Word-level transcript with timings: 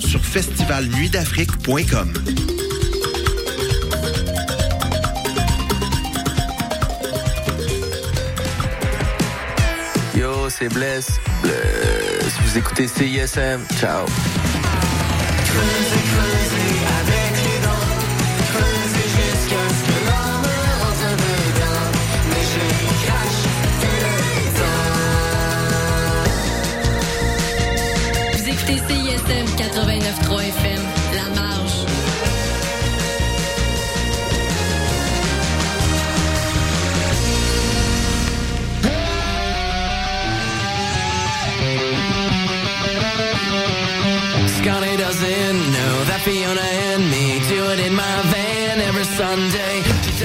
sur 0.00 0.22
festivalnuitdafrique.com. 0.22 2.12
Yo, 10.14 10.50
c'est 10.50 10.68
Bless. 10.68 11.06
Bless. 11.42 12.34
Vous 12.44 12.58
écoutez 12.58 12.86
CISM. 12.86 13.64
Ciao. 13.80 14.06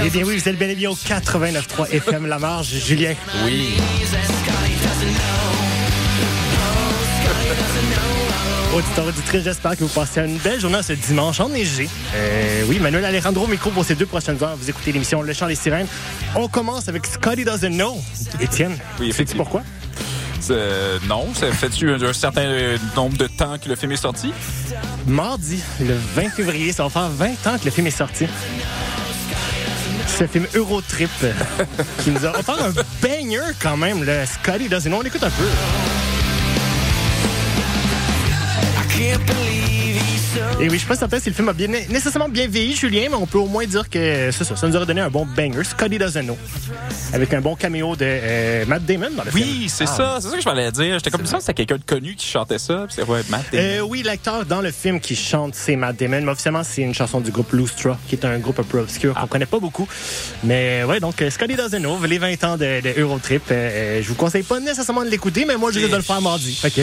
Eh 0.04 0.10
bien 0.10 0.24
oui, 0.24 0.38
vous 0.38 0.50
êtes 0.50 0.58
bel 0.58 0.70
et 0.72 0.76
bien 0.76 0.90
au 0.90 0.96
89.3 0.96 1.90
FM 1.92 2.26
La 2.28 2.40
Marge. 2.40 2.68
Julien. 2.68 3.14
Oui. 3.44 3.76
Auditeur, 8.74 9.06
auditrice, 9.08 9.44
j'espère 9.44 9.72
que 9.76 9.84
vous 9.84 9.90
passez 9.90 10.22
une 10.22 10.38
belle 10.38 10.60
journée 10.62 10.82
ce 10.82 10.94
dimanche 10.94 11.42
enneigé. 11.42 11.90
Euh, 12.16 12.64
oui, 12.68 12.80
Manuel 12.80 13.04
Alejandro 13.04 13.44
au 13.44 13.48
micro 13.48 13.70
pour 13.70 13.84
ces 13.84 13.96
deux 13.96 14.06
prochaines 14.06 14.42
heures. 14.42 14.56
Vous 14.56 14.70
écoutez 14.70 14.94
l'émission 14.94 15.22
Le 15.22 15.34
Chant 15.34 15.48
des 15.48 15.56
Sirènes. 15.56 15.88
On 16.36 16.48
commence 16.48 16.88
avec 16.88 17.06
Scotty 17.06 17.44
Doesn't 17.44 17.74
Know. 17.74 17.98
Étienne, 18.40 18.72
Oui, 18.72 18.78
sais-tu 18.78 19.10
effectivement. 19.10 19.44
pourquoi? 19.44 19.64
Euh, 20.50 20.98
non, 21.08 21.28
ça 21.34 21.52
fait-tu 21.52 21.92
un, 21.92 22.02
un 22.02 22.14
certain 22.14 22.42
euh, 22.44 22.78
nombre 22.96 23.18
de 23.18 23.28
temps 23.28 23.58
que 23.62 23.68
le 23.70 23.76
film 23.76 23.92
est 23.92 23.98
sorti? 23.98 24.32
Mardi, 25.06 25.60
le 25.82 25.96
20 26.16 26.30
février, 26.30 26.72
ça 26.72 26.84
va 26.84 26.90
faire 26.90 27.10
20 27.10 27.28
ans 27.48 27.58
que 27.60 27.66
le 27.66 27.72
film 27.72 27.88
est 27.88 27.92
sorti. 27.92 28.26
Ce 30.22 30.28
film 30.28 30.46
Eurotrip 30.54 31.10
qui 32.04 32.12
nous 32.12 32.24
a 32.28 32.30
offert 32.38 32.64
un 32.64 32.72
banger 33.02 33.56
quand 33.60 33.76
même, 33.76 34.04
le 34.04 34.24
Scotty 34.28 34.70
Doesn't 34.70 34.88
Know. 34.88 35.00
On 35.00 35.02
écoute 35.02 35.24
un 35.24 35.32
peu. 35.32 35.46
Et 40.60 40.64
oui, 40.66 40.72
je 40.74 40.78
suis 40.78 40.88
pas 40.88 40.96
certain 40.96 41.20
si 41.20 41.30
le 41.30 41.36
film 41.36 41.50
a 41.50 41.54
bien, 41.54 41.68
nécessairement 41.68 42.30
bien 42.30 42.48
vieilli, 42.48 42.76
Julien, 42.76 43.08
mais 43.10 43.16
on 43.16 43.26
peut 43.26 43.38
au 43.40 43.48
moins 43.48 43.66
dire 43.66 43.90
que 43.90 44.30
c'est 44.32 44.44
ça. 44.44 44.56
Ça 44.56 44.68
nous 44.68 44.76
aurait 44.76 44.86
donné 44.86 45.02
un 45.02 45.10
bon 45.10 45.26
banger, 45.26 45.64
Scotty 45.64 45.98
Doesn't 45.98 46.24
Know. 46.24 46.38
Avec 47.14 47.34
un 47.34 47.42
bon 47.42 47.56
caméo 47.56 47.96
de 47.96 48.06
euh, 48.06 48.66
Matt 48.66 48.86
Damon 48.86 49.10
dans 49.18 49.24
le 49.24 49.32
film. 49.32 49.44
Oui, 49.46 49.66
c'est 49.70 49.86
Ah, 49.88 49.96
ça. 49.96 50.18
C'est 50.22 50.30
ça 50.30 50.36
que 50.38 50.42
je 50.42 50.48
m'allais 50.50 50.72
dire. 50.72 50.94
J'étais 50.96 51.10
comme 51.12 51.26
ça, 51.26 51.40
c'était 51.40 51.54
quelqu'un 51.54 51.78
de 51.78 51.84
connu 51.84 52.16
qui 52.16 52.28
chantait 52.28 52.60
ça. 52.60 52.86
puis 52.88 52.96
C'est 52.96 53.04
ouais, 53.04 53.22
Matt 53.30 53.46
Damon. 53.52 53.64
Euh, 53.64 53.80
oui, 53.82 54.04
l'acteur 54.04 54.46
dans 54.46 54.62
le 54.62 54.72
film 54.72 55.00
qui 55.00 55.16
chante, 55.16 55.56
c'est 55.56 55.76
Matt 55.76 55.98
Damon. 55.98 56.22
Mais 56.22 56.32
officiellement, 56.32 56.64
c'est 56.64 56.82
une 56.84 56.94
chanson 56.94 57.20
du 57.20 57.32
groupe 57.32 57.52
Lustra, 57.52 57.98
qui 58.08 58.16
est 58.16 58.26
un 58.26 58.38
groupe 58.40 58.60
un 58.60 58.64
peu 58.64 58.80
obscur 58.80 59.14
qu'on 59.16 59.28
connaît 59.28 59.46
pas 59.46 59.60
beaucoup. 59.60 59.88
Mais 60.44 60.84
ouais, 60.86 61.00
donc 61.00 61.22
euh, 61.22 61.30
Scotty 61.30 61.56
Doesn't 61.56 61.80
Know, 61.80 61.98
les 62.06 62.18
20 62.20 62.44
ans 62.46 62.58
de, 62.58 62.82
de 62.82 63.00
Eurotrip. 63.02 63.44
euh, 63.52 63.54
euh, 63.54 64.02
je 64.02 64.08
vous 64.08 64.16
conseille 64.16 64.44
pas 64.44 64.60
nécessairement 64.60 65.04
de 65.04 65.10
l'écouter, 65.10 65.46
mais 65.46 65.58
moi, 65.58 65.72
je 65.72 65.80
risque 65.80 65.92
de 65.92 65.96
le 65.98 66.02
faire 66.02 66.22
mardi. 66.22 66.58
Que- 66.64 66.70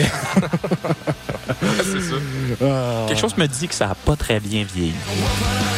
c'est 1.83 2.01
ça. 2.01 2.15
Ah. 2.61 3.05
Quelque 3.07 3.19
chose 3.21 3.37
me 3.39 3.47
dit 3.47 3.67
que 3.69 3.73
ça 3.73 3.89
a 3.89 3.95
pas 3.95 4.15
très 4.17 4.39
bien 4.39 4.65
vieilli. 4.65 4.93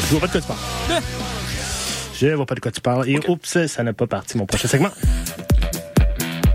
Je 0.09 0.16
vois 0.16 0.22
pas 0.22 0.28
de 0.28 0.31
quoi 0.31 0.42
tu 0.42 0.48
parles. 0.48 1.02
Je 2.20 2.28
vois 2.28 2.45
pas 2.45 2.56
de 2.56 2.59
quoi 2.59 2.72
tu 2.72 2.81
parles. 2.81 3.08
Et 3.09 3.20
oups, 3.30 3.67
ça 3.67 3.84
n'a 3.84 3.94
pas 3.94 4.08
parti 4.08 4.38
mon 4.38 4.45
prochain 4.48 4.67
segment. 4.67 4.89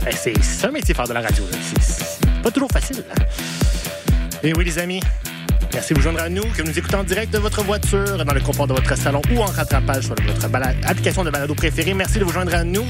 Eh, 0.09 0.13
C'est 0.41 0.67
un 0.67 0.71
métier 0.73 0.95
faire 0.95 1.07
de 1.09 1.13
la 1.13 1.21
radio. 1.21 1.45
C'est 1.81 2.43
pas 2.43 2.51
toujours 2.51 2.71
facile. 2.71 3.05
hein. 3.11 3.23
Et 4.43 4.53
oui, 4.53 4.65
les 4.65 4.79
amis, 4.79 5.01
merci 5.77 5.93
de 5.93 5.99
vous 5.99 6.03
joindre 6.05 6.23
à 6.23 6.29
nous, 6.31 6.43
que 6.57 6.63
nous 6.63 6.79
écoutez 6.79 6.95
en 6.95 7.05
direct 7.05 7.33
de 7.35 7.39
votre 7.39 7.63
voiture, 7.63 8.25
dans 8.25 8.33
le 8.35 8.41
confort 8.41 8.67
de 8.67 8.73
votre 8.73 8.97
salon 8.97 9.21
ou 9.31 9.41
en 9.43 9.45
rattrapage 9.45 10.05
sur 10.05 10.15
votre 10.15 10.49
application 10.89 11.23
de 11.23 11.31
balado 11.31 11.55
préférée. 11.55 11.93
Merci 11.93 12.19
de 12.19 12.25
vous 12.25 12.33
joindre 12.33 12.55
à 12.55 12.65
nous. 12.65 12.85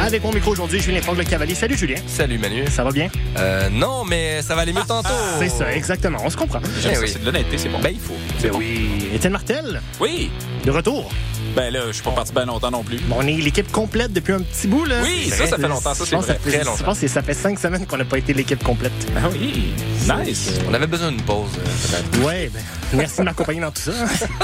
Avec 0.00 0.22
mon 0.22 0.32
micro 0.32 0.52
aujourd'hui, 0.52 0.80
Julien 0.80 1.02
Franck 1.02 1.18
le 1.18 1.24
Cavalier. 1.24 1.54
Salut 1.54 1.76
Julien, 1.76 1.96
Salut 2.06 2.38
Manu. 2.38 2.64
ça 2.70 2.84
va 2.84 2.90
bien? 2.90 3.08
Euh, 3.38 3.68
non, 3.70 4.04
mais 4.04 4.40
ça 4.40 4.54
va 4.54 4.62
aller 4.62 4.72
mieux 4.72 4.82
tantôt. 4.88 5.08
C'est 5.38 5.50
ça, 5.50 5.70
exactement. 5.74 6.18
On 6.24 6.30
se 6.30 6.36
comprend. 6.38 6.60
Eh 6.90 6.98
oui. 6.98 7.08
C'est 7.08 7.20
de 7.20 7.26
l'honnêteté, 7.26 7.58
c'est 7.58 7.68
bon. 7.68 7.80
Ben, 7.80 7.90
il 7.92 8.00
faut. 8.00 8.16
Ben 8.42 8.50
oui. 8.54 9.08
Étienne 9.14 9.32
Martel, 9.34 9.80
Oui. 10.00 10.30
de 10.64 10.70
retour. 10.70 11.10
Ben 11.56 11.72
là, 11.72 11.80
je 11.88 11.92
suis 11.92 12.02
pas 12.02 12.10
parti 12.10 12.32
bien 12.34 12.44
longtemps 12.44 12.70
non 12.70 12.82
plus. 12.84 12.98
Bon, 13.08 13.16
on 13.18 13.26
est 13.26 13.32
l'équipe 13.32 13.72
complète 13.72 14.12
depuis 14.12 14.34
un 14.34 14.40
petit 14.40 14.66
bout, 14.68 14.84
là. 14.84 14.96
Oui, 15.02 15.30
ça, 15.30 15.46
ça 15.46 15.56
fait 15.56 15.66
longtemps. 15.68 15.94
Ça, 15.94 16.04
c'est 16.04 16.14
vrai. 16.14 16.34
Très 16.44 16.60
Je 16.78 16.84
pense 16.84 16.98
que 17.00 17.08
ça 17.08 17.22
fait 17.22 17.32
cinq 17.32 17.58
semaines 17.58 17.86
qu'on 17.86 17.96
n'a 17.96 18.04
pas 18.04 18.18
été 18.18 18.34
l'équipe 18.34 18.62
complète. 18.62 18.92
Ah 19.16 19.28
oui. 19.32 19.72
Nice. 20.02 20.50
On 20.68 20.74
avait 20.74 20.86
besoin 20.86 21.10
d'une 21.12 21.22
pause, 21.22 21.48
peut-être. 21.52 22.24
Ouais, 22.26 22.50
ben, 22.52 22.62
merci 22.92 23.18
de 23.18 23.22
m'accompagner 23.22 23.60
dans 23.62 23.70
tout 23.70 23.80
ça. 23.80 23.92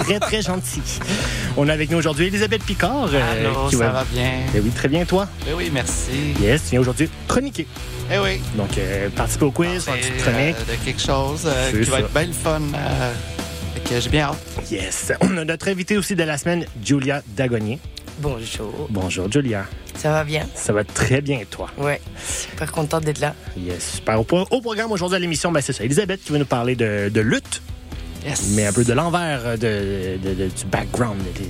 Très, 0.03 0.19
très 0.21 0.41
gentil. 0.41 0.81
On 1.59 1.69
a 1.69 1.75
avec 1.75 1.91
nous 1.91 1.99
aujourd'hui 1.99 2.29
Elisabeth 2.29 2.65
Picard. 2.65 3.11
euh, 3.13 3.33
Allô, 3.51 3.69
qui 3.69 3.77
ça 3.77 3.91
va 3.91 4.05
bien? 4.11 4.31
Ben 4.55 4.63
oui, 4.65 4.71
très 4.71 4.89
bien, 4.89 5.05
toi? 5.05 5.29
Ben 5.45 5.53
oui, 5.55 5.71
merci. 5.73 6.33
Yes, 6.41 6.63
tu 6.65 6.71
viens 6.71 6.81
aujourd'hui 6.81 7.11
chroniquer. 7.29 7.67
Eh 8.11 8.19
oui. 8.19 8.41
Donc, 8.57 8.79
euh, 8.79 9.11
participer 9.11 9.45
au 9.45 9.51
quiz, 9.51 9.85
faire 9.85 9.95
une 9.95 10.01
petite 10.01 10.17
chronique. 10.23 10.57
euh, 10.59 10.73
de 10.73 10.85
quelque 10.85 11.01
chose 11.03 11.43
euh, 11.47 11.71
qui 11.85 11.91
va 11.91 12.01
être 12.01 12.11
bien 12.13 12.27
le 12.27 12.33
fun. 12.33 12.61
Euh, 13.85 13.89
que 13.89 14.01
j'ai 14.01 14.11
bien 14.11 14.27
hâte. 14.27 14.39
Yes. 14.71 15.13
On 15.21 15.37
a 15.37 15.45
notre 15.45 15.69
invité 15.69 15.97
aussi 15.97 16.15
de 16.15 16.23
la 16.23 16.39
semaine, 16.39 16.65
Julia 16.85 17.23
Dagonier. 17.37 17.79
Bonjour. 18.19 18.87
Bonjour, 18.91 19.31
Julia. 19.31 19.65
Ça 19.97 20.11
va 20.11 20.25
bien? 20.25 20.47
Ça 20.55 20.73
va 20.73 20.85
très 20.85 21.21
bien, 21.21 21.41
toi? 21.51 21.69
Ouais. 21.79 22.01
Super 22.25 22.71
contente 22.71 23.05
d'être 23.05 23.21
là. 23.21 23.35
Yes, 23.57 23.95
super. 23.97 24.21
Au, 24.21 24.27
au 24.51 24.61
programme 24.61 24.93
aujourd'hui 24.93 25.17
à 25.17 25.19
l'émission, 25.19 25.51
ben, 25.51 25.61
c'est 25.61 25.73
ça. 25.73 25.85
Elisabeth 25.85 26.23
qui 26.23 26.33
va 26.33 26.39
nous 26.39 26.45
parler 26.45 26.77
de, 26.77 27.09
de 27.09 27.21
lutte. 27.21 27.63
Yes. 28.25 28.51
mais 28.55 28.67
un 28.67 28.73
peu 28.73 28.85
de 28.85 28.93
l'envers 28.93 29.59
de, 29.59 30.17
de- 30.23 30.35
de- 30.35 30.47
du 30.49 30.65
background, 30.71 31.19
de- 31.19 31.41
de- 31.43 31.45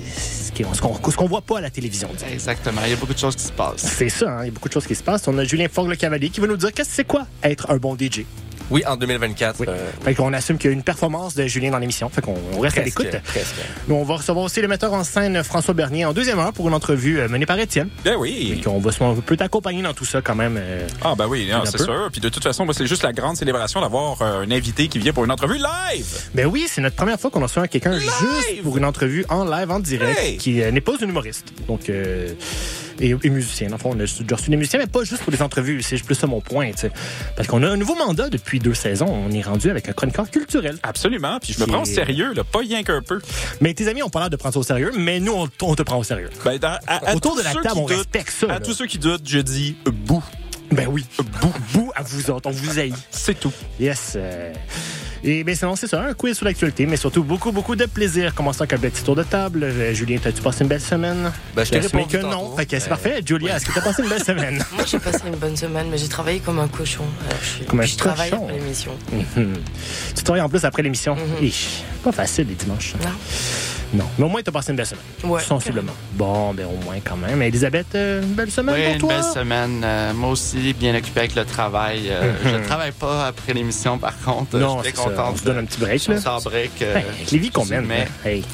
ce 0.75 0.81
qu'on 0.81 1.11
ce 1.11 1.17
qu'on 1.19 1.27
voit 1.27 1.43
pas 1.43 1.59
à 1.59 1.61
la 1.61 1.69
télévision. 1.69 2.09
disons. 2.15 2.27
Exactement. 2.33 2.81
Il 2.87 2.91
y 2.91 2.93
a 2.95 2.97
beaucoup 2.97 3.13
de 3.13 3.19
choses 3.19 3.37
qui 3.37 3.43
se 3.43 3.53
passent. 3.53 3.75
C'est 3.83 4.09
ça, 4.09 4.31
hein, 4.31 4.39
il 4.43 4.47
y 4.47 4.49
a 4.49 4.53
beaucoup 4.53 4.69
de 4.71 4.73
choses 4.73 4.87
qui 4.87 4.95
se 4.95 5.03
passent. 5.03 5.29
On 5.29 5.37
a 5.37 5.45
Julien 5.45 5.67
Fogg 5.71 5.87
le 5.89 5.97
cavalier 5.97 6.31
qui 6.31 6.41
va 6.41 6.47
nous 6.47 6.57
dire 6.57 6.73
qu'est-ce 6.73 6.89
que 6.89 6.95
c'est 6.95 7.05
quoi 7.07 7.27
être 7.43 7.71
un 7.71 7.77
bon 7.77 7.95
DJ. 7.95 8.25
Oui, 8.73 8.83
en 8.87 8.97
2024. 8.97 9.61
Oui. 9.61 9.67
euh, 9.69 9.91
Fait 10.03 10.15
qu'on 10.15 10.33
assume 10.33 10.59
qu'il 10.59 10.71
y 10.71 10.73
a 10.73 10.75
une 10.75 10.83
performance 10.83 11.35
de 11.35 11.47
Julien 11.47 11.71
dans 11.71 11.79
l'émission. 11.79 12.09
Fait 12.09 12.23
qu'on 12.23 12.35
on 12.55 12.59
reste 12.61 12.79
à 12.79 12.83
l'écoute. 12.83 13.07
on 13.89 14.03
va 14.03 14.17
recevoir 14.17 14.45
aussi 14.47 14.61
le 14.61 14.69
metteur 14.69 14.93
en 14.93 15.05
scène 15.05 15.43
François 15.45 15.75
Bernier 15.75 16.05
en 16.05 16.13
deuxième 16.13 16.39
heure 16.39 16.53
pour 16.53 16.67
une 16.69 16.75
entrevue 16.75 17.21
euh, 17.21 17.29
menée 17.29 17.47
par 17.47 17.59
Étienne. 17.59 17.89
Ben 18.05 18.17
oui. 18.19 18.55
Fait 18.57 18.63
qu'on 18.65 18.79
va 18.79 18.91
se- 18.91 19.03
on 19.03 19.15
peut 19.17 19.37
t'accompagner 19.37 19.83
dans 19.83 19.95
tout 19.95 20.05
ça 20.05 20.21
quand 20.23 20.35
même. 20.35 20.57
euh, 20.59 20.87
Ah 21.05 21.15
ben 21.17 21.27
oui, 21.29 21.51
Un 21.53 21.65
c'est 21.67 21.79
sûr. 21.83 22.09
Puis 22.11 22.21
de 22.21 22.29
toute 22.29 22.43
façon, 22.43 22.67
c'est 22.73 22.87
juste 22.87 23.03
la 23.03 23.13
grande 23.13 23.37
célébration 23.37 23.81
d'avoir 23.81 24.21
euh, 24.23 24.43
un 24.43 24.51
invité 24.51 24.89
qui 24.89 24.99
vient 24.99 25.13
pour 25.13 25.25
une 25.25 25.31
entrevue 25.31 25.59
live. 25.59 26.07
Ben 26.35 26.47
oui, 26.47 26.67
c'est 26.69 26.81
notre 26.81 26.97
première 26.97 27.21
fois 27.21 27.31
qu'on 27.31 27.43
reçoit 27.43 27.69
quelqu'un 27.69 27.99
juste 27.99 28.63
pour 28.63 28.79
une 28.79 28.85
entrevue 28.85 29.25
en 29.29 29.45
live, 29.45 29.71
en 29.71 29.81
direct, 29.81 30.19
Hey! 30.19 30.37
qui 30.39 30.55
n'est 30.55 30.81
pas 30.81 30.93
un 31.01 31.05
humoriste. 31.07 31.47
Donc, 31.69 31.91
euh, 31.91 32.33
et, 33.01 33.15
et 33.23 33.31
musicien. 33.31 33.69
Dans 33.69 33.77
le 33.77 33.81
fond, 33.81 33.91
on 33.91 34.01
a 34.01 34.05
déjà 34.07 34.37
reçu 34.37 34.51
des 34.51 34.57
musiciens, 34.57 34.79
mais 34.79 34.87
pas 34.87 35.05
juste 35.05 35.23
pour 35.23 35.33
des 35.33 35.43
entrevues. 35.43 35.83
C'est 35.83 36.03
plus 36.03 36.15
ça 36.15 36.27
mon 36.27 36.41
point, 36.41 36.71
tu 36.73 36.79
sais. 36.79 36.91
Parce 37.37 37.49
qu'on 37.49 37.63
a 37.63 37.69
un 37.69 37.77
nouveau 37.77 37.95
mandat 37.95 38.29
depuis 38.29 38.59
deux 38.59 38.75
saisons. 38.75 39.07
On 39.09 39.31
est 39.33 39.43
rendu 39.43 39.71
avec 39.71 39.89
un 39.89 39.93
chroniqueur 39.93 40.31
culturel. 40.31 40.77
Absolument. 40.83 41.39
Puis 41.41 41.53
je 41.55 41.61
me 41.61 41.67
prends 41.67 41.83
au 41.83 41.87
sérieux, 41.87 42.33
là, 42.35 42.45
pas 42.45 42.61
rien 42.61 42.83
qu'un 42.83 43.03
peu. 43.03 43.21
Mais 43.61 43.75
tes 43.75 43.89
amis 43.89 44.03
ont 44.03 44.11
pas 44.11 44.21
l'air 44.21 44.31
de 44.31 44.37
prendre 44.37 44.55
ça 44.55 44.61
au 44.61 44.65
sérieux, 44.65 44.93
mais 44.97 45.21
nous, 45.21 45.33
on, 45.33 45.49
on 45.63 45.75
te 45.75 45.83
prend 45.83 45.99
au 45.99 46.05
sérieux. 46.05 46.31
Ben, 46.45 46.59
dans- 46.59 46.79
à- 46.87 47.11
à 47.11 47.15
Autour 47.15 47.37
de 47.37 47.43
la 47.43 47.53
table, 47.53 47.69
on 47.77 47.87
doutent- 47.87 47.97
respecte 47.97 48.31
ça. 48.31 48.47
À 48.47 48.49
là. 48.55 48.61
tous 48.61 48.73
ceux 48.75 48.87
qui 48.87 48.99
doutent, 48.99 49.29
je 49.29 49.39
dis 49.39 49.77
bouh. 49.85 50.23
Ben 50.71 50.89
oui. 50.91 51.05
Bou, 51.41 51.53
bou 51.75 51.93
à 51.95 52.03
vous 52.03 52.31
autres. 52.31 52.49
On 52.49 52.53
vous 52.53 52.79
haït. 52.79 52.95
C'est 53.11 53.39
tout. 53.39 53.53
Yes. 53.79 54.15
euh, 54.17 54.53
Et 55.25 55.45
bien 55.45 55.55
sinon, 55.55 55.77
c'est 55.77 55.87
ça, 55.87 56.03
un 56.03 56.15
quiz 56.15 56.37
sur 56.37 56.45
l'actualité, 56.47 56.85
mais 56.85 56.97
surtout 56.97 57.23
beaucoup, 57.23 57.53
beaucoup 57.53 57.77
de 57.77 57.87
plaisir. 57.87 58.35
Commençons 58.35 58.63
avec 58.63 58.73
un 58.73 58.79
petit 58.79 59.05
tour 59.05 59.15
de 59.15 59.23
table. 59.23 59.63
Euh, 59.63 59.95
Julien, 59.95 60.19
t'as-tu 60.21 60.43
passé 60.43 60.63
une 60.63 60.69
belle 60.69 60.81
semaine? 60.81 61.31
Ben, 61.55 61.65
je 61.65 61.71
t'ai 61.71 61.79
répondu 61.79 62.19
que 62.19 62.23
non. 62.23 62.57
Fait 62.57 62.67
que 62.67 62.73
c'est 62.79 62.85
mais- 62.85 62.89
parfait. 62.89 63.21
Julia, 63.25 63.57
est-ce 63.57 63.67
que 63.67 63.73
t'as 63.73 63.83
passé 63.83 64.03
une 64.03 64.09
belle 64.09 64.25
semaine? 64.25 64.65
Moi, 64.75 64.85
j'ai 64.85 64.99
passé 64.99 65.21
une 65.27 65.37
bonne 65.37 65.57
semaine, 65.57 65.87
mais 65.91 65.99
j'ai 65.99 66.09
travaillé 66.09 66.41
comme 66.41 66.59
un 66.59 66.67
cochon. 66.67 67.05
Euh, 67.31 67.35
je, 67.61 67.65
Comme 67.65 67.81
un 67.81 67.85
je 67.85 67.97
travaille 67.97 68.33
après 68.33 68.53
l'émission. 68.55 68.93
Mhm. 69.13 69.55
Tu 70.17 70.25
travailles 70.25 70.43
en 70.43 70.49
plus 70.49 70.65
après 70.65 70.83
l'émission. 70.83 71.15
Mhm. 71.15 71.51
Pas 72.03 72.11
facile 72.13 72.49
les 72.49 72.55
dimanches. 72.57 72.95
Non. 73.01 73.11
Non. 73.95 74.05
Mais 74.19 74.25
au 74.25 74.29
moins, 74.29 74.41
t'as 74.43 74.51
passé 74.51 74.71
une 74.71 74.77
belle 74.77 74.87
semaine. 74.87 75.05
Ouais. 75.25 75.43
Sensiblement. 75.43 75.93
Bon, 76.15 76.55
ben 76.55 76.65
au 76.67 76.83
moins 76.83 76.97
quand 77.05 77.17
même. 77.19 77.43
Elisabeth, 77.43 77.95
euh, 77.95 78.23
une 78.23 78.33
belle 78.33 78.51
semaine 78.51 78.75
Oui, 78.75 78.83
pour 78.85 78.93
une 78.95 79.01
toi? 79.01 79.09
belle 79.15 79.43
semaine. 79.43 79.83
Euh, 79.85 80.15
moi 80.15 80.31
aussi, 80.31 80.73
bien 80.73 80.95
occupé 80.97 81.21
avec 81.21 81.35
le 81.35 81.45
travail. 81.45 82.09
Euh, 82.11 82.33
Je 82.43 82.57
ne 82.57 82.65
travaille 82.65 82.93
pas 82.93 83.27
après 83.27 83.53
l'émission, 83.53 83.99
par 83.99 84.19
contre. 84.19 84.57
Non, 84.59 84.79
je 84.83 84.85
suis 84.85 84.93
content. 85.17 85.31
On 85.33 85.37
se 85.37 85.45
donne 85.45 85.59
un 85.59 85.65
petit 85.65 85.81
break, 85.81 86.07
là. 86.09 86.17
Break. 86.45 86.71
euh, 86.83 86.97
Hey, 86.97 87.05
les 87.33 87.39
vies 87.39 87.51
qu'on 87.51 87.65
mène. 87.67 87.87
Mais 87.87 88.07
hein. 88.25 88.29
Hey. 88.29 88.45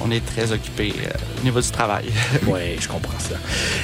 on 0.00 0.10
est 0.10 0.24
très 0.24 0.50
occupé 0.52 0.92
euh, 1.04 1.10
au 1.40 1.44
niveau 1.44 1.60
du 1.60 1.70
travail. 1.70 2.06
Oui, 2.46 2.76
je 2.80 2.88
comprends 2.88 3.18
ça. 3.18 3.36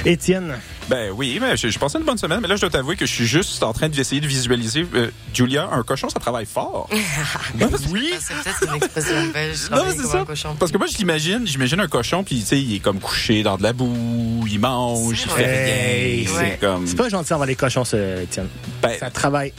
Étienne, 0.05 0.55
Ben 0.89 1.11
oui, 1.15 1.37
mais 1.41 1.55
je, 1.57 1.69
je 1.69 1.79
passais 1.79 1.97
une 1.97 2.03
bonne 2.03 2.17
semaine, 2.17 2.39
mais 2.41 2.47
là, 2.47 2.55
je 2.55 2.61
dois 2.61 2.69
t'avouer 2.69 2.95
que 2.95 3.05
je 3.05 3.11
suis 3.11 3.25
juste 3.25 3.63
en 3.63 3.73
train 3.73 3.89
d'essayer 3.89 4.21
de 4.21 4.27
visualiser. 4.27 4.85
euh, 4.93 5.09
Julia, 5.33 5.67
un 5.71 5.81
cochon, 5.83 6.09
ça 6.09 6.19
travaille 6.19 6.45
fort. 6.45 6.89
oui. 7.91 8.13
C'est 8.19 8.33
peut-être 8.35 8.67
une 8.69 8.75
expression 8.75 9.15
belge. 9.33 9.57
Non, 9.71 9.83
c'est 9.95 10.03
ça. 10.05 10.19
un 10.21 10.25
cochon. 10.25 10.55
Parce 10.59 10.71
que 10.71 10.77
moi, 10.77 10.87
je 10.91 10.97
l'imagine, 10.97 11.45
j'imagine 11.47 11.79
un 11.79 11.87
cochon, 11.87 12.23
puis 12.23 12.39
tu 12.41 12.45
sais, 12.45 12.59
il 12.61 12.75
est 12.75 12.79
comme 12.79 12.99
couché 12.99 13.41
dans 13.43 13.57
de 13.57 13.63
la 13.63 13.73
boue, 13.73 14.45
il 14.49 14.59
mange, 14.59 15.11
il 15.11 15.17
C'est 15.17 15.29
fait 15.29 16.23
rien. 16.25 16.33
Ouais. 16.33 16.49
C'est 16.51 16.59
comme. 16.59 16.85
c'est 16.87 16.95
pas 16.95 17.09
gentil 17.09 17.33
envers 17.33 17.47
les 17.47 17.55
cochons, 17.55 17.83
ça, 17.85 17.97
Étienne. 18.21 18.47
Ben, 18.81 18.97
Ça 18.99 19.09
travaille. 19.09 19.53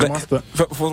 Ben, 0.00 0.06
Commence 0.06 0.26
pas. 0.26 0.42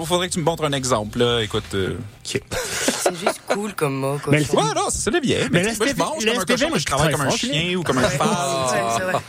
faudrait 0.06 0.27
que 0.27 0.33
tu 0.33 0.39
me 0.39 0.44
montres 0.45 0.63
un 0.63 0.71
exemple, 0.74 1.19
là. 1.19 1.42
Écoute. 1.42 1.63
euh, 1.74 1.95
C'est 2.24 3.15
juste 3.15 3.42
cool 3.48 3.74
comme 3.74 3.95
mot, 3.95 4.19
Mais 4.30 4.44
cochon. 4.44 4.57
Ouais, 4.57 4.74
non, 4.75 4.88
c'est 4.89 5.09
le 5.12 5.19
bien. 5.21 5.38
Mais 5.51 5.63
Mais, 5.63 5.74
moi, 5.77 5.88
je 5.88 5.95
mange 5.95 6.25
comme 6.25 6.39
un 6.39 6.45
cochon, 6.45 6.69
mais 6.74 6.80
je 6.80 6.86
travaille 6.86 7.12
comme 7.13 7.21
un 7.21 7.30
chien 7.30 7.75
ou 7.77 7.83
comme 7.83 7.98
un 8.00 8.09
cheval. 8.09 8.27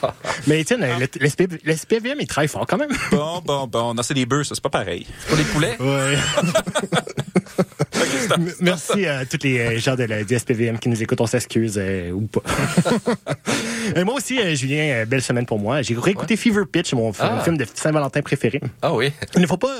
C'est. 0.00 0.08
Mais 0.48 0.60
Étienne, 0.60 0.80
le, 0.98 1.06
le, 1.20 1.28
SPV 1.28 1.60
le 1.62 1.76
SPVM, 1.76 2.16
il 2.20 2.26
travaille 2.26 2.48
fort 2.48 2.66
quand 2.66 2.76
même. 2.76 2.90
Bon, 3.12 3.40
bon, 3.44 3.66
bon. 3.68 3.94
Non, 3.94 4.02
c'est 4.02 4.14
des 4.14 4.26
bœufs, 4.26 4.44
ça, 4.44 4.54
c'est 4.56 4.60
pas 4.62 4.68
pareil. 4.70 5.06
Pour 5.28 5.36
les 5.36 5.44
poulets, 5.44 5.76
Ouais. 5.80 6.16
Merci 8.60 9.06
à 9.06 9.24
tous 9.24 9.38
les 9.44 9.58
euh, 9.58 9.78
gens 9.78 9.94
de 9.96 10.04
la, 10.04 10.24
du 10.24 10.38
SPVM 10.38 10.78
qui 10.78 10.88
nous 10.88 11.02
écoutent. 11.02 11.20
On 11.20 11.26
s'excuse 11.26 11.74
euh, 11.78 12.10
ou 12.10 12.22
pas. 12.26 12.40
Et 13.96 14.04
moi 14.04 14.14
aussi, 14.14 14.38
euh, 14.40 14.54
Julien, 14.54 14.84
euh, 15.02 15.04
belle 15.04 15.22
semaine 15.22 15.46
pour 15.46 15.58
moi. 15.58 15.82
J'ai 15.82 15.94
réécouté 15.96 16.36
Fever 16.36 16.62
Pitch, 16.70 16.92
mon 16.94 17.12
Ah. 17.18 17.40
film 17.44 17.56
de 17.56 17.66
Saint-Valentin 17.72 18.22
préféré. 18.22 18.60
ah 18.82 18.94
oui. 18.94 19.12
Il 19.34 19.40
ne 19.42 19.46
faut 19.46 19.56
pas. 19.56 19.74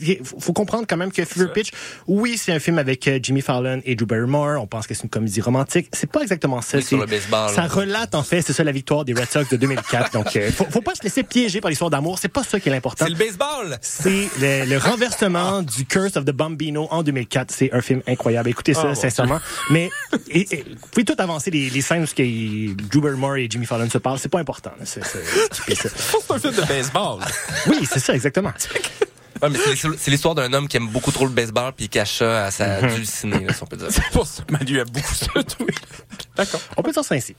Il 0.00 0.18
faut 0.24 0.52
comprendre 0.52 0.86
quand 0.88 0.96
même 0.96 1.12
que 1.12 1.24
Fever 1.24 1.48
Pitch, 1.52 1.70
oui, 2.06 2.36
c'est 2.38 2.52
un 2.52 2.58
film 2.58 2.78
avec 2.78 3.06
euh, 3.08 3.18
Jimmy 3.22 3.40
Fallon 3.42 3.80
et 3.84 3.94
Drew 3.94 4.06
Barrymore. 4.06 4.60
On 4.62 4.66
pense 4.66 4.86
que 4.86 4.94
c'est 4.94 5.02
une 5.04 5.08
comédie 5.10 5.40
romantique. 5.40 5.88
C'est 5.92 6.10
pas 6.10 6.20
exactement 6.22 6.60
ça. 6.60 6.78
Oui, 6.78 6.82
sur 6.84 6.98
C'est- 6.98 7.04
le 7.04 7.10
baseball. 7.10 7.50
Ça 7.54 7.62
relate 7.66 8.14
en 8.14 8.22
fait, 8.22 8.42
c'est 8.42 8.52
ça 8.52 8.64
la 8.64 8.72
victoire 8.72 9.04
des 9.04 9.12
Red 9.14 9.30
Sox 9.30 9.48
de 9.50 9.56
2004. 9.56 10.12
Donc, 10.12 10.34
euh, 10.36 10.50
faut, 10.52 10.64
faut 10.70 10.82
pas 10.82 10.94
se 10.94 11.02
laisser 11.02 11.22
piéger 11.22 11.60
par 11.60 11.68
l'histoire 11.70 11.90
d'amour. 11.90 12.18
C'est 12.18 12.28
pas 12.28 12.42
ça 12.44 12.60
qui 12.60 12.68
est 12.68 12.72
l'important. 12.72 13.04
C'est 13.06 13.10
le 13.12 13.16
baseball. 13.18 13.78
C'est 13.80 14.28
le, 14.40 14.64
le 14.68 14.78
renversement 14.78 15.62
du 15.62 15.84
Curse 15.86 16.16
of 16.16 16.24
the 16.24 16.30
Bambino 16.32 16.88
en 16.90 17.02
2004. 17.02 17.50
C'est 17.50 17.72
un 17.72 17.80
film 17.80 18.02
incroyable. 18.06 18.48
Écoutez 18.50 18.74
ça, 18.74 18.82
Oh, 18.84 18.88
mon 18.88 18.94
sincèrement. 18.94 19.40
Mais 19.70 19.90
et- 20.30 20.46
et, 20.54 20.64
vous 20.68 20.86
pouvez 20.90 21.04
tout 21.04 21.14
avancer 21.18 21.50
les, 21.50 21.70
les 21.70 21.80
scènes 21.80 22.04
où 22.04 22.74
Drew 22.90 23.00
Barrymore 23.00 23.36
et 23.36 23.46
Jimmy 23.50 23.66
Fallon 23.66 23.88
se 23.90 23.98
parlent. 23.98 24.18
C'est 24.18 24.28
pas 24.28 24.40
important. 24.40 24.70
C'est 24.84 25.00
un 25.00 26.38
film 26.38 26.54
de 26.54 26.66
baseball. 26.66 27.20
oui, 27.68 27.86
c'est 27.90 27.98
ça, 28.00 28.14
exactement. 28.14 28.52
Ouais, 29.42 29.48
mais 29.50 29.58
c'est 29.98 30.10
l'histoire 30.10 30.34
d'un 30.34 30.52
homme 30.52 30.66
qui 30.68 30.76
aime 30.76 30.88
beaucoup 30.88 31.12
trop 31.12 31.24
le 31.26 31.30
baseball 31.32 31.72
puis 31.76 31.86
qui 31.86 31.98
cache 31.98 32.18
ça 32.18 32.46
à 32.46 32.50
sa 32.50 32.80
Mhm. 32.82 32.94
dulcinée, 32.94 33.46
si 33.52 33.62
on 33.62 33.66
peut 33.66 33.76
dire. 33.76 33.88
C'est 33.90 34.08
pour 34.12 34.26
ça 34.26 34.42
que 34.44 34.52
Manu 34.52 34.78
aime 34.78 34.88
beaucoup 34.88 35.14
ça, 35.14 35.26
toi. 35.44 35.66
D'accord. 36.36 36.60
On 36.76 36.82
peut 36.82 36.92
dire 36.92 37.04
ça 37.04 37.14
ainsi. 37.14 37.34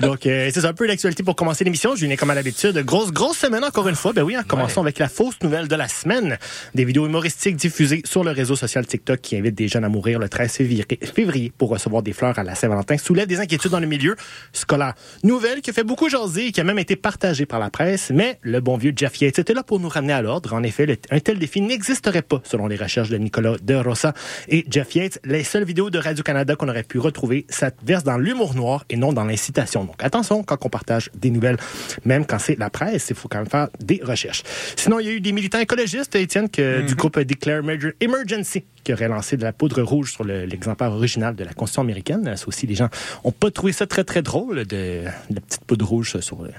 Donc, 0.00 0.26
euh, 0.26 0.50
c'est 0.52 0.64
un 0.64 0.72
peu 0.72 0.86
l'actualité 0.86 1.22
pour 1.22 1.36
commencer 1.36 1.64
l'émission. 1.64 1.94
Julien, 1.94 2.16
comme 2.16 2.30
à 2.30 2.34
l'habitude, 2.34 2.76
grosse, 2.78 3.12
grosse 3.12 3.38
semaine 3.38 3.64
encore 3.64 3.88
une 3.88 3.94
fois. 3.94 4.12
Ben 4.12 4.22
oui, 4.22 4.34
hein, 4.34 4.44
commençons 4.46 4.80
avec 4.80 4.98
la 4.98 5.08
fausse 5.08 5.36
nouvelle 5.42 5.68
de 5.68 5.76
la 5.76 5.88
semaine. 5.88 6.38
Des 6.74 6.84
vidéos 6.84 7.06
humoristiques 7.06 7.56
diffusées 7.56 8.02
sur 8.04 8.24
le 8.24 8.30
réseau 8.30 8.56
social 8.56 8.86
TikTok 8.86 9.20
qui 9.20 9.36
invitent 9.36 9.54
des 9.54 9.68
jeunes 9.68 9.84
à 9.84 9.88
mourir 9.88 10.18
le 10.18 10.28
13 10.28 10.52
février, 10.52 11.52
pour 11.56 11.70
recevoir 11.70 12.02
des 12.02 12.12
fleurs 12.12 12.38
à 12.38 12.42
la 12.42 12.54
Saint-Valentin 12.54 12.98
soulèvent 12.98 13.26
des 13.26 13.40
inquiétudes 13.40 13.70
dans 13.70 13.80
le 13.80 13.86
milieu 13.86 14.16
scolaire. 14.52 14.94
Nouvelle 15.22 15.60
qui 15.60 15.70
a 15.70 15.72
fait 15.72 15.84
beaucoup 15.84 16.08
jaser 16.08 16.46
et 16.46 16.52
qui 16.52 16.60
a 16.60 16.64
même 16.64 16.78
été 16.78 16.96
partagée 16.96 17.46
par 17.46 17.60
la 17.60 17.70
presse, 17.70 18.10
mais 18.10 18.38
le 18.42 18.60
bon 18.60 18.76
vieux 18.76 18.92
Jeff 18.94 19.20
Yates 19.20 19.38
était 19.38 19.54
là 19.54 19.62
pour 19.62 19.80
nous 19.80 19.88
ramener 19.88 20.12
à 20.12 20.22
l'ordre. 20.22 20.52
En 20.54 20.62
effet, 20.62 20.98
un 21.10 21.20
tel 21.20 21.38
défi 21.38 21.60
n'existerait 21.60 22.22
pas 22.22 22.40
selon 22.44 22.66
les 22.66 22.76
recherches 22.76 23.10
de 23.10 23.16
Nicolas 23.16 23.56
De 23.62 23.74
Rosa 23.74 24.12
et 24.48 24.64
Jeff 24.68 24.94
Yates. 24.94 25.20
Les 25.24 25.44
seules 25.44 25.64
vidéos 25.64 25.90
de 25.90 25.98
Radio-Canada 25.98 26.56
qu'on 26.56 26.68
aurait 26.68 26.82
pu 26.82 26.98
retrouver, 26.98 27.46
ça 27.48 27.70
verse 27.84 28.04
dans 28.08 28.16
l'humour 28.18 28.54
noir 28.54 28.84
et 28.88 28.96
non 28.96 29.12
dans 29.12 29.24
l'incitation. 29.24 29.84
Donc 29.84 30.02
attention 30.02 30.42
quand 30.42 30.58
on 30.64 30.70
partage 30.70 31.10
des 31.14 31.30
nouvelles, 31.30 31.58
même 32.04 32.24
quand 32.26 32.38
c'est 32.38 32.58
la 32.58 32.70
presse, 32.70 33.10
il 33.10 33.16
faut 33.16 33.28
quand 33.28 33.38
même 33.38 33.48
faire 33.58 33.68
des 33.80 34.00
recherches. 34.02 34.42
Sinon, 34.76 34.98
il 35.00 35.06
y 35.06 35.10
a 35.10 35.12
eu 35.12 35.20
des 35.20 35.32
militants 35.32 35.58
écologistes, 35.58 36.14
Étienne, 36.14 36.48
que, 36.48 36.80
du 36.86 36.94
groupe 36.94 37.18
Declare 37.18 37.62
Emerg- 37.62 37.92
Emergency, 38.00 38.64
qui 38.82 38.92
aurait 38.94 39.08
lancé 39.08 39.36
de 39.36 39.42
la 39.42 39.52
poudre 39.52 39.82
rouge 39.82 40.12
sur 40.12 40.24
le- 40.24 40.46
l'exemplaire 40.46 40.92
original 40.92 41.34
de 41.36 41.44
la 41.44 41.52
Constitution 41.52 41.82
américaine. 41.82 42.34
Ça 42.36 42.48
aussi, 42.48 42.66
les 42.66 42.74
gens 42.74 42.88
ont 43.24 43.32
pas 43.32 43.50
trouvé 43.50 43.72
ça 43.72 43.86
très, 43.86 44.04
très 44.04 44.22
drôle, 44.22 44.64
de, 44.64 45.04
de 45.30 45.34
la 45.34 45.40
petite 45.40 45.64
poudre 45.66 45.86
rouge 45.86 46.18
sur 46.20 46.42
le... 46.42 46.50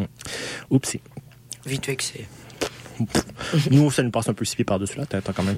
Hum. 0.00 0.06
Oupsie. 0.70 1.00
Vite 1.64 1.86
vexé. 1.86 2.26
Nous, 3.70 3.90
ça 3.90 4.02
nous 4.02 4.10
passe 4.10 4.28
un 4.28 4.34
peu 4.34 4.44
pieds 4.44 4.64
par-dessus 4.64 4.98
la 4.98 5.06
tête, 5.06 5.28
hein, 5.28 5.32
quand 5.34 5.42
même. 5.42 5.56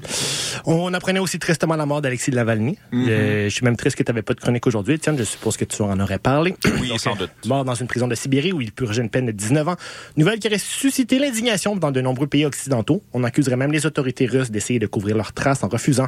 On 0.65 0.93
apprenait 0.93 1.19
aussi 1.19 1.39
tristement 1.39 1.75
la 1.75 1.85
mort 1.85 2.01
d'Alexis 2.01 2.31
de 2.31 2.35
Lavalny. 2.35 2.77
Euh, 2.93 3.45
je 3.45 3.49
suis 3.49 3.63
même 3.63 3.77
triste 3.77 3.95
que 3.95 4.03
tu 4.03 4.11
n'avais 4.11 4.21
pas 4.21 4.33
de 4.33 4.39
chronique 4.39 4.65
aujourd'hui, 4.67 4.99
Tiens, 4.99 5.15
Je 5.17 5.23
suppose 5.23 5.57
que 5.57 5.65
tu 5.65 5.81
en 5.81 5.99
aurais 5.99 6.19
parlé. 6.19 6.55
Oui, 6.79 6.91
sans 6.97 7.15
doute. 7.17 7.31
Mort 7.45 7.65
dans 7.65 7.75
une 7.75 7.87
prison 7.87 8.07
de 8.07 8.15
Sibérie 8.15 8.51
où 8.51 8.61
il 8.61 8.71
purgeait 8.71 9.01
une 9.01 9.09
peine 9.09 9.25
de 9.25 9.31
19 9.31 9.67
ans. 9.69 9.75
Nouvelle 10.17 10.39
qui 10.39 10.47
aurait 10.47 10.57
suscité 10.57 11.19
l'indignation 11.19 11.75
dans 11.75 11.91
de 11.91 12.01
nombreux 12.01 12.27
pays 12.27 12.45
occidentaux. 12.45 13.03
On 13.13 13.23
accuserait 13.23 13.55
même 13.57 13.71
les 13.71 13.85
autorités 13.85 14.25
russes 14.25 14.51
d'essayer 14.51 14.79
de 14.79 14.87
couvrir 14.87 15.15
leurs 15.15 15.33
traces 15.33 15.63
en 15.63 15.67
refusant 15.69 16.07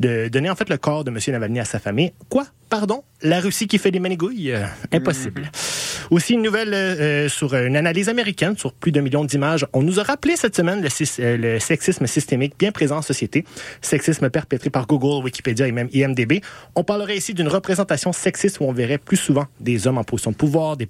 de 0.00 0.28
donner 0.28 0.50
en 0.50 0.56
fait 0.56 0.68
le 0.68 0.78
corps 0.78 1.04
de 1.04 1.10
M. 1.10 1.18
Navalny 1.28 1.60
à 1.60 1.64
sa 1.64 1.78
famille. 1.78 2.12
Quoi? 2.28 2.46
Pardon? 2.68 3.04
La 3.20 3.40
Russie 3.40 3.66
qui 3.66 3.78
fait 3.78 3.90
des 3.90 4.00
manigouilles? 4.00 4.52
Euh, 4.52 4.64
impossible. 4.92 5.50
Aussi, 6.10 6.34
une 6.34 6.42
nouvelle 6.42 6.74
euh, 6.74 7.24
euh, 7.24 7.28
sur 7.28 7.54
une 7.54 7.76
analyse 7.76 8.08
américaine 8.08 8.56
sur 8.56 8.72
plus 8.72 8.92
d'un 8.92 9.02
million 9.02 9.24
d'images. 9.24 9.66
On 9.72 9.82
nous 9.82 10.00
a 10.00 10.02
rappelé 10.02 10.36
cette 10.36 10.56
semaine 10.56 10.82
le, 10.82 10.88
euh, 11.20 11.36
le 11.36 11.58
sexisme 11.58 12.06
systémique 12.06 12.54
bien 12.58 12.72
présent 12.72 12.98
en 12.98 13.02
société. 13.02 13.44
Sexisme 13.80 14.30
perpétré 14.30 14.70
par 14.70 14.86
Google, 14.86 15.24
Wikipédia 15.24 15.66
et 15.66 15.72
même 15.72 15.88
IMDB. 15.92 16.40
On 16.74 16.84
parlerait 16.84 17.16
ici 17.16 17.34
d'une 17.34 17.48
représentation 17.48 18.12
sexiste 18.12 18.60
où 18.60 18.64
on 18.64 18.72
verrait 18.72 18.98
plus 18.98 19.16
souvent 19.16 19.46
des 19.60 19.86
hommes 19.86 19.98
en 19.98 20.04
position 20.04 20.30
de 20.30 20.36
pouvoir, 20.36 20.76
des 20.76 20.88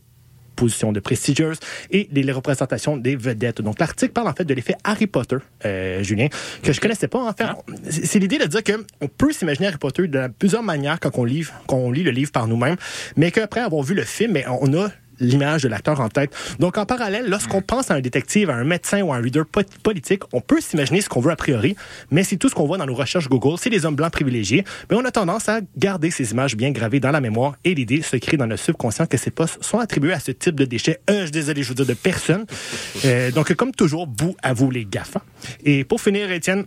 positions 0.55 0.93
de 0.93 1.01
prestigieuses 1.01 1.59
et 1.91 2.09
les 2.13 2.33
représentations 2.33 2.97
des 2.97 3.17
vedettes. 3.17 3.61
Donc 3.61 3.79
l'article 3.79 4.13
parle 4.13 4.29
en 4.29 4.35
fait 4.35 4.45
de 4.45 4.55
l'effet 4.55 4.77
Harry 4.85 5.07
Potter, 5.07 5.37
euh, 5.65 6.03
Julien, 6.03 6.29
que 6.63 6.73
je 6.73 6.81
connaissais 6.81 7.09
pas. 7.09 7.19
En 7.19 7.33
fait, 7.33 7.47
c'est 7.91 8.13
c'est 8.13 8.19
l'idée 8.19 8.37
de 8.37 8.45
dire 8.45 8.63
que 8.63 8.73
on 9.01 9.09
peut 9.09 9.33
s'imaginer 9.33 9.69
Harry 9.69 9.79
Potter 9.79 10.07
de 10.07 10.29
plusieurs 10.39 10.63
manières 10.63 11.01
quand 11.01 11.17
on 11.17 11.25
lit, 11.25 11.47
quand 11.67 11.79
on 11.79 11.91
lit 11.91 12.03
le 12.03 12.11
livre 12.11 12.31
par 12.31 12.47
nous-mêmes, 12.47 12.77
mais 13.17 13.31
qu'après 13.31 13.61
avoir 13.61 13.83
vu 13.83 13.95
le 13.95 14.05
film, 14.05 14.39
on 14.61 14.75
a 14.75 14.91
l'image 15.23 15.63
de 15.63 15.69
l'acteur 15.69 16.01
en 16.01 16.09
tête. 16.09 16.33
Donc, 16.59 16.77
en 16.79 16.85
parallèle, 16.87 17.27
lorsqu'on 17.29 17.63
pense 17.63 17.91
à 17.91 17.95
un 17.95 18.01
détective, 18.01 18.51
à 18.51 18.55
un 18.55 18.65
médecin 18.65 19.01
ou 19.03 19.13
à 19.13 19.17
un 19.17 19.23
leader 19.23 19.47
po- 19.47 19.63
politique, 19.83 20.23
on 20.33 20.41
peut 20.41 20.61
s'imaginer 20.61 21.01
ce 21.01 21.09
qu'on 21.09 21.21
veut 21.21 21.31
a 21.33 21.37
priori, 21.37 21.77
mais 22.11 22.25
c'est 22.25 22.37
tout 22.37 22.49
ce 22.49 22.55
qu'on 22.55 22.67
voit 22.67 22.79
dans 22.79 22.87
nos 22.87 22.95
recherches 22.95 23.29
Google, 23.29 23.57
c'est 23.59 23.71
des 23.71 23.87
hommes 23.87 23.97
blancs 23.97 24.13
privilégiés. 24.13 24.65
Mais 24.91 24.97
on 24.97 25.05
a 25.05 25.11
tendance 25.11 25.49
à 25.49 25.61
garder 25.77 26.11
ces 26.11 26.33
images 26.33 26.57
bien 26.57 26.71
gravées 26.73 27.01
dans 27.01 27.11
la 27.11 27.21
mémoire 27.21 27.55
et 27.65 27.75
l'idée 27.75 28.03
se 28.03 28.17
crée 28.17 28.37
dans 28.37 28.47
le 28.47 28.57
subconscient 28.57 29.07
que 29.07 29.17
ces 29.17 29.31
postes 29.31 29.63
sont 29.63 29.79
attribués 29.79 30.13
à 30.13 30.21
ce 30.21 30.33
type 30.33 30.57
de 30.57 30.65
déchets. 30.65 31.01
Euh, 31.09 31.27
je 31.27 31.31
désolé, 31.31 31.63
je 31.63 31.69
veux 31.69 31.75
dire 31.75 31.87
de 31.87 31.95
personnes. 31.95 32.45
Euh, 33.05 33.31
donc, 33.31 33.55
comme 33.55 33.73
toujours, 33.73 34.07
bout 34.07 34.37
à 34.43 34.53
vous 34.53 34.71
les 34.71 34.85
GAFA. 34.85 35.23
Et 35.65 35.85
pour 35.85 36.01
finir, 36.01 36.31
Étienne, 36.31 36.67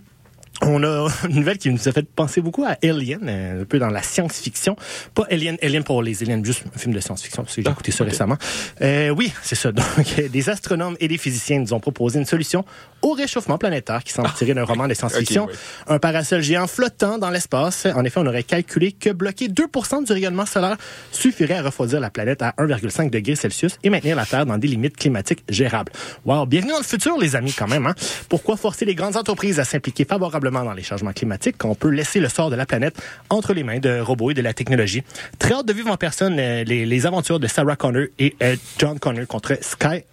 on 0.61 0.83
a 0.83 1.07
une 1.29 1.35
nouvelle 1.35 1.57
qui 1.57 1.69
nous 1.69 1.87
a 1.87 1.91
fait 1.91 2.07
penser 2.07 2.41
beaucoup 2.41 2.63
à 2.63 2.77
Alien, 2.83 3.21
euh, 3.27 3.61
un 3.61 3.65
peu 3.65 3.79
dans 3.79 3.89
la 3.89 4.01
science-fiction. 4.01 4.75
Pas 5.13 5.25
Alien, 5.29 5.57
Alien 5.61 5.83
pour 5.83 6.01
les 6.01 6.23
aliens, 6.23 6.41
juste 6.43 6.63
un 6.73 6.77
film 6.77 6.93
de 6.93 6.99
science-fiction, 6.99 7.43
parce 7.43 7.55
que 7.55 7.61
j'ai 7.61 7.69
écouté 7.69 7.91
ça 7.91 8.03
récemment. 8.03 8.37
Euh, 8.81 9.09
oui, 9.09 9.33
c'est 9.41 9.55
ça. 9.55 9.71
Donc, 9.73 10.29
des 10.29 10.49
astronomes 10.49 10.95
et 10.99 11.07
des 11.07 11.17
physiciens 11.17 11.59
nous 11.59 11.73
ont 11.73 11.79
proposé 11.79 12.19
une 12.19 12.25
solution 12.25 12.65
au 13.01 13.11
réchauffement 13.11 13.57
planétaire 13.57 14.03
qui 14.03 14.13
semble 14.13 14.31
tirer 14.33 14.53
d'un 14.53 14.63
roman 14.63 14.87
de 14.87 14.93
science-fiction. 14.93 15.47
Un 15.87 15.99
parasol 15.99 16.41
géant 16.41 16.67
flottant 16.67 17.17
dans 17.17 17.29
l'espace. 17.29 17.85
En 17.93 18.03
effet, 18.03 18.19
on 18.19 18.25
aurait 18.25 18.43
calculé 18.43 18.91
que 18.91 19.11
bloquer 19.11 19.47
2 19.47 19.65
du 20.05 20.13
rayonnement 20.13 20.45
solaire 20.45 20.77
suffirait 21.11 21.55
à 21.55 21.63
refroidir 21.63 21.99
la 21.99 22.09
planète 22.09 22.41
à 22.41 22.51
1,5 22.57 23.09
degrés 23.09 23.35
Celsius 23.35 23.77
et 23.83 23.89
maintenir 23.89 24.15
la 24.15 24.25
Terre 24.25 24.45
dans 24.45 24.57
des 24.57 24.67
limites 24.67 24.97
climatiques 24.97 25.43
gérables. 25.49 25.91
Wow, 26.25 26.45
bienvenue 26.45 26.71
dans 26.71 26.79
le 26.79 26.83
futur, 26.83 27.17
les 27.17 27.35
amis, 27.35 27.53
quand 27.53 27.67
même. 27.67 27.85
Hein? 27.85 27.95
Pourquoi 28.29 28.57
forcer 28.57 28.85
les 28.85 28.95
grandes 28.95 29.17
entreprises 29.17 29.59
à 29.59 29.65
s'impliquer 29.65 30.05
favorablement 30.05 30.44
dans 30.51 30.73
les 30.73 30.83
changements 30.83 31.13
climatiques 31.13 31.55
quand 31.57 31.69
on 31.69 31.75
peut 31.75 31.89
laisser 31.89 32.19
le 32.19 32.29
sort 32.29 32.49
de 32.49 32.55
la 32.55 32.65
planète 32.65 32.95
entre 33.29 33.53
les 33.53 33.63
mains 33.63 33.79
de 33.79 33.99
robots 33.99 34.31
et 34.31 34.33
de 34.33 34.41
la 34.41 34.53
technologie? 34.53 35.03
Très 35.39 35.53
hâte 35.53 35.65
de 35.67 35.73
vivre 35.73 35.91
en 35.91 35.97
personne 35.97 36.37
euh, 36.39 36.63
les, 36.63 37.05
aventures 37.05 37.39
de 37.39 37.47
Sarah 37.47 37.75
Connor 37.75 38.05
et 38.19 38.35
euh, 38.41 38.55
John 38.77 38.99
Connor 38.99 39.27
contre 39.27 39.57
Skynet. 39.61 40.03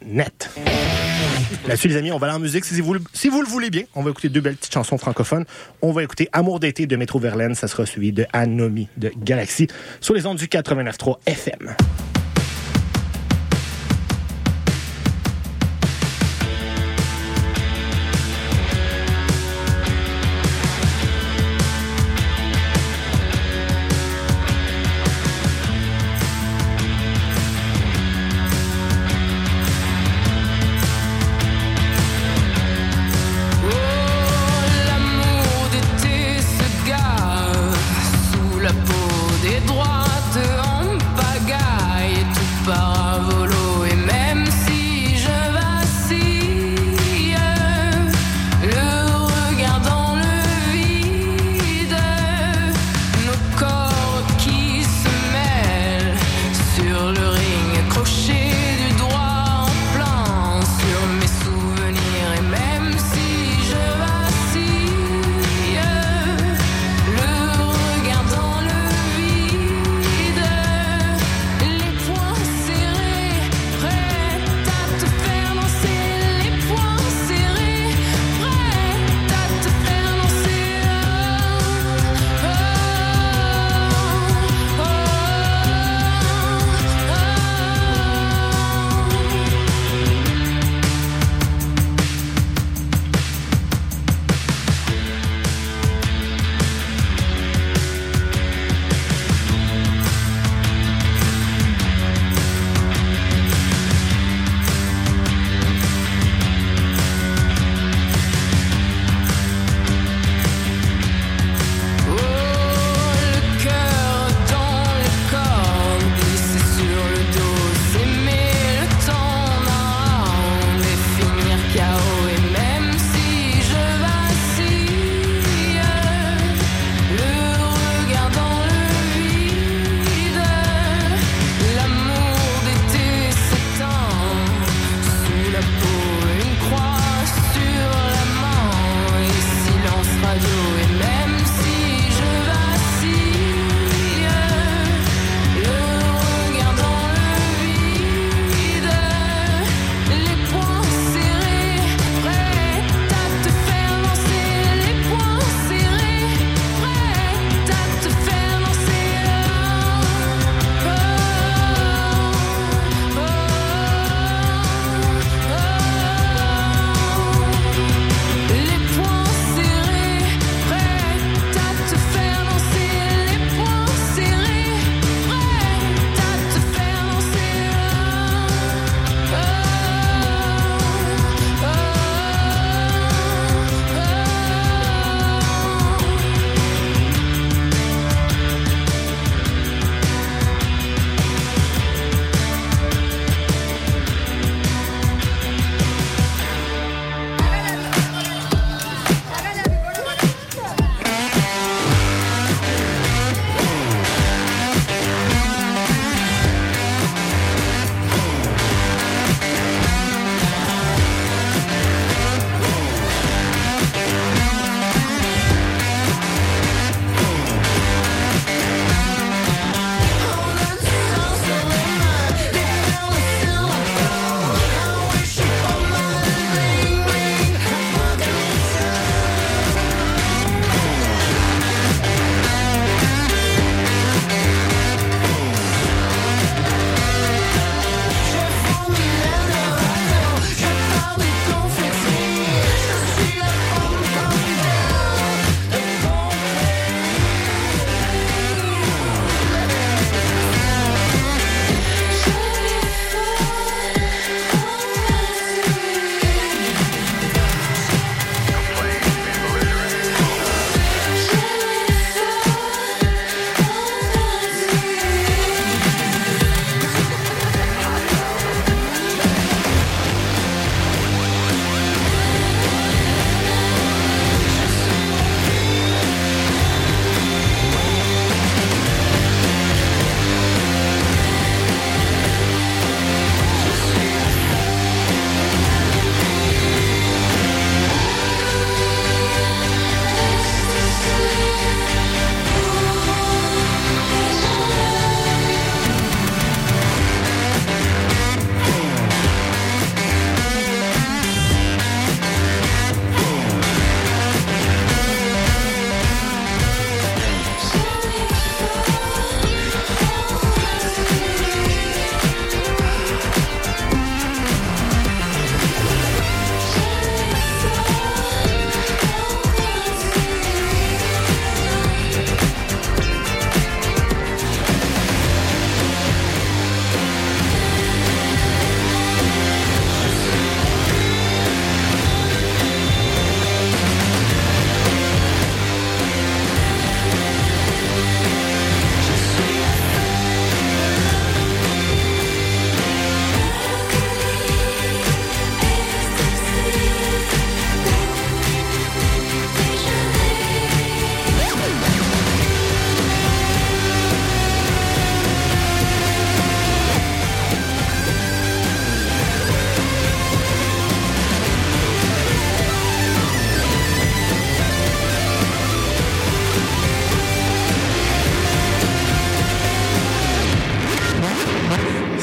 Là-dessus, 1.67 1.89
les 1.89 1.97
amis, 1.97 2.13
on 2.13 2.19
va 2.19 2.27
aller 2.27 2.37
en 2.37 2.41
musique. 2.41 2.65
Si 2.65 2.81
vous, 2.81 2.95
le- 2.95 3.47
voulez 3.47 3.71
bien, 3.71 3.85
on 3.95 4.03
va 4.03 4.11
écouter 4.11 4.29
deux 4.29 4.41
belles 4.41 4.57
petites 4.57 4.75
chansons 4.75 4.99
francophones. 4.99 5.45
On 5.81 5.93
va 5.93 6.03
écouter 6.03 6.29
Amour 6.33 6.61
d'été 6.61 6.87
de 6.87 6.97
Métro 6.97 7.19
Verlaine. 7.19 7.55
Ça 7.55 7.69
sera 7.69 7.87
suivi 7.87 8.13
de 8.13 8.27
Anomi 8.33 8.89
de 8.97 9.13
Galaxy 9.17 9.69
sur 10.01 10.15
les 10.15 10.27
ondes 10.27 10.39
du 10.39 10.47
89.3 10.47 11.19
FM. 11.27 11.75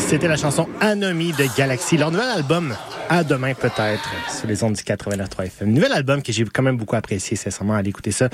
C'était 0.10 0.28
la 0.28 0.38
chanson 0.38 0.68
Anomie 0.82 1.34
de 1.34 1.46
Galaxy. 1.58 1.98
Leur 1.98 2.12
nouvel 2.12 2.30
album, 2.30 2.74
à 3.10 3.24
demain 3.24 3.54
peut-être, 3.54 4.10
sur 4.38 4.48
les 4.48 4.64
ondes 4.64 4.74
du 4.74 4.82
89.3 4.84 5.46
FM. 5.46 5.72
Nouvel 5.74 5.92
album 5.92 6.22
que 6.22 6.32
j'ai 6.32 6.46
quand 6.46 6.64
même 6.64 6.78
beaucoup 6.78 6.96
apprécié, 6.96 7.36
sincèrement, 7.36 7.76
à 7.76 7.82
écouter 7.82 8.12
ça 8.12 8.30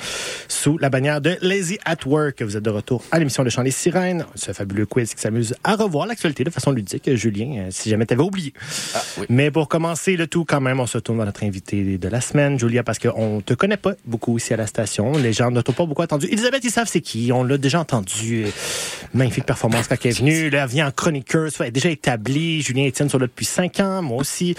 sous 0.47 0.77
la 0.77 0.89
bannière 0.89 1.21
de 1.21 1.37
Lazy 1.41 1.79
at 1.85 1.97
Work. 2.05 2.43
Vous 2.43 2.55
êtes 2.57 2.63
de 2.63 2.69
retour 2.69 3.03
à 3.11 3.19
l'émission 3.19 3.43
de 3.43 3.49
Chant 3.49 3.63
des 3.63 3.71
Sirènes, 3.71 4.25
ce 4.35 4.51
fabuleux 4.53 4.85
quiz 4.85 5.13
qui 5.13 5.21
s'amuse 5.21 5.55
à 5.63 5.75
revoir 5.75 6.05
l'actualité 6.05 6.43
de 6.43 6.49
façon 6.49 6.71
ludique, 6.71 7.13
Julien, 7.15 7.57
euh, 7.57 7.67
si 7.71 7.89
jamais 7.89 8.05
t'avais 8.05 8.23
oublié. 8.23 8.53
Ah, 8.93 9.01
oui. 9.19 9.25
Mais 9.29 9.49
pour 9.49 9.67
commencer 9.67 10.15
le 10.15 10.27
tout, 10.27 10.45
quand 10.45 10.61
même, 10.61 10.79
on 10.79 10.85
se 10.87 10.97
tourne 10.99 11.17
vers 11.17 11.25
notre 11.25 11.43
invité 11.43 11.97
de 11.97 12.07
la 12.07 12.21
semaine, 12.21 12.59
Julia, 12.59 12.83
parce 12.83 12.99
qu'on 12.99 13.41
te 13.41 13.53
connaît 13.53 13.77
pas 13.77 13.93
beaucoup 14.05 14.37
ici 14.37 14.53
à 14.53 14.57
la 14.57 14.67
station. 14.67 15.13
Les 15.17 15.33
gens 15.33 15.51
ne 15.51 15.61
t'ont 15.61 15.73
pas 15.73 15.85
beaucoup 15.85 16.03
entendu. 16.03 16.27
Elisabeth, 16.27 16.63
ils 16.63 16.71
savent 16.71 16.87
c'est 16.87 17.01
qui. 17.01 17.31
On 17.31 17.43
l'a 17.43 17.57
déjà 17.57 17.79
entendu. 17.79 18.45
Euh, 18.45 18.49
Magnifique 19.13 19.45
performance 19.45 19.87
quand 19.87 19.95
elle 20.03 20.11
est 20.11 20.19
venue. 20.19 20.49
Là, 20.49 20.63
elle 20.63 20.69
vient 20.69 20.87
en 20.87 20.91
chroniqueur. 20.91 21.49
Ça, 21.49 21.63
Elle 21.63 21.69
est 21.69 21.71
déjà 21.71 21.89
établie. 21.89 22.34
Julien 22.39 22.87
Etienne 22.87 23.09
sont 23.09 23.17
là 23.17 23.27
depuis 23.27 23.45
cinq 23.45 23.79
ans. 23.79 24.01
Moi 24.01 24.17
aussi. 24.17 24.55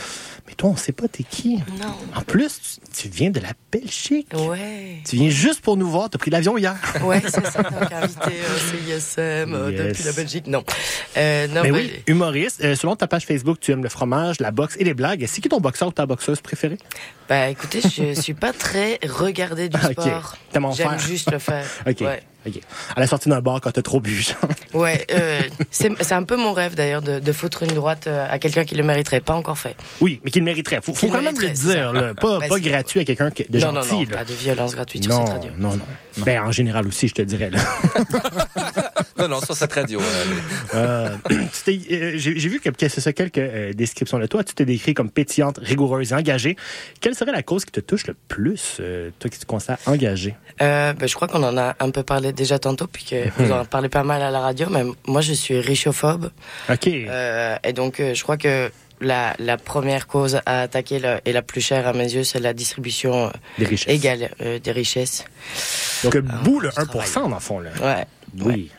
Mais 0.47 0.55
toi, 0.55 0.71
on 0.71 0.77
sait 0.77 0.93
pas 0.93 1.09
t'es 1.09 1.25
qui. 1.25 1.57
Non. 1.81 1.93
En 2.15 2.21
plus, 2.23 2.61
tu, 2.93 3.03
tu 3.03 3.09
viens 3.09 3.31
de 3.31 3.41
la 3.41 3.51
Belgique. 3.73 4.29
Ouais. 4.35 5.01
Tu 5.05 5.17
viens 5.17 5.29
juste 5.29 5.61
pour 5.61 5.77
nous 5.77 5.89
voir. 5.89 6.09
T'as 6.09 6.19
pris 6.19 6.31
l'avion 6.31 6.57
hier. 6.57 6.77
Ouais, 7.03 7.21
c'est 7.23 7.45
ça, 7.47 7.63
donc 7.63 7.93
invité 7.93 8.31
au 8.31 8.59
CISM 8.59 9.19
euh, 9.55 9.71
Yes. 9.73 9.89
depuis 9.89 10.05
la 10.05 10.13
Belgique. 10.13 10.47
Non. 10.47 10.65
Euh, 11.17 11.47
non, 11.49 11.63
Mais 11.63 11.71
bah, 11.71 11.79
oui, 11.79 11.91
humoriste. 12.07 12.63
Euh, 12.65 12.75
selon 12.75 12.97
ta 12.97 13.07
page 13.07 13.25
Facebook, 13.27 13.59
tu 13.61 13.73
aimes 13.73 13.83
le 13.83 13.89
fromage, 13.89 14.41
la 14.41 14.51
boxe 14.51 14.77
et 14.79 14.85
les 14.85 14.95
blagues. 14.95 15.25
C'est 15.29 15.41
qui 15.41 15.49
ton 15.49 15.61
boxeur 15.61 15.89
ou 15.89 15.93
ta 15.93 16.07
boxeuse 16.07 16.41
préférée? 16.41 16.79
Bah 17.29 17.49
écoutez, 17.49 17.81
je 17.81 18.19
suis 18.21 18.35
pas 18.35 18.53
très 18.53 18.99
regardée 19.09 19.69
du 19.69 19.79
sport. 19.93 20.37
T'aimes 20.53 20.65
en 20.65 20.73
J'aime 20.73 20.99
juste 20.99 21.31
le 21.31 21.39
faire. 21.39 21.67
OK. 21.87 22.01
Ouais. 22.01 22.23
À 22.95 23.01
la 23.01 23.07
sortie 23.07 23.29
d'un 23.29 23.41
bar 23.41 23.61
quand 23.61 23.71
t'as 23.71 23.83
trop 23.83 24.01
bu, 24.01 24.15
genre. 24.21 24.37
Ouais, 24.75 25.07
euh, 25.13 25.41
c'est 25.71 25.91
c'est 26.03 26.15
un 26.15 26.23
peu 26.23 26.37
mon 26.37 26.53
rêve 26.53 26.75
d'ailleurs 26.75 27.03
de, 27.03 27.19
de 27.19 27.33
foutre 27.33 27.63
une 27.63 27.73
droite 27.75 28.07
euh, 28.07 28.27
à 28.31 28.39
quelqu'un 28.39 28.65
qui 28.65 28.75
le 28.75 28.83
mériterait. 28.83 29.21
Pas 29.21 29.35
encore 29.35 29.59
fait. 29.59 29.77
Oui, 30.01 30.21
mais 30.25 30.31
qu'il 30.31 30.41
le 30.43 30.47
mériterait. 30.47 30.81
Faut, 30.83 30.95
faut 30.95 31.09
quand 31.09 31.23
même 31.23 31.39
le 31.41 31.49
dire, 31.51 31.93
là. 31.93 32.15
Pas, 32.15 32.39
Ben, 32.39 32.49
pas 32.49 32.61
gratuit 32.61 33.01
à 33.01 33.05
quelqu'un 33.05 33.31
qui- 33.31 33.45
de 33.49 33.59
non, 33.59 33.73
gentil, 33.75 33.93
non, 33.95 33.99
non, 34.03 34.11
là. 34.11 34.17
pas 34.19 34.25
de 34.25 34.33
violence 34.35 34.75
gratuite 34.75 35.05
sur 35.05 35.13
Non, 35.13 35.27
cette 35.27 35.35
radio. 35.37 35.51
non, 35.59 35.71
non, 35.73 35.85
Ben, 36.25 36.41
en 36.43 36.53
général 36.53 36.87
aussi, 36.87 37.09
je 37.09 37.15
te 37.15 37.23
dirais, 37.23 37.51
là. 37.51 37.59
Non, 39.19 39.29
non, 39.29 39.41
sur 39.41 39.57
cette 39.57 39.73
radio. 39.73 40.01
euh, 40.75 41.17
Euh, 41.69 42.13
J'ai 42.17 42.49
vu 42.49 42.61
que, 42.61 42.69
c'est 42.89 43.01
ça, 43.01 43.13
quelques 43.13 43.39
euh, 43.39 43.73
descriptions 43.73 44.19
de 44.19 44.27
toi. 44.27 44.45
Tu 44.45 44.55
t'es 44.55 44.65
décrit 44.65 44.95
comme 44.95 45.11
pétillante, 45.11 45.59
rigoureuse 45.63 46.13
et 46.13 46.15
engagée. 46.15 46.57
Quelle 47.01 47.15
serait 47.15 47.33
la 47.33 47.43
cause 47.43 47.65
qui 47.65 47.73
te 47.73 47.81
touche 47.81 48.07
le 48.07 48.15
plus, 48.29 48.77
euh, 48.81 49.11
toi 49.19 49.31
qui 49.31 49.39
te 49.39 49.47
considères 49.47 49.79
engagée? 49.87 50.35
Euh, 50.63 50.93
ben, 50.93 51.09
je 51.09 51.15
crois 51.15 51.29
qu'on 51.29 51.43
en 51.43 51.57
a 51.59 51.75
un 51.81 51.91
peu 51.91 52.03
parlé 52.03 52.33
déjà 52.33 52.59
tantôt, 52.59 52.87
puis 52.87 53.05
que 53.05 53.29
vous 53.39 53.53
en 53.53 53.65
parlez 53.65 53.89
pas 53.89 54.05
mal 54.05 54.23
à 54.23 54.31
la 54.31 54.41
radio, 54.41 54.69
mais 54.71 54.85
moi 55.07 55.21
je 55.21 55.33
suis 55.33 55.59
richophobe. 55.61 56.31
OK. 56.71 56.87
Euh, 56.87 57.57
et 57.65 57.73
donc, 57.73 58.01
euh, 58.01 58.15
je 58.15 58.23
crois 58.23 58.37
que 58.37 58.71
la, 59.01 59.35
la 59.39 59.57
première 59.59 60.07
cause 60.07 60.41
à 60.47 60.61
attaquer 60.63 60.99
la- 60.99 61.21
et 61.25 61.33
la 61.33 61.43
plus 61.43 61.61
chère 61.61 61.87
à 61.87 61.93
mes 61.93 62.11
yeux, 62.15 62.25
c'est 62.25 62.41
la 62.41 62.55
distribution 62.55 63.31
Des 63.59 63.67
richesses. 63.67 63.93
égale 63.95 64.31
euh, 64.41 64.59
des 64.59 64.73
richesses. 64.73 65.25
Donc, 66.05 66.17
euh, 66.17 66.21
bout 66.23 66.61
le 66.61 66.71
je 66.71 66.77
1%, 66.81 67.29
dans 67.29 67.35
le 67.35 67.41
fond, 67.41 67.61
là. 67.61 67.71
Ouais. 67.83 68.07
Oui. 68.41 68.71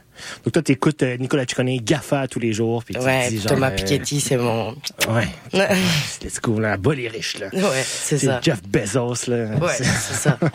Donc, 0.44 0.54
toi, 0.54 0.62
t'écoutes 0.62 1.04
euh, 1.04 1.18
Nicolas 1.18 1.44
Ciccone 1.48 1.78
GAFA 1.78 2.28
tous 2.28 2.40
les 2.40 2.54
jours. 2.54 2.84
Puis 2.84 2.98
Ouais, 2.98 3.30
dis, 3.30 3.38
genre, 3.40 3.48
Thomas 3.54 3.72
euh, 3.72 3.76
Piketty, 3.76 4.20
c'est 4.22 4.38
mon. 4.38 4.72
Ouais. 5.10 5.28
ouais, 5.54 5.78
Let's 6.24 6.40
go, 6.42 6.60
là. 6.60 6.78
Bas 6.78 6.94
les 6.96 7.08
riches, 7.08 7.38
là. 7.40 7.48
c'est 7.84 8.18
C'est 8.18 8.26
ça. 8.26 8.40
Jeff 8.42 8.62
Bezos, 8.64 9.28
là. 9.28 9.46
Ouais, 9.56 9.74
c'est 9.78 9.84
ça. 9.84 10.38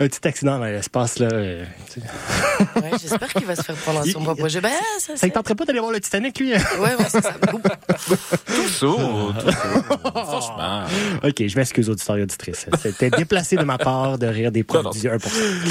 Un 0.00 0.06
petit 0.06 0.28
accident 0.28 0.58
dans 0.58 0.64
l'espace, 0.66 1.18
là. 1.18 1.28
euh. 1.32 1.64
Ouais, 2.76 2.90
J'espère 3.00 3.32
qu'il 3.32 3.44
va 3.46 3.56
se 3.56 3.62
faire 3.62 3.74
prendre 3.76 4.00
à 4.00 4.04
son 4.04 4.22
propre 4.22 4.48
jeu. 4.48 4.60
Ben, 4.60 4.70
ça, 4.98 5.16
Ça 5.16 5.26
ne 5.26 5.32
tenterait 5.32 5.54
pas 5.54 5.64
d'aller 5.64 5.80
voir 5.80 5.90
le 5.92 6.00
Titanic, 6.00 6.38
lui? 6.38 6.54
hein? 6.54 6.60
Ouais, 6.78 6.90
ouais, 6.94 7.04
c'est 7.08 7.22
ça. 7.22 7.32
Tout 7.32 8.68
ça, 8.68 8.86
tout 8.86 9.50
ça. 9.50 10.22
Franchement. 10.24 10.84
OK, 11.24 11.46
je 11.46 11.56
m'excuse, 11.56 11.88
auditeurs 11.90 12.16
et 12.18 12.22
auditrices. 12.22 12.66
C'était 12.80 13.10
déplacé 13.10 13.56
de 13.56 13.64
ma 13.64 13.78
part 13.78 14.18
de 14.18 14.26
rire 14.26 14.52
des 14.52 14.62
produits 14.64 15.02
1%. 15.08 15.18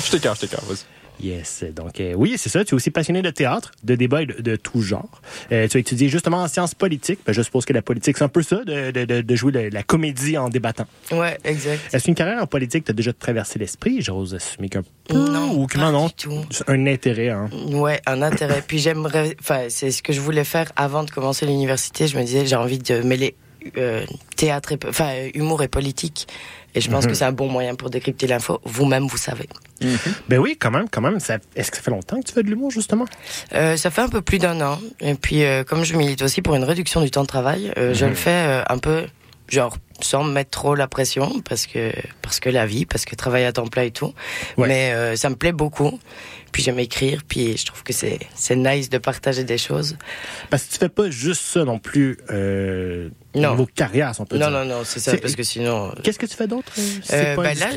Je 0.06 0.12
t'écarte, 0.12 0.42
je 0.42 0.48
t'écarte, 0.48 0.66
vas-y. 0.66 0.78
Yes. 1.22 1.64
Donc, 1.76 2.00
euh, 2.00 2.14
oui, 2.16 2.36
c'est 2.38 2.50
ça. 2.50 2.64
Tu 2.64 2.72
es 2.72 2.76
aussi 2.76 2.92
passionné 2.92 3.22
de 3.22 3.30
théâtre, 3.30 3.72
de 3.84 3.96
débat 3.96 4.22
et 4.22 4.26
de, 4.28 4.42
de 4.42 4.56
tout 4.56 4.82
genre. 4.82 5.22
Euh, 5.52 5.68
tu 5.68 5.78
as 5.78 5.80
étudié 5.80 6.10
justement 6.10 6.38
en 6.38 6.48
sciences 6.48 6.76
politiques. 6.76 7.20
Ben, 7.26 7.34
je 7.34 7.42
suppose 7.42 7.66
que 7.66 7.74
la 7.74 7.82
politique, 7.82 8.18
c'est 8.18 8.24
un 8.24 8.28
peu 8.30 8.42
ça, 8.44 8.64
de, 8.64 8.92
de, 8.92 9.06
de, 9.06 9.22
de 9.22 9.36
jouer 9.36 9.70
la 9.72 9.84
comédie 9.84 10.38
en 10.38 10.50
débattant. 10.50 10.86
Ouais, 11.12 11.38
exact. 11.44 11.94
Est-ce 11.94 12.06
qu'une 12.06 12.16
carrière 12.16 12.42
en 12.42 12.48
politique 12.48 12.86
t'a 12.86 12.94
déjà 12.94 13.14
traversé 13.14 13.58
l'esprit? 13.60 14.02
J'ose 14.02 14.36
assumer 14.36 14.70
qu'un 14.70 14.84
peu. 15.08 15.16
Non, 15.16 15.54
Ou 15.54 15.66
que 15.68 15.78
pas 15.78 15.92
non, 15.92 16.08
du 16.08 16.14
tout. 16.14 16.46
Un 16.68 16.86
intérêt, 16.88 17.30
hein. 17.30 17.50
Ouais, 17.72 18.00
un 18.06 18.22
intérêt. 18.22 18.64
Puis 18.66 18.80
j'aimerais, 18.80 19.36
enfin, 19.40 19.66
c'est 19.70 19.92
ce 19.92 20.04
que 20.04 20.14
je 20.14 20.22
voulais 20.22 20.44
faire 20.44 20.72
avant 20.76 21.04
de 21.04 21.12
commencer 21.12 21.46
l'université. 21.46 22.08
Je 22.08 22.18
me 22.18 22.24
disais, 22.24 22.46
j'ai 22.46 22.56
envie 22.56 22.80
de 22.80 23.02
mêler 23.02 23.36
euh, 23.78 24.06
théâtre, 24.36 24.74
enfin, 24.88 25.12
humour 25.34 25.64
et 25.64 25.68
politique. 25.68 26.28
Et 26.76 26.82
je 26.82 26.90
pense 26.92 27.06
Mhm. 27.06 27.10
que 27.12 27.16
c'est 27.16 27.26
un 27.26 27.32
bon 27.32 27.48
moyen 27.48 27.76
pour 27.76 27.90
décrypter 27.90 28.28
l'info. 28.28 28.60
Vous-même, 28.64 29.08
vous 29.08 29.18
savez. 29.18 29.48
Ben 30.28 30.38
oui, 30.40 30.58
quand 30.60 30.72
même, 30.72 30.88
quand 30.90 31.02
même. 31.02 31.20
Ça- 31.20 31.38
Est-ce 31.56 31.72
que 31.72 31.78
ça 31.78 31.84
fait 31.84 31.92
longtemps 31.92 32.20
que 32.20 32.26
tu 32.28 32.34
fais 32.34 32.44
de 32.44 32.50
l'humour, 32.50 32.72
justement? 32.72 33.06
Euh, 33.54 33.78
ça 33.78 33.90
fait 33.90 34.02
un 34.02 34.10
peu 34.10 34.22
plus 34.22 34.38
d'un 34.40 34.60
an. 34.62 34.80
Et 35.00 35.14
puis, 35.16 35.44
euh, 35.44 35.64
comme 35.64 35.84
je 35.84 35.96
milite 35.96 36.22
aussi 36.22 36.42
pour 36.42 36.56
une 36.56 36.64
réduction 36.64 37.02
du 37.02 37.10
temps 37.12 37.24
de 37.24 37.28
travail, 37.28 37.72
euh, 37.78 37.94
je 37.94 38.06
le 38.06 38.16
fais 38.16 38.64
un 38.70 38.78
peu, 38.78 39.06
genre, 39.50 39.76
sans 40.02 40.24
me 40.24 40.32
mettre 40.32 40.52
trop 40.52 40.76
la 40.76 40.88
pression, 40.88 41.42
parce 41.48 41.66
que, 41.68 41.92
parce 42.22 42.40
que 42.40 42.50
la 42.50 42.66
vie, 42.66 42.86
parce 42.86 43.06
que 43.06 43.16
travailler 43.16 43.46
à 43.46 43.52
temps 43.54 43.68
plein 43.68 43.84
et 43.84 43.92
tout. 43.92 44.14
Ouais. 44.58 44.68
Mais 44.68 44.92
euh, 44.94 45.16
ça 45.16 45.30
me 45.30 45.36
plaît 45.36 45.52
beaucoup. 45.52 46.00
Puis 46.54 46.64
j'aime 46.64 46.80
écrire, 46.80 47.22
puis 47.28 47.58
je 47.58 47.66
trouve 47.66 47.84
que 47.84 47.94
c'est 47.94 48.20
c'est 48.34 48.56
nice 48.56 48.90
de 48.90 48.98
partager 48.98 49.44
des 49.44 49.58
choses. 49.58 49.98
Parce 50.50 50.64
que 50.64 50.72
tu 50.74 50.78
fais 50.80 50.90
pas 50.90 51.10
juste 51.10 51.42
ça 51.42 51.64
non 51.66 51.78
plus, 51.78 52.18
euh, 52.32 53.10
Non. 53.36 53.50
au 53.50 53.52
niveau 53.52 53.68
carrière, 53.76 54.16
si 54.16 54.22
on 54.22 54.26
peut 54.26 54.38
Non, 54.38 54.48
dire. 54.50 54.60
non, 54.60 54.66
non, 54.66 54.82
c'est 54.86 55.00
ça, 55.02 55.16
parce 55.18 55.36
que 55.36 55.44
sinon... 55.44 55.90
euh, 55.90 56.02
Qu'est-ce 56.04 56.18
que 56.18 56.26
tu 56.26 56.36
fais 56.36 56.48
d'autre? 56.48 56.72
euh, 57.12 57.36
bah 57.36 57.54
là, 57.54 57.68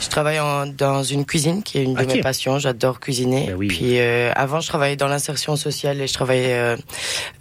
je 0.00 0.08
travaille 0.08 0.40
en- 0.40 0.66
dans 0.66 1.02
une 1.02 1.26
cuisine 1.26 1.62
qui 1.62 1.78
est 1.78 1.84
une 1.84 1.94
de 1.94 2.04
mes 2.06 2.20
passions. 2.22 2.58
J'adore 2.58 2.98
cuisiner. 2.98 3.48
Ben 3.48 3.54
oui. 3.56 3.68
Puis 3.68 4.00
euh, 4.00 4.32
avant, 4.34 4.60
je 4.60 4.68
travaillais 4.68 4.96
dans 4.96 5.08
l'insertion 5.08 5.54
sociale 5.54 6.00
et 6.00 6.06
je 6.06 6.14
travaillais 6.14 6.54
euh, 6.54 6.76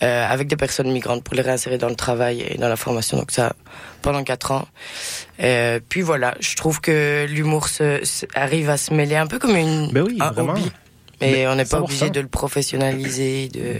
avec 0.01 0.47
des 0.47 0.57
personnes 0.57 0.91
migrantes 0.91 1.23
pour 1.23 1.33
les 1.35 1.41
réinsérer 1.41 1.77
dans 1.77 1.89
le 1.89 1.95
travail 1.95 2.41
et 2.47 2.57
dans 2.57 2.69
la 2.69 2.75
formation. 2.75 3.17
Donc 3.17 3.31
ça, 3.31 3.53
pendant 4.03 4.23
quatre 4.23 4.51
ans. 4.51 4.67
Euh, 5.41 5.79
puis 5.89 6.01
voilà, 6.01 6.35
je 6.39 6.55
trouve 6.55 6.79
que 6.79 7.25
l'humour 7.27 7.67
se, 7.67 8.05
se- 8.05 8.27
arrive 8.35 8.69
à 8.69 8.77
se 8.77 8.93
mêler 8.93 9.15
un 9.15 9.25
peu 9.25 9.39
comme 9.39 9.55
une 9.55 9.91
Ben 9.91 10.03
oui, 10.03 10.17
un 10.19 10.31
vraiment. 10.31 10.51
hobby. 10.53 10.71
Mais 11.21 11.47
on 11.47 11.55
n'est 11.55 11.65
pas 11.65 11.79
100%. 11.79 11.83
obligé 11.83 12.09
de 12.11 12.19
le 12.19 12.27
professionnaliser. 12.27 13.47
De... 13.47 13.77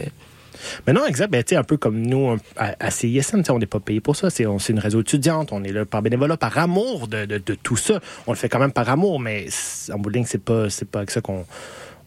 Mais 0.86 0.92
non, 0.94 1.04
exact. 1.06 1.30
Ben, 1.30 1.44
un 1.52 1.62
peu 1.62 1.76
comme 1.76 2.00
nous 2.00 2.38
à, 2.56 2.74
à 2.80 2.90
CISM, 2.90 3.42
on 3.50 3.58
n'est 3.58 3.66
pas 3.66 3.80
payé 3.80 4.00
pour 4.00 4.16
ça. 4.16 4.30
C'est 4.30 4.46
on- 4.46 4.58
c'est 4.58 4.72
une 4.72 4.78
réseau 4.78 5.00
étudiante. 5.02 5.52
On 5.52 5.62
est 5.62 5.72
là 5.72 5.84
par 5.84 6.00
bénévolat, 6.02 6.36
par 6.36 6.56
amour 6.58 7.06
de, 7.06 7.26
de, 7.26 7.38
de 7.38 7.54
tout 7.54 7.76
ça. 7.76 8.00
On 8.26 8.32
le 8.32 8.38
fait 8.38 8.48
quand 8.48 8.58
même 8.58 8.72
par 8.72 8.88
amour, 8.88 9.20
mais 9.20 9.46
en 9.92 9.98
bout 9.98 10.10
de 10.10 10.16
ligne, 10.16 10.26
c'est 10.26 10.42
pas, 10.42 10.70
c'est 10.70 10.88
pas 10.88 11.00
avec 11.00 11.10
ça 11.10 11.20
qu'on 11.20 11.44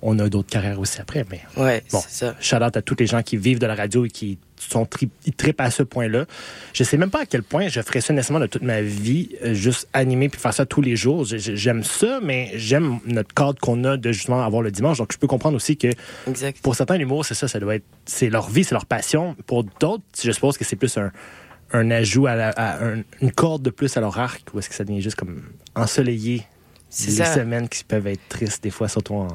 on 0.01 0.17
a 0.19 0.30
d'autres 0.30 0.49
carrières 0.49 0.80
aussi 0.80 0.99
après. 1.01 1.23
Mais 1.30 1.41
Ouais, 1.56 1.84
Bon, 1.91 1.99
c'est 2.08 2.25
ça. 2.25 2.36
shout 2.39 2.63
out 2.63 2.75
à 2.77 2.82
tous 2.82 2.95
les 2.99 3.06
gens 3.08 3.21
qui 3.21 3.38
vivent 3.38 3.60
de 3.60 3.65
la 3.67 3.75
radio 3.75 4.06
et 4.06 4.10
qui 4.10 4.38
sont 4.60 4.86
tri 4.86 5.10
ils 5.26 5.34
trippent 5.34 5.62
à 5.62 5.70
ce 5.72 5.84
point-là. 5.84 6.26
Je 6.74 6.84
sais 6.84 6.98
même 6.98 7.10
pas 7.10 7.22
à 7.22 7.26
quel 7.26 7.43
point 7.43 7.67
je 7.67 7.82
ferais 7.82 8.02
ça 8.02 8.13
nécessairement 8.13 8.39
de 8.43 8.48
toute 8.50 8.62
ma 8.63 8.82
vie, 8.82 9.30
euh, 9.43 9.54
juste 9.54 9.88
animer 9.93 10.30
puis 10.30 10.39
faire 10.39 10.54
ça 10.54 10.65
tous 10.65 10.82
les 10.82 10.96
jours. 10.96 11.26
J'ai- 11.26 11.39
j'ai- 11.39 11.56
J'aime 11.58 11.84
ça, 11.84 12.20
mais 12.24 12.52
j'aime 12.56 13.00
notre 13.06 13.34
cadre 13.34 13.60
qu'on 13.60 13.84
a 13.84 13.98
de 13.98 14.12
justement 14.12 14.43
avoir 14.43 14.62
le 14.62 14.72
dimanche. 14.72 14.98
Donc, 15.00 15.12
je 15.12 15.17
peux 15.17 15.28
comprendre 15.28 15.56
aussi 15.56 15.76
que 15.78 15.88
Exact. 16.28 16.60
pour 16.62 16.76
certains, 16.76 16.98
l'humour, 16.98 17.26
c'est 17.26 17.34
ça, 17.34 17.48
ça 17.48 17.60
doit 17.60 17.76
être, 17.76 17.86
c'est 18.06 18.30
leur 18.30 18.50
vie, 18.50 18.63
c'est 18.63 18.76
leur 18.76 18.86
passion. 18.86 19.36
Pour 19.46 19.63
d'autres, 19.63 20.04
je 20.24 20.32
suppose 20.32 20.58
que 20.58 20.63
c'est 20.65 20.76
plus 20.76 20.98
un, 20.98 21.12
un 21.74 21.91
ajout 21.91 22.28
à, 22.28 22.36
la- 22.36 22.50
à 22.52 22.84
un- 22.86 23.04
une 23.22 23.32
corde 23.32 23.62
de 23.63 23.70
plus 23.70 23.98
à 23.98 24.02
leur 24.02 24.17
arc, 24.20 24.43
ou 24.54 24.60
est-ce 24.60 24.70
que 24.70 24.76
ça 24.76 24.84
devient 24.86 25.02
juste 25.02 25.15
comme 25.17 25.41
ensoleillé? 25.76 26.43
Les 26.91 27.12
ça. 27.12 27.34
semaines 27.34 27.67
qui 27.69 27.84
peuvent 27.84 28.08
être 28.08 28.28
tristes 28.30 28.63
des 28.63 28.69
fois, 28.69 28.88
surtout 28.88 29.15
en... 29.15 29.28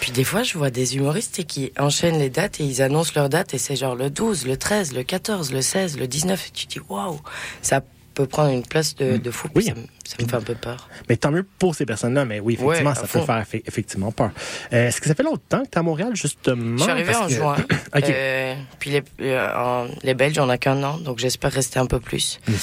Puis 0.00 0.10
des 0.12 0.24
fois, 0.24 0.42
je 0.42 0.56
vois 0.56 0.70
des 0.70 0.96
humoristes 0.96 1.44
qui 1.46 1.72
enchaînent 1.78 2.18
les 2.18 2.30
dates 2.30 2.60
et 2.60 2.64
ils 2.64 2.82
annoncent 2.82 3.12
leurs 3.14 3.28
dates 3.28 3.54
et 3.54 3.58
c'est 3.58 3.76
genre 3.76 3.94
le 3.94 4.10
12, 4.10 4.46
le 4.46 4.56
13, 4.56 4.92
le 4.94 5.02
14, 5.02 5.52
le 5.52 5.60
16, 5.60 5.98
le 5.98 6.06
19. 6.06 6.48
Et 6.48 6.50
tu 6.50 6.66
dis, 6.66 6.80
waouh, 6.88 7.20
ça 7.62 7.82
peut 8.14 8.26
prendre 8.26 8.50
une 8.50 8.62
place 8.62 8.94
de, 8.94 9.16
de 9.16 9.30
fou. 9.30 9.48
Oui. 9.54 9.64
Ça, 9.64 9.74
me- 9.74 9.80
ça 10.06 10.16
me 10.22 10.28
fait 10.28 10.36
un 10.36 10.40
peu 10.42 10.54
peur. 10.54 10.88
Mais 11.08 11.16
tant 11.16 11.30
mieux 11.30 11.44
pour 11.58 11.74
ces 11.74 11.86
personnes-là, 11.86 12.24
mais 12.26 12.38
oui, 12.38 12.54
effectivement, 12.54 12.90
Ouais, 12.90 12.94
ça 12.96 13.02
peut 13.02 13.06
fond. 13.20 13.24
faire 13.26 13.42
effe- 13.42 13.62
effectivement 13.66 14.12
peur. 14.12 14.30
Euh, 14.72 14.88
est-ce 14.88 15.00
que 15.00 15.08
ça 15.08 15.14
fait 15.14 15.22
longtemps 15.22 15.60
que 15.62 15.68
tu 15.68 15.70
es 15.72 15.78
à 15.78 15.82
Montréal, 15.82 16.10
justement? 16.14 16.76
Je 16.76 16.82
suis 16.82 16.90
arrivé 16.92 17.14
en 17.14 17.26
que- 17.26 17.32
juin. 17.32 17.56
OK. 17.96 18.04
Euh, 18.10 18.54
puis 18.78 18.90
les, 18.90 19.02
euh, 19.22 19.86
les 20.02 20.14
Belges, 20.14 20.38
on 20.38 20.48
a 20.50 20.58
qu'un 20.58 20.82
an, 20.82 20.98
donc 20.98 21.18
j'espère 21.18 21.52
rester 21.52 21.78
un 21.78 21.86
peu 21.86 22.00
plus. 22.00 22.38
Mhm. 22.46 22.56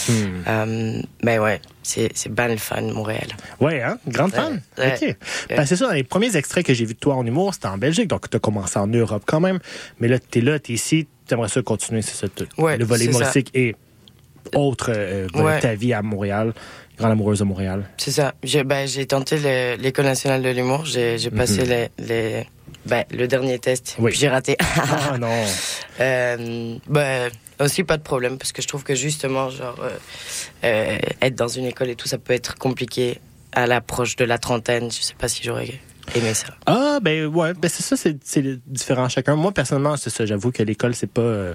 Euh, 0.47 1.01
mais 1.23 1.39
ouais, 1.39 1.59
c'est 1.83 2.11
bien 2.29 2.47
le 2.47 2.57
fan 2.57 2.91
Montréal. 2.91 3.27
Ouais, 3.59 3.81
hein? 3.81 3.97
Grande 4.07 4.31
fan? 4.33 4.61
Ouais. 4.77 4.93
OK. 5.01 5.15
Parce 5.49 5.61
que 5.61 5.65
c'est 5.65 5.75
ça, 5.77 5.87
dans 5.87 5.93
les 5.93 6.03
premiers 6.03 6.35
extraits 6.37 6.65
que 6.65 6.73
j'ai 6.73 6.85
vus 6.85 6.93
de 6.93 6.99
toi 6.99 7.15
en 7.15 7.25
humour, 7.25 7.53
c'était 7.53 7.67
en 7.67 7.77
Belgique, 7.77 8.07
donc 8.07 8.29
tu 8.29 8.37
as 8.37 8.39
commencé 8.39 8.77
en 8.77 8.87
Europe 8.87 9.23
quand 9.25 9.39
même. 9.39 9.59
Mais 9.99 10.07
là, 10.07 10.19
tu 10.19 10.39
es 10.39 10.41
là, 10.41 10.59
tu 10.59 10.71
es 10.71 10.75
ici, 10.75 11.07
tu 11.27 11.33
aimerais 11.33 11.49
ça 11.49 11.61
continuer, 11.63 12.01
c'est 12.03 12.15
ça. 12.15 12.27
Ouais, 12.59 12.77
le 12.77 12.85
volet 12.85 13.05
humoristique 13.05 13.49
et 13.55 13.75
autre 14.55 14.91
euh, 14.95 15.27
Ouais. 15.33 15.57
de 15.57 15.61
ta 15.61 15.75
vie 15.75 15.93
à 15.93 16.01
Montréal, 16.01 16.53
grande 16.97 17.11
amoureuse 17.11 17.39
de 17.39 17.43
Montréal. 17.45 17.89
C'est 17.97 18.11
ça. 18.11 18.33
J'ai 18.43 18.63
ben, 18.63 18.87
tenté 19.07 19.37
le- 19.37 19.75
l'école 19.81 20.05
nationale 20.05 20.41
de 20.41 20.49
l'humour. 20.49 20.85
J'ai 20.85 21.17
passé 21.31 21.61
Mhm. 21.63 21.67
les, 21.69 21.89
les 21.99 22.47
Ben, 22.85 23.03
le 23.11 23.27
dernier 23.27 23.59
test. 23.59 23.95
Oui. 23.99 24.11
J'ai 24.13 24.27
raté. 24.29 24.57
Ah 25.11 25.17
non. 25.17 25.29
Euh, 25.99 26.77
ben, 26.87 27.29
aussi 27.59 27.83
pas 27.83 27.97
de 27.97 28.01
problème 28.01 28.37
parce 28.39 28.51
que 28.53 28.61
je 28.63 28.67
trouve 28.67 28.83
que 28.83 28.95
justement, 28.95 29.49
genre, 29.51 29.77
euh, 29.83 29.89
euh, 30.63 30.97
être 31.21 31.35
dans 31.35 31.47
une 31.49 31.65
école 31.65 31.89
et 31.89 31.95
tout, 31.95 32.07
ça 32.07 32.17
peut 32.17 32.33
être 32.33 32.55
compliqué 32.57 33.19
à 33.51 33.67
l'approche 33.67 34.15
de 34.15 34.25
la 34.25 34.39
trentaine. 34.39 34.89
Je 34.89 35.01
sais 35.01 35.13
pas 35.13 35.27
si 35.27 35.43
j'aurais 35.43 35.79
Ah, 36.65 36.99
ben 37.01 37.27
ouais, 37.27 37.53
ben 37.53 37.69
c'est 37.69 37.83
ça, 37.83 37.95
c'est 37.95 38.69
différent 38.69 39.07
chacun. 39.09 39.35
Moi, 39.35 39.51
personnellement, 39.51 39.95
c'est 39.97 40.09
ça, 40.09 40.25
j'avoue 40.25 40.51
que 40.51 40.63
l'école, 40.63 40.93
c'est 40.93 41.07
pas. 41.07 41.21
euh, 41.21 41.53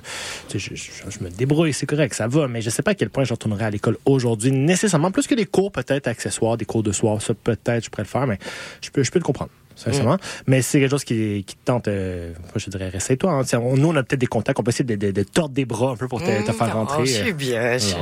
je 0.55 1.23
me 1.23 1.29
débrouille, 1.29 1.73
c'est 1.73 1.87
correct, 1.87 2.15
ça 2.15 2.27
va, 2.27 2.49
mais 2.49 2.63
je 2.63 2.71
sais 2.71 2.83
pas 2.83 2.93
à 2.93 2.95
quel 2.95 3.11
point 3.11 3.25
je 3.25 3.33
retournerai 3.33 3.67
à 3.67 3.71
l'école 3.71 3.99
aujourd'hui, 4.05 4.53
nécessairement. 4.53 5.11
Plus 5.11 5.27
que 5.27 5.35
des 5.35 5.47
cours, 5.47 5.73
peut-être, 5.73 6.07
accessoires, 6.09 6.57
des 6.57 6.65
cours 6.65 6.83
de 6.83 6.93
soir, 6.93 7.21
ça, 7.21 7.35
peut-être, 7.35 7.85
je 7.85 7.91
pourrais 7.91 8.05
le 8.05 8.09
faire, 8.09 8.27
mais 8.27 8.39
je 8.81 8.91
peux, 8.91 9.03
je 9.03 9.11
peux 9.11 9.19
le 9.19 9.25
comprendre. 9.25 9.51
Sincèrement. 9.77 10.17
Mais 10.47 10.63
c'est 10.63 10.81
quelque 10.81 10.91
chose 10.91 11.05
qui, 11.05 11.45
qui 11.47 11.55
te 11.55 11.65
tente, 11.65 11.87
euh, 11.89 12.33
je 12.57 12.71
dirais, 12.71 12.89
reste-toi. 12.89 13.31
Hein. 13.31 13.43
Tiens, 13.45 13.61
on- 13.61 13.77
Nous, 13.77 13.89
on 13.89 13.95
a 13.97 14.03
peut-être 14.03 14.21
des 14.21 14.27
contacts, 14.27 14.59
on 14.59 14.63
peut 14.63 14.71
essayer 14.71 14.85
de, 14.85 14.97
de, 14.97 15.11
de 15.13 15.23
tordre 15.23 15.55
des 15.55 15.65
bras 15.67 15.91
un 15.93 15.97
peu 15.97 16.09
pour 16.09 16.21
te, 16.21 16.27
te 16.47 16.53
faire 16.53 16.69
non, 16.69 16.85
rentrer. 16.85 17.07
je 17.07 17.13
suis 17.13 17.31
euh. 17.31 17.33
bien. 17.35 17.79
Je, 17.79 17.93
Non, 17.95 17.99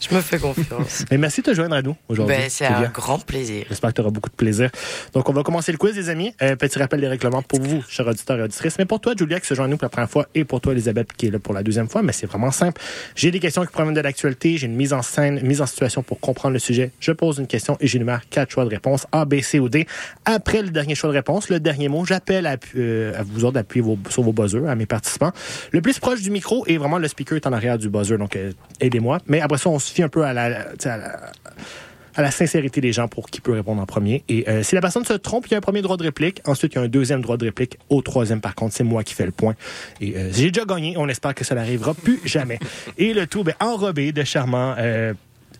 je- 0.00 0.08
je 0.08 0.14
me 0.14 0.20
fais 0.20 0.38
confiance. 0.38 1.04
Mais 1.10 1.18
merci 1.18 1.42
de 1.42 1.46
te 1.50 1.54
joindre 1.54 1.74
à 1.76 1.82
nous 1.82 1.94
aujourd'hui. 2.08 2.34
ben, 2.36 2.46
c'est 2.48 2.64
un 2.66 2.88
grand 2.88 3.18
plaisir. 3.24 3.66
J'espère 3.68 3.90
que 3.90 3.96
tu 3.96 4.00
auras 4.00 4.10
beaucoup 4.10 4.30
de 4.30 4.34
plaisir. 4.34 4.70
Donc, 5.12 5.28
on 5.28 5.32
va 5.32 5.42
commencer 5.42 5.70
le 5.72 5.78
quiz, 5.78 5.94
les 5.94 6.08
amis. 6.08 6.34
Un 6.40 6.56
petit 6.56 6.78
rappel 6.78 7.00
des 7.00 7.08
règlements 7.08 7.42
pour 7.42 7.60
vous, 7.60 7.82
chers 7.88 8.06
auditeurs 8.06 8.38
et 8.38 8.42
auditrices. 8.42 8.78
Mais 8.78 8.86
pour 8.86 9.00
toi, 9.00 9.12
Julia, 9.16 9.38
qui 9.40 9.46
se 9.46 9.54
joint 9.54 9.66
à 9.66 9.68
nous 9.68 9.76
pour 9.76 9.84
la 9.84 9.90
première 9.90 10.10
fois, 10.10 10.26
et 10.34 10.44
pour 10.44 10.60
toi, 10.60 10.72
Elisabeth, 10.72 11.12
qui 11.12 11.26
est 11.26 11.30
là 11.30 11.38
pour 11.38 11.52
la 11.54 11.62
deuxième 11.62 11.88
fois, 11.88 12.02
mais 12.02 12.12
c'est 12.12 12.26
vraiment 12.26 12.50
simple. 12.50 12.80
J'ai 13.14 13.30
des 13.30 13.40
questions 13.40 13.62
qui 13.62 13.70
proviennent 13.72 13.94
de 13.94 14.00
l'actualité. 14.00 14.56
J'ai 14.56 14.66
une 14.66 14.74
mise 14.76 14.92
en 14.94 15.02
scène, 15.02 15.38
une 15.38 15.46
mise 15.46 15.60
en 15.60 15.66
situation 15.66 16.02
pour 16.02 16.18
comprendre 16.20 16.54
le 16.54 16.58
sujet. 16.58 16.90
Je 17.00 17.12
pose 17.12 17.38
une 17.38 17.46
question 17.46 17.76
et 17.80 17.86
j'énumère 17.86 18.22
quatre 18.30 18.50
choix 18.52 18.64
de 18.64 18.70
réponse, 18.70 19.06
A, 19.12 19.24
B, 19.24 19.40
C 19.40 19.58
ou 19.58 19.68
D. 19.68 19.86
Après 20.24 20.62
le 20.62 20.70
dernier 20.70 20.93
choix 20.94 21.10
de 21.10 21.14
réponse, 21.14 21.48
le 21.48 21.60
dernier 21.60 21.88
mot, 21.88 22.04
j'appelle 22.04 22.46
à, 22.46 22.56
euh, 22.76 23.12
vous 23.26 23.44
autres 23.44 23.54
d'appuyer 23.54 23.84
sur 24.08 24.22
vos 24.22 24.32
buzzers, 24.32 24.68
à 24.68 24.74
mes 24.74 24.86
participants. 24.86 25.32
Le 25.72 25.80
plus 25.80 25.98
proche 25.98 26.22
du 26.22 26.30
micro 26.30 26.64
et 26.66 26.78
vraiment 26.78 26.98
le 26.98 27.08
speaker 27.08 27.36
est 27.36 27.46
en 27.46 27.52
arrière 27.52 27.78
du 27.78 27.88
buzzer, 27.88 28.18
donc 28.18 28.36
euh, 28.36 28.52
aidez-moi. 28.80 29.18
Mais 29.26 29.40
après 29.40 29.58
ça, 29.58 29.70
on 29.70 29.78
se 29.78 29.92
fie 29.92 30.02
un 30.02 30.08
peu 30.08 30.24
à 30.24 30.32
la, 30.32 30.66
à 32.16 32.22
la 32.22 32.30
sincérité 32.30 32.80
des 32.80 32.92
gens 32.92 33.08
pour 33.08 33.28
qui 33.28 33.40
peut 33.40 33.52
répondre 33.52 33.80
en 33.82 33.86
premier. 33.86 34.24
Et 34.28 34.48
euh, 34.48 34.62
si 34.62 34.74
la 34.74 34.80
personne 34.80 35.04
se 35.04 35.14
trompe, 35.14 35.46
il 35.48 35.52
y 35.52 35.54
a 35.54 35.58
un 35.58 35.62
premier 35.62 35.82
droit 35.82 35.96
de 35.96 36.02
réplique. 36.02 36.40
Ensuite, 36.46 36.74
il 36.74 36.76
y 36.76 36.78
a 36.78 36.82
un 36.82 36.88
deuxième 36.88 37.20
droit 37.20 37.36
de 37.36 37.44
réplique. 37.44 37.78
Au 37.88 38.02
troisième, 38.02 38.40
par 38.40 38.54
contre, 38.54 38.74
c'est 38.74 38.84
moi 38.84 39.02
qui 39.02 39.14
fais 39.14 39.26
le 39.26 39.32
point. 39.32 39.54
Et 40.00 40.14
j'ai 40.32 40.50
déjà 40.50 40.64
gagné. 40.64 40.94
On 40.96 41.08
espère 41.08 41.34
que 41.34 41.44
ça 41.44 41.54
n'arrivera 41.54 41.94
plus 41.94 42.20
jamais. 42.24 42.58
Et 42.98 43.14
le 43.14 43.26
tout, 43.26 43.44
ben, 43.44 43.54
enrobé 43.60 44.12
de 44.12 44.24
charmants 44.24 44.74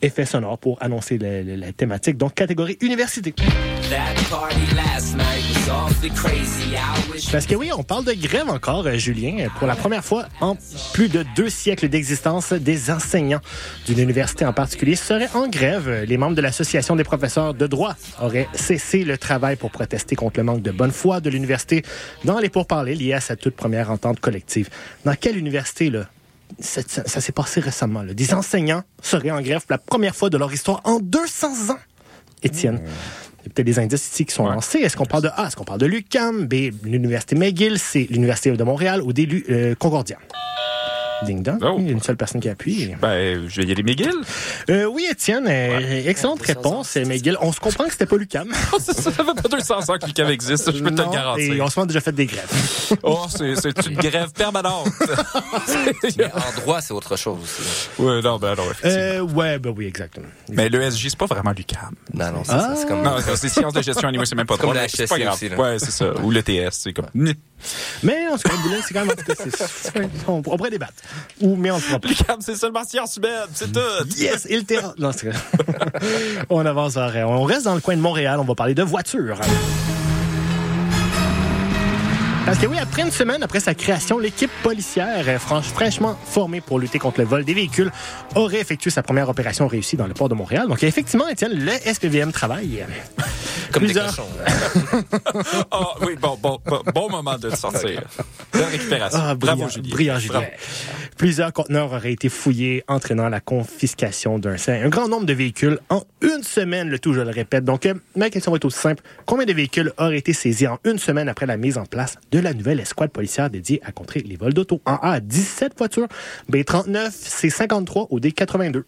effets 0.05 0.27
sonores 0.27 0.59
pour 0.59 0.83
annoncer 0.83 1.19
la, 1.19 1.43
la- 1.43 1.57
la 1.57 1.73
thématique. 1.73 2.17
Donc, 2.17 2.35
catégorie 2.35 2.77
université. 2.81 3.35
Parce 7.33 7.47
que 7.47 7.55
oui, 7.55 7.71
on 7.77 7.83
parle 7.83 8.05
de 8.05 8.13
grève 8.13 8.49
encore, 8.49 8.87
euh, 8.87 8.97
Julien. 8.97 9.49
Pour 9.59 9.67
la 9.67 9.75
première 9.77 10.05
fois 10.05 10.27
en 10.41 10.57
plus 10.93 11.09
de 11.09 11.25
deux 11.37 11.49
siècles 11.49 11.89
d'existence, 11.89 12.53
des 12.53 12.91
enseignants 12.91 13.41
d'une 13.87 13.99
université 13.99 14.45
en 14.45 14.53
particulier 14.53 14.97
seraient 14.97 15.29
en 15.35 15.49
grève. 15.49 16.05
Les 16.07 16.17
membres 16.17 16.37
de 16.37 16.43
l'Association 16.43 16.97
des 16.97 17.05
professeurs 17.05 17.55
de 17.55 17.67
droit 17.67 17.95
auraient 18.21 18.49
cessé 18.55 19.05
le 19.05 19.19
travail 19.19 19.57
pour 19.57 19.71
protester 19.71 20.17
contre 20.17 20.39
le 20.41 20.45
manque 20.45 20.63
de 20.63 20.71
bonne 20.71 20.93
foi 20.93 21.21
de 21.21 21.31
l'université 21.31 21.83
dans 22.25 22.39
les 22.39 22.49
pourparlers 22.49 22.95
liés 22.95 23.13
à 23.15 23.21
sa 23.21 23.37
toute 23.37 23.55
première 23.57 23.91
entente 23.91 24.21
collective. 24.21 24.69
Dans 25.05 25.15
quelle 25.15 25.37
université, 25.39 25.91
là? 25.91 26.07
Ça, 26.61 26.83
s'est 27.21 27.33
passé 27.33 27.61
récemment. 27.61 28.03
là. 28.03 28.15
Des 28.15 28.33
enseignants 28.35 28.83
seraient 29.03 29.31
en 29.31 29.41
grève 29.43 29.61
pour 29.61 29.73
la 29.73 29.79
première 29.79 30.15
fois 30.15 30.31
de 30.31 30.37
leur 30.37 30.53
histoire 30.53 30.81
en 30.85 31.01
200 31.01 31.71
ans. 31.73 31.79
Étienne. 32.43 32.81
Il 32.85 33.49
y 33.49 33.51
a 33.51 33.53
peut-être 33.55 33.67
des 33.67 33.79
indices 33.79 34.07
ici 34.07 34.25
qui 34.27 34.35
sont 34.35 34.45
Ouais. 34.47 34.55
lancés. 34.55 34.79
Est-ce 34.79 34.97
qu'on 34.97 35.07
parle 35.07 35.25
de 35.25 35.31
A? 35.35 35.47
Est-ce 35.47 35.57
qu'on 35.57 35.65
parle 35.65 35.81
de 35.81 35.87
l'UQAM? 35.87 36.47
B, 36.47 36.71
l'Université 36.85 37.35
McGill? 37.37 37.79
C, 37.79 38.07
l'Université 38.11 38.51
de 38.53 38.65
Montréal? 38.65 39.03
Ou 39.03 39.13
D, 39.13 39.45
euh, 39.51 39.75
Concordia? 39.75 40.19
Ding 41.25 41.43
dong. 41.43 41.59
Oh. 41.63 41.77
Il 41.79 41.87
y 41.87 41.89
a 41.89 41.93
une 41.93 42.03
seule 42.03 42.17
personne 42.17 42.41
qui 42.41 42.49
appuie. 42.49 42.95
Ben, 43.01 43.49
je 43.49 43.61
vais 43.61 43.67
y 43.67 43.73
aller 43.73 43.83
McGill. 43.83 44.13
Euh, 44.71 44.85
oui, 44.87 45.07
Étienne, 45.11 45.47
euh, 45.49 46.03
excellente 46.07 46.43
réponse, 46.43 46.97
McGill. 46.97 47.37
On 47.41 47.53
se 47.53 47.61
comprend 47.61 47.85
que 47.85 47.93
c'était 47.93 48.07
pas 48.07 48.17
l'UQAM. 48.17 48.49
ça 48.79 49.11
fait 49.11 49.23
pas 49.25 49.49
200 49.49 49.75
ans 49.91 49.99
que 49.99 50.07
l'UQAM 50.07 50.29
existe, 50.31 50.73
je 50.73 50.83
peux 50.83 50.91
te 50.91 51.01
le 51.03 51.09
Et 51.09 51.13
garantir. 51.13 51.65
on 51.65 51.69
se 51.71 51.87
déjà 51.87 52.01
fait 52.01 52.13
des 52.13 52.27
grèves. 52.27 52.51
Oh, 53.03 53.27
c'est 53.29 53.55
c'est 53.57 53.87
une 53.87 53.97
grève 53.97 54.31
permanente. 54.33 54.89
Mais 56.19 56.31
en 56.33 56.61
droit, 56.61 56.81
c'est 56.81 56.93
autre 56.93 57.17
chose 57.17 57.39
aussi. 57.43 57.89
ouais, 57.99 58.21
non, 58.23 58.39
ben 58.39 58.55
non, 58.55 58.65
effectivement. 58.71 58.97
Euh, 58.99 59.21
ouais, 59.21 59.59
ben 59.59 59.75
oui, 59.77 59.87
exactement. 59.87 60.27
Mais 60.51 60.69
l'ESJ, 60.69 61.09
c'est 61.11 61.19
pas 61.19 61.27
vraiment 61.27 61.53
l'UQAM. 61.57 61.95
Non, 62.13 62.31
non, 62.33 62.43
c'est 62.45 62.53
ça, 62.53 62.75
c'est 62.77 62.87
comme... 62.87 63.03
Non, 63.03 63.17
c'est 63.35 63.49
sciences 63.49 63.73
de 63.73 63.83
gestion 63.83 64.09
animée, 64.09 64.27
c'est 64.27 64.35
même 64.37 64.47
pas 64.47 64.57
drôle. 64.57 64.75
la 64.75 64.89
C'est 64.89 65.09
pas 65.09 65.19
grave. 65.19 65.35
aussi, 65.35 65.49
là. 65.49 65.57
Ouais, 65.57 65.79
c'est 65.79 65.91
ça. 65.91 66.13
Ou 66.23 66.31
le 66.31 66.43
TS, 66.43 66.71
c'est 66.73 66.93
comme. 66.93 67.07
Mais 68.03 68.29
en 68.29 68.37
tout 68.37 68.49
cas, 68.49 68.55
c'est 68.87 68.95
quand 68.95 69.07
même... 69.07 70.11
on 70.27 70.43
pourrait 70.43 70.71
débattre. 70.71 70.95
Ou, 71.41 71.57
mais 71.57 71.71
on 71.71 71.77
le 71.77 71.81
fera 71.81 71.99
pas. 71.99 72.09
L'UQAM, 72.09 72.39
c'est 72.41 73.73
tout. 73.73 73.81
Yes! 74.17 74.47
Et 74.49 74.57
le 74.57 74.65
terrain. 74.65 74.95
Non, 74.99 75.13
c'est 75.13 75.31
vrai. 75.31 75.39
on 76.51 76.65
avance 76.65 76.95
vers. 76.95 77.29
On 77.29 77.43
reste 77.43 77.65
dans 77.65 77.75
le 77.75 77.81
coin 77.81 77.97
de 77.97 78.03
Montréal. 78.03 78.39
On 78.41 78.45
va 78.45 78.55
parler 78.55 78.75
de 78.75 78.83
voitures. 78.83 79.39
Parce 82.47 82.59
que 82.59 82.67
oui, 82.67 82.77
après 82.79 83.03
une 83.03 83.11
semaine 83.11 83.43
après 83.43 83.59
sa 83.61 83.75
création, 83.75 84.19
l'équipe 84.19 84.51
policière, 84.63 85.25
fraîchement 85.41 86.17
formée 86.27 86.61
pour 86.61 86.79
lutter 86.79 86.99
contre 86.99 87.21
le 87.21 87.27
vol 87.27 87.45
des 87.45 87.55
véhicules, 87.55 87.91
aurait 88.35 88.61
effectué 88.61 88.91
sa 88.91 89.03
première 89.03 89.29
opération 89.31 89.67
réussie 89.67 89.97
dans 89.97 90.07
le 90.07 90.13
port 90.15 90.29
de 90.29 90.35
Montréal. 90.35 90.69
Donc, 90.69 90.83
effectivement, 90.83 91.27
Étienne, 91.29 91.53
le 91.55 91.73
SPVM 91.73 92.33
travaille. 92.33 92.85
Comme 93.73 93.83
des 93.83 93.87
Plusieurs- 93.95 94.07
cochons. 94.15 94.29
là. 94.39 95.01
Ah, 95.71 95.95
oui, 96.03 96.15
bon, 96.21 96.39
bon, 96.41 96.59
bon, 96.65 96.83
bon 96.95 97.11
moment 97.11 97.37
de 97.39 97.51
sortir. 97.51 98.03
Bonne 98.53 98.63
récupération. 98.71 99.19
Ah, 99.21 99.35
Bravo, 99.35 99.69
Julien. 99.69 99.91
brillant, 99.91 100.19
Julien. 100.19 100.33
Bravo. 100.41 100.47
Plusieurs 101.17 101.53
conteneurs 101.53 101.93
auraient 101.93 102.13
été 102.13 102.29
fouillés, 102.29 102.85
entraînant 102.89 103.29
la 103.29 103.41
confiscation 103.41 104.39
d'un 104.39 104.57
un 104.69 104.89
grand 104.89 105.09
nombre 105.09 105.27
de 105.27 105.33
véhicules 105.33 105.79
en 105.89 106.03
une 106.21 106.43
semaine, 106.43 106.89
le 106.89 106.99
tout, 106.99 107.15
je 107.15 107.21
le 107.21 107.31
répète. 107.31 107.65
Donc, 107.65 107.87
euh, 107.87 107.95
ma 108.17 108.31
question 108.31 108.51
va 108.53 108.57
être 108.57 108.65
aussi 108.65 108.79
simple. 108.79 109.03
Combien 109.27 109.47
de 109.47 109.53
véhicules 109.53 109.93
auraient 109.99 110.19
été 110.19 110.33
saisis 110.33 110.67
en 110.69 110.79
une 110.85 110.99
semaine 110.99 111.29
après 111.29 111.47
la 111.47 111.57
mise 111.57 111.79
en 111.79 111.87
place 111.87 112.17
de 112.31 112.34
la 112.39 112.55
nouvelle 112.55 112.81
escouade 112.81 113.11
policière 113.11 113.51
dédiée 113.51 113.81
à 113.85 113.93
contrer 113.93 114.21
les 114.21 114.37
vols 114.37 114.55
d'auto? 114.55 114.81
En 114.87 114.97
A, 115.03 115.21
17 115.21 115.73
voitures. 115.79 116.09
B, 116.49 116.65
39. 116.65 117.13
C, 117.15 117.51
53. 117.51 118.07
Ou 118.11 118.21
D, 118.21 118.33
82. 118.33 118.85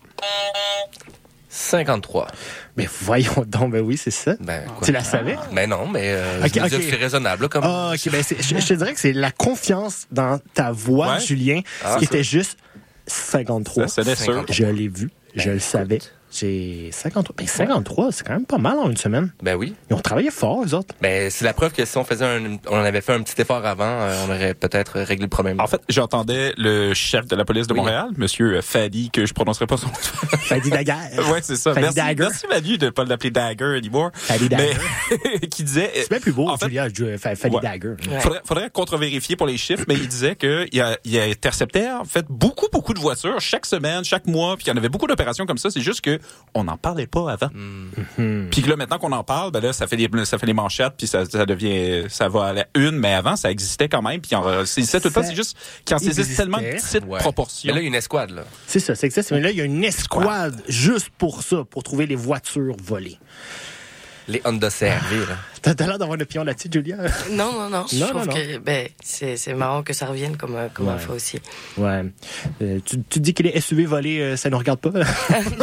53. 1.49 2.27
Mais 2.77 2.87
voyons 3.03 3.45
donc, 3.47 3.73
ben 3.73 3.81
oui, 3.81 3.97
c'est 3.97 4.11
ça. 4.11 4.35
Ben, 4.41 4.65
quoi? 4.67 4.85
Tu 4.87 4.93
la 4.93 5.03
savais? 5.03 5.37
Mais 5.53 5.67
non, 5.67 5.87
mais 5.89 6.13
euh, 6.13 6.43
Ok, 6.45 6.51
je 6.55 6.61
me 6.61 6.69
dis 6.69 6.75
ok. 6.77 6.81
que 6.83 6.91
c'est 6.91 6.97
raisonnable. 6.97 7.49
comme... 7.49 7.65
Ah, 7.65 7.93
ok, 7.95 8.11
ben 8.13 8.23
c'est- 8.23 8.43
je, 8.43 8.59
je 8.61 8.67
te 8.67 8.75
dirais 8.75 8.93
que 8.93 9.01
c'est 9.01 9.15
la 9.15 9.31
confiance 9.31 10.07
dans 10.11 10.39
ta 10.55 10.73
voix, 10.73 11.15
Ouais. 11.15 11.21
Julien, 11.21 11.61
Ah, 11.83 11.97
qui 11.99 12.05
ça. 12.07 12.11
était 12.15 12.25
juste 12.25 12.59
53. 13.07 13.89
Ça 13.89 14.03
sonnait 14.03 14.17
sûr. 14.17 14.27
53. 14.35 14.55
Je 14.55 14.65
l'ai 14.67 14.89
vu, 14.89 15.11
je 15.35 15.51
le 15.51 15.59
savais. 15.59 16.01
J'ai 16.33 16.91
53. 16.93 17.35
Ben 17.39 17.47
53, 17.47 18.13
c'est 18.13 18.27
quand 18.27 18.33
même 18.35 18.45
pas 18.47 18.59
mal 18.59 18.79
en 18.79 18.91
une 18.91 18.97
semaine. 18.97 19.33
Ben 19.43 19.55
oui. 19.57 19.75
Ils 19.91 19.95
ont 19.95 20.01
travaillé 20.01 20.31
fort, 20.31 20.63
eux 20.65 20.75
autres. 20.75 20.95
Ben, 21.01 21.31
c'est 21.31 21.45
la 21.45 21.55
preuve 21.55 21.73
que 21.73 21.85
si 21.85 21.97
on 21.97 22.05
faisait 22.05 22.27
un, 22.27 22.59
on 22.69 22.77
avait 22.77 23.01
fait 23.01 23.13
un 23.15 23.23
petit 23.23 23.41
effort 23.41 23.65
avant, 23.65 23.85
euh, 23.85 24.25
on 24.27 24.31
aurait 24.31 24.53
peut-être 24.55 25.01
réglé 25.01 25.25
le 25.25 25.31
problème. 25.31 25.61
En 25.61 25.67
fait, 25.67 25.81
j'entendais 25.89 26.53
le 26.59 26.93
chef 26.95 27.27
de 27.27 27.37
la 27.37 27.45
police 27.45 27.67
de 27.69 27.73
Oui. 27.73 27.79
Montréal, 27.81 28.09
Monsieur 28.17 28.61
Fadi, 28.61 29.11
que 29.11 29.25
je 29.25 29.33
prononcerai 29.33 29.67
pas 29.67 29.77
son 29.77 29.87
nom. 29.87 29.93
Fadi 30.41 30.69
Daguerre. 30.71 31.11
ouais, 31.33 31.41
c'est 31.43 31.57
ça. 31.57 31.71
Fadi 31.73 31.83
Merci, 31.85 31.97
Dagger. 31.97 32.23
merci 32.25 32.47
Manu 32.49 32.77
de 32.79 32.91
pas 32.91 33.05
l'appeler 33.05 33.31
Dagger 33.31 33.77
anymore. 33.77 34.11
Fadi 34.15 34.49
Dagger. 34.49 34.75
Mais 35.41 35.41
qui 35.49 35.63
disait. 35.63 35.91
C'est 35.95 36.11
bien 36.11 36.21
plus 36.21 36.33
beau, 36.33 36.49
En 36.49 36.57
fait, 36.59 36.67
Julia, 36.67 36.89
je- 36.93 37.17
Fa- 37.17 37.35
Fadi 37.37 37.55
Ouais. 37.57 37.63
Dagger. 37.63 37.95
Ouais. 38.11 38.21
Faudrait, 38.21 38.41
faudrait 38.45 38.71
contre-vérifier 38.71 39.37
pour 39.37 39.47
les 39.47 39.57
chiffres, 39.57 39.85
mais 39.89 39.95
il 39.95 40.09
disait 40.09 40.37
qu'il 40.37 40.81
a, 40.83 40.99
il 41.05 41.19
a 41.19 41.23
intercepté 41.23 41.89
en 41.91 42.05
fait 42.05 42.27
beaucoup, 42.29 42.67
beaucoup 42.73 42.93
de 42.95 42.99
voitures 43.01 43.41
chaque 43.41 43.65
semaine, 43.65 44.05
chaque 44.05 44.27
mois, 44.27 44.57
puis 44.57 44.65
qu'il 44.65 44.73
y 44.73 44.75
en 44.75 44.79
avait 44.79 44.89
beaucoup 44.91 45.07
d'opérations 45.07 45.47
comme 45.47 45.59
ça. 45.59 45.71
C'est 45.71 45.81
juste 45.81 46.01
que 46.03 46.19
on 46.55 46.65
n'en 46.65 46.79
parlait 46.79 47.07
pas 47.07 47.31
avant. 47.33 47.49
Hmm. 47.53 48.49
Puis 48.51 48.63
que 48.63 48.71
là, 48.71 48.77
maintenant 48.77 48.99
qu'on 48.99 49.13
en 49.13 49.23
parle, 49.25 49.51
ben 49.51 49.61
là, 49.61 49.75
ça 49.75 49.87
fait 49.87 49.97
les, 49.97 50.09
ça 50.25 50.39
fait 50.39 50.47
les 50.47 50.55
manchettes, 50.55 50.95
puis 50.97 51.07
ça, 51.07 51.27
ça 51.27 51.45
devient, 51.45 52.05
ça 52.09 52.29
va 52.31 52.47
à 52.47 52.53
la 52.55 52.67
une, 52.75 52.93
mais 52.99 53.13
avant, 53.13 53.37
ça 53.37 53.51
existait 53.51 53.91
quand 53.91 54.01
même, 54.01 54.23
puis 54.23 54.31
il 54.33 54.37
en 54.37 54.65
saisissait 54.65 54.99
tout 55.01 55.09
le 55.09 55.15
temps. 55.15 55.21
Ça 55.23 55.29
C'est 55.29 55.35
juste 55.37 55.57
qu'il 55.85 55.95
en 55.95 55.99
saisissait 55.99 56.21
existait. 56.23 56.43
tellement 56.43 56.59
de 56.59 56.65
petites 56.65 57.05
Ouais. 57.05 57.19
proportions. 57.21 57.69
Mais 57.69 57.75
là, 57.75 57.81
il 57.81 57.83
y 57.83 57.87
a 57.87 57.89
une 57.89 57.95
escouade, 57.95 58.31
là. 58.31 58.45
C'est 58.67 58.81
ça, 58.81 58.95
c'est 58.95 59.07
exact. 59.07 59.31
Mais 59.33 59.41
là, 59.41 59.51
il 59.51 59.57
y 59.59 59.61
a 59.61 59.65
une 59.65 59.85
escouade 59.85 60.63
juste 60.67 61.11
pour 61.19 61.43
ça, 61.43 61.63
pour 61.69 61.83
trouver 61.83 62.07
les 62.07 62.17
voitures 62.17 62.77
volées. 62.83 63.19
Les 64.29 64.43
Honda 64.45 64.69
CRV, 64.71 65.21
là. 65.29 65.37
T'as 65.63 65.87
l'air 65.87 65.99
d'avoir 65.99 66.15
une 66.17 66.23
opinion 66.23 66.45
là-dessus, 66.45 66.69
Julia? 66.73 66.97
Non, 67.31 67.53
non, 67.53 67.69
non. 67.71 67.87
Je 67.91 67.97
Non, 67.99 68.07
trouve 68.09 68.27
non, 68.27 68.33
non. 68.33 68.35
que 68.35 68.59
ben, 68.59 68.89
c'est 69.03 69.37
c'est 69.37 69.55
marrant 69.55 69.83
que 69.83 69.93
ça 69.93 70.07
revienne 70.07 70.37
comme, 70.37 70.55
euh, 70.57 70.69
comme 70.73 70.87
Ouais. 70.89 70.95
info 70.95 71.13
aussi. 71.15 71.41
Ouais. 71.77 72.05
Euh, 72.63 72.79
tu, 72.85 73.01
tu 73.03 73.21
dis 73.21 73.35
que 73.35 73.43
les 73.43 73.61
SUV 73.61 73.85
volés, 73.87 74.21
euh, 74.21 74.37
ça 74.37 74.49
ne 74.51 74.55
regarde 74.57 74.81
pas? 74.81 74.91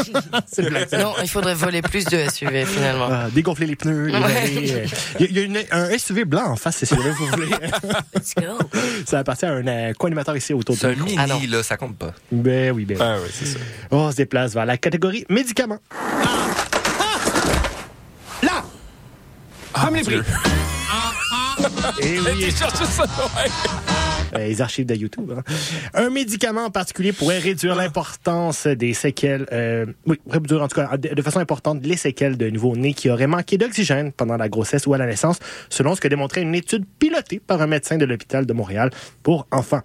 c'est 0.52 0.64
blague. 0.70 0.92
Non, 0.94 1.14
il 1.22 1.30
faudrait 1.30 1.54
voler 1.56 1.82
plus 1.82 2.06
de 2.06 2.28
SUV 2.30 2.66
finalement. 2.66 3.08
Ah, 3.12 3.28
dégonfler 3.34 3.66
les 3.68 3.76
pneus, 3.76 4.08
les 4.08 4.14
Ouais. 4.14 4.20
voler. 4.20 4.86
Il 5.20 5.32
y 5.38 5.40
a, 5.40 5.42
une- 5.44 5.64
un 5.72 5.98
SUV 5.98 6.26
blanc 6.26 6.52
en 6.52 6.56
face, 6.56 6.78
c'est 6.78 6.86
si 6.86 6.96
vous 6.96 7.02
voulez. 7.02 7.48
Let's 8.16 8.34
go. 8.36 8.60
ça 9.06 9.20
appartient 9.20 9.46
à 9.46 9.52
un 9.52 9.68
euh, 9.68 9.94
co-animateur 9.94 10.36
ici 10.38 10.54
autour 10.54 10.76
C'est 10.78 10.88
de 10.88 10.94
un 10.94 10.96
nous. 10.96 11.06
mini, 11.06 11.18
Ah 11.20 11.28
non. 11.28 11.40
là, 11.50 11.64
ça 11.64 11.78
compte 11.78 11.98
pas. 11.98 12.14
Ben 12.32 12.72
oui, 12.72 12.86
ben 12.86 12.98
oui. 12.98 13.04
Ah 13.06 13.18
oui, 13.24 13.30
c'est 13.34 13.46
ça. 13.46 13.60
On 13.92 14.10
se 14.12 14.16
déplace 14.18 14.54
vers 14.54 14.66
la 14.66 14.78
catégorie 14.78 15.26
médicaments. 15.30 15.80
Ah, 15.92 16.53
mon 19.76 20.02
Dieu. 20.02 20.24
Et 22.02 22.20
oui, 22.20 22.52
ça, 22.56 22.68
ouais. 22.68 23.50
euh, 24.36 24.48
les 24.48 24.62
archives 24.62 24.86
de 24.86 24.96
YouTube. 24.96 25.32
hein. 25.36 25.44
Un 25.94 26.10
médicament 26.10 26.66
en 26.66 26.70
particulier 26.72 27.14
pourrait 27.14 27.40
réduire 27.40 27.76
l'importance 27.76 28.66
des 28.68 28.94
séquelles, 28.94 29.46
euh, 29.52 29.86
oui, 30.06 30.20
réduire 30.30 30.62
en 30.64 30.68
tout 30.68 30.76
cas 30.76 30.98
de, 30.98 31.14
de 31.14 31.22
façon 31.22 31.40
importante 31.40 31.86
les 31.86 31.98
séquelles 31.98 32.38
de 32.38 32.50
nouveau-nés 32.50 32.94
qui 32.94 33.10
auraient 33.10 33.28
manqué 33.28 33.58
d'oxygène 33.58 34.12
pendant 34.12 34.38
la 34.38 34.50
grossesse 34.50 34.88
ou 34.88 34.94
à 34.94 34.98
la 34.98 35.06
naissance, 35.06 35.38
selon 35.70 35.96
ce 35.96 36.02
que 36.02 36.08
démontrait 36.08 36.42
une 36.42 36.56
étude 36.56 36.86
pilotée 37.00 37.40
par 37.40 37.62
un 37.62 37.68
médecin 37.68 37.98
de 37.98 38.06
l'hôpital 38.06 38.46
de 38.46 38.54
Montréal 38.54 38.90
pour 39.22 39.48
enfants. 39.52 39.82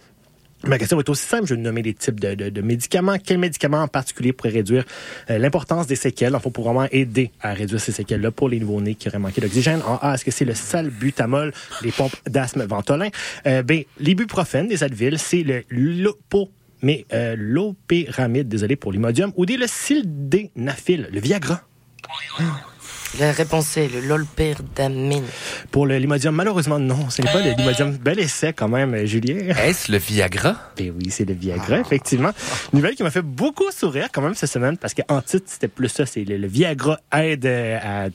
Ma 0.64 0.78
question 0.78 0.98
est 0.98 1.08
aussi 1.08 1.26
simple. 1.26 1.46
Je 1.46 1.54
vais 1.54 1.60
nommer 1.60 1.82
des 1.82 1.94
types 1.94 2.18
de, 2.18 2.34
de- 2.50 2.60
médicaments. 2.60 3.16
Quels 3.18 3.38
médicaments 3.38 3.82
en 3.82 3.88
particulier 3.88 4.32
pourraient 4.32 4.50
réduire 4.50 4.84
euh, 5.30 5.38
l'importance 5.38 5.86
des 5.86 5.96
séquelles? 5.96 6.36
Faut 6.42 6.50
pour 6.50 6.64
vraiment 6.64 6.88
aider 6.90 7.30
à 7.40 7.52
réduire 7.54 7.80
ces 7.80 7.92
séquelles-là 7.92 8.30
pour 8.30 8.48
les 8.48 8.58
nouveaux-nés 8.60 8.94
qui 8.94 9.08
auraient 9.08 9.18
manqué 9.18 9.40
d'oxygène. 9.40 9.80
En 9.86 9.96
A, 10.02 10.14
est-ce 10.14 10.24
que 10.24 10.30
c'est 10.30 10.44
le 10.44 10.54
salbutamol, 10.54 11.52
les 11.82 11.92
pompes 11.92 12.16
d'asthme 12.28 12.64
Ventolin? 12.64 13.08
Euh, 13.46 13.62
l'ibuprofène, 14.00 14.68
des 14.68 14.82
Advil, 14.82 15.18
c'est 15.18 15.42
le 15.42 15.64
lopo 15.68 16.50
mais 16.82 17.06
euh, 17.12 17.34
l'opéramide, 17.36 18.48
désolé 18.48 18.76
pour 18.76 18.92
l'imodium, 18.92 19.32
ou 19.36 19.46
D, 19.46 19.56
le 19.56 19.66
sildenafil, 19.66 21.08
le 21.12 21.20
Viagra. 21.20 21.62
La 23.18 23.32
réponse 23.32 23.76
est 23.78 23.88
le 23.88 24.00
lolperdamine. 24.00 25.24
Pour 25.70 25.86
le 25.86 25.96
l'imodium, 25.98 26.34
malheureusement, 26.34 26.78
non, 26.78 27.08
ce 27.10 27.22
n'est 27.22 27.32
pas 27.32 27.40
le 27.42 27.52
l'imodium. 27.52 27.92
Bel 27.96 28.18
essai 28.20 28.52
quand 28.52 28.68
même, 28.68 29.06
Julien. 29.06 29.54
Est-ce 29.56 29.90
le 29.90 29.98
Viagra? 29.98 30.56
Ben 30.76 30.92
oui, 30.94 31.10
c'est 31.10 31.24
le 31.24 31.34
Viagra, 31.34 31.78
effectivement. 31.80 32.30
Nouvelle 32.72 32.94
qui 32.94 33.02
m'a 33.02 33.10
fait 33.10 33.22
beaucoup 33.22 33.70
sourire 33.70 34.08
quand 34.12 34.20
même 34.22 34.34
cette 34.34 34.50
semaine 34.50 34.76
parce 34.76 34.92
qu'en 34.94 35.22
titre, 35.22 35.46
c'était 35.46 35.68
plus 35.68 35.88
ça. 35.88 36.04
C'est 36.06 36.24
le, 36.24 36.36
le 36.36 36.46
Viagra 36.46 36.98
aide 37.16 37.46
euh, 37.46 37.78
à- 37.82 38.08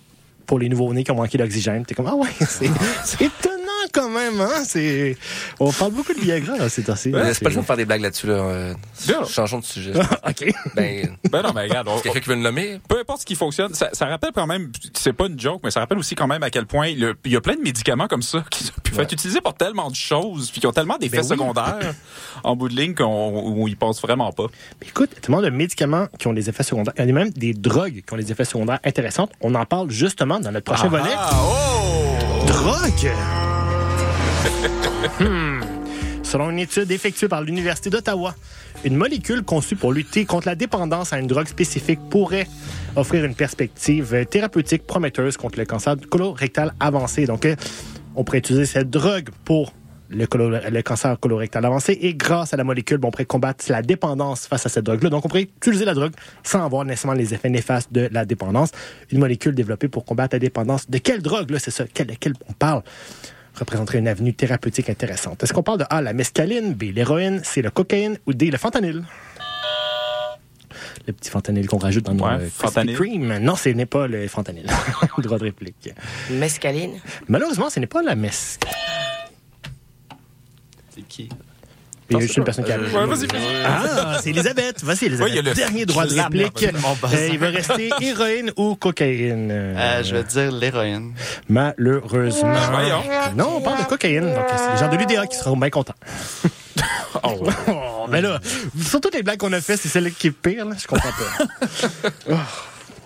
pour 0.45 0.59
les 0.59 0.69
nouveaux-nés 0.69 1.03
qui 1.03 1.11
ont 1.11 1.15
manqué 1.15 1.37
d'oxygène. 1.37 1.85
T'es 1.85 1.95
comme, 1.95 2.07
ah 2.07 2.15
ouais, 2.15 2.29
c'est 2.47 2.69
c'est 3.03 3.21
étonnant 3.23 3.62
quand 3.91 4.09
même, 4.09 4.39
hein? 4.41 4.63
C'est... 4.65 5.17
On 5.59 5.71
parle 5.71 5.91
beaucoup 5.91 6.13
de 6.13 6.19
Viagra, 6.19 6.57
là, 6.57 6.69
ces 6.69 6.83
temps-ci. 6.83 7.13
Euh, 7.13 7.33
c'est 7.33 7.43
pas 7.43 7.49
le 7.49 7.55
temps 7.55 7.61
de 7.61 7.65
faire 7.65 7.77
des 7.77 7.85
blagues 7.85 8.01
là-dessus, 8.01 8.27
là. 8.27 8.33
Euh, 8.33 8.73
Bien. 9.07 9.25
changeons 9.25 9.59
de 9.59 9.65
sujet. 9.65 9.93
OK. 10.27 10.53
ben, 10.75 11.17
Ben 11.29 11.41
non, 11.41 11.51
mais 11.53 11.63
regarde, 11.63 11.89
quelqu'un 12.01 12.19
qui 12.19 12.29
veut 12.29 12.35
le 12.35 12.41
nommer? 12.41 12.79
peu 12.87 12.99
importe 12.99 13.21
ce 13.21 13.25
qui 13.25 13.35
fonctionne, 13.35 13.73
ça, 13.73 13.89
ça 13.93 14.05
rappelle 14.05 14.31
quand 14.33 14.47
même, 14.47 14.71
c'est 14.93 15.13
pas 15.13 15.27
une 15.27 15.39
joke, 15.39 15.61
mais 15.63 15.71
ça 15.71 15.79
rappelle 15.79 15.97
aussi 15.97 16.15
quand 16.15 16.27
même 16.27 16.43
à 16.43 16.49
quel 16.49 16.65
point 16.65 16.87
il 16.87 17.13
y 17.25 17.35
a 17.35 17.41
plein 17.41 17.55
de 17.55 17.61
médicaments 17.61 18.07
comme 18.07 18.21
ça 18.21 18.43
qui 18.49 18.71
peuvent 18.91 18.99
être 19.01 19.13
utilisés 19.13 19.41
pour 19.41 19.53
tellement 19.55 19.89
de 19.89 19.95
choses, 19.95 20.51
puis 20.51 20.61
qui 20.61 20.67
ont 20.67 20.71
tellement 20.71 20.97
d'effets 20.97 21.17
Ben 21.17 21.23
oui. 21.23 21.29
secondaires 21.29 21.93
en 22.43 22.55
bout 22.55 22.69
de 22.69 22.75
ligne 22.75 22.93
qu'on 22.93 23.65
ils 23.67 23.77
passent 23.77 24.01
vraiment 24.01 24.31
pas. 24.31 24.47
Mais 24.81 24.87
écoute, 24.87 25.09
tellement 25.21 25.41
de 25.41 25.49
médicaments 25.49 26.07
qui 26.19 26.27
ont 26.27 26.33
des 26.33 26.49
effets 26.49 26.63
secondaires. 26.63 26.93
Il 26.97 27.05
y 27.05 27.09
a 27.09 27.13
même 27.13 27.29
des 27.31 27.53
drogues 27.53 28.03
qui 28.05 28.13
ont 28.13 28.17
des 28.17 28.31
effets 28.31 28.45
secondaires 28.45 28.79
intéressants. 28.83 29.29
On 29.41 29.55
en 29.55 29.65
parle 29.65 29.89
justement 29.89 30.39
dans 30.39 30.51
notre 30.51 30.65
prochain 30.65 30.87
volet. 30.87 31.03
Ah, 31.15 31.29
oh! 31.43 32.45
Drogue! 32.47 33.52
Selon 36.33 36.49
une 36.49 36.57
étude 36.57 36.89
effectuée 36.89 37.27
par 37.27 37.43
l'Université 37.43 37.91
d'Ottawa, 37.91 38.33
une 38.83 38.95
molécule 38.95 39.43
conçue 39.43 39.75
pour 39.75 39.93
lutter 39.93 40.25
contre 40.25 40.47
la 40.47 40.55
dépendance 40.55 41.13
à 41.13 41.19
une 41.19 41.27
drogue 41.27 41.45
spécifique 41.45 41.99
pourrait 42.09 42.47
offrir 42.95 43.23
une 43.23 43.35
perspective 43.35 44.15
euh, 44.15 44.25
thérapeutique 44.25 44.87
prometteuse 44.87 45.37
contre 45.37 45.59
le 45.59 45.65
cancer 45.65 45.95
colorectal 46.09 46.73
avancé. 46.79 47.27
Donc, 47.27 47.45
euh, 47.45 47.55
on 48.15 48.23
pourrait 48.23 48.39
utiliser 48.39 48.65
cette 48.65 48.89
drogue 48.89 49.29
pour 49.45 49.73
le, 50.09 50.81
cancer 50.81 51.19
colorectal 51.19 51.63
avancé 51.65 51.99
et 52.01 52.15
grâce 52.15 52.51
à 52.51 52.57
la 52.57 52.63
molécule, 52.63 52.97
on 53.03 53.11
pourrait 53.11 53.25
combattre 53.25 53.65
la 53.69 53.83
dépendance 53.83 54.47
face 54.47 54.65
à 54.65 54.69
cette 54.69 54.85
drogue-là. 54.85 55.11
Donc, 55.11 55.23
on 55.25 55.27
pourrait 55.27 55.43
utiliser 55.43 55.85
la 55.85 55.93
drogue 55.93 56.13
sans 56.41 56.65
avoir 56.65 56.83
nécessairement 56.83 57.15
les 57.15 57.35
effets 57.35 57.49
néfastes 57.49 57.93
de 57.93 58.09
la 58.11 58.25
dépendance. 58.25 58.71
Une 59.11 59.19
molécule 59.19 59.53
développée 59.53 59.87
pour 59.87 60.03
combattre 60.03 60.33
la 60.33 60.39
dépendance. 60.39 60.89
De 60.89 60.97
quelle 60.97 61.21
drogue, 61.21 61.51
là, 61.51 61.59
c'est 61.59 61.69
ça? 61.69 61.83
De 61.83 62.15
quelle 62.19 62.33
on 62.49 62.53
parle? 62.53 62.81
Représenterait 63.55 63.99
une 63.99 64.07
avenue 64.07 64.33
thérapeutique 64.33 64.89
intéressante. 64.89 65.43
Est-ce 65.43 65.53
qu'on 65.53 65.63
parle 65.63 65.79
de 65.79 65.85
A, 65.89 66.01
la 66.01 66.13
mescaline, 66.13 66.73
B, 66.73 66.83
l'héroïne, 66.93 67.43
C, 67.43 67.61
le 67.61 67.69
cocaïne 67.71 68.17
ou 68.25 68.33
D, 68.33 68.49
le 68.51 68.57
fentanyl? 68.57 69.03
Le 71.05 71.13
petit 71.13 71.29
fentanyl 71.29 71.67
qu'on 71.67 71.77
rajoute 71.77 72.05
dans 72.05 72.13
nos 72.13 72.23
Ouais, 72.25 72.43
euh, 72.43 72.49
fentanyl. 72.49 72.95
Kreme. 72.95 73.37
Non, 73.39 73.55
ce 73.55 73.69
n'est 73.69 73.85
pas 73.85 74.07
le 74.07 74.27
fentanyl. 74.27 74.65
Droit 75.19 75.37
de 75.37 75.43
réplique. 75.43 75.89
Mescaline? 76.31 76.99
Malheureusement, 77.27 77.69
ce 77.69 77.79
n'est 77.79 77.87
pas 77.87 78.01
la 78.01 78.15
messe. 78.15 78.57
C'est 80.95 81.01
qui? 81.07 81.29
Il 82.09 82.13
y 82.15 82.17
a 82.17 82.21
juste 82.21 82.37
une 82.37 82.43
personne 82.43 82.65
qui 82.65 82.71
a... 82.71 82.77
Ouais, 82.77 82.85
vas-y, 82.91 83.25
vas-y. 83.27 83.63
Ah, 83.65 84.17
c'est 84.21 84.29
Elisabeth. 84.31 84.83
Vas-y, 84.83 85.05
Elisabeth. 85.05 85.29
Il 85.31 85.35
y 85.35 85.39
a 85.39 85.41
le- 85.41 85.53
Dernier 85.53 85.85
droit 85.85 86.05
de 86.05 86.13
réplique. 86.21 86.67
boss. 87.01 87.13
Euh, 87.13 87.29
il 87.31 87.39
va 87.39 87.47
rester 87.47 87.89
héroïne 88.01 88.51
ou 88.57 88.75
cocaïne. 88.75 89.49
Euh, 89.51 90.03
je 90.03 90.15
vais 90.15 90.23
dire 90.23 90.51
l'héroïne. 90.51 91.13
Malheureusement. 91.49 92.53
Voyons. 92.71 93.03
Non, 93.35 93.57
on 93.57 93.61
parle 93.61 93.79
de 93.79 93.83
cocaïne. 93.89 94.33
Donc, 94.33 94.45
c'est 94.57 94.73
les 94.73 94.77
gens 94.79 94.89
de 94.89 94.97
l'UDA 94.97 95.27
qui 95.27 95.37
seront 95.37 95.57
bien 95.57 95.69
contents. 95.69 95.95
Oh, 97.21 97.29
ouais. 97.45 97.53
Oh, 97.67 98.07
mais 98.09 98.21
là, 98.21 98.39
sur 98.83 98.99
toutes 98.99 99.13
les 99.13 99.21
blagues 99.21 99.37
qu'on 99.37 99.53
a 99.53 99.61
fait, 99.61 99.77
c'est 99.77 99.87
celle 99.87 100.11
qui 100.11 100.27
est 100.27 100.31
pire, 100.31 100.65
là. 100.65 100.75
Je 100.81 100.87
comprends 100.87 101.09
pas. 101.11 102.09
Oh. 102.31 102.35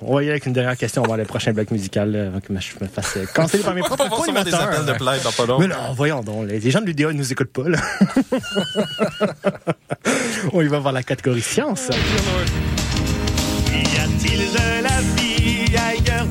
On 0.02 0.16
va 0.16 0.22
y 0.22 0.26
aller 0.26 0.32
avec 0.32 0.46
une 0.46 0.54
dernière 0.54 0.78
question. 0.78 1.02
On 1.02 1.04
va 1.04 1.08
voir 1.08 1.18
le 1.18 1.26
prochain 1.26 1.52
bloc 1.54 1.72
musical 1.72 2.12
là, 2.12 2.28
avant 2.28 2.40
que 2.40 2.48
je 2.50 2.84
me 2.84 2.88
fasse 2.88 3.18
euh, 3.18 3.26
canceller 3.34 3.64
par 3.64 3.74
mes 3.74 3.82
On 3.82 3.86
propres 3.86 4.04
va 4.04 4.10
recevoir 4.16 4.44
des 4.44 4.54
appels 4.54 4.86
de 4.86 4.94
plainte 4.94 5.24
dans 5.24 5.32
pas 5.32 5.46
long. 5.46 5.60
Mais 5.60 5.68
non, 5.68 5.76
voyons 5.96 6.22
donc. 6.22 6.48
Les 6.48 6.60
les 6.60 6.72
gens 6.72 6.82
de 6.82 6.86
l'UDA 6.86 7.08
ne 7.08 7.14
nous 7.14 7.32
écoutent 7.32 7.54
pas, 7.54 7.68
là. 7.70 7.80
On 10.54 10.62
y 10.62 10.68
va 10.68 10.80
voir 10.80 10.94
la 10.94 11.04
catégorie 11.04 11.42
science. 11.42 11.90
Y 13.72 13.98
a-t-il 13.98 14.52
de 14.52 14.84
la 14.84 15.02
vie 15.16 15.76
ailleurs? 15.78 16.28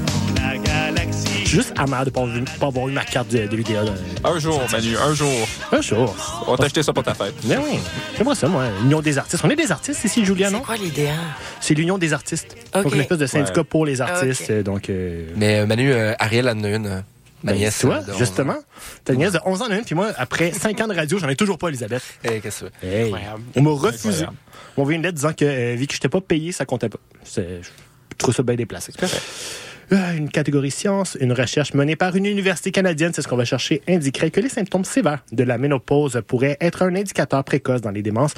Suis 1.60 1.68
juste 1.70 1.78
amer 1.78 2.00
de 2.04 2.04
ne 2.06 2.10
pas, 2.10 2.20
avoir 2.22 2.36
eu- 2.36 2.44
pas 2.60 2.66
avoir 2.66 2.88
eu 2.88 2.92
ma 2.92 3.04
carte 3.04 3.28
de, 3.28 3.46
de 3.46 3.56
l'UDA. 3.56 3.82
là. 3.84 3.92
Un 4.24 4.38
jour, 4.38 4.62
Manu, 4.72 4.96
un 4.96 5.14
jour. 5.14 5.48
Un 5.72 5.80
jour. 5.80 6.14
On 6.46 6.52
va 6.52 6.56
t'acheter 6.58 6.82
ça 6.82 6.92
pour 6.92 7.02
ta 7.02 7.14
fête. 7.14 7.34
Mais 7.44 7.56
oui, 7.56 7.78
j'aimerais 8.16 8.34
ça, 8.34 8.48
moi. 8.48 8.64
L'Union 8.82 9.00
des 9.00 9.18
artistes. 9.18 9.42
On 9.44 9.50
est 9.50 9.56
des 9.56 9.70
artistes 9.72 10.04
ici, 10.04 10.24
Julien, 10.24 10.48
C'est 10.48 10.52
non? 10.54 10.60
quoi 10.60 10.76
l'idée? 10.76 11.08
hein? 11.08 11.20
C'est 11.60 11.74
l'Union 11.74 11.98
des 11.98 12.12
artistes. 12.12 12.56
Donc, 12.74 12.92
une 12.94 13.00
espèce 13.00 13.18
de 13.18 13.26
syndicat 13.26 13.60
Ouais. 13.60 13.64
pour 13.64 13.86
les 13.86 14.00
artistes. 14.00 14.50
Euh, 14.50 14.62
Donc, 14.62 14.90
euh, 14.90 15.28
Mais 15.36 15.60
euh, 15.60 15.66
Manu, 15.66 15.92
euh, 15.92 16.14
Ariel 16.18 16.48
en 16.48 16.62
a 16.64 16.68
une. 16.68 16.86
euh, 16.86 17.00
Ma 17.44 17.52
Ben, 17.52 17.58
nièce. 17.58 17.78
tu 17.78 17.86
vois, 17.86 17.96
euh, 17.96 18.00
de 18.00 18.10
11 18.10 18.14
ans. 18.14 18.18
justement. 18.18 18.56
T'as 19.04 19.12
une 19.12 19.18
nièce 19.20 19.32
de 19.32 19.40
11 19.44 19.60
ans, 19.62 19.66
en 19.66 19.70
a 19.70 19.76
une, 19.76 19.84
puis 19.84 19.94
moi, 19.94 20.10
après 20.16 20.52
5 20.52 20.80
ans 20.80 20.88
de 20.88 20.94
radio, 20.94 21.18
j'en 21.18 21.28
ai 21.28 21.36
toujours 21.36 21.58
pas, 21.58 21.68
Elisabeth. 21.68 22.02
Eh, 22.24 22.40
qu'est-ce 22.40 22.64
que 22.64 22.70
tu 22.80 22.86
veux? 22.86 22.90
Hey, 22.90 23.02
Incroyable. 23.04 23.42
on 23.54 23.62
m'a 23.62 23.70
refusé. 23.70 24.08
Incroyable. 24.08 24.36
On 24.76 24.80
m'a 24.80 24.82
envoyé 24.82 24.96
une 24.96 25.02
lettre 25.02 25.14
disant 25.16 25.32
que, 25.32 25.44
euh, 25.44 25.74
vu 25.76 25.86
que 25.86 25.92
je 25.92 25.98
n'étais 25.98 26.08
pas 26.08 26.20
payé, 26.22 26.50
ça 26.52 26.64
comptait 26.64 26.88
pas. 26.88 26.98
C'est- 27.24 27.60
Je 27.62 28.16
trouve 28.18 28.34
ça 28.34 28.42
bien 28.42 28.56
déplacé. 28.56 28.92
Euh, 29.02 29.06
Une 29.90 30.28
catégorie 30.28 30.72
science, 30.72 31.16
une 31.20 31.32
recherche 31.32 31.72
menée 31.72 31.94
par 31.94 32.16
une 32.16 32.26
université 32.26 32.72
canadienne, 32.72 33.12
c'est 33.14 33.22
ce 33.22 33.28
qu'on 33.28 33.36
va 33.36 33.44
chercher, 33.44 33.82
indiquerait 33.88 34.32
que 34.32 34.40
les 34.40 34.48
symptômes 34.48 34.84
sévères 34.84 35.24
de 35.30 35.44
la 35.44 35.58
ménopause 35.58 36.20
pourraient 36.26 36.56
être 36.60 36.82
un 36.82 36.96
indicateur 36.96 37.44
précoce 37.44 37.82
dans 37.82 37.92
les 37.92 38.02
démences. 38.02 38.34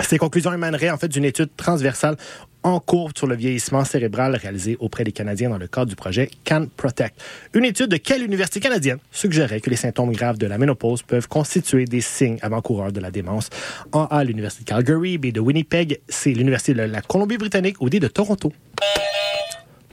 Ces 0.00 0.16
conclusions 0.16 0.52
émaneraient 0.52 0.88
en 0.88 0.96
fait 0.96 1.08
d'une 1.08 1.26
étude 1.26 1.50
transversale 1.56 2.16
en 2.62 2.80
cours 2.80 3.10
sur 3.14 3.26
le 3.26 3.34
vieillissement 3.34 3.84
cérébral 3.84 4.34
réalisée 4.34 4.78
auprès 4.80 5.04
des 5.04 5.12
Canadiens 5.12 5.50
dans 5.50 5.58
le 5.58 5.66
cadre 5.66 5.90
du 5.90 5.96
projet 5.96 6.30
Can 6.46 6.66
Protect. 6.74 7.20
Une 7.52 7.66
étude 7.66 7.88
de 7.88 7.98
quelle 7.98 8.22
université 8.22 8.60
canadienne 8.60 8.98
suggérait 9.10 9.60
que 9.60 9.68
les 9.68 9.76
symptômes 9.76 10.12
graves 10.12 10.38
de 10.38 10.46
la 10.46 10.56
ménopause 10.56 11.02
peuvent 11.02 11.28
constituer 11.28 11.84
des 11.84 12.00
signes 12.00 12.38
avant-coureurs 12.40 12.92
de 12.92 13.00
la 13.00 13.10
démence? 13.10 13.50
En 13.92 14.04
A, 14.06 14.24
l'Université 14.24 14.64
de 14.64 14.70
Calgary, 14.70 15.18
B 15.18 15.32
de 15.32 15.40
Winnipeg, 15.40 16.00
C, 16.08 16.32
l'Université 16.32 16.72
de 16.72 16.82
la 16.82 17.02
Colombie-Britannique 17.02 17.76
ou 17.80 17.90
D 17.90 18.00
de 18.00 18.08
Toronto? 18.08 18.52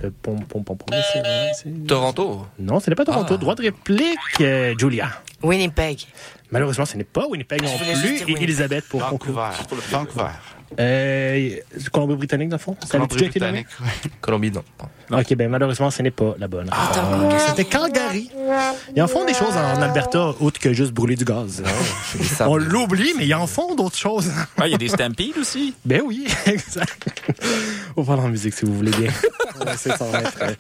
Le 0.01 0.12
pom, 0.12 0.39
pom, 0.45 0.63
pom, 0.63 0.77
pom, 0.77 0.88
c'est- 1.13 1.21
c'est- 1.53 1.85
Toronto. 1.88 2.45
Non, 2.57 2.79
ce 2.79 2.89
n'est 2.89 2.95
pas 2.95 3.03
Toronto. 3.05 3.33
Ah. 3.33 3.38
Droit 3.38 3.55
de 3.55 3.63
réplique, 3.63 4.17
euh, 4.41 4.73
Julia. 4.77 5.09
Winnipeg. 5.43 6.05
Malheureusement, 6.51 6.85
ce 6.85 6.95
n'est 6.97 7.03
pas 7.03 7.27
Winnipeg 7.27 7.62
non 7.62 7.69
plus. 7.77 8.31
Et. 8.31 8.43
Elisabeth 8.43 8.85
pour. 8.88 9.01
Vancouver. 9.01 9.49
Vancouver. 9.91 10.23
Euh, 10.79 11.55
Colombie-Britannique, 11.91 12.49
dans 12.49 12.58
le 12.58 12.62
fond? 12.62 12.75
Ça? 12.82 12.89
Colombie-Britannique, 12.91 13.67
ouais. 13.82 14.12
Colombie, 14.21 14.51
non. 14.51 14.63
OK, 15.12 15.34
ben 15.36 15.49
malheureusement, 15.49 15.89
ce 15.89 16.03
n'est 16.03 16.12
pas 16.12 16.36
la 16.38 16.47
bonne. 16.47 16.67
Attends, 16.71 17.01
Ah, 17.32 17.39
C'était 17.47 17.65
Calgary. 17.65 18.29
Ils 18.95 19.01
en 19.01 19.08
font 19.08 19.25
des 19.25 19.34
choses 19.34 19.55
en 19.55 19.82
Alberta, 19.82 20.34
autres 20.39 20.60
que 20.60 20.71
juste 20.73 20.91
brûler 20.91 21.15
du 21.15 21.25
gaz. 21.25 21.63
Sables. 22.21 22.49
On 22.51 22.58
l'oublie, 22.58 23.13
mais 23.17 23.25
ils 23.25 23.34
en 23.34 23.47
font 23.47 23.73
d'autres 23.73 23.97
choses. 23.97 24.29
Ah, 24.58 24.67
il 24.67 24.71
y 24.71 24.75
a 24.75 24.77
des 24.77 24.89
stampedes 24.89 25.38
aussi. 25.39 25.73
ben 25.86 26.01
oui, 26.05 26.27
exact. 26.45 27.10
On 27.95 28.01
va 28.03 28.15
parler 28.15 28.27
en 28.27 28.32
musique, 28.32 28.53
si 28.53 28.65
vous 28.65 28.75
voulez 28.75 28.91
bien. 28.91 29.12
Ça, 29.75 29.97
euh, 30.01 30.51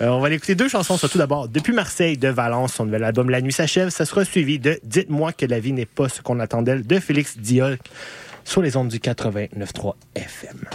euh, 0.00 0.08
on 0.08 0.20
va 0.20 0.26
aller 0.26 0.36
écouter 0.36 0.54
deux 0.54 0.68
chansons. 0.68 0.96
Soit 0.96 1.08
tout 1.08 1.18
d'abord, 1.18 1.48
Depuis 1.48 1.72
Marseille 1.72 2.16
de 2.16 2.28
Valence, 2.28 2.74
son 2.74 2.84
nouvel 2.84 3.04
album 3.04 3.30
La 3.30 3.40
Nuit 3.40 3.52
s'achève. 3.52 3.88
Ça 3.90 4.04
sera 4.04 4.24
suivi 4.24 4.58
de 4.58 4.78
Dites-moi 4.84 5.32
que 5.32 5.46
la 5.46 5.58
vie 5.58 5.72
n'est 5.72 5.86
pas 5.86 6.08
ce 6.08 6.22
qu'on 6.22 6.38
attendait 6.40 6.76
de 6.78 7.00
Félix 7.00 7.36
Diol 7.36 7.78
sur 8.44 8.62
les 8.62 8.76
ondes 8.76 8.88
du 8.88 8.98
89.3 8.98 9.94
FM. 10.14 10.68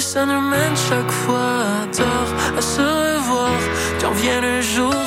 Ça 0.00 0.24
nous 0.24 0.40
mène 0.40 0.76
chaque 0.88 1.10
fois 1.10 1.60
à 1.82 1.86
tort, 1.94 2.56
à 2.56 2.62
se 2.62 2.80
revoir. 2.80 3.60
Quand 4.00 4.12
viens 4.12 4.40
le 4.40 4.62
jour 4.62 4.99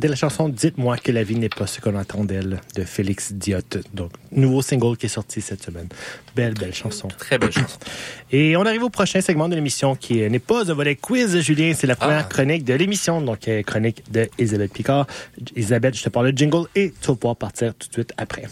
C'était 0.00 0.08
la 0.08 0.16
chanson 0.16 0.48
Dites-moi 0.48 0.96
que 0.96 1.12
la 1.12 1.22
vie 1.22 1.36
n'est 1.36 1.50
pas 1.50 1.66
ce 1.66 1.78
qu'on 1.78 1.94
attend 1.94 2.24
d'elle 2.24 2.62
de 2.74 2.84
Félix 2.84 3.34
Diotte. 3.34 3.80
Donc, 3.92 4.12
nouveau 4.32 4.62
single 4.62 4.96
qui 4.96 5.04
est 5.04 5.10
sorti 5.10 5.42
cette 5.42 5.62
semaine. 5.62 5.88
Belle, 6.34 6.54
belle 6.54 6.72
chanson. 6.72 7.08
Très 7.18 7.36
belle 7.36 7.52
chanson. 7.52 7.78
Et 8.32 8.56
on 8.56 8.62
arrive 8.64 8.82
au 8.82 8.88
prochain 8.88 9.20
segment 9.20 9.46
de 9.50 9.56
l'émission 9.56 9.94
qui 9.96 10.26
n'est 10.30 10.38
pas 10.38 10.70
un 10.70 10.72
volet 10.72 10.96
quiz, 10.96 11.38
Julien. 11.42 11.74
C'est 11.76 11.86
la 11.86 11.96
première 11.96 12.24
Ah. 12.24 12.32
chronique 12.32 12.64
de 12.64 12.72
l'émission. 12.72 13.20
Donc, 13.20 13.46
euh, 13.46 13.62
chronique 13.62 14.10
de 14.10 14.26
Isabelle 14.38 14.70
Picard. 14.70 15.06
Isabelle, 15.54 15.92
je 15.92 16.02
te 16.02 16.08
parle 16.08 16.32
de 16.32 16.38
jingle 16.38 16.66
et 16.74 16.94
tu 16.98 17.08
vas 17.08 17.16
pouvoir 17.16 17.36
partir 17.36 17.74
tout 17.74 17.88
de 17.88 17.92
suite 17.92 18.14
après. 18.16 18.44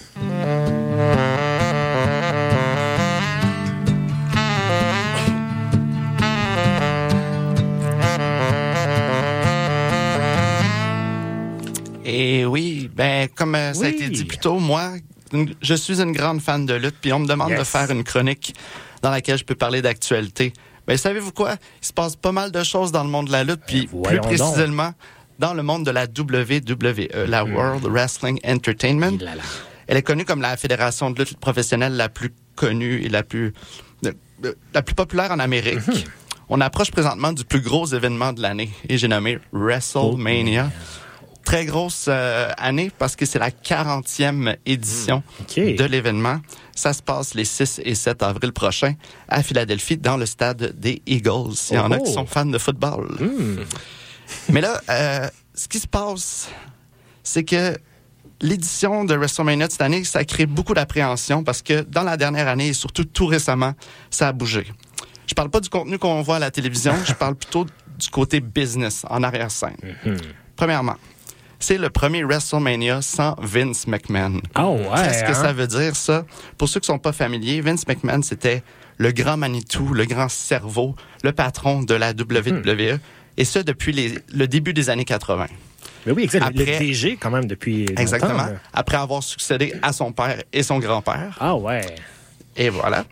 Et 12.10 12.44
oui, 12.46 12.90
ben 12.94 13.28
comme 13.34 13.54
euh, 13.54 13.74
ça 13.74 13.84
a 13.84 13.88
été 13.88 14.08
dit 14.08 14.24
plus 14.24 14.38
tôt, 14.38 14.58
moi, 14.58 14.92
je 15.60 15.74
suis 15.74 16.00
une 16.00 16.12
grande 16.12 16.40
fan 16.40 16.64
de 16.64 16.74
lutte, 16.74 16.96
puis 17.00 17.12
on 17.12 17.18
me 17.18 17.26
demande 17.26 17.50
Yes. 17.50 17.58
de 17.58 17.64
faire 17.64 17.90
une 17.90 18.02
chronique 18.02 18.54
dans 19.02 19.10
laquelle 19.10 19.36
je 19.38 19.44
peux 19.44 19.54
parler 19.54 19.82
d'actualité. 19.82 20.52
Ben 20.86 20.96
savez-vous 20.96 21.32
quoi? 21.32 21.56
Il 21.82 21.86
se 21.86 21.92
passe 21.92 22.16
pas 22.16 22.32
mal 22.32 22.50
de 22.50 22.62
choses 22.64 22.92
dans 22.92 23.04
le 23.04 23.10
monde 23.10 23.26
de 23.26 23.32
la 23.32 23.44
lutte, 23.44 23.60
puis 23.66 23.88
Ben, 23.92 24.02
plus 24.02 24.16
donc. 24.16 24.26
précisément 24.54 24.92
dans 25.38 25.52
le 25.52 25.62
monde 25.62 25.84
de 25.84 25.90
la 25.90 26.06
WWE, 26.06 27.26
la 27.28 27.44
World 27.44 27.84
Wrestling 27.84 28.40
Entertainment. 28.44 29.18
Là, 29.20 29.34
là. 29.36 29.42
Elle 29.86 29.98
est 29.98 30.02
connue 30.02 30.24
comme 30.24 30.40
la 30.40 30.56
fédération 30.56 31.10
de 31.10 31.18
lutte 31.18 31.38
professionnelle 31.38 31.92
la 31.94 32.08
plus 32.08 32.32
connue 32.56 33.02
et 33.04 33.08
la 33.10 33.22
plus 33.22 33.52
de- 34.02 34.16
de- 34.42 34.56
la 34.74 34.80
plus 34.82 34.94
populaire 34.94 35.30
en 35.30 35.38
Amérique. 35.38 35.86
Mhm. 35.86 35.94
On 36.48 36.60
approche 36.62 36.90
présentement 36.90 37.32
du 37.32 37.44
plus 37.44 37.60
gros 37.60 37.86
événement 37.86 38.32
de 38.32 38.40
l'année 38.40 38.70
et 38.88 38.96
j'ai 38.96 39.08
nommé 39.08 39.38
WrestleMania. 39.52 40.70
Très 41.48 41.64
grosse 41.64 42.06
euh, 42.08 42.50
année 42.58 42.90
parce 42.98 43.16
que 43.16 43.24
c'est 43.24 43.38
la 43.38 43.48
40e 43.48 44.54
édition. 44.66 45.22
OK. 45.40 45.54
de 45.56 45.84
l'événement. 45.84 46.40
Ça 46.76 46.92
se 46.92 47.00
passe 47.02 47.32
les 47.32 47.46
6 47.46 47.80
et 47.86 47.94
7 47.94 48.22
avril 48.22 48.52
prochains 48.52 48.92
à 49.30 49.42
Philadelphie 49.42 49.96
dans 49.96 50.18
le 50.18 50.26
stade 50.26 50.78
des 50.78 51.00
Eagles. 51.06 51.54
Il 51.70 51.76
y 51.76 51.78
en 51.78 51.90
a 51.90 51.96
Oh. 51.98 52.02
qui 52.04 52.12
sont 52.12 52.26
fans 52.26 52.44
de 52.44 52.58
football. 52.58 53.06
Hmm. 53.18 53.56
Mais 54.50 54.60
là, 54.60 54.78
euh, 54.90 55.26
ce 55.54 55.68
qui 55.68 55.78
se 55.78 55.86
passe, 55.86 56.50
c'est 57.22 57.44
que 57.44 57.78
l'édition 58.42 59.06
de 59.06 59.14
WrestleMania 59.14 59.68
de 59.68 59.72
cette 59.72 59.80
année, 59.80 60.04
ça 60.04 60.24
crée 60.26 60.44
beaucoup 60.44 60.74
d'appréhension 60.74 61.44
parce 61.44 61.62
que 61.62 61.80
dans 61.80 62.02
la 62.02 62.18
dernière 62.18 62.48
année 62.48 62.68
et 62.68 62.72
surtout 62.74 63.04
tout 63.04 63.24
récemment, 63.26 63.72
ça 64.10 64.28
a 64.28 64.32
bougé. 64.32 64.66
Je 65.26 65.32
parle 65.32 65.48
pas 65.48 65.60
du 65.60 65.70
contenu 65.70 65.98
qu'on 65.98 66.20
voit 66.20 66.36
à 66.36 66.40
la 66.40 66.50
télévision, 66.50 66.94
je 67.06 67.14
parle 67.14 67.36
plutôt 67.36 67.64
du 67.64 68.08
côté 68.10 68.40
business, 68.40 69.06
en 69.08 69.22
arrière-scène. 69.22 69.76
Premièrement, 70.56 70.96
c'est 71.58 71.78
le 71.78 71.90
premier 71.90 72.22
WrestleMania 72.24 73.02
sans 73.02 73.34
Vince 73.40 73.86
McMahon. 73.86 74.40
Ah 74.54 74.68
ouais, 74.70 74.80
Qu'est-ce 74.94 75.24
que 75.24 75.30
hein? 75.30 75.34
ça 75.34 75.52
veut 75.52 75.66
dire, 75.66 75.96
ça? 75.96 76.24
Pour 76.56 76.68
ceux 76.68 76.80
qui 76.80 76.86
sont 76.86 76.98
pas 76.98 77.12
familiers, 77.12 77.60
Vince 77.60 77.86
McMahon, 77.86 78.22
c'était 78.22 78.62
le 78.96 79.12
grand 79.12 79.36
Manitou, 79.36 79.92
le 79.94 80.04
grand 80.06 80.28
cerveau, 80.28 80.94
le 81.22 81.32
patron 81.32 81.82
de 81.82 81.94
la 81.94 82.10
WWE, 82.10 82.98
et 83.36 83.44
ce, 83.44 83.58
depuis 83.60 83.92
les- 83.92 84.18
le 84.32 84.48
début 84.48 84.72
des 84.72 84.90
années 84.90 85.04
80. 85.04 85.46
Mais 86.06 86.12
oui, 86.12 86.24
exact. 86.24 86.40
Le 86.56 86.62
Après- 86.62 86.78
DG, 86.78 87.16
quand 87.20 87.30
même, 87.30 87.46
depuis. 87.46 87.86
Exactement. 87.96 88.48
Après 88.72 88.96
avoir 88.96 89.22
succédé 89.22 89.74
à 89.82 89.92
son 89.92 90.12
père 90.12 90.42
et 90.52 90.62
son 90.62 90.78
grand-père. 90.78 91.36
Ah 91.40 91.54
ouais. 91.56 91.82
Et 92.56 92.68
voilà. 92.70 93.04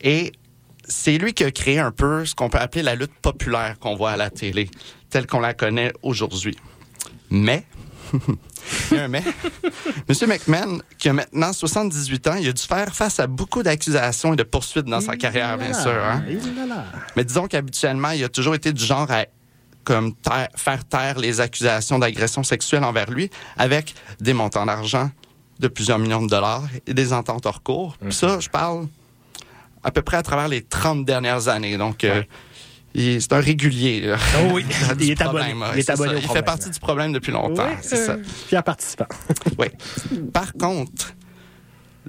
Et 0.00 0.32
c'est 0.86 1.18
lui 1.18 1.34
qui 1.34 1.44
a 1.44 1.50
créé 1.50 1.78
un 1.78 1.90
peu 1.90 2.24
ce 2.24 2.34
qu'on 2.34 2.48
peut 2.48 2.58
appeler 2.58 2.82
la 2.82 2.94
lutte 2.94 3.12
populaire 3.20 3.78
qu'on 3.78 3.96
voit 3.96 4.12
à 4.12 4.16
la 4.16 4.30
télé, 4.30 4.70
telle 5.10 5.26
qu'on 5.26 5.40
la 5.40 5.52
connaît 5.52 5.92
aujourd'hui. 6.02 6.56
Mais, 7.30 7.64
il 8.92 8.96
y 8.96 9.00
a 9.00 9.04
un 9.04 9.08
mais, 9.08 9.22
M. 10.08 10.28
McMahon, 10.28 10.78
qui 10.98 11.08
a 11.08 11.12
maintenant 11.12 11.52
78 11.52 12.26
ans, 12.28 12.34
il 12.34 12.48
a 12.48 12.52
dû 12.52 12.62
faire 12.62 12.94
face 12.94 13.20
à 13.20 13.26
beaucoup 13.26 13.62
d'accusations 13.62 14.32
et 14.32 14.36
de 14.36 14.42
poursuites 14.42 14.86
dans 14.86 15.00
sa 15.00 15.16
carrière, 15.16 15.56
bien 15.58 15.72
sûr. 15.72 15.90
hein. 15.92 16.22
Mais 17.16 17.24
disons 17.24 17.46
qu'habituellement, 17.46 18.10
il 18.10 18.22
a 18.24 18.28
toujours 18.28 18.54
été 18.54 18.72
du 18.72 18.84
genre 18.84 19.10
à 19.10 19.26
comme 19.84 20.14
taire- 20.14 20.48
faire 20.54 20.84
taire 20.84 21.18
les 21.18 21.40
accusations 21.40 21.98
d'agression 21.98 22.42
sexuelle 22.42 22.84
envers 22.84 23.10
lui 23.10 23.30
avec 23.56 23.94
des 24.20 24.34
montants 24.34 24.66
d'argent 24.66 25.10
de 25.60 25.68
plusieurs 25.68 25.98
millions 25.98 26.22
de 26.22 26.28
dollars 26.28 26.64
et 26.86 26.92
des 26.94 27.12
ententes 27.12 27.46
hors 27.46 27.62
cours. 27.62 27.96
Puis 27.98 28.12
ça, 28.12 28.38
je 28.38 28.48
parle 28.50 28.86
à 29.82 29.90
peu 29.90 30.02
près 30.02 30.16
à 30.18 30.22
travers 30.22 30.48
les 30.48 30.60
30 30.62 31.04
dernières 31.06 31.48
années. 31.48 31.78
Donc, 31.78 32.04
euh, 32.04 32.22
c'est 32.94 33.32
un 33.32 33.40
régulier. 33.40 34.00
là, 34.02 34.16
Oh 34.40 34.50
oui, 34.52 34.64
il 35.00 35.10
est 35.10 35.20
abonné. 35.22 35.54
Il 35.74 35.78
est 35.78 35.82
c'est 35.82 35.92
abonné 35.92 36.12
ça. 36.12 36.16
au 36.18 36.20
Il 36.20 36.28
fait 36.28 36.42
partie 36.42 36.70
du 36.70 36.80
problème 36.80 37.12
depuis 37.12 37.32
longtemps. 37.32 37.64
Ouais, 37.64 37.78
c'est 37.82 37.96
ça. 38.06 38.12
euh, 38.12 38.22
Fier 38.48 38.62
participant. 38.62 39.06
Oui. 39.58 39.66
Par 40.32 40.52
contre, 40.54 41.14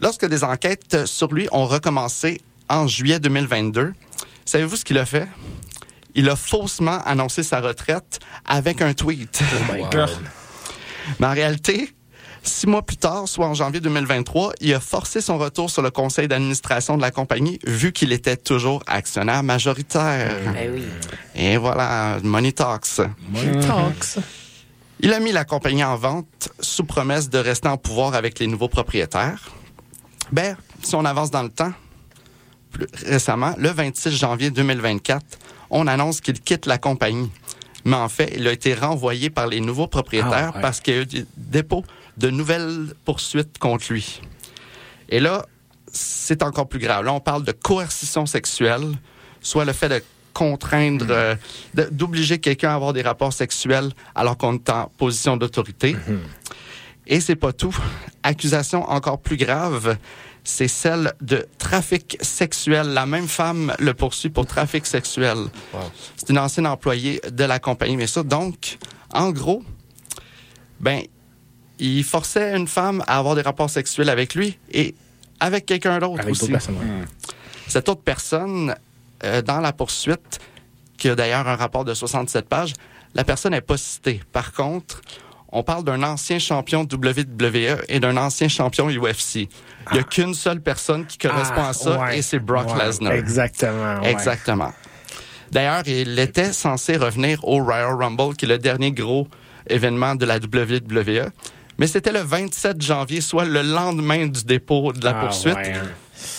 lorsque 0.02 0.26
des 0.26 0.44
enquêtes 0.44 1.06
sur 1.06 1.34
lui 1.34 1.48
ont 1.52 1.66
recommencé 1.66 2.42
en 2.70 2.88
juillet 2.88 3.20
2022, 3.20 3.94
savez-vous 4.46 4.76
ce 4.78 4.86
qu'il 4.86 4.98
a 4.98 5.06
fait? 5.06 5.28
Il 6.16 6.28
a 6.30 6.36
faussement 6.36 7.02
annoncé 7.06 7.44
sa 7.44 7.62
retraite 7.62 8.20
avec 8.46 8.82
un 8.82 8.94
tweet. 8.94 9.42
Oh 9.44 9.74
my 9.74 9.82
God. 9.92 10.10
Mais 11.20 11.28
en 11.28 11.32
réalité, 11.34 11.94
six 12.44 12.68
mois 12.68 12.82
plus 12.82 12.98
tard, 12.98 13.28
soit 13.28 13.46
en 13.48 13.54
janvier 13.54 13.80
2023, 13.82 14.54
il 14.62 14.74
a 14.74 14.80
forcé 14.80 15.22
son 15.22 15.38
retour 15.38 15.70
sur 15.70 15.82
le 15.82 15.92
conseil 15.92 16.28
d'administration 16.28 16.96
de 16.98 17.02
la 17.02 17.12
compagnie 17.12 17.60
vu 17.66 17.92
qu'il 17.92 18.12
était 18.12 18.38
toujours 18.38 18.82
actionnaire 18.88 19.44
majoritaire. 19.44 20.32
Oui. 20.74 20.84
Et 21.36 21.58
voilà, 21.58 22.18
Money 22.24 22.52
Talks. 22.52 23.02
Money 23.32 23.66
Talks. 23.66 24.24
Il 25.02 25.14
a 25.14 25.20
mis 25.20 25.32
la 25.32 25.46
compagnie 25.46 25.84
en 25.84 25.96
vente 25.96 26.50
sous 26.60 26.84
promesse 26.84 27.30
de 27.30 27.38
rester 27.38 27.68
en 27.70 27.78
pouvoir 27.78 28.16
avec 28.16 28.40
les 28.40 28.48
nouveaux 28.48 28.68
propriétaires. 28.68 29.50
Ben, 30.32 30.58
si 30.84 30.96
on 30.96 31.06
avance 31.06 31.32
dans 31.32 31.44
le 31.44 31.50
temps, 31.50 31.72
plus 32.72 32.86
récemment, 33.06 33.54
le 33.58 33.70
26 33.70 34.12
janvier 34.12 34.52
2024, 34.52 35.26
on 35.70 35.88
annonce 35.88 36.20
qu'il 36.22 36.40
quitte 36.42 36.66
la 36.66 36.78
compagnie. 36.78 37.32
Mais 37.86 37.96
en 37.96 38.10
fait, 38.10 38.34
il 38.36 38.46
a 38.48 38.52
été 38.52 38.74
renvoyé 38.74 39.30
par 39.30 39.48
les 39.48 39.62
nouveaux 39.62 39.88
propriétaires 39.88 40.52
Ah, 40.54 40.56
ouais. 40.58 40.62
parce 40.62 40.82
qu'il 40.82 40.94
y 40.94 40.98
a 40.98 41.02
eu 41.02 41.06
des 41.06 41.26
dépôts 41.38 41.84
de 42.20 42.30
nouvelles 42.30 42.94
poursuites 43.06 43.58
contre 43.58 43.92
lui. 43.92 44.22
Et 45.10 45.20
là, 45.20 45.46
c'est 45.92 46.44
encore 46.44 46.68
plus 46.70 46.80
grave. 46.80 47.04
Là, 47.06 47.14
on 47.14 47.20
parle 47.20 47.44
de 47.44 47.52
coercition 47.52 48.26
sexuelle, 48.26 48.92
soit 49.42 49.66
le 49.66 49.74
fait 49.74 49.90
de 49.90 50.04
contraindre, 50.34 51.08
euh, 51.10 51.36
de- 51.74 51.90
d'obliger 51.92 52.38
quelqu'un 52.40 52.70
à 52.72 52.76
avoir 52.76 52.94
des 52.94 53.02
rapports 53.02 53.34
sexuels 53.34 53.90
alors 54.14 54.38
qu'on 54.38 54.54
est 54.56 54.70
en 54.70 54.92
position 54.98 55.36
d'autorité. 55.38 55.96
Et 57.08 57.20
c'est 57.20 57.36
pas 57.36 57.52
tout. 57.54 57.76
Accusation 58.22 58.84
encore 58.90 59.20
plus 59.20 59.38
grave, 59.38 59.98
c'est 60.44 60.68
celle 60.68 61.14
de 61.22 61.48
trafic 61.58 62.18
sexuel. 62.22 62.88
La 62.90 63.06
même 63.08 63.28
femme 63.28 63.74
le 63.80 63.94
poursuit 63.96 64.30
pour 64.30 64.46
trafic 64.46 64.86
sexuel. 64.86 65.38
C'est 66.16 66.30
une 66.30 66.38
ancienne 66.38 66.68
employée 66.68 67.20
de 67.32 67.44
la 67.46 67.58
compagnie. 67.60 67.98
Mais 67.98 68.06
ça, 68.08 68.22
donc, 68.22 68.78
en 69.12 69.32
gros, 69.32 69.64
ben, 70.80 71.02
il 71.80 72.04
forçait 72.04 72.56
une 72.56 72.68
femme 72.68 73.04
à 73.08 73.18
avoir 73.18 73.36
des 73.36 73.42
rapports 73.42 73.70
sexuels 73.70 74.10
avec 74.10 74.36
lui 74.36 74.58
et 74.72 74.96
avec 75.40 75.66
quelqu'un 75.66 76.00
d'autre 76.00 76.20
Avec 76.22 76.32
aussi. 76.32 76.42
d'autres 76.42 76.52
personnes. 76.54 76.76
ouais. 76.76 77.06
Cette 77.68 77.88
autre 77.90 78.02
personne, 78.04 78.76
euh, 79.24 79.42
dans 79.42 79.60
la 79.60 79.72
poursuite, 79.74 80.40
qui 80.98 81.10
a 81.10 81.16
d'ailleurs 81.16 81.48
un 81.48 81.56
rapport 81.56 81.86
de 81.86 81.94
67 81.94 82.48
pages, 82.50 82.74
la 83.16 83.24
personne 83.24 83.52
n'est 83.54 83.62
pas 83.62 83.78
citée. 83.78 84.22
Par 84.34 84.52
contre, 84.54 85.02
on 85.52 85.64
parle 85.64 85.84
d'un 85.84 86.04
ancien 86.04 86.38
champion 86.40 86.82
WWE 86.82 87.78
et 87.88 88.00
d'un 88.00 88.18
ancien 88.18 88.48
champion 88.50 88.88
UFC. 88.90 89.36
Il 89.92 89.94
n'y 89.94 90.00
a 90.00 90.04
qu'une 90.04 90.34
seule 90.34 90.62
personne 90.62 91.06
qui 91.06 91.18
correspond 91.18 91.62
Ah, 91.64 91.70
à 91.70 91.74
ça 91.74 92.00
ouais. 92.02 92.20
et 92.20 92.22
c'est 92.22 92.40
Brock 92.40 92.68
Ouais, 92.76 92.86
Lesnar. 92.86 93.14
Exactement. 93.14 94.02
ouais. 94.02 94.12
Exactement. 94.12 94.72
D'ailleurs, 95.52 95.82
il 95.88 96.20
était 96.20 96.54
censé 96.54 96.98
revenir 96.98 97.40
au 97.48 97.64
Royal 97.64 97.96
Rumble, 97.96 98.36
qui 98.36 98.46
est 98.46 98.50
le 98.50 98.60
dernier 98.60 98.92
gros 98.92 99.28
événement 99.68 100.14
de 100.16 100.26
la 100.26 100.36
WWE. 100.38 101.32
Mais 101.80 101.88
c'était 101.88 102.12
le 102.12 102.20
27 102.20 102.82
janvier, 102.82 103.22
soit 103.22 103.46
le 103.46 103.62
lendemain 103.64 104.28
du 104.28 104.44
dépôt 104.44 104.94
de 104.94 105.04
la 105.04 105.18
Ah, 105.18 105.26
poursuite. 105.26 105.56
ouais, 105.56 105.74
hein. 105.74 105.88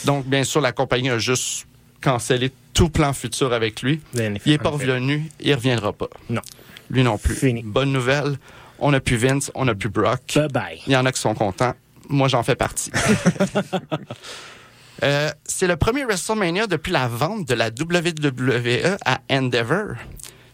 Donc, 0.04 0.26
bien 0.26 0.44
sûr, 0.44 0.60
la 0.60 0.72
compagnie 0.72 1.10
a 1.10 1.18
juste 1.18 1.66
cancellé 2.02 2.52
tout 2.74 2.90
plan 2.90 3.12
futur 3.12 3.52
avec 3.52 3.82
lui. 3.82 4.00
Il 4.14 4.32
n'est 4.46 4.58
pas 4.58 4.68
revenu, 4.70 5.24
il 5.40 5.50
ne 5.50 5.54
reviendra 5.56 5.92
pas. 5.92 6.08
Non. 6.28 6.42
Lui 6.90 7.02
non 7.02 7.18
plus. 7.18 7.34
Fini. 7.34 7.62
Bonne 7.64 7.90
nouvelle, 7.92 8.38
on 8.78 8.90
n'a 8.90 9.00
plus 9.00 9.16
Vince, 9.16 9.50
on 9.54 9.64
n'a 9.64 9.74
plus 9.74 9.88
Brock. 9.88 10.20
Bye 10.34 10.48
bye. 10.48 10.80
Il 10.86 10.92
y 10.92 10.96
en 10.96 11.06
a 11.06 11.12
qui 11.12 11.20
sont 11.20 11.34
contents. 11.34 11.74
Moi, 12.08 12.28
j'en 12.28 12.42
fais 12.42 12.56
partie. 12.56 12.90
Euh, 15.02 15.30
c'est 15.44 15.66
le 15.66 15.76
premier 15.76 16.04
WrestleMania 16.04 16.66
depuis 16.66 16.92
la 16.92 17.08
vente 17.08 17.48
de 17.48 17.54
la 17.54 17.68
WWE 17.68 18.98
à 19.06 19.20
Endeavor. 19.30 19.94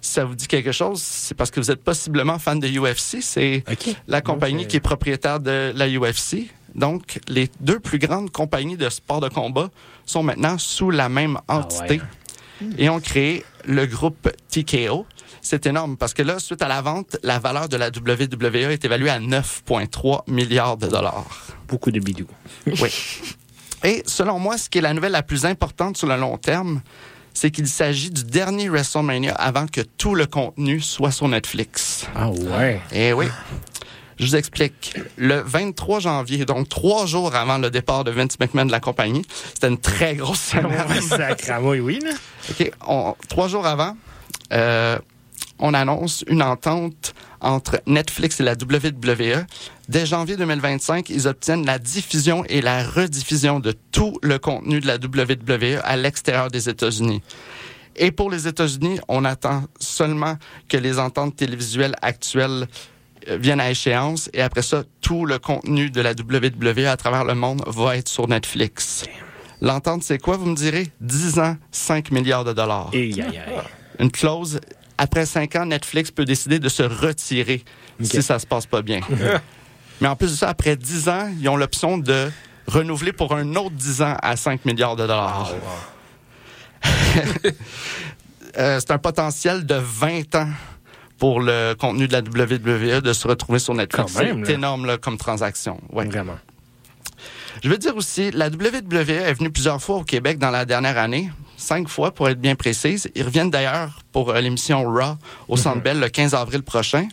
Ça 0.06 0.24
vous 0.24 0.36
dit 0.36 0.46
quelque 0.46 0.70
chose, 0.72 1.02
c'est 1.02 1.34
parce 1.34 1.50
que 1.50 1.58
vous 1.58 1.70
êtes 1.70 1.82
possiblement 1.82 2.38
fan 2.38 2.60
de 2.60 2.68
UFC. 2.68 3.20
C'est 3.20 3.64
la 4.06 4.20
compagnie 4.20 4.66
qui 4.66 4.76
est 4.76 4.80
propriétaire 4.80 5.40
de 5.40 5.72
la 5.74 5.88
UFC, 5.88 6.48
Donc, 6.76 7.18
les 7.26 7.50
deux 7.60 7.80
plus 7.80 7.98
grandes 7.98 8.30
compagnies 8.30 8.76
de 8.76 8.88
sport 8.88 9.20
de 9.20 9.28
combat 9.28 9.68
sont 10.04 10.22
maintenant 10.22 10.58
sous 10.58 10.90
la 10.90 11.08
même 11.08 11.38
entité 11.48 12.00
et 12.78 12.88
ont 12.88 13.00
créé 13.00 13.44
le 13.64 13.86
groupe 13.86 14.30
TKO. 14.50 15.06
C'est 15.42 15.66
énorme 15.66 15.96
parce 15.96 16.14
que 16.14 16.22
là, 16.22 16.38
suite 16.38 16.62
à 16.62 16.68
la 16.68 16.82
vente, 16.82 17.16
la 17.22 17.38
valeur 17.38 17.68
de 17.68 17.76
la 17.76 17.88
WWE 17.88 18.70
est 18.70 18.84
évaluée 18.84 19.10
à 19.10 19.18
9,3 19.18 20.30
milliards 20.30 20.76
de 20.76 20.86
dollars. 20.86 21.26
Beaucoup 21.66 21.90
de 21.90 21.98
bidous. 21.98 22.28
Oui. 22.66 22.90
Et 23.84 24.02
selon 24.06 24.38
moi, 24.38 24.56
ce 24.56 24.68
qui 24.68 24.78
est 24.78 24.82
la 24.82 24.94
nouvelle 24.94 25.12
la 25.12 25.22
plus 25.22 25.46
importante 25.46 25.96
sur 25.96 26.06
le 26.06 26.16
long 26.16 26.38
terme, 26.38 26.80
c'est 27.36 27.50
qu'il 27.50 27.66
s'agit 27.68 28.10
du 28.10 28.24
dernier 28.24 28.70
WrestleMania 28.70 29.34
avant 29.34 29.66
que 29.66 29.82
tout 29.82 30.14
le 30.14 30.24
contenu 30.24 30.80
soit 30.80 31.10
sur 31.10 31.28
Netflix. 31.28 32.06
Ah 32.14 32.30
ouais. 32.30 32.80
Eh 32.92 33.12
oui. 33.12 33.26
Je 34.18 34.24
vous 34.24 34.36
explique. 34.36 34.94
Le 35.18 35.42
23 35.44 36.00
janvier, 36.00 36.46
donc 36.46 36.70
trois 36.70 37.04
jours 37.04 37.34
avant 37.34 37.58
le 37.58 37.70
départ 37.70 38.04
de 38.04 38.10
Vince 38.10 38.38
McMahon 38.40 38.64
de 38.64 38.72
la 38.72 38.80
compagnie, 38.80 39.20
c'était 39.52 39.68
une 39.68 39.76
très 39.76 40.14
grosse 40.14 40.40
semaine. 40.40 41.02
Sacrément, 41.02 41.68
oui, 41.68 41.80
oui. 41.80 42.00
OK. 42.50 42.72
on- 42.88 43.14
trois 43.28 43.48
jours 43.48 43.66
avant, 43.66 43.94
euh, 44.54 44.98
on 45.58 45.74
annonce 45.74 46.24
une 46.28 46.42
entente 46.42 47.14
entre 47.40 47.80
Netflix 47.86 48.40
et 48.40 48.42
la 48.42 48.52
WWE. 48.52 49.46
Dès 49.88 50.06
janvier 50.06 50.36
2025, 50.36 51.10
ils 51.10 51.28
obtiennent 51.28 51.64
la 51.64 51.78
diffusion 51.78 52.44
et 52.48 52.60
la 52.60 52.82
rediffusion 52.82 53.60
de 53.60 53.72
tout 53.92 54.18
le 54.22 54.38
contenu 54.38 54.80
de 54.80 54.86
la 54.86 54.96
WWE 54.96 55.80
à 55.84 55.96
l'extérieur 55.96 56.50
des 56.50 56.68
États-Unis. 56.68 57.22
Et 57.96 58.10
pour 58.10 58.30
les 58.30 58.46
États-Unis, 58.46 58.98
on 59.08 59.24
attend 59.24 59.64
seulement 59.80 60.36
que 60.68 60.76
les 60.76 60.98
ententes 60.98 61.36
télévisuelles 61.36 61.94
actuelles 62.02 62.66
euh, 63.28 63.38
viennent 63.38 63.60
à 63.60 63.70
échéance 63.70 64.28
et 64.34 64.42
après 64.42 64.62
ça, 64.62 64.82
tout 65.00 65.24
le 65.24 65.38
contenu 65.38 65.90
de 65.90 66.00
la 66.00 66.12
WWE 66.12 66.86
à 66.86 66.96
travers 66.96 67.24
le 67.24 67.34
monde 67.34 67.62
va 67.66 67.96
être 67.96 68.08
sur 68.08 68.28
Netflix. 68.28 69.04
L'entente, 69.62 70.02
c'est 70.02 70.18
quoi, 70.18 70.36
vous 70.36 70.46
me 70.46 70.54
direz? 70.54 70.88
10 71.00 71.38
ans, 71.38 71.56
5 71.70 72.10
milliards 72.10 72.44
de 72.44 72.52
dollars. 72.52 72.90
Une 73.98 74.10
clause, 74.10 74.60
après 74.98 75.26
5 75.26 75.56
ans, 75.56 75.66
Netflix 75.66 76.10
peut 76.10 76.24
décider 76.24 76.58
de 76.58 76.68
se 76.68 76.82
retirer 76.82 77.64
si 78.00 78.22
ça 78.22 78.38
se 78.38 78.46
passe 78.46 78.66
pas 78.66 78.82
bien. 78.82 79.00
Mais 80.00 80.08
en 80.08 80.16
plus 80.16 80.30
de 80.30 80.36
ça, 80.36 80.48
après 80.48 80.76
10 80.76 81.08
ans, 81.08 81.30
ils 81.40 81.48
ont 81.48 81.56
l'option 81.56 81.98
de 81.98 82.30
renouveler 82.66 83.12
pour 83.12 83.34
un 83.34 83.54
autre 83.56 83.74
10 83.74 84.02
ans 84.02 84.16
à 84.22 84.36
5 84.36 84.64
milliards 84.64 84.96
de 84.96 85.06
dollars. 85.06 85.52
Euh, 88.58 88.80
c'est 88.80 88.90
un 88.90 88.96
potentiel 88.96 89.66
de 89.66 89.74
20 89.74 90.34
ans 90.34 90.48
pour 91.18 91.40
le 91.40 91.74
contenu 91.74 92.08
de 92.08 92.12
la 92.14 92.20
WWE 92.20 93.02
de 93.02 93.12
se 93.12 93.28
retrouver 93.28 93.58
sur 93.58 93.74
Netflix. 93.74 94.14
C'est 94.14 94.52
énorme 94.54 94.86
là, 94.86 94.96
comme 94.96 95.18
transaction. 95.18 95.78
Ouais. 95.92 96.06
Vraiment. 96.06 96.38
Je 97.62 97.68
veux 97.68 97.78
dire 97.78 97.96
aussi, 97.96 98.30
la 98.30 98.48
WWE 98.48 99.10
est 99.10 99.34
venue 99.34 99.50
plusieurs 99.50 99.82
fois 99.82 99.96
au 99.96 100.04
Québec 100.04 100.38
dans 100.38 100.50
la 100.50 100.64
dernière 100.64 100.98
année, 100.98 101.30
cinq 101.56 101.88
fois 101.88 102.12
pour 102.12 102.28
être 102.28 102.40
bien 102.40 102.54
précise. 102.54 103.08
Ils 103.14 103.22
reviennent 103.22 103.50
d'ailleurs 103.50 104.00
pour 104.12 104.30
euh, 104.30 104.40
l'émission 104.40 104.82
Raw 104.84 105.16
au 105.48 105.56
Centre 105.56 105.82
Bell 105.82 106.00
le 106.00 106.08
15 106.08 106.34
avril 106.34 106.62
prochain. 106.62 107.08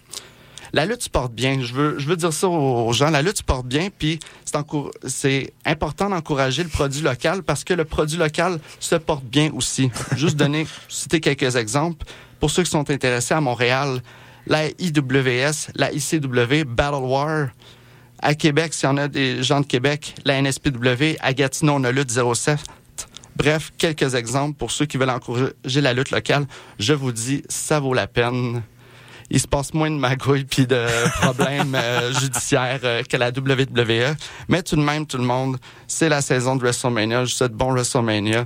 La 0.73 0.87
lutte 0.87 1.03
se 1.03 1.09
porte 1.09 1.33
bien. 1.33 1.61
Je 1.61 1.71
veux, 1.71 1.99
je 1.99 2.07
veux 2.07 2.15
dire 2.15 2.33
ça 2.33 2.47
aux 2.47 2.91
gens. 2.93 3.11
La 3.11 3.21
lutte 3.21 3.37
se 3.37 3.43
porte 3.43 3.67
bien, 3.67 3.89
puis 3.95 4.19
c'est 5.05 5.53
important 5.65 6.09
d'encourager 6.09 6.63
le 6.63 6.69
produit 6.69 7.01
local 7.01 7.43
parce 7.43 7.63
que 7.63 7.75
le 7.75 7.85
produit 7.85 8.17
local 8.17 8.59
se 8.79 8.95
porte 8.95 9.23
bien 9.23 9.51
aussi. 9.53 9.91
Juste 10.15 10.35
donner, 10.35 10.65
citer 10.89 11.19
quelques 11.19 11.55
exemples. 11.55 12.05
Pour 12.39 12.49
ceux 12.49 12.63
qui 12.63 12.71
sont 12.71 12.89
intéressés 12.89 13.35
à 13.35 13.41
Montréal, 13.41 14.01
la 14.47 14.67
IWS, 14.67 15.71
la 15.75 15.93
ICW, 15.93 16.63
Battle 16.65 17.03
War, 17.03 17.49
à 18.19 18.33
Québec, 18.33 18.73
s'il 18.73 18.89
y 18.89 18.91
en 18.91 18.97
a 18.97 19.07
des 19.07 19.43
gens 19.43 19.61
de 19.61 19.65
Québec, 19.65 20.15
la 20.25 20.41
NSPW, 20.41 21.17
à 21.21 21.33
Gatineau, 21.33 21.73
on 21.73 21.83
a 21.83 21.91
Lutte 21.91 22.09
07. 22.11 22.57
Bref, 23.35 23.71
quelques 23.77 24.15
exemples 24.15 24.55
pour 24.57 24.71
ceux 24.71 24.85
qui 24.85 24.97
veulent 24.97 25.09
encourager 25.09 25.53
la 25.81 25.93
lutte 25.93 26.11
locale. 26.11 26.45
Je 26.79 26.93
vous 26.93 27.11
dis, 27.11 27.43
ça 27.49 27.79
vaut 27.79 27.93
la 27.93 28.07
peine. 28.07 28.61
Il 29.29 29.39
se 29.39 29.47
passe 29.47 29.73
moins 29.73 29.89
de 29.89 29.95
magouilles 29.95 30.45
puis 30.45 30.67
de 30.67 30.85
problèmes 31.21 31.73
euh, 31.75 32.13
judiciaires 32.19 32.81
euh, 32.83 33.01
que 33.03 33.17
la 33.17 33.29
WWE. 33.29 34.15
Mais 34.49 34.61
tout 34.61 34.75
de 34.75 34.81
même, 34.81 35.07
tout 35.07 35.17
le 35.17 35.23
monde, 35.23 35.57
c'est 35.87 36.09
la 36.09 36.21
saison 36.21 36.55
de 36.55 36.61
WrestleMania. 36.61 37.25
Je 37.25 37.31
vous 37.31 37.37
souhaite 37.37 37.53
bon 37.53 37.71
WrestleMania, 37.73 38.45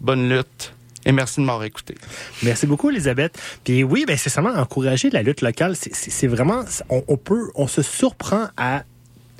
bonne 0.00 0.28
lutte 0.28 0.72
et 1.04 1.12
merci 1.12 1.40
de 1.40 1.44
m'avoir 1.44 1.64
écouté. 1.64 1.94
Merci 2.42 2.66
beaucoup, 2.66 2.90
Elisabeth. 2.90 3.38
Puis 3.62 3.84
oui, 3.84 4.04
ben, 4.06 4.16
c'est 4.16 4.30
seulement 4.30 4.54
encourager 4.54 5.10
la 5.10 5.22
lutte 5.22 5.42
locale. 5.42 5.76
C'est- 5.76 6.26
vraiment, 6.26 6.64
on, 6.88 7.04
on 7.08 7.16
peut, 7.16 7.50
on 7.54 7.66
se 7.68 7.82
surprend 7.82 8.48
à 8.56 8.84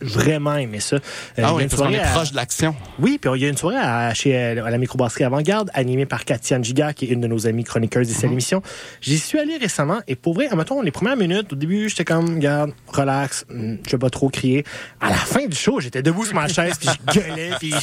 vraiment 0.04 0.54
aimer 0.56 0.80
ça. 0.80 0.96
Euh, 0.96 1.00
il 1.38 1.44
ah 1.44 1.54
oui, 1.54 1.62
une 1.64 1.68
parce 1.68 1.80
qu'on 1.82 1.88
soirée 1.88 1.96
est 1.96 2.08
à- 2.08 2.12
proche 2.12 2.30
de 2.30 2.36
l'action. 2.36 2.74
Oui, 2.98 3.18
puis 3.20 3.30
il 3.34 3.42
y 3.42 3.46
a 3.46 3.48
une 3.48 3.56
soirée 3.56 3.76
à, 3.78 4.12
chez, 4.14 4.36
euh, 4.36 4.64
à 4.64 4.70
la 4.70 4.78
microbrasserie 4.78 5.24
Avant-Garde, 5.24 5.70
animée 5.74 6.06
par 6.06 6.24
Katiane 6.24 6.64
Giga, 6.64 6.92
qui 6.92 7.06
est 7.06 7.08
une 7.08 7.20
de 7.20 7.26
nos 7.26 7.46
amies 7.46 7.64
chroniqueurs 7.64 8.02
ici 8.02 8.24
à 8.24 8.28
l'émission. 8.28 8.62
J'y 9.00 9.18
suis 9.18 9.38
allé 9.38 9.56
récemment, 9.56 10.00
et 10.06 10.14
pour 10.16 10.34
vrai, 10.34 10.48
mettons, 10.56 10.80
les 10.82 10.90
premières 10.90 11.16
minutes, 11.16 11.52
au 11.52 11.56
début, 11.56 11.88
j'étais 11.88 12.04
comme, 12.04 12.38
garde, 12.38 12.72
relax, 12.88 13.44
hum, 13.50 13.78
je 13.86 13.90
vais 13.92 13.98
pas 13.98 14.10
trop 14.10 14.28
crier. 14.28 14.64
À 15.00 15.08
la 15.10 15.16
fin 15.16 15.46
du 15.46 15.56
show, 15.56 15.80
j'étais 15.80 16.02
debout 16.02 16.24
sur 16.24 16.34
ma 16.34 16.48
chaise, 16.48 16.74
puis 16.78 16.88
je 16.88 17.12
gueulais, 17.20 17.50
puis 17.58 17.74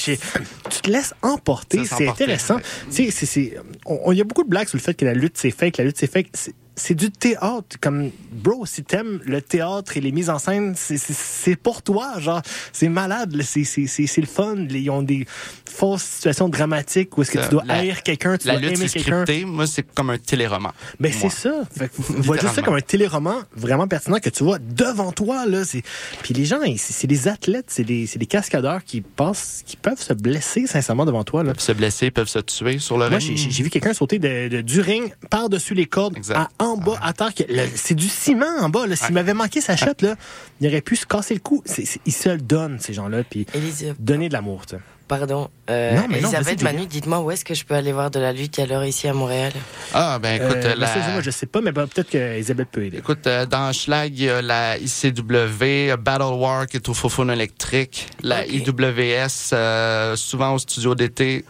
tu 0.70 0.82
te 0.82 0.90
laisses 0.90 1.14
emporter, 1.22 1.86
c'est 1.86 2.08
intéressant. 2.08 2.58
Tu 2.90 3.06
sais, 3.06 3.12
c'est- 3.12 3.26
c'est- 3.26 3.58
on- 3.86 4.00
on- 4.06 4.12
il 4.12 4.18
y 4.18 4.22
a 4.22 4.24
beaucoup 4.24 4.44
de 4.44 4.50
blagues 4.50 4.68
sur 4.68 4.78
le 4.78 4.82
fait 4.84 4.94
que 4.94 5.06
la 5.06 5.14
lutte, 5.14 5.38
c'est 5.38 5.52
fake, 5.52 5.78
la 5.78 5.84
lutte, 5.86 5.98
c'est 5.98 6.12
fake. 6.12 6.28
C'est- 6.76 6.92
c'est 6.92 6.96
du 6.96 7.12
théâtre. 7.12 7.78
Comme, 7.82 8.12
bro, 8.32 8.66
si 8.66 8.84
t'aimes 8.84 9.20
le 9.26 9.42
théâtre 9.42 9.98
et 9.98 10.02
les 10.02 10.12
mises 10.12 10.30
en 10.30 10.40
scène, 10.40 10.74
c'est- 10.76 10.98
c'est 10.98 11.14
c'est 11.14 11.56
pour 11.56 11.82
toi. 11.82 12.20
Genre, 12.20 12.42
c'est 12.74 12.90
malade. 12.90 13.36
C'est 13.44 13.64
c'est- 13.64 13.88
c'est- 13.88 14.08
c'est 14.08 14.22
le 14.22 14.28
fun. 14.28 14.56
Ils 14.70 14.90
ont 14.90 15.02
des 15.02 15.26
fausses 15.70 16.04
situations 16.04 16.50
dramatiques 16.50 17.18
où 17.18 17.22
est-ce 17.22 17.32
que 17.32 17.40
tu 17.44 17.50
dois 17.50 17.64
haïr 17.70 18.04
quelqu'un, 18.04 18.38
tu 18.38 18.48
La 18.48 18.54
dois 18.54 18.62
lutte, 18.70 18.78
aimer 18.80 18.88
c'est 18.88 19.00
quelqu'un. 19.02 19.46
Moi, 19.48 19.68
c'est 19.68 19.84
comme 19.94 20.10
un 20.10 20.18
téléroman. 20.18 20.72
Mais 21.00 21.12
c'est 21.12 21.22
Moi. 21.24 21.30
ça. 21.32 21.54
Fait 21.76 21.88
que 21.90 21.94
vois 22.22 22.38
juste 22.38 22.54
ça 22.56 22.62
comme 22.62 22.76
un 22.76 22.82
téléroman 22.82 23.42
vraiment 23.56 23.88
pertinent 23.88 24.20
que 24.20 24.30
tu 24.30 24.44
vois 24.44 24.60
devant 24.60 25.12
toi. 25.12 25.46
Là. 25.46 25.64
C'est- 25.66 25.84
Puis 26.24 26.34
les 26.34 26.46
gens, 26.46 26.60
c'est 26.78 26.94
c'est 26.94 27.08
des 27.08 27.28
athlètes, 27.28 27.66
c'est 27.70 27.84
des, 27.84 28.06
c'est 28.08 28.20
des 28.20 28.26
cascadeurs 28.26 28.84
qui 28.84 29.02
passent, 29.02 29.64
qui 29.66 29.76
peuvent 29.78 30.02
se 30.02 30.14
blesser 30.14 30.68
sincèrement 30.68 31.06
devant 31.06 31.24
toi. 31.24 31.44
Là. 31.44 31.52
Ils 31.52 31.54
peuvent 31.54 31.64
se 31.64 31.72
blesser, 31.72 32.06
ils 32.08 32.12
peuvent 32.12 32.28
se 32.28 32.40
tuer 32.40 32.78
sur 32.80 32.98
le 32.98 33.10
Moi, 33.10 33.18
ring. 33.18 33.22
j'ai 33.30 33.38
j'ai- 33.38 33.50
j'ai 33.52 33.64
vu 33.64 33.70
quelqu'un 33.70 33.94
sauter 33.94 34.20
de, 34.20 34.48
de- 34.50 34.62
du 34.62 34.82
ring 34.82 35.14
par-dessus 35.30 35.74
les 35.74 35.86
cordes 35.88 36.18
Exact. 36.18 36.36
à, 36.38 36.50
en 36.62 36.78
bas 36.78 36.98
à 37.02 37.14
terre. 37.14 37.30
C'est 37.76 37.96
du 37.96 38.08
ciment 38.10 38.46
en 38.62 38.70
bas. 38.70 38.88
là. 38.88 38.96
S'il 38.96 39.08
Ouais. 39.08 39.12
m'avait 39.14 39.34
manqué 39.34 39.62
sa 39.62 39.76
shot, 39.76 39.88
là, 40.02 40.16
il 40.60 40.68
aurait 40.68 40.82
pu 40.82 40.96
se 40.96 41.06
casser 41.06 41.34
le 41.34 41.40
cou. 41.40 41.64
Ils 42.06 42.14
se 42.14 42.30
le 42.30 42.38
donnent, 42.38 42.78
ces 42.80 42.94
gens-là. 42.94 43.24
Puis 43.30 43.46
Élisabeth, 43.54 43.96
donner 44.04 44.28
de 44.30 44.34
l'amour. 44.34 44.64
pardon. 45.08 45.50
Euh, 45.70 45.94
Non, 45.96 46.06
mais 46.10 46.20
Elisabeth. 46.20 46.62
Manu, 46.64 46.86
dites-moi 46.86 47.20
où 47.20 47.32
est-ce 47.32 47.44
que 47.44 47.54
je 47.54 47.66
peux 47.66 47.74
aller 47.76 47.92
voir 47.92 48.12
de 48.12 48.20
la 48.20 48.32
lutte 48.32 48.58
à 48.60 48.66
l'heure 48.66 48.86
ici 48.86 49.10
à 49.10 49.14
Montréal? 49.14 49.52
Ah, 49.94 50.18
ben 50.22 50.42
écoute, 50.42 50.56
Euh, 50.64 50.74
la- 50.78 50.88
ça, 50.88 51.00
moi, 51.12 51.20
je 51.22 51.32
sais 51.32 51.48
pas, 51.48 51.60
mais 51.60 51.74
ben, 51.74 51.86
peut-être 51.86 52.10
que 52.10 52.40
Isabelle 52.40 52.66
peut 52.68 52.86
aider. 52.86 53.00
écoute 53.00 53.28
euh, 53.28 53.46
dans 53.46 53.74
Schlag, 53.74 54.14
il 54.18 54.24
y 54.24 54.30
a 54.30 54.42
la 54.42 54.78
ICW, 54.78 55.98
Battle 56.00 56.24
War 56.36 56.66
qui 56.68 56.78
est 56.78 56.88
au 56.88 56.94
Fofone 56.94 57.30
électrique, 57.30 58.08
la. 58.22 58.46
IWS, 58.48 59.50
euh, 59.54 60.16
souvent 60.16 60.54
au 60.54 60.60
studio 60.60 60.96
d'été, 60.96 61.44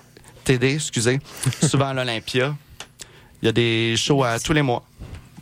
TD, 0.43 0.73
excusez, 0.75 1.19
souvent 1.61 1.89
à 1.89 1.93
l'Olympia. 1.93 2.55
Il 3.41 3.47
y 3.47 3.49
a 3.49 3.51
des 3.51 3.95
shows 3.97 4.23
à 4.23 4.39
tous 4.39 4.53
les 4.53 4.61
mois. 4.61 4.83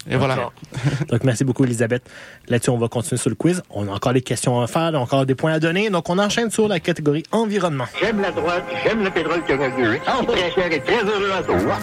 Et 0.10 0.16
voilà. 0.16 0.50
Donc, 1.10 1.24
merci 1.24 1.44
beaucoup, 1.44 1.66
Elisabeth. 1.66 2.04
Là-dessus, 2.48 2.72
on 2.72 2.78
va 2.78 2.88
continuer 2.88 3.18
sur 3.18 3.30
le 3.30 3.36
quiz. 3.36 3.62
On 3.70 3.88
a 3.88 3.92
encore 3.92 4.14
des 4.14 4.22
questions 4.22 4.60
à 4.60 4.68
faire, 4.68 4.96
encore 5.00 5.26
des 5.26 5.36
points 5.36 5.54
à 5.54 5.60
donner. 5.60 5.90
Donc, 5.90 6.10
on 6.10 6.18
enchaîne 6.18 6.50
sur 6.50 6.68
la 6.68 6.80
catégorie 6.80 7.24
environnement. 7.32 7.86
J'aime 8.00 8.22
la 8.22 8.32
droite, 8.32 8.64
j'aime 8.84 9.04
le 9.04 9.12
pétrole 9.12 9.44
canadien. 9.46 10.00
En 10.08 10.24
très 10.24 10.52
cher 10.52 10.72
et 10.72 10.80
très 10.80 11.04
heureux 11.04 11.32
à 11.32 11.44
toi. 11.44 11.78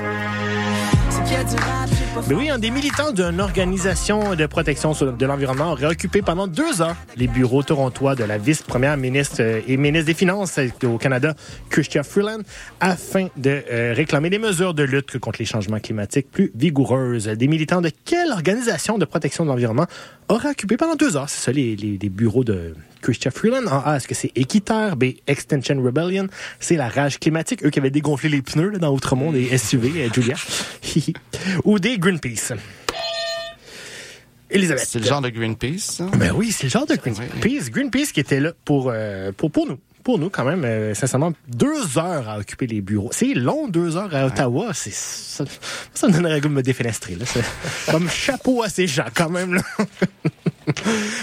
Mais 2.29 2.35
oui, 2.35 2.49
un 2.51 2.59
des 2.59 2.71
militants 2.71 3.13
d'une 3.13 3.41
organisation 3.41 4.35
de 4.35 4.47
protection 4.47 4.93
de 4.93 5.27
l'environnement 5.27 5.73
aurait 5.73 5.87
occupé 5.87 6.23
pendant 6.23 6.47
deux 6.47 6.81
ans 6.83 6.97
les 7.17 7.29
bureaux 7.29 7.63
torontois 7.63 8.15
de 8.15 8.25
la 8.25 8.39
vice-première 8.39 8.97
ministre 8.97 9.37
euh, 9.41 9.61
et 9.69 9.77
ministre 9.77 10.07
des 10.07 10.15
Finances 10.15 10.59
euh, 10.59 10.87
au 10.87 10.99
Canada, 10.99 11.35
Chrystia 11.69 12.03
Freeland, 12.03 12.41
afin 12.81 13.29
de 13.37 13.63
euh, 13.71 13.93
réclamer 13.95 14.31
des 14.31 14.39
mesures 14.39 14.75
de 14.75 14.83
lutte 14.83 15.19
contre 15.19 15.39
les 15.41 15.45
changements 15.45 15.79
climatiques 15.79 16.31
plus 16.31 16.51
vigoureuses. 16.55 17.27
Des 17.27 17.49
militants 17.49 17.83
de 17.83 17.91
quelle 18.05 18.33
organisation 18.33 18.99
de 18.99 19.05
protection 19.05 19.45
de 19.45 19.51
l'environnement 19.51 19.87
auraient 20.29 20.51
occupé 20.51 20.77
pendant 20.77 20.95
deux 20.97 21.17
ans, 21.17 21.27
c'est 21.27 21.41
ça, 21.45 21.53
les, 21.53 21.77
les- 21.77 21.99
les 21.99 22.09
bureaux 22.09 22.45
de 22.45 22.75
Chrystia 23.03 23.31
Freeland? 23.31 23.67
En 23.67 23.81
A, 23.81 23.97
est-ce 23.97 24.09
que 24.09 24.15
c'est 24.15 24.33
Équiterre? 24.35 24.97
B, 24.97 25.05
Extension 25.27 25.81
Rebellion? 25.83 26.27
C'est 26.61 26.77
la 26.77 26.89
rage 26.89 27.19
climatique, 27.19 27.65
eux 27.65 27.71
qui 27.71 27.79
avaient 27.79 27.91
dégonflé 27.91 28.29
les 28.29 28.43
pneus 28.43 28.71
là, 28.71 28.79
dans 28.79 28.93
Outremont, 28.93 29.33
des 29.33 29.57
SUV, 29.57 30.05
euh, 30.05 30.09
Julia. 30.13 30.37
Ou 31.65 31.79
des 31.79 31.99
Greenpeace. 31.99 32.53
Elisabeth. 34.49 34.85
C'est 34.87 35.01
le 35.01 35.05
genre 35.07 35.21
de 35.21 35.29
Greenpeace. 35.29 35.79
ça? 35.81 36.07
Ben 36.17 36.33
oui, 36.35 36.53
c'est 36.53 36.65
le 36.65 36.71
genre 36.71 36.87
de 36.87 36.95
Greenpeace. 36.95 37.69
Greenpeace 37.71 38.13
qui 38.13 38.21
était 38.21 38.39
là 38.41 38.53
pour, 38.65 38.91
euh, 38.93 39.33
pour, 39.37 39.51
pour 39.51 39.67
nous. 39.67 39.79
Pour 40.07 40.21
nous, 40.21 40.31
quand 40.31 40.45
même, 40.45 40.65
euh, 40.65 40.95
sincèrement, 40.95 41.33
deux 41.49 41.99
heures 41.99 42.29
à 42.29 42.39
occuper 42.39 42.69
les 42.69 42.81
bureaux. 42.81 43.09
C'est 43.11 43.35
long, 43.35 43.67
deux 43.67 43.97
heures 43.97 44.15
à 44.15 44.27
Ottawa. 44.27 44.71
C'est, 44.73 44.93
ça, 44.93 45.45
ça 45.93 46.07
me 46.07 46.13
donnerait 46.13 46.41
de 46.41 46.47
me 46.47 46.63
défenestrer. 46.63 47.17
Là. 47.17 47.25
Comme 47.91 48.09
chapeau 48.09 48.63
à 48.63 48.69
ces 48.69 48.87
gens, 48.87 49.07
quand 49.13 49.31
même. 49.31 49.55
Là. 49.55 49.63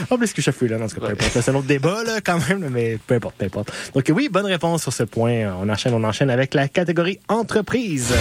En 0.10 0.18
plus 0.18 0.34
que 0.34 0.42
je 0.42 0.52
suis 0.52 0.68
là, 0.68 0.78
dans 0.78 0.90
ce 0.90 0.96
cas, 0.96 1.02
peu 1.02 1.12
importe. 1.14 1.32
C'est 1.32 1.50
un 1.50 1.56
autre 1.56 1.68
débat, 1.68 2.04
là, 2.04 2.20
quand 2.22 2.40
même, 2.50 2.68
mais 2.70 2.98
peu 3.08 3.16
importe, 3.16 3.36
peu 3.38 3.46
importe. 3.46 3.72
Donc, 3.94 4.04
oui, 4.14 4.28
bonne 4.30 4.46
réponse 4.46 4.82
sur 4.82 4.92
ce 4.92 5.04
point. 5.04 5.54
On 5.62 5.70
enchaîne, 5.70 5.94
on 5.94 6.04
enchaîne 6.04 6.30
avec 6.30 6.54
la 6.54 6.68
catégorie 6.68 7.20
entreprise. 7.30 8.14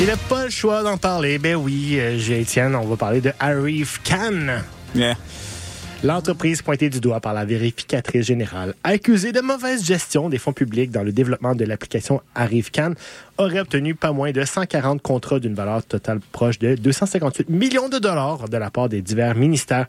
Il 0.00 0.06
n'a 0.06 0.16
pas 0.16 0.44
le 0.44 0.50
choix 0.50 0.82
d'en 0.82 0.96
parler. 0.96 1.38
Ben 1.38 1.54
oui, 1.54 2.00
euh, 2.00 2.18
j'ai 2.18 2.40
Étienne, 2.40 2.74
on 2.74 2.84
va 2.84 2.96
parler 2.96 3.20
de 3.20 3.32
Arif 3.38 4.00
Khan. 4.02 4.60
Yeah. 4.94 5.16
L'entreprise 6.04 6.60
pointée 6.60 6.90
du 6.90 7.00
doigt 7.00 7.20
par 7.20 7.32
la 7.32 7.46
vérificatrice 7.46 8.26
générale, 8.26 8.74
accusée 8.84 9.32
de 9.32 9.40
mauvaise 9.40 9.82
gestion 9.82 10.28
des 10.28 10.36
fonds 10.36 10.52
publics 10.52 10.90
dans 10.90 11.02
le 11.02 11.10
développement 11.10 11.54
de 11.54 11.64
l'application 11.64 12.20
ArriveCan, 12.34 12.92
aurait 13.38 13.60
obtenu 13.60 13.94
pas 13.94 14.12
moins 14.12 14.30
de 14.30 14.44
140 14.44 15.00
contrats 15.00 15.40
d'une 15.40 15.54
valeur 15.54 15.82
totale 15.82 16.20
proche 16.32 16.58
de 16.58 16.74
258 16.74 17.48
millions 17.48 17.88
de 17.88 17.98
dollars 17.98 18.48
de 18.48 18.56
la 18.58 18.70
part 18.70 18.90
des 18.90 19.00
divers 19.00 19.34
ministères 19.34 19.86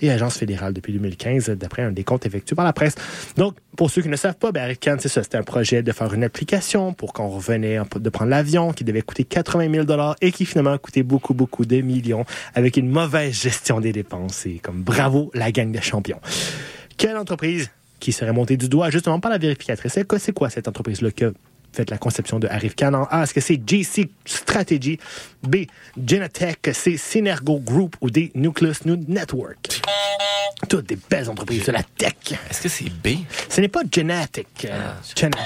et 0.00 0.10
agences 0.10 0.38
fédérales 0.38 0.72
depuis 0.72 0.92
2015, 0.92 1.50
d'après 1.50 1.82
un 1.82 1.92
décompte 1.92 2.26
effectué 2.26 2.56
par 2.56 2.64
la 2.64 2.72
presse. 2.72 2.94
Donc, 3.36 3.56
pour 3.76 3.90
ceux 3.90 4.02
qui 4.02 4.08
ne 4.08 4.16
savent 4.16 4.36
pas, 4.36 4.52
ben, 4.52 4.74
c'est 4.80 5.08
ça, 5.08 5.22
c'était 5.22 5.38
un 5.38 5.42
projet 5.42 5.82
de 5.82 5.92
faire 5.92 6.12
une 6.12 6.24
application 6.24 6.92
pour 6.92 7.12
qu'on 7.12 7.28
revenait 7.28 7.78
de 7.96 8.10
prendre 8.10 8.30
l'avion 8.30 8.72
qui 8.72 8.84
devait 8.84 9.02
coûter 9.02 9.24
80 9.24 9.72
000 9.72 9.84
dollars 9.84 10.16
et 10.20 10.32
qui 10.32 10.44
finalement 10.44 10.72
a 10.72 10.78
coûté 10.78 11.02
beaucoup, 11.02 11.34
beaucoup 11.34 11.64
de 11.64 11.80
millions 11.80 12.24
avec 12.54 12.76
une 12.76 12.88
mauvaise 12.88 13.40
gestion 13.40 13.80
des 13.80 13.92
dépenses. 13.92 14.46
Et 14.46 14.58
comme 14.58 14.82
bravo, 14.82 15.30
la 15.34 15.52
gang 15.52 15.70
de 15.72 15.80
champions. 15.80 16.20
Quelle 16.96 17.16
entreprise 17.16 17.70
qui 17.98 18.12
serait 18.12 18.32
montée 18.32 18.56
du 18.56 18.68
doigt 18.68 18.90
justement 18.90 19.20
par 19.20 19.30
la 19.30 19.38
vérificatrice? 19.38 19.98
C'est 20.18 20.32
quoi, 20.32 20.50
cette 20.50 20.68
entreprise-là 20.68 21.10
qui 21.10 21.24
a 21.24 21.30
fait 21.72 21.88
la 21.90 21.98
conception 21.98 22.38
de 22.38 22.48
ArriveCan? 22.48 22.94
En 22.94 23.04
A, 23.10 23.22
est-ce 23.22 23.34
que 23.34 23.40
c'est 23.40 23.60
JC 23.66 24.08
Strategy? 24.24 24.98
B, 25.42 25.66
Genetech? 26.06 26.70
C, 26.72 26.96
Synergo 26.96 27.58
Group? 27.60 27.96
Ou 28.00 28.10
D, 28.10 28.30
Nucleus 28.34 28.74
Network? 28.84 29.80
Toutes 30.68 30.86
des 30.86 30.98
belles 31.08 31.28
entreprises 31.30 31.64
de 31.64 31.72
la 31.72 31.82
tech. 31.82 32.12
Est-ce 32.50 32.60
que 32.62 32.68
c'est 32.68 32.84
B? 32.90 33.20
Ce 33.48 33.60
n'est 33.62 33.68
pas 33.68 33.80
Genetic. 33.90 34.46
euh, 34.66 34.92
Genetech. 35.16 35.40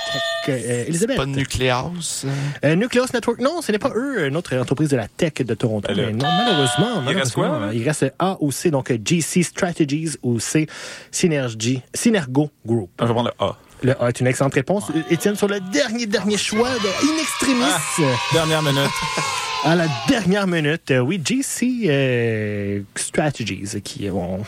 euh, 0.49 0.85
Elisabeth. 0.89 1.16
Pas 1.16 1.27
Nucleus? 1.27 2.27
Euh, 2.64 2.75
Nucleus 2.75 3.07
Network, 3.14 3.41
non, 3.41 3.62
ce 3.62 3.70
n'est 3.70 3.79
pas 3.79 3.93
eux, 3.95 4.27
une 4.27 4.37
autre 4.37 4.57
entreprise 4.57 4.89
de 4.89 4.97
la 4.97 5.07
tech 5.07 5.35
de 5.35 5.55
Toronto. 5.55 5.89
Mais 5.95 6.11
non, 6.12 6.27
malheureusement. 6.27 7.03
il 7.09 7.16
reste 7.16 7.33
quoi, 7.33 7.49
malheureusement? 7.49 7.81
Il 7.81 7.85
reste 7.85 8.12
A 8.18 8.37
ou 8.41 8.51
C, 8.51 8.70
donc 8.72 8.91
euh, 8.91 8.99
GC 9.03 9.45
Strategies 9.45 10.16
ou 10.22 10.41
C, 10.41 10.66
Synergy, 11.12 11.81
Synergo 11.95 12.51
Group. 12.66 12.91
Je 13.01 13.05
vais 13.05 13.12
prendre 13.12 13.31
le 13.39 13.45
A. 13.45 13.57
Le 13.83 14.01
A 14.03 14.09
est 14.09 14.20
une 14.20 14.27
excellente 14.27 14.55
réponse. 14.55 14.85
Étienne, 15.11 15.37
sur 15.37 15.49
le 15.49 15.61
dernier, 15.61 16.07
dernier 16.07 16.39
choix 16.39 16.70
de 16.70 16.89
In 17.09 17.18
Extremis. 17.20 18.11
Dernière 18.33 18.62
minute. 18.62 18.91
À 19.67 19.75
la 19.75 19.87
dernière 20.09 20.47
minute, 20.47 20.91
euh, 20.91 20.99
oui, 20.99 21.19
GC 21.25 21.87
euh, 21.87 22.81
Strategies, 22.97 23.81
qui 23.83 24.11
ont 24.11 24.43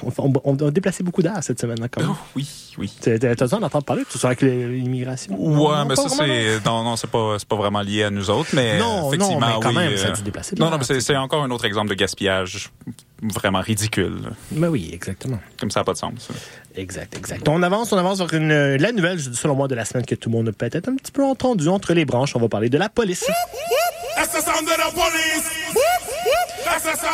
déplacé 0.70 1.02
beaucoup 1.02 1.22
d'art 1.22 1.42
cette 1.42 1.58
semaine. 1.58 1.78
hein, 1.82 1.88
quand 1.90 2.02
même. 2.02 2.10
Oh, 2.12 2.16
oui, 2.36 2.46
oui. 2.76 2.92
T'as 3.00 3.34
besoin 3.34 3.60
d'entendre 3.60 3.86
parler, 3.86 4.02
tout 4.10 4.18
ça 4.18 4.28
avec 4.28 4.42
l'immigration? 4.42 5.34
Ouais, 5.40 5.54
Non, 5.56 5.84
mais 5.86 5.96
ça, 5.96 6.10
c'est. 6.10 6.62
Non, 6.66 6.84
non, 6.84 6.96
c'est 6.96 7.10
pas, 7.10 7.38
pas 7.48 7.56
vraiment 7.56 7.80
lié 7.80 8.02
à 8.04 8.10
nous 8.10 8.28
autres, 8.28 8.50
mais. 8.52 8.78
Non, 8.78 9.00
non, 9.04 9.08
effectivement, 9.12 9.40
mais 9.40 9.62
quand 9.62 9.68
oui, 9.70 9.74
même, 9.76 9.92
euh, 9.94 9.96
ça 9.96 10.08
a 10.08 10.12
dû 10.12 10.20
déplacer 10.22 10.54
de 10.54 10.60
Non, 10.60 10.68
non, 10.68 10.76
mais 10.76 11.00
c'est, 11.00 11.16
encore 11.16 11.42
un 11.44 11.50
autre 11.50 11.64
exemple 11.64 11.88
de 11.88 11.94
gaspillage 11.94 12.70
vraiment 13.22 13.62
ridicule. 13.62 14.18
Ben 14.50 14.68
oui, 14.68 14.90
exactement. 14.92 15.40
Comme 15.58 15.70
ça 15.70 15.80
n'a 15.80 15.84
pas 15.84 15.94
de 15.94 15.98
sens. 15.98 16.28
Exact, 16.76 17.16
exact. 17.16 17.48
On 17.48 17.62
avance, 17.62 17.90
on 17.90 17.96
avance 17.96 18.18
vers 18.18 18.34
une, 18.34 18.50
euh, 18.52 18.76
la 18.76 18.92
nouvelle, 18.92 19.18
selon 19.18 19.54
moi, 19.54 19.66
de 19.66 19.74
la 19.74 19.86
semaine 19.86 20.04
que 20.04 20.14
tout 20.14 20.28
le 20.28 20.36
monde 20.36 20.48
a 20.48 20.52
peut-être 20.52 20.90
un 20.90 20.96
petit 20.96 21.12
peu 21.12 21.24
entendu 21.24 21.68
entre 21.68 21.94
les 21.94 22.04
branches. 22.04 22.36
On 22.36 22.40
va 22.40 22.50
parler 22.50 22.68
de 22.68 22.76
la 22.76 22.90
police. 22.90 23.24
That's 24.16 24.32
the 24.32 24.40
sound 24.40 24.66
of 24.66 24.76
the 24.78 24.90
police. 24.98 25.85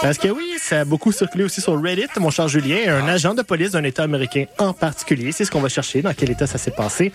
Parce 0.03 0.19
que 0.19 0.27
oui, 0.29 0.55
ça 0.59 0.81
a 0.81 0.85
beaucoup 0.85 1.13
circulé 1.13 1.45
aussi 1.45 1.61
sur 1.61 1.81
Reddit, 1.81 2.09
mon 2.19 2.31
cher 2.31 2.49
Julien. 2.49 2.93
Un 2.93 3.07
agent 3.07 3.35
de 3.35 3.43
police 3.43 3.71
d'un 3.71 3.85
État 3.85 4.03
américain 4.03 4.47
en 4.59 4.73
particulier, 4.73 5.31
c'est 5.31 5.45
ce 5.45 5.51
qu'on 5.53 5.61
va 5.61 5.69
chercher, 5.69 6.03
dans 6.03 6.13
quel 6.13 6.29
État 6.31 6.49
ça 6.49 6.59
s'est 6.59 6.73
passé, 6.73 7.13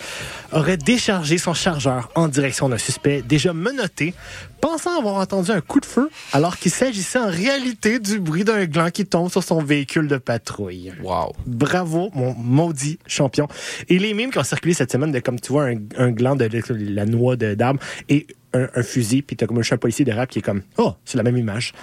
aurait 0.54 0.78
déchargé 0.78 1.38
son 1.38 1.54
chargeur 1.54 2.10
en 2.16 2.30
direction 2.30 2.70
d'un 2.70 2.78
suspect 2.78 3.22
déjà 3.22 3.52
menotté, 3.52 4.14
pensant 4.62 4.98
avoir 4.98 5.16
entendu 5.16 5.52
un 5.52 5.60
coup 5.60 5.82
de 5.82 5.86
feu, 5.86 6.10
alors 6.32 6.56
qu'il 6.58 6.72
s'agissait 6.72 7.20
en 7.20 7.30
réalité 7.30 8.00
du 8.00 8.20
bruit 8.22 8.46
d'un 8.46 8.64
gland 8.66 8.90
qui 8.90 9.06
tombe 9.06 9.30
sur 9.30 9.44
son 9.44 9.62
véhicule 9.62 10.08
de 10.08 10.18
patrouille. 10.18 10.94
Wow. 11.04 11.34
Bravo, 11.46 12.10
mon 12.14 12.34
maudit 12.36 13.00
champion. 13.06 13.50
Et 13.90 14.00
les 14.00 14.14
mimes 14.14 14.32
qui 14.32 14.38
ont 14.40 14.44
circulé 14.46 14.74
cette 14.74 14.94
semaine 14.94 15.12
de, 15.12 15.20
comme 15.20 15.42
tu 15.42 15.52
vois, 15.52 15.66
un, 15.66 15.76
un 15.98 16.12
gland 16.12 16.38
de, 16.38 16.48
de- 16.48 16.64
la 16.70 17.06
noix 17.06 17.36
d'arbre 17.36 17.82
et 18.08 18.28
un, 18.54 18.68
un 18.74 18.84
fusil, 18.84 19.24
puis 19.24 19.36
t'as 19.36 19.46
comme 19.46 19.60
un 19.60 19.64
chat 19.64 19.78
policier 19.78 20.06
de 20.06 20.14
rap 20.14 20.30
qui 20.30 20.40
est 20.40 20.42
comme, 20.42 20.62
oh, 20.78 20.94
c'est 21.04 21.18
la 21.18 21.24
même 21.24 21.38
image. 21.38 21.74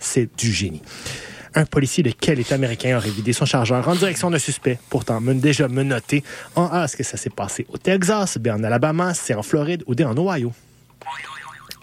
C'est 0.00 0.28
du 0.36 0.52
génie. 0.52 0.82
Un 1.54 1.64
policier 1.64 2.02
de 2.02 2.10
quel 2.10 2.38
État 2.38 2.54
américain 2.54 2.98
aurait 2.98 3.10
vidé 3.10 3.32
son 3.32 3.46
chargeur 3.46 3.88
en 3.88 3.94
direction 3.94 4.30
d'un 4.30 4.38
suspect, 4.38 4.78
pourtant 4.90 5.20
déjà 5.22 5.68
menotté? 5.68 6.22
En 6.54 6.66
A, 6.66 6.84
est-ce 6.84 6.96
que 6.96 7.02
ça 7.02 7.16
s'est 7.16 7.30
passé 7.30 7.66
au 7.70 7.78
Texas, 7.78 8.36
B 8.36 8.48
en 8.48 8.62
Alabama, 8.62 9.14
C 9.14 9.34
en 9.34 9.42
Floride 9.42 9.82
ou 9.86 9.94
D 9.94 10.04
en 10.04 10.16
Ohio? 10.18 10.52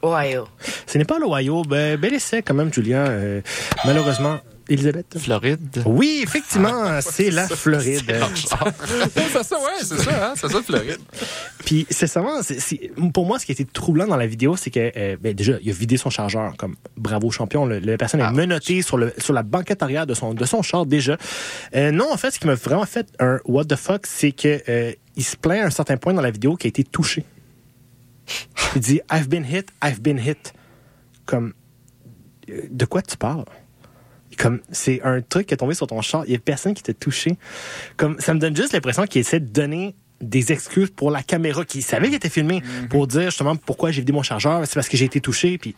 Ohio. 0.03 0.47
Ce 0.85 0.97
n'est 0.97 1.05
pas 1.05 1.17
l'Ohio. 1.17 1.63
Ben, 1.63 1.97
bel 1.97 2.13
essai 2.13 2.41
quand 2.41 2.53
même, 2.53 2.71
Julien. 2.73 3.07
Euh, 3.07 3.41
malheureusement, 3.85 4.39
Elisabeth? 4.69 5.17
Floride. 5.19 5.83
Oui, 5.85 6.21
effectivement, 6.23 7.01
c'est 7.01 7.29
la 7.31 7.47
Floride. 7.47 8.01
c'est 9.13 9.43
ça, 9.43 9.55
ouais, 9.57 9.83
c'est 9.83 9.97
ça, 9.99 10.27
hein, 10.29 10.33
c'est 10.37 10.49
ça, 10.49 10.61
Floride. 10.61 10.99
Puis, 11.65 11.85
c'est 11.89 12.07
seulement, 12.07 12.41
c'est- 12.41 12.59
c'est- 12.59 12.91
pour 13.13 13.25
moi, 13.25 13.39
ce 13.39 13.45
qui 13.45 13.51
a 13.51 13.53
été 13.53 13.65
troublant 13.65 14.07
dans 14.07 14.15
la 14.15 14.25
vidéo, 14.27 14.55
c'est 14.55 14.69
que, 14.71 14.91
euh, 14.95 15.17
ben, 15.19 15.33
déjà, 15.33 15.53
il 15.61 15.69
a 15.69 15.73
vidé 15.73 15.97
son 15.97 16.09
chargeur, 16.09 16.55
comme 16.57 16.75
bravo 16.97 17.29
champion. 17.29 17.65
Le, 17.65 17.79
la 17.79 17.97
personne 17.97 18.21
est 18.21 18.31
menottée 18.31 18.81
sur, 18.81 18.97
le, 18.97 19.13
sur 19.17 19.33
la 19.33 19.43
banquette 19.43 19.83
arrière 19.83 20.07
de 20.07 20.13
son, 20.13 20.33
de 20.33 20.45
son 20.45 20.61
char, 20.61 20.85
déjà. 20.85 21.17
Euh, 21.75 21.91
non, 21.91 22.11
en 22.11 22.17
fait, 22.17 22.31
ce 22.31 22.39
qui 22.39 22.47
m'a 22.47 22.55
vraiment 22.55 22.85
fait 22.85 23.07
un 23.19 23.39
what 23.45 23.65
the 23.65 23.75
fuck, 23.75 24.05
c'est 24.07 24.31
que 24.31 24.61
euh, 24.69 24.93
il 25.15 25.23
se 25.23 25.35
plaint 25.35 25.61
à 25.63 25.67
un 25.67 25.71
certain 25.71 25.97
point 25.97 26.13
dans 26.13 26.21
la 26.21 26.31
vidéo 26.31 26.55
qui 26.55 26.67
a 26.67 26.69
été 26.69 26.83
touché. 26.83 27.25
Il 28.75 28.81
dit 28.81 29.01
I've 29.11 29.27
been 29.27 29.45
hit, 29.45 29.67
I've 29.83 29.99
been 30.01 30.17
hit. 30.17 30.53
Comme, 31.25 31.53
euh, 32.49 32.61
de 32.69 32.85
quoi 32.85 33.01
tu 33.01 33.17
parles? 33.17 33.45
Comme, 34.37 34.61
c'est 34.71 35.01
un 35.03 35.21
truc 35.21 35.47
qui 35.47 35.53
est 35.53 35.57
tombé 35.57 35.73
sur 35.73 35.87
ton 35.87 36.01
char. 36.01 36.23
Il 36.25 36.33
y 36.33 36.35
a 36.35 36.39
personne 36.39 36.73
qui 36.73 36.83
t'a 36.83 36.93
touché. 36.93 37.37
Comme, 37.97 38.19
ça 38.19 38.33
me 38.33 38.39
donne 38.39 38.55
juste 38.55 38.73
l'impression 38.73 39.05
qu'il 39.05 39.21
essaie 39.21 39.39
de 39.39 39.47
donner 39.47 39.95
des 40.21 40.51
excuses 40.51 40.89
pour 40.89 41.11
la 41.11 41.21
caméra 41.21 41.65
qui 41.65 41.81
savait 41.81 42.07
qu'il 42.07 42.15
était 42.15 42.29
filmé 42.29 42.63
pour 42.89 43.07
dire 43.07 43.25
justement 43.25 43.55
pourquoi 43.55 43.91
j'ai 43.91 44.01
vidé 44.01 44.13
mon 44.13 44.23
chargeur. 44.23 44.61
C'est 44.65 44.75
parce 44.75 44.89
que 44.89 44.97
j'ai 44.97 45.05
été 45.05 45.19
touché. 45.19 45.57
Puis, 45.57 45.75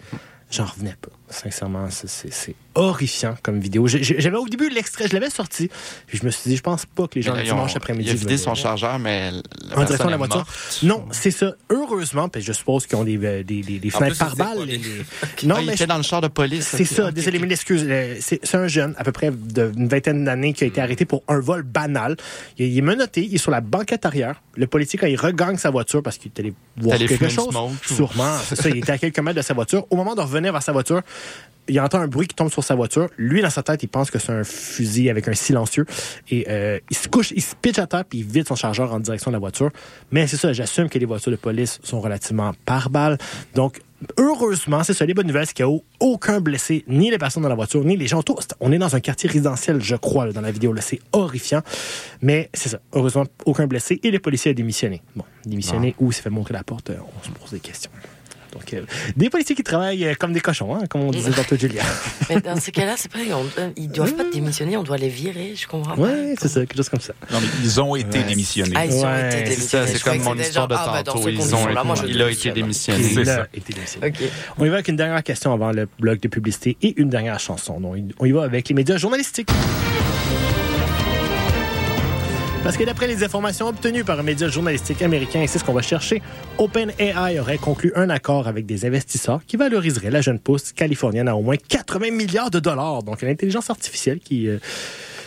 j'en 0.51 0.65
revenais 0.65 0.95
pas. 1.01 1.09
Sincèrement, 1.29 1.87
c'est- 1.89 2.55
horrifiant 2.77 3.35
comme 3.41 3.59
vidéo. 3.61 3.87
J'avais 3.87 4.35
au 4.35 4.47
début 4.49 4.69
l'extrait, 4.69 5.07
je 5.07 5.13
l'avais 5.13 5.29
sorti. 5.29 5.69
Puis 6.07 6.17
je 6.19 6.25
me 6.25 6.29
suis 6.29 6.49
dit, 6.49 6.57
je 6.57 6.61
pense 6.61 6.85
pas 6.85 7.07
que 7.07 7.15
les 7.15 7.21
gens 7.21 7.33
Là, 7.33 7.39
le 7.39 7.45
dimanche 7.45 7.73
après-midi. 7.75 8.09
Il 8.09 8.11
a 8.11 8.15
vidé 8.15 8.37
son 8.37 8.53
chargeur, 8.53 8.99
mais 8.99 9.31
la 9.31 9.77
en 9.77 9.83
direction 9.85 10.05
de 10.07 10.11
la 10.11 10.17
voiture. 10.17 10.45
Non, 10.83 11.05
c'est 11.11 11.31
ça. 11.31 11.53
Heureusement, 11.69 12.27
puis 12.27 12.41
je 12.41 12.51
suppose 12.51 12.85
qu'ils 12.85 12.97
ont 12.97 13.05
des, 13.05 13.17
euh, 13.17 13.43
des, 13.43 13.61
des, 13.61 13.79
des 13.79 13.95
En 13.95 13.99
fenêtres 13.99 14.17
par 14.17 14.35
balle. 14.35 14.65
les- 14.65 14.77
les- 14.77 15.05
Ah, 15.49 15.61
il 15.61 15.69
était 15.71 15.87
dans 15.87 15.95
le 15.97 16.03
char 16.03 16.19
de 16.19 16.27
police. 16.27 16.67
C'est 16.67 16.83
ça, 16.83 17.07
ok, 17.07 17.13
désolé, 17.13 17.37
ok. 17.37 17.43
mille 17.43 17.51
excuses. 17.53 17.85
Euh, 17.87 18.17
C'est 18.19 18.55
un 18.55 18.67
jeune, 18.67 18.93
à 18.97 19.03
peu 19.05 19.13
près 19.13 19.31
d'une 19.31 19.87
vingtaine 19.87 20.25
d'années, 20.25 20.51
qui 20.53 20.65
a 20.65 20.67
été 20.67 20.81
arrêté 20.81 21.05
pour 21.05 21.23
un 21.29 21.39
vol 21.39 21.63
banal. 21.63 22.17
Il, 22.57 22.65
il 22.65 22.77
est 22.77 22.81
menotté, 22.81 23.23
il 23.25 23.33
est 23.35 23.37
sur 23.39 23.51
la 23.51 23.61
banquette 23.61 24.05
arrière. 24.05 24.41
Le 24.55 24.67
policier, 24.67 24.99
quand 24.99 25.07
il 25.07 25.15
regagne 25.19 25.55
sa 25.57 25.69
voiture, 25.69 26.03
parce 26.03 26.17
qu'il 26.17 26.31
est 26.35 26.39
allé 26.41 26.53
voir 26.77 26.97
quelque 26.97 27.29
chose, 27.29 27.55
sûrement, 27.85 28.37
ça, 28.53 28.69
il 28.69 28.77
était 28.77 28.91
à 28.91 28.97
quelques 28.97 29.19
mètres 29.19 29.37
de 29.37 29.41
sa 29.41 29.53
voiture. 29.53 29.85
Au 29.89 29.95
moment 29.95 30.13
de 30.13 30.21
revenir 30.21 30.51
vers 30.51 30.61
sa 30.63 30.73
voiture, 30.73 31.01
il 31.67 31.79
entend 31.79 31.99
un 31.99 32.07
bruit 32.07 32.27
qui 32.27 32.35
tombe 32.35 32.51
sur 32.51 32.63
sa 32.63 32.75
voiture. 32.75 33.09
Lui, 33.17 33.41
dans 33.41 33.49
sa 33.49 33.63
tête, 33.63 33.81
il 33.83 33.87
pense 33.87 34.11
que 34.11 34.19
c'est 34.19 34.31
un 34.31 34.43
fusil 34.43 35.09
avec 35.09 35.27
un 35.27 35.33
silencieux. 35.33 35.85
Et 36.29 36.45
euh, 36.49 36.79
il 36.89 36.95
se 36.95 37.07
couche, 37.07 37.31
il 37.35 37.41
se 37.41 37.55
pitche 37.55 37.79
à 37.79 37.87
terre, 37.87 38.05
puis 38.05 38.19
il 38.19 38.25
vide 38.25 38.47
son 38.47 38.55
chargeur 38.55 38.93
en 38.93 38.99
direction 38.99 39.31
de 39.31 39.35
la 39.35 39.39
voiture. 39.39 39.71
Mais 40.11 40.27
c'est 40.27 40.37
ça, 40.37 40.53
j'assume 40.53 40.89
que 40.89 40.99
les 40.99 41.05
voitures 41.05 41.31
de 41.31 41.37
police 41.37 41.79
sont 41.83 42.01
relativement 42.01 42.53
par 42.65 42.89
balle. 42.89 43.17
Donc, 43.55 43.81
heureusement, 44.17 44.83
c'est 44.83 44.93
ça, 44.93 45.05
les 45.05 45.13
bonnes 45.13 45.27
nouvelles, 45.27 45.47
c'est 45.47 45.53
qu'il 45.53 45.65
n'y 45.65 45.73
a 45.73 45.79
aucun 45.99 46.39
blessé, 46.39 46.83
ni 46.87 47.09
les 47.09 47.17
personnes 47.17 47.43
dans 47.43 47.49
la 47.49 47.55
voiture, 47.55 47.83
ni 47.83 47.97
les 47.97 48.07
gens 48.07 48.19
autour. 48.19 48.39
On 48.59 48.71
est 48.71 48.77
dans 48.77 48.95
un 48.95 48.99
quartier 48.99 49.29
résidentiel, 49.29 49.81
je 49.81 49.95
crois, 49.95 50.27
là, 50.27 50.33
dans 50.33 50.41
la 50.41 50.51
vidéo. 50.51 50.75
C'est 50.81 50.99
horrifiant. 51.13 51.61
Mais 52.21 52.49
c'est 52.53 52.69
ça, 52.69 52.79
heureusement, 52.93 53.25
aucun 53.45 53.65
blessé. 53.65 53.99
Et 54.03 54.11
le 54.11 54.19
policier 54.19 54.51
a 54.51 54.53
démissionné. 54.53 55.01
Bon, 55.15 55.23
démissionné 55.45 55.95
ou 55.99 56.11
s'est 56.11 56.21
fait 56.21 56.29
montrer 56.29 56.53
la 56.53 56.63
porte, 56.63 56.91
euh, 56.91 56.97
on 57.19 57.23
se 57.23 57.31
pose 57.31 57.51
des 57.51 57.59
questions. 57.59 57.91
Donc, 58.55 58.73
euh, 58.73 58.81
des 59.17 59.29
policiers 59.29 59.53
qui 59.55 59.63
travaillent 59.63 60.05
euh, 60.05 60.13
comme 60.17 60.31
des 60.31 60.39
cochons, 60.39 60.73
hein, 60.75 60.83
comme 60.89 61.01
on 61.01 61.11
disait 61.11 61.31
tantôt, 61.31 61.57
Julia. 61.57 61.83
Mais 62.29 62.39
dans 62.39 62.59
ce 62.59 62.71
cas-là, 62.71 62.93
c'est 62.95 63.11
pas, 63.11 63.19
on- 63.31 63.61
euh, 63.61 63.69
ils 63.75 63.89
doivent 63.89 64.13
pas 64.15 64.23
démissionner, 64.31 64.77
on 64.77 64.83
doit 64.83 64.97
les 64.97 65.09
virer, 65.09 65.53
je 65.55 65.67
comprends 65.67 65.95
pas. 65.95 66.01
Ouais, 66.01 66.35
c'est 66.39 66.47
ça, 66.47 66.61
quelque 66.61 66.77
chose 66.77 66.87
comme 66.89 67.01
ça. 67.01 67.13
Non, 67.31 67.39
mais 67.41 67.47
ils 67.63 67.81
ont 67.81 67.95
été 67.95 68.23
démissionnés. 68.23 68.73
Ah, 68.75 68.85
ils 68.85 68.93
ont 68.93 69.17
été 69.17 69.31
c'est 69.31 69.43
démissionnés. 69.43 69.87
Ça, 69.87 69.93
c'est 69.93 70.03
comme 70.03 70.19
mon 70.23 70.35
histoire 70.39 70.67
de 70.69 70.75
ah, 70.77 71.03
tantôt. 71.03 71.21
ces 71.23 71.31
Ils 71.33 71.55
ont 71.55 71.83
moi, 71.83 71.95
été- 71.97 72.09
il 72.09 72.21
a 72.21 72.31
été 72.31 72.51
démissionné. 72.51 73.03
C'est 73.03 73.21
Il 73.21 73.29
a 73.29 73.47
été 73.53 73.73
démissionné. 73.73 74.13
On 74.57 74.65
y 74.65 74.69
va 74.69 74.75
avec 74.75 74.87
une 74.87 74.95
dernière 74.95 75.21
question 75.23 75.53
avant 75.53 75.71
le 75.71 75.87
bloc 75.99 76.21
de 76.21 76.27
publicité 76.29 76.77
et 76.81 76.99
une 76.99 77.09
dernière 77.09 77.39
chanson. 77.39 77.79
Donc, 77.81 77.97
on 78.19 78.25
y 78.25 78.31
va 78.31 78.43
avec 78.43 78.69
les 78.69 78.75
médias 78.75 78.97
journalistiques. 78.97 79.49
Parce 82.65 82.77
que 82.77 82.83
d'après 82.83 83.05
les 83.05 83.23
informations 83.23 83.67
obtenues 83.67 84.03
par 84.03 84.19
un 84.19 84.23
média 84.23 84.47
journalistique 84.47 85.03
américain, 85.03 85.39
et 85.39 85.45
c'est 85.45 85.59
ce 85.59 85.63
qu'on 85.63 85.71
va 85.71 85.83
chercher, 85.83 86.23
OpenAI 86.57 87.39
aurait 87.39 87.59
conclu 87.59 87.93
un 87.95 88.09
accord 88.09 88.47
avec 88.47 88.65
des 88.65 88.85
investisseurs 88.85 89.41
qui 89.45 89.55
valoriseraient 89.55 90.09
la 90.09 90.21
jeune 90.21 90.39
pousse 90.39 90.71
californienne 90.71 91.27
à 91.27 91.35
au 91.35 91.43
moins 91.43 91.57
80 91.57 92.09
milliards 92.09 92.49
de 92.49 92.59
dollars. 92.59 93.03
Donc, 93.03 93.21
l'intelligence 93.21 93.69
artificielle 93.69 94.17
qui 94.17 94.47
euh, 94.47 94.57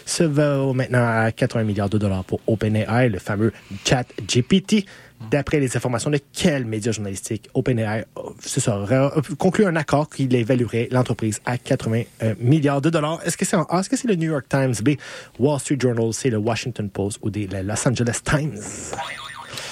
se 0.05 0.24
va 0.24 0.72
maintenant 0.74 1.07
à 1.07 1.30
80 1.30 1.62
milliards 1.62 1.89
de 1.89 1.99
dollars 1.99 2.24
pour 2.24 2.41
OpenAI, 2.49 3.09
le 3.09 3.20
fameux 3.20 3.53
chat 3.84 4.05
GPT. 4.26 4.84
D'après 5.31 5.59
les 5.59 5.77
informations 5.77 6.11
de 6.11 6.21
quel 6.33 6.64
média 6.64 6.93
journalistique, 6.93 7.51
OpenAI 7.53 8.05
euh, 8.16 8.23
ça, 8.41 8.79
aurait 8.79 8.97
euh, 8.97 9.21
conclu 9.37 9.66
un 9.66 9.77
accord 9.77 10.09
qui 10.09 10.29
évaluerait 10.31 10.89
l'entreprise 10.91 11.41
à 11.45 11.59
80 11.59 12.03
euh, 12.23 12.35
milliards 12.41 12.81
de 12.81 12.89
dollars. 12.89 13.21
Est-ce 13.25 13.37
que 13.37 13.45
c'est 13.45 13.57
en 13.57 13.64
A? 13.64 13.81
Est-ce 13.81 13.91
que 13.91 13.97
c'est 13.97 14.09
le 14.09 14.14
New 14.14 14.31
York 14.31 14.47
Times? 14.49 14.75
B, 14.83 14.91
Wall 15.39 15.59
Street 15.61 15.77
Journal, 15.81 16.12
c'est 16.12 16.31
le 16.31 16.39
Washington 16.39 16.89
Post 16.89 17.19
ou 17.23 17.31
des, 17.31 17.47
Los 17.47 17.89
Angeles 17.89 18.21
Times? 18.25 18.61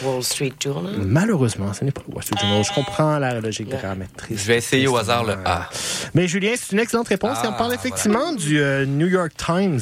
Wall 0.02 0.22
Street 0.22 0.52
Journal. 0.62 0.94
Malheureusement, 0.98 1.72
ce 1.72 1.84
n'est 1.84 1.90
pas 1.92 2.02
le 2.08 2.14
Wall 2.14 2.22
Street 2.24 2.36
Journal. 2.40 2.64
Je 2.64 2.72
comprends 2.72 3.18
la 3.18 3.40
logique 3.40 3.68
dramatrice. 3.68 4.40
Je 4.42 4.46
vais 4.46 4.56
essayer 4.58 4.86
au 4.86 4.96
hasard 4.96 5.24
le 5.24 5.34
A. 5.44 5.68
Mais 6.14 6.28
Julien, 6.28 6.52
c'est 6.56 6.72
une 6.72 6.80
excellente 6.80 7.08
réponse. 7.08 7.38
Et 7.44 7.46
on 7.46 7.52
Ah, 7.52 7.56
parle 7.58 7.74
effectivement 7.74 8.32
du 8.32 8.60
euh, 8.60 8.86
New 8.86 9.06
York 9.08 9.32
Times. 9.36 9.80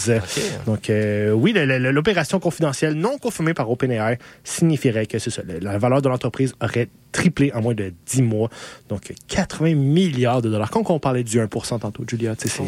Donc, 0.66 0.90
euh, 0.90 1.30
oui, 1.32 1.52
l'opération 1.54 2.40
confidentielle 2.40 2.94
non 2.94 3.18
confirmée 3.18 3.54
par 3.54 3.70
OpenAI 3.70 4.18
signifierait 4.44 5.06
que 5.06 5.18
ça, 5.18 5.42
la 5.60 5.78
valeur 5.78 6.02
de 6.02 6.08
l'entreprise 6.08 6.54
aurait 6.60 6.88
triplé 7.12 7.52
en 7.54 7.62
moins 7.62 7.74
de 7.74 7.92
10 8.06 8.22
mois. 8.22 8.50
Donc, 8.88 9.12
80 9.28 9.74
milliards 9.74 10.42
de 10.42 10.50
dollars. 10.50 10.70
Quand 10.70 10.88
on 10.90 10.98
parlait 10.98 11.22
du 11.24 11.40
1 11.40 11.46
tantôt, 11.48 12.04
Julia, 12.08 12.34
tu 12.36 12.48
sais, 12.48 12.62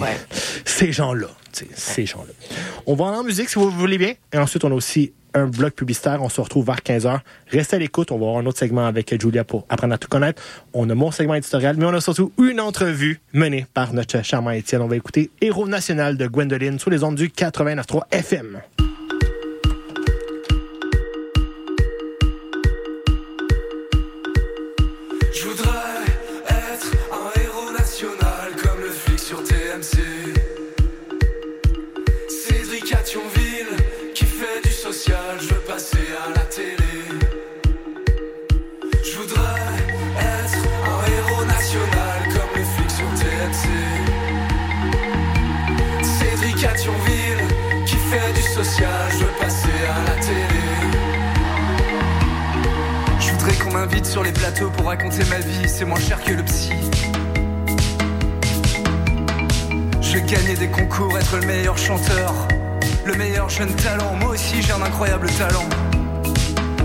c'est 0.64 0.87
ces 0.87 0.93
gens-là. 0.93 1.28
Ces 1.74 2.07
gens-là. 2.07 2.32
On 2.87 2.95
va 2.95 3.07
en 3.07 3.24
musique, 3.24 3.49
si 3.49 3.59
vous 3.59 3.70
voulez 3.70 3.99
bien. 3.99 4.12
Et 4.32 4.39
ensuite, 4.39 4.64
on 4.64 4.70
a 4.70 4.74
aussi 4.74 5.12
un 5.37 5.47
bloc 5.47 5.74
publicitaire. 5.74 6.22
On 6.22 6.28
se 6.28 6.41
retrouve 6.41 6.66
vers 6.66 6.80
15h. 6.80 7.20
Restez 7.49 7.76
à 7.76 7.78
l'écoute. 7.78 8.11
On 8.11 8.18
va 8.18 8.26
avoir 8.26 8.43
un 8.43 8.47
autre 8.47 8.59
segment 8.59 8.87
avec 8.87 9.20
Julia 9.20 9.45
pour 9.45 9.66
apprendre 9.68 9.95
à 9.95 9.99
tout 9.99 10.09
connaître. 10.09 10.43
On 10.72 10.89
a 10.91 10.95
mon 10.95 11.11
segment 11.11 11.34
éditorial, 11.34 11.76
mais 11.78 11.84
on 11.84 11.95
a 11.95 12.01
surtout 12.01 12.32
une 12.39 12.61
entrevue 12.61 13.20
menée 13.32 13.66
par 13.74 13.93
notre 13.93 14.24
charmant 14.24 14.51
Étienne. 14.51 14.82
On 14.82 14.89
va 14.89 14.97
écouter 14.97 15.30
Héros 15.41 15.68
national 15.68 16.16
de 16.16 16.26
Gwendoline 16.26 16.78
sous 16.78 16.91
les 16.91 17.05
ondes 17.05 17.16
du 17.16 17.28
89.3 17.28 18.03
FM. 18.11 18.61
Sur 54.16 54.22
les 54.22 54.32
plateaux 54.32 54.70
pour 54.70 54.86
raconter 54.86 55.22
ma 55.24 55.40
vie, 55.40 55.68
c'est 55.68 55.84
moins 55.84 56.00
cher 56.00 56.18
que 56.24 56.32
le 56.32 56.42
psy. 56.44 56.72
Je 60.00 60.14
vais 60.14 60.22
gagner 60.22 60.54
des 60.54 60.68
concours, 60.68 61.18
être 61.18 61.36
le 61.36 61.46
meilleur 61.46 61.76
chanteur, 61.76 62.32
le 63.04 63.12
meilleur 63.12 63.50
jeune 63.50 63.74
talent. 63.74 64.14
Moi 64.18 64.30
aussi 64.30 64.62
j'ai 64.62 64.72
un 64.72 64.80
incroyable 64.80 65.28
talent. 65.32 65.68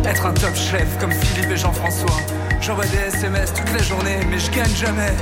Être 0.03 0.25
un 0.25 0.33
top 0.33 0.53
chef 0.57 0.97
comme 0.99 1.13
Philippe 1.13 1.51
et 1.51 1.55
Jean-François. 1.55 2.19
J'envoie 2.59 2.85
des 2.87 3.15
SMS 3.15 3.53
toute 3.53 3.71
la 3.71 3.81
journée, 3.81 4.19
mais 4.29 4.37
je 4.37 4.51
gagne 4.51 4.75
jamais. 4.75 5.13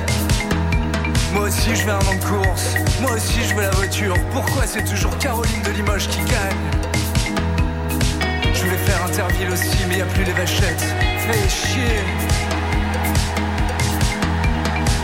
Moi 1.32 1.44
aussi 1.44 1.76
je 1.76 1.84
veux 1.84 1.92
un 1.92 1.98
de 2.00 2.24
course, 2.24 2.74
moi 3.00 3.12
aussi 3.12 3.38
je 3.48 3.54
veux 3.54 3.62
la 3.62 3.70
voiture. 3.70 4.16
Pourquoi 4.32 4.66
c'est 4.66 4.82
toujours 4.82 5.16
Caroline 5.18 5.62
de 5.62 5.70
Limoges 5.70 6.08
qui 6.08 6.18
gagne? 6.22 6.90
Je 8.52 8.64
voulais 8.64 8.78
faire 8.78 9.00
Interville 9.04 9.52
aussi, 9.52 9.78
mais 9.88 9.98
y 9.98 10.02
a 10.02 10.06
plus 10.06 10.24
les 10.24 10.32
vachettes. 10.32 11.09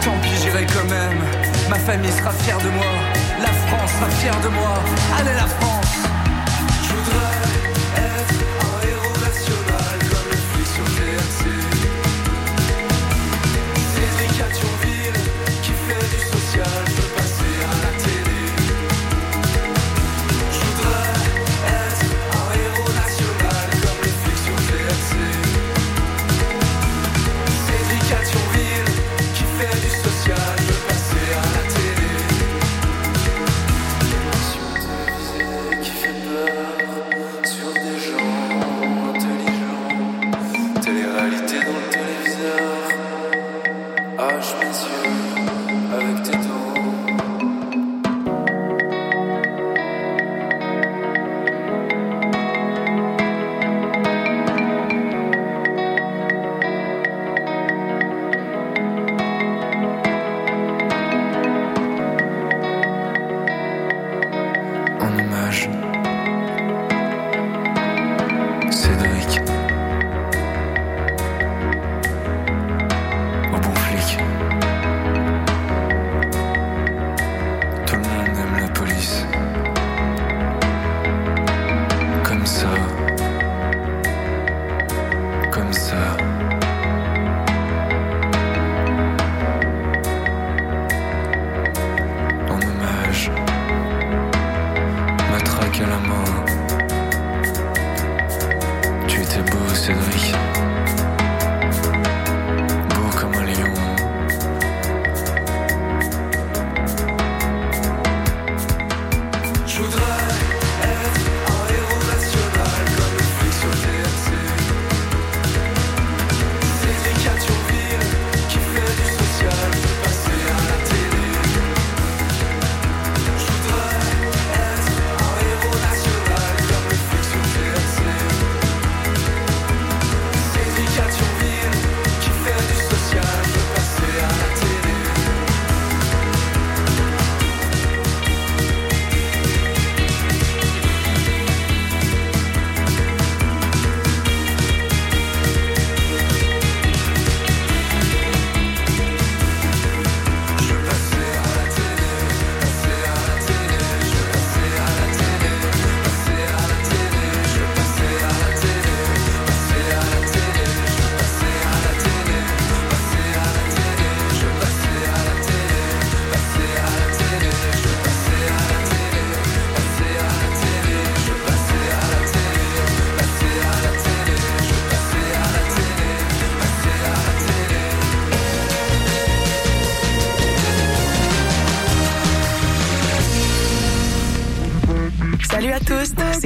Tant 0.03 0.19
pis, 0.23 0.37
j'irai 0.43 0.67
quand 0.67 0.89
même. 0.89 1.19
Ma 1.71 1.77
famille 1.77 2.11
sera 2.11 2.33
fière 2.33 2.59
de 2.59 2.69
moi. 2.71 2.87
La 3.41 3.53
France 3.69 3.91
sera 3.93 4.11
fière 4.11 4.41
de 4.41 4.49
moi. 4.49 4.75
Allez, 5.19 5.35
la 5.35 5.47
France. 5.47 5.76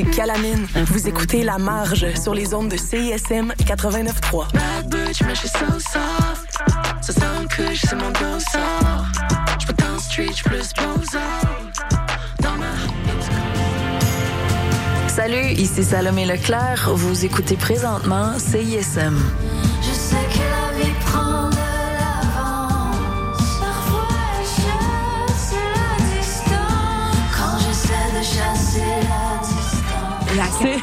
C'est 0.00 0.10
Calamine. 0.10 0.66
Vous 0.86 1.08
écoutez 1.08 1.42
La 1.42 1.58
Marge 1.58 2.14
sur 2.14 2.34
les 2.34 2.54
ondes 2.54 2.68
de 2.68 2.76
CISM 2.76 3.52
89.3. 3.58 4.52
Bad 4.52 4.88
bitch, 4.88 5.22
mais 5.22 5.34
je 5.34 5.40
suis 5.40 5.48
so 5.48 5.66
soft. 5.78 6.58
Ça 7.00 7.12
sent 7.12 7.20
un 7.22 7.46
couche, 7.46 7.80
c'est 7.82 7.96
mon 7.96 8.10
dos 8.10 8.40
sort. 8.52 9.04
Je 9.60 9.66
peux 9.66 9.72
dans 9.74 9.92
le 9.94 9.98
street, 9.98 10.32
je 10.36 10.42
plus 10.42 10.72
posant. 10.72 11.18
Dans 12.40 12.56
ma 12.56 12.72
Salut, 15.08 15.52
ici 15.52 15.84
Salomé 15.84 16.24
Leclerc. 16.24 16.90
Vous 16.94 17.24
écoutez 17.24 17.56
présentement 17.56 18.38
CISM. 18.38 19.18
Gracias. 30.34 30.82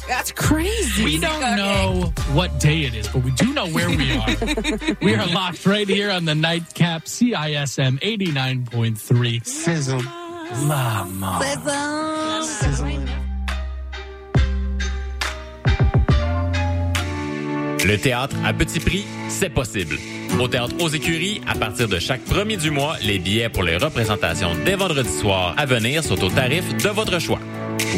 That's 0.11 0.33
crazy. 0.33 1.05
We 1.05 1.19
don't 1.19 1.55
know 1.55 2.11
what 2.33 2.59
day 2.59 2.81
it 2.81 2.93
is, 2.93 3.07
but 3.07 3.23
we 3.23 3.31
do 3.31 3.53
know 3.53 3.67
where 3.69 3.89
we 3.89 4.11
are. 4.11 4.27
we 5.01 5.15
are 5.15 5.25
locked 5.27 5.65
right 5.65 5.87
here 5.87 6.11
on 6.11 6.25
the 6.25 6.35
nightcap 6.35 7.05
CISM 7.05 7.97
89.3. 8.01 9.45
Sizzle. 9.45 10.03
Mama. 10.67 11.39
Le 17.85 17.97
théâtre 17.97 18.35
à 18.45 18.51
petit 18.51 18.81
prix, 18.81 19.05
c'est 19.29 19.49
possible. 19.49 19.97
Au 20.41 20.49
théâtre 20.49 20.75
aux 20.81 20.89
écuries, 20.89 21.39
à 21.47 21.55
partir 21.55 21.87
de 21.87 21.99
chaque 21.99 22.25
premier 22.25 22.57
du 22.57 22.69
mois, 22.69 22.97
les 23.01 23.17
billets 23.17 23.47
pour 23.47 23.63
les 23.63 23.77
représentations 23.77 24.51
dès 24.65 24.75
vendredi 24.75 25.09
soir 25.09 25.55
à 25.55 25.65
venir 25.65 26.03
sont 26.03 26.21
au 26.21 26.29
tarif 26.29 26.75
de 26.83 26.89
votre 26.89 27.17
choix. 27.19 27.39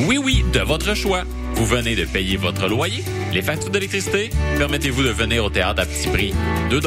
Oui, 0.08 0.20
oui, 0.20 0.46
de 0.54 0.60
votre 0.60 0.94
choix. 0.94 1.24
Vous 1.56 1.66
venez 1.66 1.96
de 1.96 2.06
payer 2.06 2.38
votre 2.38 2.68
loyer, 2.68 3.04
les 3.32 3.42
factures 3.42 3.70
d'électricité? 3.70 4.30
Permettez-vous 4.58 5.04
de 5.04 5.10
venir 5.10 5.46
au 5.46 5.50
théâtre 5.50 5.82
à 5.82 5.86
petit 5.86 6.08
prix. 6.08 6.34
2 6.70 6.82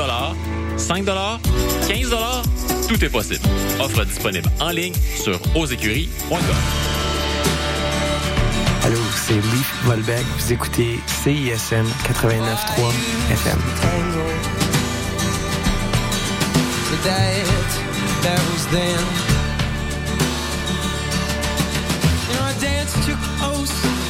5 0.77 1.05
15 1.05 2.15
tout 2.89 3.05
est 3.05 3.09
possible. 3.09 3.45
Offre 3.81 4.05
disponible 4.05 4.49
en 4.61 4.71
ligne 4.71 4.95
sur 5.17 5.41
ausécuries.com. 5.57 6.39
Allô, 8.85 8.99
c'est 9.17 9.35
Leaf 9.35 9.75
Volbeck. 9.85 10.25
Vous 10.39 10.53
écoutez 10.53 11.01
CISM 11.07 11.87
89.3 12.05 12.93
FM. 13.33 13.59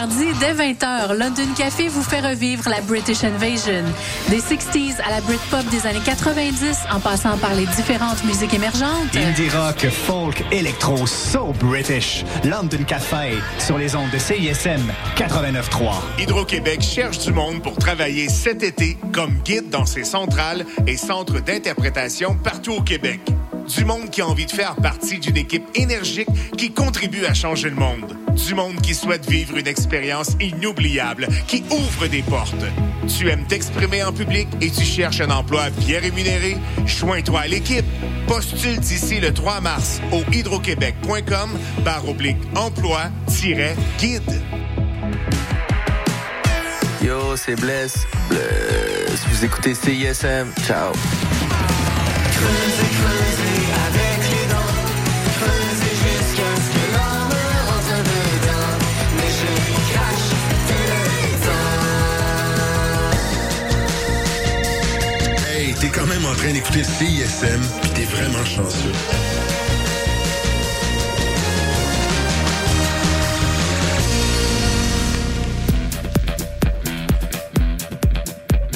Mardis, 0.00 0.32
dès 0.40 0.54
20h, 0.54 1.12
London 1.12 1.52
Café 1.54 1.88
vous 1.88 2.02
fait 2.02 2.20
revivre 2.20 2.70
la 2.70 2.80
British 2.80 3.22
Invasion. 3.22 3.84
Des 4.30 4.38
60s 4.38 4.98
à 5.06 5.10
la 5.10 5.20
Britpop 5.20 5.66
des 5.70 5.86
années 5.86 6.00
90, 6.02 6.84
en 6.90 7.00
passant 7.00 7.36
par 7.36 7.54
les 7.54 7.66
différentes 7.66 8.24
musiques 8.24 8.54
émergentes. 8.54 9.14
Indie 9.14 9.50
rock, 9.50 9.86
folk, 9.90 10.42
électro, 10.52 11.06
so 11.06 11.52
British. 11.60 12.24
London 12.44 12.82
Café 12.86 13.34
sur 13.58 13.76
les 13.76 13.94
ondes 13.94 14.10
de 14.10 14.16
CISM 14.16 14.90
89.3. 15.16 15.92
Hydro-Québec 16.18 16.80
cherche 16.80 17.18
du 17.18 17.34
monde 17.34 17.62
pour 17.62 17.76
travailler 17.76 18.30
cet 18.30 18.62
été 18.62 18.96
comme 19.12 19.34
guide 19.44 19.68
dans 19.68 19.84
ses 19.84 20.04
centrales 20.04 20.64
et 20.86 20.96
centres 20.96 21.40
d'interprétation 21.40 22.36
partout 22.42 22.72
au 22.72 22.80
Québec. 22.80 23.20
Du 23.76 23.84
monde 23.84 24.10
qui 24.10 24.20
a 24.20 24.26
envie 24.26 24.46
de 24.46 24.50
faire 24.50 24.74
partie 24.74 25.18
d'une 25.18 25.36
équipe 25.36 25.62
énergique 25.76 26.28
qui 26.56 26.72
contribue 26.72 27.24
à 27.24 27.34
changer 27.34 27.70
le 27.70 27.76
monde. 27.76 28.16
Du 28.34 28.54
monde 28.54 28.80
qui 28.80 28.94
souhaite 28.94 29.28
vivre 29.28 29.56
une 29.56 29.66
expérience 29.68 30.30
inoubliable, 30.40 31.28
qui 31.46 31.62
ouvre 31.70 32.08
des 32.08 32.22
portes. 32.22 32.64
Tu 33.06 33.28
aimes 33.28 33.46
t'exprimer 33.46 34.02
en 34.02 34.12
public 34.12 34.48
et 34.60 34.70
tu 34.70 34.84
cherches 34.84 35.20
un 35.20 35.30
emploi 35.30 35.70
bien 35.70 36.00
rémunéré? 36.00 36.56
Joins-toi 36.84 37.40
à 37.40 37.46
l'équipe. 37.46 37.84
Postule 38.26 38.80
d'ici 38.80 39.20
le 39.20 39.32
3 39.32 39.60
mars 39.60 40.00
au 40.10 40.22
hydroquebec.com 40.32 41.50
barre 41.84 42.08
oblique 42.08 42.38
emploi-guide. 42.56 44.42
Yo, 47.04 47.36
c'est 47.36 47.56
Bless. 47.56 48.06
Bless. 48.28 49.26
Vous 49.30 49.44
écoutez 49.44 49.74
CISM. 49.74 50.52
Ciao. 50.66 50.92
T'es 65.80 65.88
quand 65.88 66.06
même 66.06 66.24
en 66.26 66.34
train 66.34 66.52
d'écouter 66.52 66.84
CISM, 66.84 67.60
pis 67.80 67.88
t'es 67.90 68.04
vraiment 68.04 68.44
chanceux. 68.44 68.92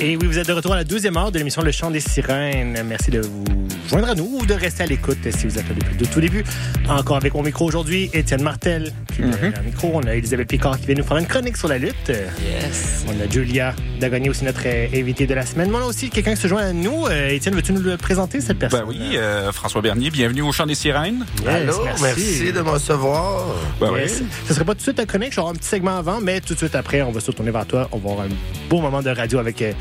Et 0.04 0.18
oui, 0.18 0.26
vous 0.26 0.38
êtes 0.38 0.48
de 0.48 0.52
retour 0.52 0.74
à 0.74 0.76
la 0.76 0.84
deuxième 0.84 1.16
heure 1.16 1.32
de 1.32 1.38
l'émission 1.38 1.62
Le 1.62 1.72
Chant 1.72 1.90
des 1.90 2.00
Sirènes. 2.00 2.78
Merci 2.86 3.10
de 3.10 3.20
vous 3.20 3.44
joindre 3.88 4.10
à 4.10 4.14
nous 4.14 4.38
ou 4.38 4.44
de 4.44 4.52
rester 4.52 4.82
à 4.82 4.86
l'écoute 4.86 5.16
si 5.30 5.46
vous 5.46 5.58
êtes 5.58 5.66
là 5.66 5.74
depuis 5.74 5.96
le 5.98 6.06
tout 6.06 6.20
début. 6.20 6.44
Encore 6.90 7.16
avec 7.16 7.32
mon 7.32 7.42
micro 7.42 7.64
aujourd'hui, 7.64 8.10
Étienne 8.12 8.42
Martel 8.42 8.92
qui 9.14 9.22
est 9.22 9.26
derrière 9.26 9.60
le 9.60 9.66
micro. 9.66 9.92
On 9.94 10.02
a 10.02 10.14
Elisabeth 10.14 10.48
Picard 10.48 10.78
qui 10.78 10.86
vient 10.86 10.96
nous 10.96 11.04
faire 11.04 11.16
une 11.16 11.26
chronique 11.26 11.56
sur 11.56 11.68
la 11.68 11.78
lutte. 11.78 12.08
Yes. 12.08 13.06
On 13.08 13.18
a 13.18 13.30
Julia 13.30 13.74
Dagonier 14.00 14.28
aussi, 14.28 14.44
notre 14.44 14.62
euh, 14.66 14.88
invité 14.94 15.26
de 15.26 15.34
la 15.34 15.46
semaine. 15.46 15.70
Mais 15.70 15.76
on 15.76 15.82
a 15.82 15.86
aussi 15.86 16.10
quelqu'un 16.10 16.34
qui 16.34 16.40
se 16.42 16.48
joint 16.48 16.62
à 16.62 16.72
nous. 16.72 17.06
Euh, 17.06 17.30
Étienne, 17.30 17.54
veux-tu 17.54 17.72
nous 17.72 17.82
le 17.82 17.96
présenter, 17.96 18.40
cette 18.40 18.58
personne? 18.58 18.80
Ben 18.80 18.86
oui, 18.86 19.16
euh, 19.16 19.52
François 19.52 19.80
Bernier, 19.80 20.10
bienvenue 20.10 20.42
au 20.42 20.52
Chant 20.52 20.66
des 20.66 20.74
Sirènes. 20.74 21.24
Yes, 21.46 21.76
merci. 22.02 22.52
de 22.52 22.60
me 22.60 22.70
recevoir. 22.70 23.46
Ben 23.80 23.90
oui. 23.92 24.00
Yes. 24.00 24.22
Ce 24.46 24.54
serait 24.54 24.64
pas 24.64 24.72
tout 24.72 24.78
de 24.78 24.82
suite 24.82 24.96
ta 24.96 25.06
chronique, 25.06 25.30
je 25.30 25.36
vais 25.36 25.40
avoir 25.40 25.54
un 25.54 25.56
petit 25.56 25.68
segment 25.68 25.96
avant, 25.96 26.20
mais 26.20 26.40
tout 26.40 26.54
de 26.54 26.58
suite 26.58 26.74
après, 26.74 27.02
on 27.02 27.12
va 27.12 27.20
se 27.20 27.30
tourner 27.30 27.50
vers 27.50 27.66
toi. 27.66 27.88
On 27.92 27.98
va 27.98 28.10
avoir 28.10 28.26
un 28.26 28.30
beau 28.68 28.80
moment 28.80 29.02
de 29.02 29.10
radio 29.10 29.38
avec 29.38 29.62
euh, 29.62 29.72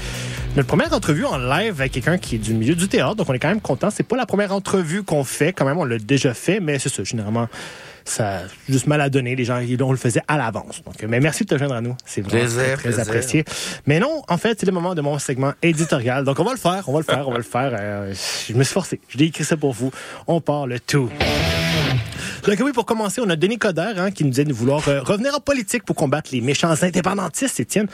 notre 0.55 0.68
première 0.68 0.93
entrevue 0.93 1.26
en 1.26 1.38
live 1.38 1.80
avec 1.80 1.91
quelqu'un 1.91 2.18
qui 2.18 2.36
est 2.36 2.39
du 2.39 2.53
milieu 2.53 2.76
du 2.76 2.88
théâtre. 2.88 3.16
Donc, 3.16 3.30
on 3.30 3.34
est 3.34 3.39
quand 3.39 3.47
même 3.49 3.61
content. 3.61 3.89
C'est 3.89 4.03
pas 4.03 4.16
la 4.16 4.26
première 4.26 4.53
entrevue 4.53 5.03
qu'on 5.03 5.24
fait, 5.24 5.53
quand 5.53 5.66
même, 5.66 5.78
on 5.78 5.86
l'a 5.86 5.97
déjà 5.97 6.34
fait, 6.34 6.59
mais 6.59 6.80
c'est 6.80 6.89
ça, 6.89 7.03
généralement. 7.03 7.47
Ça 8.05 8.39
a 8.39 8.41
juste 8.68 8.86
mal 8.88 8.99
à 8.99 9.09
donner. 9.09 9.34
Les 9.36 9.45
gens, 9.45 9.59
on 9.82 9.91
le 9.91 9.97
faisait 9.97 10.22
à 10.28 10.38
l'avance. 10.38 10.82
Donc, 10.86 11.01
mais 11.07 11.22
merci 11.22 11.45
de 11.45 11.49
te 11.49 11.57
joindre 11.57 11.76
à 11.76 11.82
nous. 11.82 11.95
C'est 12.05 12.20
vraiment 12.22 12.41
Plaisir, 12.41 12.61
très, 12.61 12.74
très 12.74 12.84
plaisir. 12.84 13.01
apprécié. 13.03 13.45
Mais 13.88 13.99
non, 13.99 14.22
en 14.28 14.38
fait, 14.38 14.59
c'est 14.59 14.66
le 14.66 14.74
moment 14.74 14.93
de 14.93 15.01
mon 15.01 15.18
segment 15.20 15.53
éditorial. 15.61 16.26
Donc, 16.26 16.38
on 16.39 16.43
va 16.43 16.51
le 16.51 16.57
faire, 16.57 16.84
on 16.88 16.93
va 16.93 16.99
le 16.99 17.05
faire, 17.05 17.28
on 17.28 17.32
va 17.32 17.38
le 17.38 17.43
faire. 17.43 17.72
Euh, 17.80 18.14
je 18.47 18.53
me 18.53 18.64
suis 18.64 18.74
forcé. 18.74 18.99
Je 19.07 19.18
l'ai 19.18 19.26
écrit 19.26 19.45
ça 19.45 19.55
pour 19.55 19.72
vous. 19.72 19.91
On 20.28 20.41
part 20.41 20.68
le 20.68 20.80
tout. 20.82 21.09
Donc 22.45 22.59
oui, 22.59 22.73
pour 22.73 22.85
commencer, 22.85 23.21
on 23.21 23.29
a 23.29 23.37
Denis 23.37 23.57
Coderre 23.57 23.97
hein, 23.97 24.11
qui 24.11 24.25
nous 24.25 24.31
dit 24.31 24.43
de 24.43 24.51
vouloir 24.51 24.85
euh, 24.89 25.01
revenir 25.01 25.33
en 25.33 25.39
politique 25.39 25.83
pour 25.83 25.95
combattre 25.95 26.31
les 26.33 26.41
méchants 26.41 26.73
indépendantistes, 26.81 27.61
Étienne. 27.61 27.87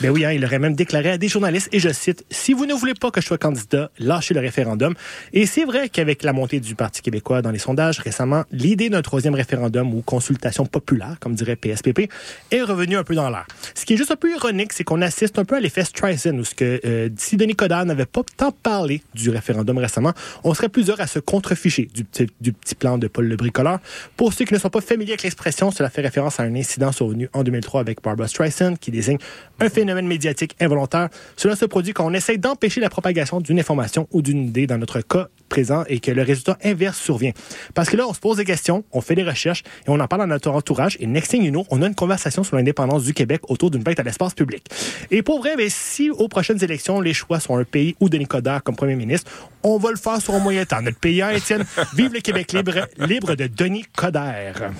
Ben 0.00 0.10
oui, 0.10 0.24
hein, 0.24 0.30
il 0.30 0.44
aurait 0.44 0.60
même 0.60 0.76
déclaré 0.76 1.10
à 1.10 1.18
des 1.18 1.26
journalistes, 1.26 1.68
et 1.72 1.80
je 1.80 1.88
cite, 1.88 2.24
«Si 2.30 2.52
vous 2.52 2.66
ne 2.66 2.74
voulez 2.74 2.94
pas 2.94 3.10
que 3.10 3.20
je 3.20 3.26
sois 3.26 3.36
candidat, 3.36 3.90
lâchez 3.98 4.32
le 4.32 4.38
référendum.» 4.38 4.94
Et 5.32 5.44
c'est 5.44 5.64
vrai 5.64 5.88
qu'avec 5.88 6.22
la 6.22 6.32
montée 6.32 6.60
du 6.60 6.76
Parti 6.76 7.02
québécois 7.02 7.42
dans 7.42 7.50
les 7.50 7.58
sondages 7.58 7.98
récemment, 7.98 8.44
l'idée 8.52 8.90
d'un 8.90 9.02
troisième 9.02 9.34
référendum 9.34 9.92
ou 9.92 10.02
consultation 10.02 10.66
populaire, 10.66 11.16
comme 11.18 11.34
dirait 11.34 11.56
PSPP, 11.56 12.08
est 12.52 12.62
revenue 12.62 12.96
un 12.96 13.02
peu 13.02 13.16
dans 13.16 13.28
l'air. 13.28 13.46
Ce 13.74 13.84
qui 13.84 13.94
est 13.94 13.96
juste 13.96 14.12
un 14.12 14.16
peu 14.16 14.30
ironique, 14.30 14.72
c'est 14.72 14.84
qu'on 14.84 15.02
assiste 15.02 15.36
un 15.40 15.44
peu 15.44 15.56
à 15.56 15.60
l'effet 15.60 15.82
Streisand, 15.82 16.38
où 16.38 16.44
ce 16.44 16.54
que, 16.54 16.80
euh, 16.84 17.08
si 17.16 17.36
Denis 17.36 17.56
Coderre 17.56 17.84
n'avait 17.84 18.06
pas 18.06 18.22
tant 18.36 18.52
parlé 18.52 19.02
du 19.14 19.30
référendum 19.30 19.78
récemment, 19.78 20.12
on 20.44 20.54
serait 20.54 20.68
plusieurs 20.68 21.00
à 21.00 21.08
se 21.08 21.18
contreficher 21.18 21.88
du, 21.92 22.06
du 22.40 22.52
petit 22.52 22.76
plan 22.76 22.98
de 22.98 23.08
Paul 23.08 23.26
le 23.26 23.34
bricoleur. 23.34 23.80
Pour 24.16 24.32
ceux 24.32 24.44
qui 24.44 24.54
ne 24.54 24.58
sont 24.58 24.70
pas 24.70 24.80
familiers 24.80 25.12
avec 25.12 25.22
l'expression, 25.22 25.70
cela 25.70 25.90
fait 25.90 26.02
référence 26.02 26.40
à 26.40 26.44
un 26.44 26.54
incident 26.54 26.92
survenu 26.92 27.28
en 27.32 27.42
2003 27.42 27.80
avec 27.80 28.02
Barbara 28.02 28.28
Streisand, 28.28 28.76
qui 28.76 28.90
désigne 28.90 29.18
un 29.60 29.68
phénomène 29.68 30.06
médiatique 30.06 30.56
involontaire. 30.60 31.08
Cela 31.36 31.56
se 31.56 31.64
produit 31.64 31.92
quand 31.92 32.06
on 32.06 32.14
essaie 32.14 32.38
d'empêcher 32.38 32.80
la 32.80 32.90
propagation 32.90 33.40
d'une 33.40 33.58
information 33.58 34.08
ou 34.12 34.22
d'une 34.22 34.46
idée, 34.46 34.66
dans 34.66 34.78
notre 34.78 35.00
cas 35.00 35.28
présent, 35.48 35.84
et 35.88 36.00
que 36.00 36.10
le 36.10 36.22
résultat 36.22 36.58
inverse 36.64 36.98
survient. 36.98 37.32
Parce 37.74 37.88
que 37.88 37.96
là, 37.96 38.06
on 38.08 38.14
se 38.14 38.20
pose 38.20 38.36
des 38.36 38.44
questions, 38.44 38.84
on 38.92 39.00
fait 39.00 39.14
des 39.14 39.24
recherches, 39.24 39.62
et 39.86 39.90
on 39.90 40.00
en 40.00 40.06
parle 40.06 40.22
dans 40.22 40.28
notre 40.28 40.50
entourage, 40.50 40.96
et 41.00 41.06
next 41.06 41.30
thing 41.30 41.42
you 41.42 41.50
know, 41.50 41.64
on 41.70 41.82
a 41.82 41.86
une 41.86 41.94
conversation 41.94 42.44
sur 42.44 42.56
l'indépendance 42.56 43.04
du 43.04 43.14
Québec 43.14 43.42
autour 43.48 43.70
d'une 43.70 43.82
bête 43.82 44.00
à 44.00 44.02
l'espace 44.02 44.34
public. 44.34 44.64
Et 45.10 45.22
pour 45.22 45.38
vrai, 45.38 45.56
ben, 45.56 45.68
si 45.70 46.10
aux 46.10 46.28
prochaines 46.28 46.62
élections, 46.62 47.00
les 47.00 47.14
choix 47.14 47.40
sont 47.40 47.56
un 47.56 47.64
pays 47.64 47.96
ou 48.00 48.08
Denis 48.08 48.26
Coderre 48.26 48.62
comme 48.62 48.76
premier 48.76 48.96
ministre, 48.96 49.30
on 49.62 49.78
va 49.78 49.90
le 49.90 49.96
faire 49.96 50.20
sur 50.20 50.34
un 50.34 50.40
moyen 50.40 50.64
temps. 50.64 50.82
Notre 50.82 50.98
pays, 50.98 51.22
Étienne, 51.34 51.64
vive 51.94 52.12
le 52.12 52.20
Québec 52.20 52.52
libre, 52.52 52.86
libre 52.98 53.34
de 53.34 53.46
Denis 53.46 53.84
Coderre. 53.96 54.70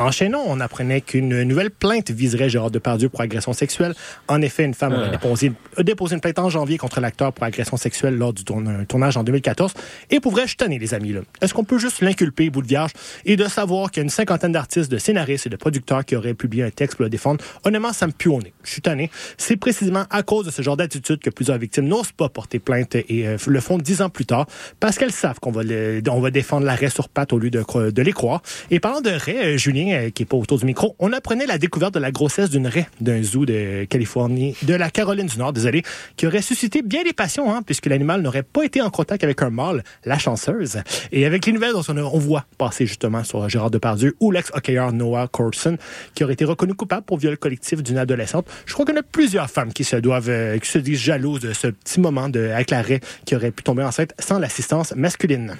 Enchaînons, 0.00 0.42
on 0.46 0.60
apprenait 0.60 1.02
qu'une 1.02 1.42
nouvelle 1.42 1.70
plainte 1.70 2.10
viserait 2.10 2.48
Gérard 2.48 2.70
Depardieu 2.70 3.10
pour 3.10 3.20
agression 3.20 3.52
sexuelle. 3.52 3.92
En 4.28 4.40
effet, 4.40 4.64
une 4.64 4.72
femme 4.72 4.94
a, 4.94 5.08
déposé, 5.10 5.52
a 5.76 5.82
déposé 5.82 6.14
une 6.14 6.22
plainte 6.22 6.38
en 6.38 6.48
janvier 6.48 6.78
contre 6.78 7.00
l'acteur 7.02 7.34
pour 7.34 7.44
agression 7.44 7.76
sexuelle 7.76 8.16
lors 8.16 8.32
du 8.32 8.42
tournage 8.42 9.18
en 9.18 9.24
2014. 9.24 9.74
Et 10.10 10.18
pour 10.20 10.32
vrai, 10.32 10.46
je 10.46 10.56
les 10.66 10.94
amis. 10.94 11.12
là. 11.12 11.20
Est-ce 11.42 11.52
qu'on 11.52 11.64
peut 11.64 11.78
juste 11.78 12.00
l'inculper, 12.00 12.48
bout 12.48 12.62
de 12.62 12.66
vierge, 12.66 12.92
et 13.26 13.36
de 13.36 13.44
savoir 13.46 13.90
qu'il 13.90 14.00
y 14.00 14.02
a 14.02 14.04
une 14.04 14.08
cinquantaine 14.10 14.52
d'artistes, 14.52 14.90
de 14.90 14.96
scénaristes 14.96 15.46
et 15.46 15.50
de 15.50 15.56
producteurs 15.56 16.02
qui 16.06 16.16
auraient 16.16 16.32
publié 16.32 16.64
un 16.64 16.70
texte 16.70 16.96
pour 16.96 17.02
le 17.04 17.10
défendre? 17.10 17.44
Honnêtement, 17.64 17.92
ça 17.92 18.06
me 18.06 18.12
pue 18.12 18.28
au 18.28 18.40
nez. 18.40 18.54
Je 18.64 18.70
suis 18.70 18.80
tanné. 18.82 19.10
C'est 19.36 19.56
précisément 19.56 20.04
à 20.08 20.22
cause 20.22 20.46
de 20.46 20.50
ce 20.50 20.62
genre 20.62 20.78
d'attitude 20.78 21.18
que 21.20 21.28
plusieurs 21.28 21.58
victimes 21.58 21.86
n'osent 21.88 22.12
pas 22.12 22.30
porter 22.30 22.58
plainte 22.58 22.94
et 22.94 23.26
euh, 23.26 23.36
le 23.46 23.60
font 23.60 23.76
dix 23.76 24.00
ans 24.00 24.08
plus 24.08 24.24
tard 24.24 24.46
parce 24.80 24.96
qu'elles 24.96 25.12
savent 25.12 25.40
qu'on 25.40 25.50
va, 25.50 25.62
le- 25.62 26.00
on 26.10 26.20
va 26.20 26.30
défendre 26.30 26.64
l'arrêt 26.64 26.88
sur 26.88 27.10
patte 27.10 27.34
au 27.34 27.38
lieu 27.38 27.50
de, 27.50 28.02
les 28.02 28.12
croire. 28.12 28.40
Et 28.70 28.80
parlant 28.80 29.02
de 29.02 29.10
raie, 29.10 29.54
euh, 29.54 29.56
Julien, 29.58 29.89
euh, 29.94 30.10
qui 30.10 30.22
est 30.22 30.26
pas 30.26 30.36
autour 30.36 30.58
du 30.58 30.64
micro, 30.64 30.94
on 30.98 31.12
apprenait 31.12 31.46
la 31.46 31.58
découverte 31.58 31.94
de 31.94 31.98
la 31.98 32.10
grossesse 32.10 32.50
d'une 32.50 32.66
raie 32.66 32.88
d'un 33.00 33.22
zoo 33.22 33.46
de 33.46 33.84
Californie, 33.84 34.56
de 34.62 34.74
la 34.74 34.90
Caroline 34.90 35.26
du 35.26 35.38
Nord, 35.38 35.52
désolé, 35.52 35.82
qui 36.16 36.26
aurait 36.26 36.42
suscité 36.42 36.82
bien 36.82 37.02
des 37.02 37.12
passions, 37.12 37.52
hein, 37.52 37.62
puisque 37.62 37.86
l'animal 37.86 38.22
n'aurait 38.22 38.42
pas 38.42 38.64
été 38.64 38.80
en 38.80 38.90
contact 38.90 39.24
avec 39.24 39.42
un 39.42 39.50
mâle, 39.50 39.82
la 40.04 40.18
chanceuse. 40.18 40.82
Et 41.12 41.26
avec 41.26 41.46
les 41.46 41.52
nouvelles 41.52 41.72
dont 41.72 41.84
on, 41.88 42.18
voit 42.18 42.44
passer 42.58 42.86
justement 42.86 43.24
sur 43.24 43.48
Gérard 43.48 43.70
Depardieu 43.70 44.14
ou 44.20 44.30
l'ex-hockeyeur 44.30 44.92
Noah 44.92 45.28
Corson, 45.28 45.76
qui 46.14 46.24
aurait 46.24 46.34
été 46.34 46.44
reconnu 46.44 46.74
coupable 46.74 47.04
pour 47.04 47.18
viol 47.18 47.36
collectif 47.38 47.82
d'une 47.82 47.98
adolescente, 47.98 48.46
je 48.66 48.74
crois 48.74 48.84
en 48.90 48.96
a 48.96 49.02
plusieurs 49.02 49.50
femmes 49.50 49.72
qui 49.72 49.84
se 49.84 49.96
doivent, 49.96 50.28
euh, 50.28 50.58
qui 50.58 50.68
se 50.68 50.78
disent 50.78 51.00
jalouses 51.00 51.40
de 51.40 51.52
ce 51.52 51.68
petit 51.68 52.00
moment 52.00 52.28
de, 52.28 52.48
avec 52.48 52.70
la 52.70 52.82
raie 52.82 53.00
qui 53.24 53.34
aurait 53.36 53.50
pu 53.50 53.62
tomber 53.62 53.82
enceinte 53.82 54.14
sans 54.18 54.38
l'assistance 54.38 54.94
masculine. 54.94 55.56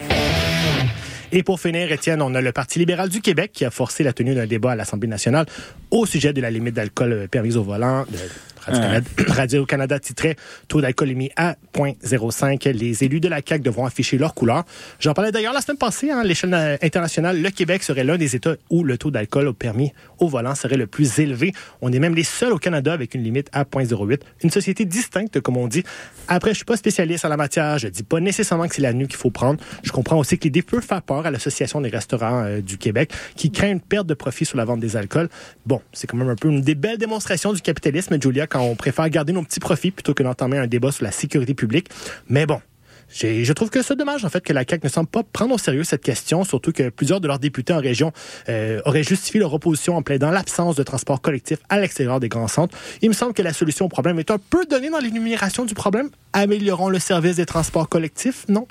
Et 1.32 1.44
pour 1.44 1.60
finir, 1.60 1.92
Étienne, 1.92 2.22
on 2.22 2.34
a 2.34 2.40
le 2.40 2.50
Parti 2.50 2.80
libéral 2.80 3.08
du 3.08 3.20
Québec 3.20 3.52
qui 3.52 3.64
a 3.64 3.70
forcé 3.70 4.02
la 4.02 4.12
tenue 4.12 4.34
d'un 4.34 4.46
débat 4.46 4.72
à 4.72 4.76
l'Assemblée 4.76 5.08
nationale 5.08 5.46
au 5.92 6.04
sujet 6.04 6.32
de 6.32 6.40
la 6.40 6.50
limite 6.50 6.74
d'alcool 6.74 7.28
permise 7.30 7.56
au 7.56 7.62
volant. 7.62 8.04
Radio-Canada 8.60 9.08
Radio-Canada 9.28 9.98
titrait 9.98 10.36
Taux 10.68 10.80
d'alcoolémie 10.80 11.30
à 11.36 11.56
0.05. 11.74 12.70
Les 12.70 13.04
élus 13.04 13.20
de 13.20 13.28
la 13.28 13.40
CAQ 13.46 13.62
devront 13.62 13.86
afficher 13.86 14.18
leur 14.18 14.34
couleur. 14.34 14.64
J'en 14.98 15.14
parlais 15.14 15.32
d'ailleurs 15.32 15.52
la 15.52 15.60
semaine 15.60 15.78
passée. 15.78 16.10
hein, 16.10 16.18
à 16.20 16.24
l'échelle 16.24 16.52
euh, 16.54 16.76
internationale, 16.82 17.40
le 17.40 17.50
Québec 17.50 17.82
serait 17.82 18.04
l'un 18.04 18.18
des 18.18 18.36
États 18.36 18.56
où 18.70 18.84
le 18.84 18.98
taux 18.98 19.10
d'alcool 19.10 19.48
au 19.48 19.52
permis 19.52 19.92
au 20.18 20.28
volant 20.28 20.54
serait 20.54 20.76
le 20.76 20.86
plus 20.86 21.18
élevé. 21.18 21.52
On 21.80 21.92
est 21.92 21.98
même 21.98 22.14
les 22.14 22.24
seuls 22.24 22.52
au 22.52 22.58
Canada 22.58 22.92
avec 22.92 23.14
une 23.14 23.22
limite 23.22 23.48
à 23.52 23.64
0.08. 23.64 24.20
Une 24.42 24.50
société 24.50 24.84
distincte, 24.84 25.40
comme 25.40 25.56
on 25.56 25.68
dit. 25.68 25.82
Après, 26.28 26.50
je 26.50 26.56
suis 26.56 26.64
pas 26.64 26.76
spécialiste 26.76 27.24
en 27.24 27.28
la 27.28 27.36
matière. 27.36 27.78
Je 27.78 27.88
dis 27.88 28.02
pas 28.02 28.20
nécessairement 28.20 28.68
que 28.68 28.74
c'est 28.74 28.82
la 28.82 28.92
nuit 28.92 29.06
qu'il 29.06 29.16
faut 29.16 29.30
prendre. 29.30 29.60
Je 29.82 29.92
comprends 29.92 30.18
aussi 30.18 30.38
que 30.38 30.44
l'idée 30.44 30.62
peut 30.62 30.80
faire 30.80 31.02
peur 31.02 31.26
à 31.26 31.30
l'Association 31.30 31.80
des 31.80 31.88
restaurants 31.88 32.44
euh, 32.44 32.60
du 32.60 32.78
Québec 32.78 33.12
qui 33.36 33.50
craint 33.50 33.70
une 33.70 33.80
perte 33.80 34.06
de 34.06 34.14
profit 34.14 34.44
sur 34.44 34.56
la 34.56 34.64
vente 34.64 34.80
des 34.80 34.96
alcools. 34.96 35.28
Bon, 35.66 35.80
c'est 35.92 36.06
quand 36.06 36.16
même 36.16 36.28
un 36.28 36.36
peu 36.36 36.48
une 36.48 36.60
des 36.62 36.74
belles 36.74 36.98
démonstrations 36.98 37.52
du 37.52 37.60
capitalisme, 37.60 38.20
Julia, 38.20 38.46
quand 38.50 38.60
on 38.60 38.76
préfère 38.76 39.08
garder 39.08 39.32
nos 39.32 39.42
petits 39.42 39.60
profits 39.60 39.90
plutôt 39.90 40.12
que 40.12 40.22
d'entamer 40.22 40.58
un 40.58 40.66
débat 40.66 40.92
sur 40.92 41.04
la 41.04 41.12
sécurité 41.12 41.54
publique. 41.54 41.88
Mais 42.28 42.44
bon, 42.44 42.60
je 43.12 43.52
trouve 43.52 43.70
que 43.70 43.82
c'est 43.82 43.96
dommage, 43.96 44.24
en 44.24 44.28
fait, 44.28 44.42
que 44.42 44.52
la 44.52 44.64
CAQ 44.68 44.84
ne 44.84 44.88
semble 44.88 45.08
pas 45.08 45.22
prendre 45.22 45.54
au 45.54 45.58
sérieux 45.58 45.84
cette 45.84 46.02
question, 46.02 46.44
surtout 46.44 46.72
que 46.72 46.90
plusieurs 46.90 47.20
de 47.20 47.26
leurs 47.26 47.38
députés 47.38 47.72
en 47.72 47.80
région 47.80 48.12
euh, 48.48 48.80
auraient 48.84 49.02
justifié 49.02 49.40
leur 49.40 49.52
opposition 49.52 49.96
en 49.96 50.02
plaidant 50.02 50.30
l'absence 50.30 50.76
de 50.76 50.82
transport 50.82 51.20
collectif 51.20 51.58
à 51.68 51.80
l'extérieur 51.80 52.20
des 52.20 52.28
grands 52.28 52.48
centres. 52.48 52.76
Il 53.02 53.08
me 53.08 53.14
semble 53.14 53.34
que 53.34 53.42
la 53.42 53.52
solution 53.52 53.86
au 53.86 53.88
problème 53.88 54.18
est 54.18 54.30
un 54.30 54.38
peu 54.38 54.64
donnée 54.64 54.90
dans 54.90 54.98
l'énumération 54.98 55.64
du 55.64 55.74
problème. 55.74 56.10
Améliorons 56.32 56.88
le 56.88 57.00
service 57.00 57.36
des 57.36 57.46
transports 57.46 57.88
collectifs, 57.88 58.46
non? 58.48 58.66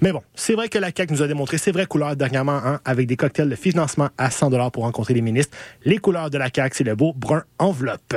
Mais 0.00 0.10
bon, 0.10 0.22
c'est 0.34 0.54
vrai 0.54 0.68
que 0.68 0.78
la 0.78 0.90
CAQ 0.94 1.12
nous 1.12 1.22
a 1.22 1.28
démontré 1.28 1.58
ses 1.58 1.70
vraies 1.70 1.86
couleurs 1.86 2.16
dernièrement, 2.16 2.60
hein, 2.64 2.80
avec 2.84 3.06
des 3.06 3.16
cocktails 3.16 3.48
de 3.48 3.56
financement 3.56 4.08
à 4.18 4.30
100 4.30 4.70
pour 4.70 4.82
rencontrer 4.82 5.14
les 5.14 5.22
ministres. 5.22 5.56
Les 5.84 5.98
couleurs 5.98 6.30
de 6.30 6.38
la 6.38 6.48
CAQ, 6.54 6.78
c'est 6.78 6.84
le 6.84 6.96
beau 6.96 7.12
brun 7.12 7.44
enveloppe. 7.58 8.16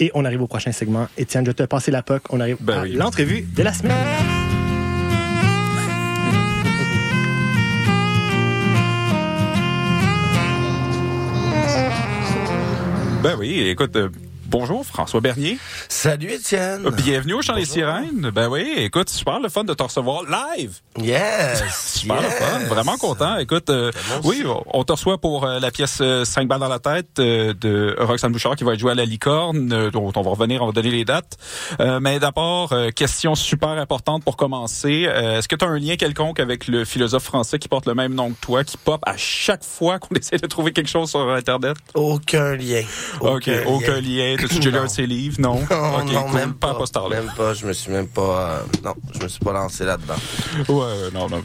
Et 0.00 0.10
on 0.14 0.24
arrive 0.24 0.42
au 0.42 0.46
prochain 0.46 0.72
segment. 0.72 1.08
Étienne, 1.16 1.46
je 1.46 1.52
te 1.52 1.62
passer 1.62 1.90
la 1.90 2.02
POC. 2.02 2.22
On 2.30 2.40
arrive 2.40 2.58
à 2.68 2.86
l'entrevue 2.86 3.42
de 3.42 3.62
la 3.62 3.72
semaine. 3.72 3.92
Ben 13.22 13.36
oui, 13.38 13.68
écoute, 13.68 13.96
euh, 13.96 14.10
bonjour 14.54 14.86
François 14.86 15.20
Bernier. 15.20 15.58
Salut 15.88 16.30
Étienne. 16.30 16.86
Euh, 16.86 16.90
Bienvenue 16.92 17.32
au 17.32 17.42
Chant 17.42 17.56
des 17.56 17.64
Sirènes. 17.64 18.30
Ben 18.32 18.48
oui, 18.48 18.72
écoute, 18.76 19.10
super 19.10 19.40
le 19.40 19.48
fun 19.48 19.64
de 19.64 19.74
te 19.74 19.82
recevoir 19.82 20.22
live. 20.22 20.78
Yes. 20.96 21.64
super 21.74 22.22
le 22.22 22.28
yes. 22.28 22.34
fun, 22.38 22.58
vraiment 22.68 22.96
content. 22.96 23.36
Écoute, 23.38 23.68
euh, 23.68 23.90
oui, 24.22 24.44
on 24.72 24.84
te 24.84 24.92
reçoit 24.92 25.18
pour 25.18 25.44
euh, 25.44 25.58
la 25.58 25.72
pièce 25.72 26.00
5 26.22 26.46
balles 26.46 26.60
dans 26.60 26.68
la 26.68 26.78
tête 26.78 27.18
euh, 27.18 27.52
de 27.52 27.96
Roxane 27.98 28.30
Bouchard 28.30 28.54
qui 28.54 28.62
va 28.62 28.74
être 28.74 28.78
jouée 28.78 28.92
à 28.92 28.94
la 28.94 29.04
licorne, 29.04 29.90
dont 29.90 30.12
on 30.14 30.22
va 30.22 30.30
revenir, 30.30 30.62
on 30.62 30.66
va 30.66 30.72
donner 30.72 30.90
les 30.90 31.04
dates. 31.04 31.36
Mais 32.00 32.20
d'abord, 32.20 32.72
question 32.94 33.34
super 33.34 33.70
importante 33.70 34.22
pour 34.22 34.36
commencer. 34.36 35.08
Est-ce 35.12 35.48
que 35.48 35.56
tu 35.56 35.64
as 35.64 35.68
un 35.68 35.78
lien 35.78 35.96
quelconque 35.96 36.38
avec 36.38 36.68
le 36.68 36.84
philosophe 36.84 37.24
français 37.24 37.58
qui 37.58 37.68
porte 37.68 37.86
le 37.86 37.94
même 37.94 38.14
nom 38.14 38.30
que 38.30 38.40
toi, 38.40 38.62
qui 38.62 38.76
pop 38.76 39.00
à 39.04 39.16
chaque 39.16 39.64
fois 39.64 39.98
qu'on 39.98 40.14
essaie 40.14 40.36
de 40.36 40.46
trouver 40.46 40.72
quelque 40.72 40.90
chose 40.90 41.10
sur 41.10 41.28
Internet? 41.30 41.76
Aucun 41.94 42.54
lien. 42.54 42.82
OK, 43.20 43.50
aucun 43.66 44.00
lien. 44.00 44.36
Déjà 44.48 44.70
lu 44.70 44.78
un 44.78 44.84
de 44.84 44.88
ses 44.90 45.06
livres? 45.06 45.36
Non? 45.40 45.60
Non, 45.70 46.04
non, 46.04 46.22
cool. 46.24 46.34
même 46.34 46.54
pas. 46.54 46.68
pas. 46.68 46.72
à 46.74 46.78
poster-là. 46.78 47.16
Même 47.22 47.32
pas. 47.36 47.54
Je 47.54 47.66
me 47.66 47.72
suis 47.72 47.90
même 47.92 48.08
pas. 48.08 48.20
euh, 48.22 48.58
non, 48.84 48.94
je 49.14 49.22
me 49.22 49.28
suis 49.28 49.40
pas 49.40 49.52
lancé 49.52 49.84
là-dedans. 49.84 50.14
Ouais, 50.68 51.10
non, 51.14 51.28
non, 51.28 51.42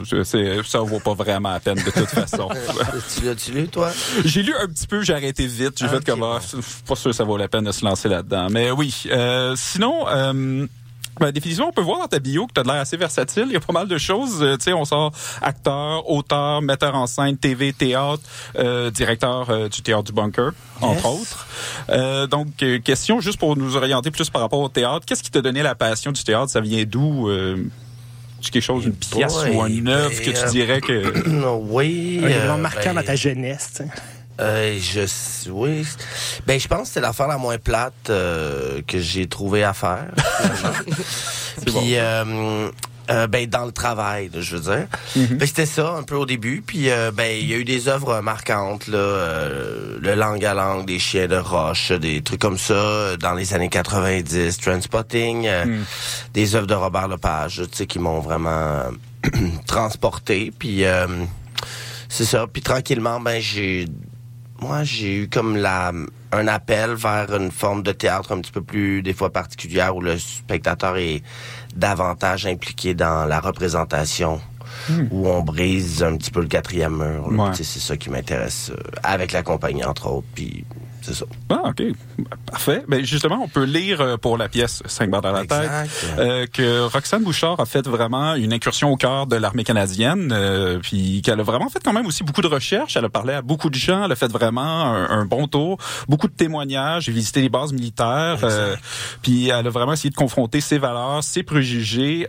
ça 0.65 0.79
vaut 0.79 0.99
pas 0.99 1.13
vraiment 1.13 1.51
la 1.51 1.59
peine 1.59 1.75
de 1.77 1.91
toute 1.91 2.09
façon. 2.09 2.49
tu 3.17 3.25
l'as-tu 3.25 3.51
lu, 3.51 3.67
toi? 3.67 3.91
J'ai 4.25 4.43
lu 4.43 4.53
un 4.55 4.67
petit 4.67 4.87
peu, 4.87 5.01
j'ai 5.01 5.13
arrêté 5.13 5.45
vite. 5.47 5.77
J'ai 5.77 5.85
Ah, 5.85 5.89
fait 5.89 6.05
comme, 6.05 6.23
ah, 6.23 6.39
pas 6.87 6.95
sûr 6.95 7.11
que 7.11 7.15
ça 7.15 7.23
vaut 7.23 7.37
la 7.37 7.47
peine 7.47 7.65
de 7.65 7.71
se 7.71 7.85
lancer 7.85 8.09
là-dedans. 8.09 8.47
Mais 8.49 8.71
oui, 8.71 9.03
euh, 9.11 9.55
sinon... 9.57 10.07
Euh, 10.07 10.65
ben, 11.19 11.31
définitivement, 11.31 11.69
on 11.69 11.73
peut 11.73 11.81
voir 11.81 11.99
dans 11.99 12.07
ta 12.07 12.19
bio 12.19 12.47
que 12.47 12.53
tu 12.53 12.59
as 12.59 12.63
l'air 12.63 12.81
assez 12.81 12.97
versatile. 12.97 13.45
Il 13.47 13.53
y 13.53 13.57
a 13.57 13.59
pas 13.59 13.73
mal 13.73 13.87
de 13.87 13.97
choses. 13.97 14.41
Euh, 14.41 14.57
tu 14.57 14.65
sais, 14.65 14.73
on 14.73 14.85
sort 14.85 15.11
acteur, 15.41 16.09
auteur, 16.09 16.61
metteur 16.61 16.95
en 16.95 17.07
scène, 17.07 17.37
TV, 17.37 17.73
théâtre, 17.73 18.21
euh, 18.57 18.89
directeur 18.91 19.49
euh, 19.49 19.69
du 19.69 19.81
théâtre 19.81 20.03
du 20.03 20.11
bunker, 20.13 20.51
entre 20.81 21.05
autres. 21.05 21.47
Euh, 21.89 22.27
donc, 22.27 22.47
question 22.83 23.19
juste 23.19 23.39
pour 23.39 23.55
nous 23.57 23.75
orienter 23.75 24.11
plus 24.11 24.29
par 24.29 24.41
rapport 24.41 24.59
au 24.59 24.69
théâtre. 24.69 25.05
Qu'est-ce 25.05 25.23
qui 25.23 25.31
t'a 25.31 25.41
donné 25.41 25.63
la 25.63 25.75
passion 25.75 26.11
du 26.11 26.23
théâtre? 26.23 26.49
Ça 26.49 26.61
vient 26.61 26.83
d'où? 26.85 27.29
Euh, 27.29 27.57
c'est 28.41 28.51
quelque 28.51 28.63
chose, 28.63 28.85
une 28.85 28.93
pièce 28.93 29.33
boy, 29.33 29.55
ou 29.55 29.65
une 29.67 29.89
œuvre 29.89 30.09
ben, 30.09 30.19
que 30.19 30.31
tu 30.31 30.45
euh, 30.45 30.49
dirais 30.49 30.81
que... 30.81 31.27
oui. 31.69 32.21
Un 32.23 32.27
événement 32.27 32.57
marquant 32.57 32.93
ben, 32.93 32.95
dans 32.95 33.03
ta 33.03 33.15
jeunesse. 33.15 33.71
tu 33.75 33.83
sais. 33.83 33.89
Euh, 34.39 34.77
je 34.79 35.49
oui. 35.49 35.85
Ben 36.47 36.59
je 36.59 36.67
pense 36.67 36.87
que 36.87 36.93
c'est 36.95 37.01
l'affaire 37.01 37.27
la 37.27 37.37
moins 37.37 37.57
plate 37.57 38.09
euh, 38.09 38.81
que 38.87 38.99
j'ai 38.99 39.27
trouvé 39.27 39.63
à 39.63 39.73
faire. 39.73 40.07
Puis 41.65 41.95
euh, 41.97 42.69
Euh, 43.11 43.25
ben 43.25 43.47
dans 43.47 43.65
le 43.65 43.71
travail, 43.71 44.29
là, 44.31 44.39
je 44.39 44.55
veux 44.55 44.61
dire. 44.71 44.85
Ben, 45.15 45.47
c'était 45.47 45.65
ça 45.65 45.95
un 45.97 46.03
peu 46.03 46.13
au 46.15 46.27
début. 46.27 46.61
Puis 46.63 46.91
euh, 46.91 47.09
ben 47.11 47.35
il 47.41 47.47
y 47.49 47.55
a 47.55 47.57
eu 47.57 47.63
des 47.65 47.87
œuvres 47.87 48.21
marquantes 48.21 48.87
là, 48.87 48.99
euh, 48.99 49.97
le 49.99 50.13
langue 50.13 50.45
à 50.45 50.53
langue, 50.53 50.85
des 50.85 50.99
chiens 50.99 51.25
de 51.27 51.35
roche, 51.35 51.91
des 51.91 52.21
trucs 52.21 52.39
comme 52.39 52.59
ça 52.59 52.73
euh, 52.75 53.17
dans 53.17 53.33
les 53.33 53.55
années 53.55 53.67
90, 53.67 54.57
Transpotting, 54.59 55.47
euh, 55.47 55.65
Mm. 55.65 55.85
des 56.35 56.53
œuvres 56.55 56.67
de 56.67 56.75
Robert 56.75 57.07
Lepage, 57.07 57.63
tu 57.71 57.77
sais 57.77 57.87
qui 57.87 57.97
m'ont 57.97 58.19
vraiment 58.19 58.83
transporté. 59.65 60.53
Puis 60.57 60.85
euh, 60.85 61.07
c'est 62.09 62.25
ça. 62.25 62.45
Puis 62.51 62.61
tranquillement, 62.61 63.19
ben 63.19 63.41
j'ai 63.41 63.87
moi 64.61 64.83
j'ai 64.83 65.15
eu 65.15 65.29
comme 65.29 65.55
la 65.57 65.91
un 66.31 66.47
appel 66.47 66.93
vers 66.93 67.33
une 67.35 67.51
forme 67.51 67.81
de 67.81 67.91
théâtre 67.91 68.33
un 68.33 68.41
petit 68.41 68.51
peu 68.51 68.61
plus 68.61 69.01
des 69.01 69.13
fois 69.13 69.31
particulière 69.31 69.95
où 69.95 70.01
le 70.01 70.17
spectateur 70.17 70.97
est 70.97 71.23
davantage 71.75 72.45
impliqué 72.45 72.93
dans 72.93 73.25
la 73.25 73.39
représentation 73.39 74.39
Hmm. 74.87 75.07
où 75.11 75.27
on 75.27 75.41
brise 75.41 76.03
un 76.03 76.15
petit 76.15 76.31
peu 76.31 76.41
le 76.41 76.47
quatrième 76.47 76.95
mur. 76.97 77.27
Ouais. 77.31 77.51
C'est 77.53 77.63
ça 77.63 77.97
qui 77.97 78.09
m'intéresse 78.09 78.71
euh, 78.71 78.81
avec 79.03 79.31
la 79.31 79.43
compagnie 79.43 79.83
entre 79.83 80.07
autres. 80.07 80.27
Puis 80.33 80.65
c'est 81.09 81.15
ça. 81.15 81.25
Ah, 81.49 81.61
OK. 81.69 81.81
Parfait. 82.45 82.83
Ben, 82.87 83.03
justement, 83.03 83.41
on 83.43 83.47
peut 83.47 83.63
lire 83.63 83.99
euh, 83.99 84.17
pour 84.17 84.37
la 84.37 84.47
pièce 84.47 84.83
5 84.85 85.09
barres 85.09 85.23
dans 85.23 85.31
la 85.31 85.45
tête 85.45 85.69
euh, 86.19 86.45
que 86.45 86.81
Roxane 86.81 87.23
Bouchard 87.23 87.59
a 87.59 87.65
fait 87.65 87.87
vraiment 87.87 88.35
une 88.35 88.53
incursion 88.53 88.91
au 88.91 88.95
cœur 88.95 89.25
de 89.25 89.35
l'armée 89.35 89.63
canadienne, 89.63 90.31
euh, 90.31 90.77
puis 90.79 91.23
qu'elle 91.23 91.39
a 91.39 91.43
vraiment 91.43 91.69
fait 91.69 91.79
quand 91.83 91.93
même 91.93 92.05
aussi 92.05 92.23
beaucoup 92.23 92.41
de 92.41 92.47
recherches. 92.47 92.95
Elle 92.95 93.05
a 93.05 93.09
parlé 93.09 93.33
à 93.33 93.41
beaucoup 93.41 93.71
de 93.71 93.75
gens. 93.75 94.05
Elle 94.05 94.11
a 94.11 94.15
fait 94.15 94.31
vraiment 94.31 94.61
un, 94.61 95.09
un 95.09 95.25
bon 95.25 95.47
tour, 95.47 95.77
beaucoup 96.07 96.27
de 96.27 96.33
témoignages. 96.33 97.05
J'ai 97.05 97.11
visité 97.11 97.41
les 97.41 97.49
bases 97.49 97.73
militaires, 97.73 98.39
euh, 98.43 98.75
puis 99.23 99.49
elle 99.49 99.65
a 99.65 99.69
vraiment 99.69 99.93
essayé 99.93 100.11
de 100.11 100.15
confronter 100.15 100.61
ses 100.61 100.77
valeurs, 100.77 101.23
ses 101.23 101.41
préjugés. 101.41 102.27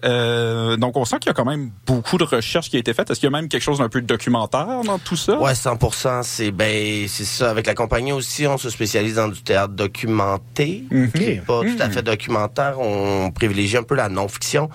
Donc, 0.79 0.97
on 0.97 1.05
sent 1.05 1.19
qu'il 1.21 1.29
y 1.29 1.31
a 1.31 1.35
quand 1.35 1.45
même 1.45 1.71
beaucoup 1.87 2.17
de 2.17 2.25
recherches 2.25 2.71
qui 2.71 2.77
a 2.77 2.79
été 2.79 2.95
faite. 2.95 3.11
Est-ce 3.11 3.21
qu'il 3.21 3.31
y 3.31 3.35
a 3.35 3.37
même 3.37 3.49
quelque 3.49 3.63
chose 3.63 3.79
d'un 3.79 3.91
peu 3.91 4.01
documentaire 4.01 4.81
dans 4.87 4.99
tout 4.99 5.17
ça? 5.17 5.39
Ouais, 5.39 5.53
100%. 5.53 6.23
C'est 6.23 6.51
ben, 6.51 7.07
c'est 7.09 7.25
ça. 7.25 7.51
Avec 7.51 7.67
la 7.67 7.75
compagnie 7.75 8.13
aussi, 8.13 8.47
on 8.47 8.57
se 8.57 8.70
spécialise 8.71 9.17
dans 9.17 9.29
du 9.29 9.43
théâtre 9.43 9.75
documenté, 9.75 10.85
Mhm. 10.91 11.13
qui 11.13 11.25
est 11.25 11.45
pas 11.45 11.61
tout 11.63 11.77
à 11.81 11.91
fait 11.91 12.03
documentaire. 12.03 12.81
On 12.81 13.31
privilégie 13.31 13.77
un 13.77 13.83
peu 13.83 13.95
la 13.95 14.09
non-fiction. 14.09 14.71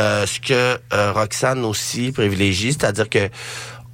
Euh, 0.00 0.26
ce 0.26 0.38
que 0.40 0.78
euh, 0.92 1.12
Roxane 1.12 1.64
aussi 1.64 2.12
privilégie, 2.12 2.72
c'est-à-dire 2.72 3.08
que 3.08 3.28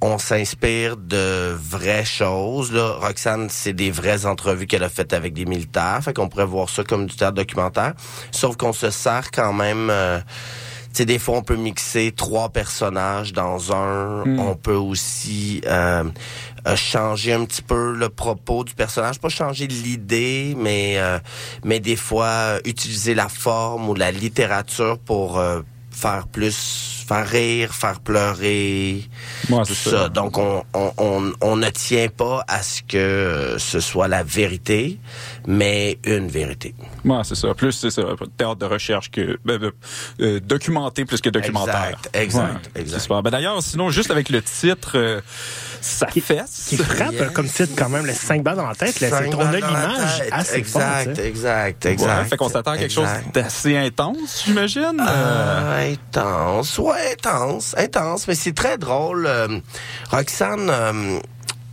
on 0.01 0.17
s'inspire 0.19 0.97
de 0.97 1.55
vraies 1.59 2.05
choses. 2.05 2.71
Là. 2.71 2.97
Roxane, 2.99 3.47
c'est 3.49 3.73
des 3.73 3.89
vraies 3.89 4.25
entrevues 4.27 4.67
qu'elle 4.67 4.83
a 4.83 4.89
faites 4.89 5.13
avec 5.13 5.33
des 5.33 5.45
militaires. 5.45 5.99
Fait 6.03 6.13
qu'on 6.13 6.27
pourrait 6.29 6.45
voir 6.45 6.69
ça 6.69 6.83
comme 6.83 7.07
du 7.07 7.15
théâtre 7.15 7.35
documentaire. 7.35 7.93
Sauf 8.31 8.55
qu'on 8.55 8.73
se 8.73 8.91
sert 8.91 9.31
quand 9.31 9.53
même... 9.53 9.89
euh, 9.89 10.19
tu 10.93 10.99
sais, 10.99 11.05
des 11.05 11.17
fois, 11.19 11.37
on 11.37 11.41
peut 11.41 11.55
mixer 11.57 12.13
trois 12.15 12.49
personnages 12.49 13.33
dans 13.33 13.73
un. 13.73 14.25
Mm. 14.25 14.39
On 14.39 14.55
peut 14.55 14.75
aussi 14.75 15.59
euh, 15.65 16.03
changer 16.75 17.33
un 17.33 17.45
petit 17.45 17.61
peu 17.61 17.93
le 17.93 18.09
propos 18.09 18.63
du 18.63 18.73
personnage. 18.73 19.19
Pas 19.19 19.29
changer 19.29 19.67
l'idée, 19.67 20.55
mais, 20.57 20.95
euh, 20.97 21.19
mais 21.63 21.79
des 21.79 21.95
fois, 21.95 22.25
euh, 22.25 22.59
utiliser 22.65 23.13
la 23.13 23.29
forme 23.29 23.87
ou 23.89 23.93
la 23.93 24.11
littérature 24.11 24.97
pour 24.97 25.37
euh, 25.37 25.61
faire 25.91 26.27
plus 26.27 26.91
faire 27.07 27.27
rire, 27.29 27.71
faire 27.75 27.99
pleurer, 27.99 29.07
Ouais, 29.51 29.63
tout 29.63 29.75
ça. 29.75 29.89
ça. 29.91 30.09
Donc, 30.09 30.39
on, 30.39 30.63
on, 30.73 30.91
on, 30.97 31.31
on 31.39 31.55
ne 31.55 31.69
tient 31.69 32.07
pas 32.07 32.43
à 32.47 32.63
ce 32.63 32.81
que 32.81 32.97
euh, 32.97 33.59
ce 33.59 33.79
soit 33.79 34.07
la 34.07 34.23
vérité, 34.23 34.97
mais 35.45 35.99
une 36.03 36.27
vérité. 36.27 36.73
Ouais, 37.05 37.19
c'est 37.23 37.35
ça. 37.35 37.53
Plus, 37.53 37.73
c'est 37.73 37.91
ça. 37.91 38.01
Théâtre 38.37 38.55
de 38.55 38.65
recherche 38.65 39.11
que 39.11 39.37
ben, 39.45 39.59
ben, 39.59 39.71
euh, 40.21 40.39
documenté 40.39 41.05
plus 41.05 41.21
que 41.21 41.29
documentaire. 41.29 41.89
Exact, 41.89 42.09
exact, 42.15 42.71
Ouais, 42.75 42.81
exact. 42.81 43.07
Ben, 43.23 43.29
d'ailleurs, 43.29 43.61
sinon, 43.61 43.91
juste 43.91 44.09
avec 44.09 44.29
le 44.29 44.41
titre, 44.41 44.93
euh, 44.95 45.21
ça 45.85 46.07
fesse. 46.07 46.65
Qui 46.67 46.77
frappe 46.77 47.13
euh, 47.19 47.29
comme 47.29 47.47
titre 47.47 47.73
quand 47.77 47.89
même, 47.89 48.05
le 48.05 48.13
5 48.13 48.43
balles 48.43 48.55
dans 48.57 48.67
la 48.67 48.75
tête. 48.75 48.99
Là, 48.99 49.09
on 49.11 49.15
a 49.15 49.19
balles 49.21 49.29
dans 49.29 49.51
la 49.51 49.57
l'image 49.59 50.17
tête. 50.19 50.29
assez 50.31 50.57
exact, 50.57 51.03
forte. 51.05 51.19
exact, 51.19 51.85
exact. 51.85 52.19
Ouais, 52.19 52.25
fait 52.25 52.37
qu'on 52.37 52.49
s'attend 52.49 52.71
à 52.71 52.77
quelque 52.77 52.93
chose 52.93 53.07
d'assez 53.33 53.77
intense, 53.77 54.43
j'imagine. 54.45 54.99
Euh, 54.99 55.05
Euh, 55.07 55.93
intense, 55.93 56.77
ouais, 56.79 57.13
intense, 57.13 57.75
intense, 57.77 58.27
mais 58.27 58.35
c'est 58.35 58.53
très 58.53 58.77
drôle. 58.77 59.25
Euh, 59.27 59.59
Roxane, 60.11 60.69
euh, 60.69 61.19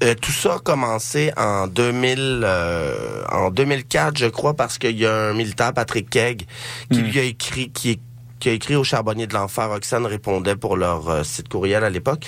euh, 0.02 0.14
tout 0.20 0.32
ça 0.32 0.54
a 0.54 0.58
commencé 0.58 1.32
en 1.36 1.66
2000, 1.68 2.42
euh, 2.44 3.24
en 3.30 3.50
2004, 3.50 4.18
je 4.18 4.26
crois, 4.26 4.54
parce 4.54 4.78
qu'il 4.78 4.98
y 4.98 5.06
a 5.06 5.14
un 5.14 5.32
militaire, 5.34 5.72
Patrick 5.72 6.10
Kegg, 6.10 6.42
qui 6.90 6.98
lui 7.00 7.18
a 7.18 7.22
écrit, 7.22 7.70
qui 7.70 8.00
qui 8.42 8.48
a 8.48 8.52
écrit 8.52 8.74
au 8.74 8.82
Charbonnier 8.82 9.28
de 9.28 9.34
l'Enfer. 9.34 9.68
Roxane 9.68 10.04
répondait 10.04 10.56
pour 10.56 10.76
leur 10.76 11.08
euh, 11.08 11.22
site 11.22 11.48
courriel 11.48 11.84
à 11.84 11.90
l'époque. 11.90 12.26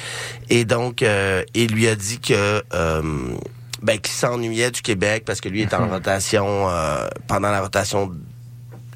Et 0.49 0.65
donc, 0.65 1.03
euh, 1.03 1.43
il 1.55 1.73
lui 1.73 1.89
a 1.89 1.97
dit 1.97 2.20
que... 2.20 2.62
euh, 2.73 3.03
ben, 3.82 3.99
qu'il 3.99 4.15
s'ennuyait 4.15 4.70
du 4.70 4.81
Québec 4.81 5.24
parce 5.27 5.41
que 5.43 5.49
lui 5.51 5.61
était 5.62 5.74
en 5.74 5.89
rotation 5.89 6.70
euh, 6.70 7.07
pendant 7.27 7.51
la 7.51 7.61
rotation 7.61 8.12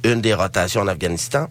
une 0.03 0.23
des 0.23 0.32
rotations 0.32 0.81
en 0.81 0.89
Afghanistan. 0.89 1.49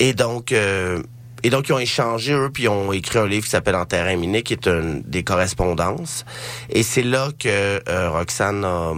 Et 0.00 0.12
donc, 0.12 0.50
euh, 0.50 1.00
et 1.44 1.50
donc 1.50 1.68
ils 1.68 1.72
ont 1.74 1.78
échangé 1.78 2.32
eux, 2.32 2.50
puis 2.52 2.64
ils 2.64 2.68
ont 2.68 2.92
écrit 2.92 3.18
un 3.20 3.28
livre 3.28 3.44
qui 3.44 3.50
s'appelle 3.50 3.76
En 3.76 3.84
terrain 3.84 4.16
miné, 4.16 4.42
qui 4.42 4.54
est 4.54 4.66
une 4.66 5.02
des 5.02 5.22
correspondances. 5.22 6.24
Et 6.70 6.82
c'est 6.82 7.04
là 7.04 7.28
que 7.38 7.80
euh, 7.88 8.10
Roxane 8.10 8.64
a, 8.64 8.92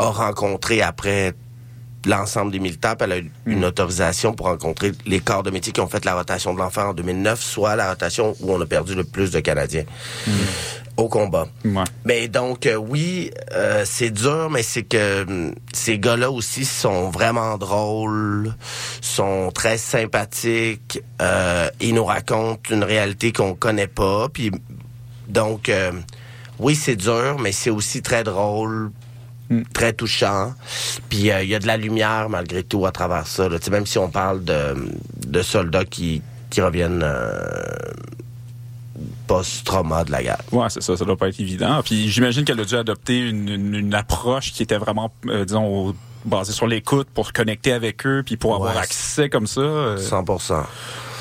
a 0.00 0.10
rencontré 0.10 0.82
après 0.82 1.34
l'ensemble 2.06 2.52
des 2.52 2.58
militaires, 2.58 2.96
puis 2.96 3.04
elle 3.04 3.12
a 3.12 3.18
eu 3.18 3.30
une 3.46 3.64
autorisation 3.64 4.32
pour 4.32 4.46
rencontrer 4.46 4.92
les 5.06 5.20
corps 5.20 5.42
de 5.42 5.50
métier 5.50 5.72
qui 5.72 5.80
ont 5.80 5.88
fait 5.88 6.04
la 6.04 6.14
rotation 6.14 6.54
de 6.54 6.58
l'enfer 6.58 6.86
en 6.86 6.94
2009, 6.94 7.42
soit 7.42 7.76
la 7.76 7.90
rotation 7.90 8.34
où 8.40 8.52
on 8.52 8.60
a 8.60 8.66
perdu 8.66 8.94
le 8.94 9.04
plus 9.04 9.30
de 9.30 9.40
Canadiens 9.40 9.84
au 10.96 11.08
combat. 11.08 11.46
Mais 12.04 12.28
donc 12.28 12.66
euh, 12.66 12.76
oui, 12.76 13.30
euh, 13.52 13.82
c'est 13.84 14.10
dur, 14.10 14.48
mais 14.50 14.62
c'est 14.62 14.82
que 14.82 15.24
hum, 15.24 15.54
ces 15.72 15.98
gars-là 15.98 16.30
aussi 16.30 16.64
sont 16.64 17.10
vraiment 17.10 17.58
drôles, 17.58 18.54
sont 19.00 19.50
très 19.54 19.76
sympathiques. 19.78 21.00
Euh, 21.20 21.68
ils 21.80 21.94
nous 21.94 22.04
racontent 22.04 22.60
une 22.70 22.84
réalité 22.84 23.32
qu'on 23.32 23.54
connaît 23.54 23.88
pas. 23.88 24.28
Puis 24.32 24.50
donc 25.28 25.68
euh, 25.68 25.92
oui, 26.58 26.74
c'est 26.74 26.96
dur, 26.96 27.36
mais 27.40 27.52
c'est 27.52 27.70
aussi 27.70 28.02
très 28.02 28.24
drôle. 28.24 28.90
Très 29.72 29.92
touchant 29.92 30.54
puis 31.08 31.30
euh, 31.30 31.42
il 31.42 31.48
y 31.48 31.54
a 31.54 31.58
de 31.58 31.66
la 31.66 31.76
lumière 31.76 32.28
malgré 32.28 32.62
tout 32.64 32.84
à 32.86 32.90
travers 32.92 33.26
ça 33.26 33.48
là. 33.48 33.58
Même 33.70 33.86
si 33.86 33.98
on 33.98 34.08
parle 34.08 34.42
de, 34.44 34.74
de 35.26 35.42
soldats 35.42 35.84
qui 35.84 36.22
qui 36.50 36.60
reviennent 36.60 37.02
euh, 37.04 37.60
post-trauma 39.26 40.04
de 40.04 40.12
la 40.12 40.22
guerre 40.22 40.38
Ouais, 40.52 40.68
c'est 40.70 40.82
ça, 40.82 40.96
ça 40.96 41.04
doit 41.04 41.16
pas 41.16 41.28
être 41.28 41.40
évident. 41.40 41.80
Puis 41.84 42.08
j'imagine 42.10 42.44
qu'elle 42.44 42.60
a 42.60 42.64
dû 42.64 42.76
adopter 42.76 43.18
une, 43.18 43.48
une, 43.48 43.74
une 43.74 43.94
approche 43.94 44.52
qui 44.52 44.62
était 44.62 44.78
vraiment, 44.78 45.12
euh, 45.26 45.44
disons, 45.44 45.94
basée 46.24 46.52
sur 46.52 46.66
l'écoute 46.66 47.08
pour 47.12 47.32
connecter 47.32 47.72
avec 47.72 48.06
eux, 48.06 48.22
puis 48.24 48.36
pour 48.36 48.54
avoir 48.54 48.74
Ouais. 48.76 48.80
accès 48.82 49.28
comme 49.28 49.46
ça. 49.46 49.60
euh, 49.60 49.98
100%. 49.98 50.64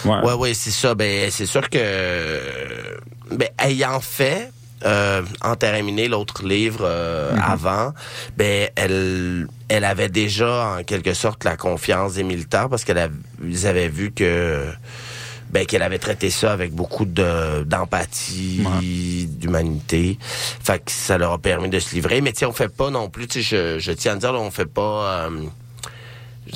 Ouais. 0.06 0.12
Ouais, 0.24 0.34
ouais, 0.34 0.54
c'est 0.54 0.72
ça. 0.72 0.94
Ben, 0.96 1.30
c'est 1.32 1.46
sûr 1.48 1.68
que, 1.70 2.40
ben, 3.32 3.50
ayant 3.60 4.00
fait 4.00 4.52
euh, 4.86 5.22
En 5.42 5.56
miné, 5.84 6.08
l'autre 6.08 6.44
livre 6.46 6.82
euh, 6.84 7.34
Mhm. 7.34 7.42
avant, 7.44 7.94
ben, 8.38 8.70
elle, 8.76 9.48
elle 9.68 9.84
avait 9.86 10.10
déjà 10.10 10.78
en 10.80 10.84
quelque 10.84 11.14
sorte 11.14 11.44
la 11.44 11.58
confiance 11.58 12.14
des 12.14 12.24
militaires 12.24 12.70
parce 12.70 12.84
qu'elle 12.84 12.98
av- 13.00 13.12
ils 13.44 13.66
avaient 13.68 13.88
vu 13.90 14.12
que, 14.12 14.66
ben, 15.50 15.66
qu'elle 15.66 15.82
avait 15.84 16.00
traité 16.00 16.30
ça 16.30 16.52
avec 16.54 16.72
beaucoup 16.74 17.06
de 17.06 17.64
d'empathie, 17.64 19.28
d'humanité. 19.30 20.18
Fait 20.22 20.80
que 20.84 20.92
ça 20.92 21.18
leur 21.18 21.32
a 21.34 21.38
permis 21.40 21.70
de 21.70 21.80
se 21.80 21.94
livrer. 21.96 22.22
Mais 22.22 22.32
sais, 22.40 22.46
on 22.46 22.54
fait 22.54 22.70
pas 22.70 22.90
non 22.90 23.10
plus. 23.10 23.28
Tu 23.28 23.42
sais, 23.44 23.78
je, 23.78 23.80
je 23.80 23.92
tiens 23.92 24.14
à 24.14 24.16
dire, 24.18 24.34
là, 24.34 24.40
on 24.40 24.52
fait 24.52 24.66
pas. 24.66 25.28
euh, 25.28 25.30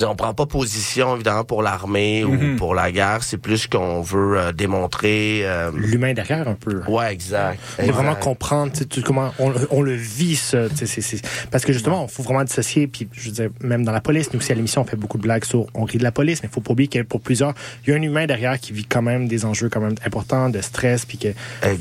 je 0.00 0.04
dire, 0.06 0.10
on 0.10 0.16
prend 0.16 0.32
pas 0.34 0.46
position 0.46 1.14
évidemment 1.14 1.44
pour 1.44 1.62
l'armée 1.62 2.24
ou 2.24 2.56
pour 2.56 2.74
la 2.74 2.90
guerre. 2.90 3.22
C'est 3.22 3.36
plus 3.38 3.66
qu'on 3.66 4.00
veut 4.00 4.38
euh, 4.38 4.52
démontrer. 4.52 5.42
euh, 5.44 5.70
L'humain 5.76 6.14
derrière, 6.14 6.48
un 6.48 6.54
peu. 6.54 6.80
Ouais, 6.88 7.12
exact. 7.12 7.58
C'est 7.76 7.90
vraiment 7.90 8.10
Exact. 8.10 8.22
comprendre 8.24 8.72
tout 8.88 9.02
comment 9.04 9.32
on, 9.38 9.52
on 9.70 9.82
le 9.82 9.94
vit, 9.94 10.36
ça. 10.36 10.68
c'est- 10.74 10.86
c'est- 10.86 11.22
Parce 11.50 11.64
que 11.64 11.72
justement, 11.72 12.06
il 12.08 12.12
faut 12.12 12.22
vraiment 12.22 12.44
dissocier. 12.44 12.86
Puis, 12.86 13.08
je 13.12 13.26
veux 13.28 13.34
dire, 13.34 13.50
même 13.62 13.84
dans 13.84 13.92
la 13.92 14.00
police, 14.00 14.32
nous 14.32 14.38
aussi 14.40 14.52
à 14.52 14.54
l'émission, 14.54 14.80
on 14.80 14.84
fait 14.84 14.96
beaucoup 14.96 15.18
de 15.18 15.22
blagues 15.22 15.44
sur 15.44 15.66
on 15.74 15.84
rit 15.84 15.98
de 15.98 16.02
la 16.02 16.12
police, 16.12 16.42
mais 16.42 16.48
il 16.48 16.52
faut 16.52 16.60
pas 16.62 16.72
oublier 16.72 16.88
que 16.88 17.02
pour 17.02 17.20
plusieurs, 17.20 17.52
il 17.86 17.90
y 17.90 17.92
a 17.92 17.96
un 17.96 18.02
humain 18.02 18.26
derrière 18.26 18.58
qui 18.58 18.72
vit 18.72 18.84
quand 18.86 19.02
même 19.02 19.28
des 19.28 19.44
enjeux 19.44 19.68
quand 19.68 19.80
même 19.80 19.94
importants, 20.06 20.48
de 20.48 20.60
stress. 20.60 21.04
Puis 21.04 21.18
que 21.18 21.28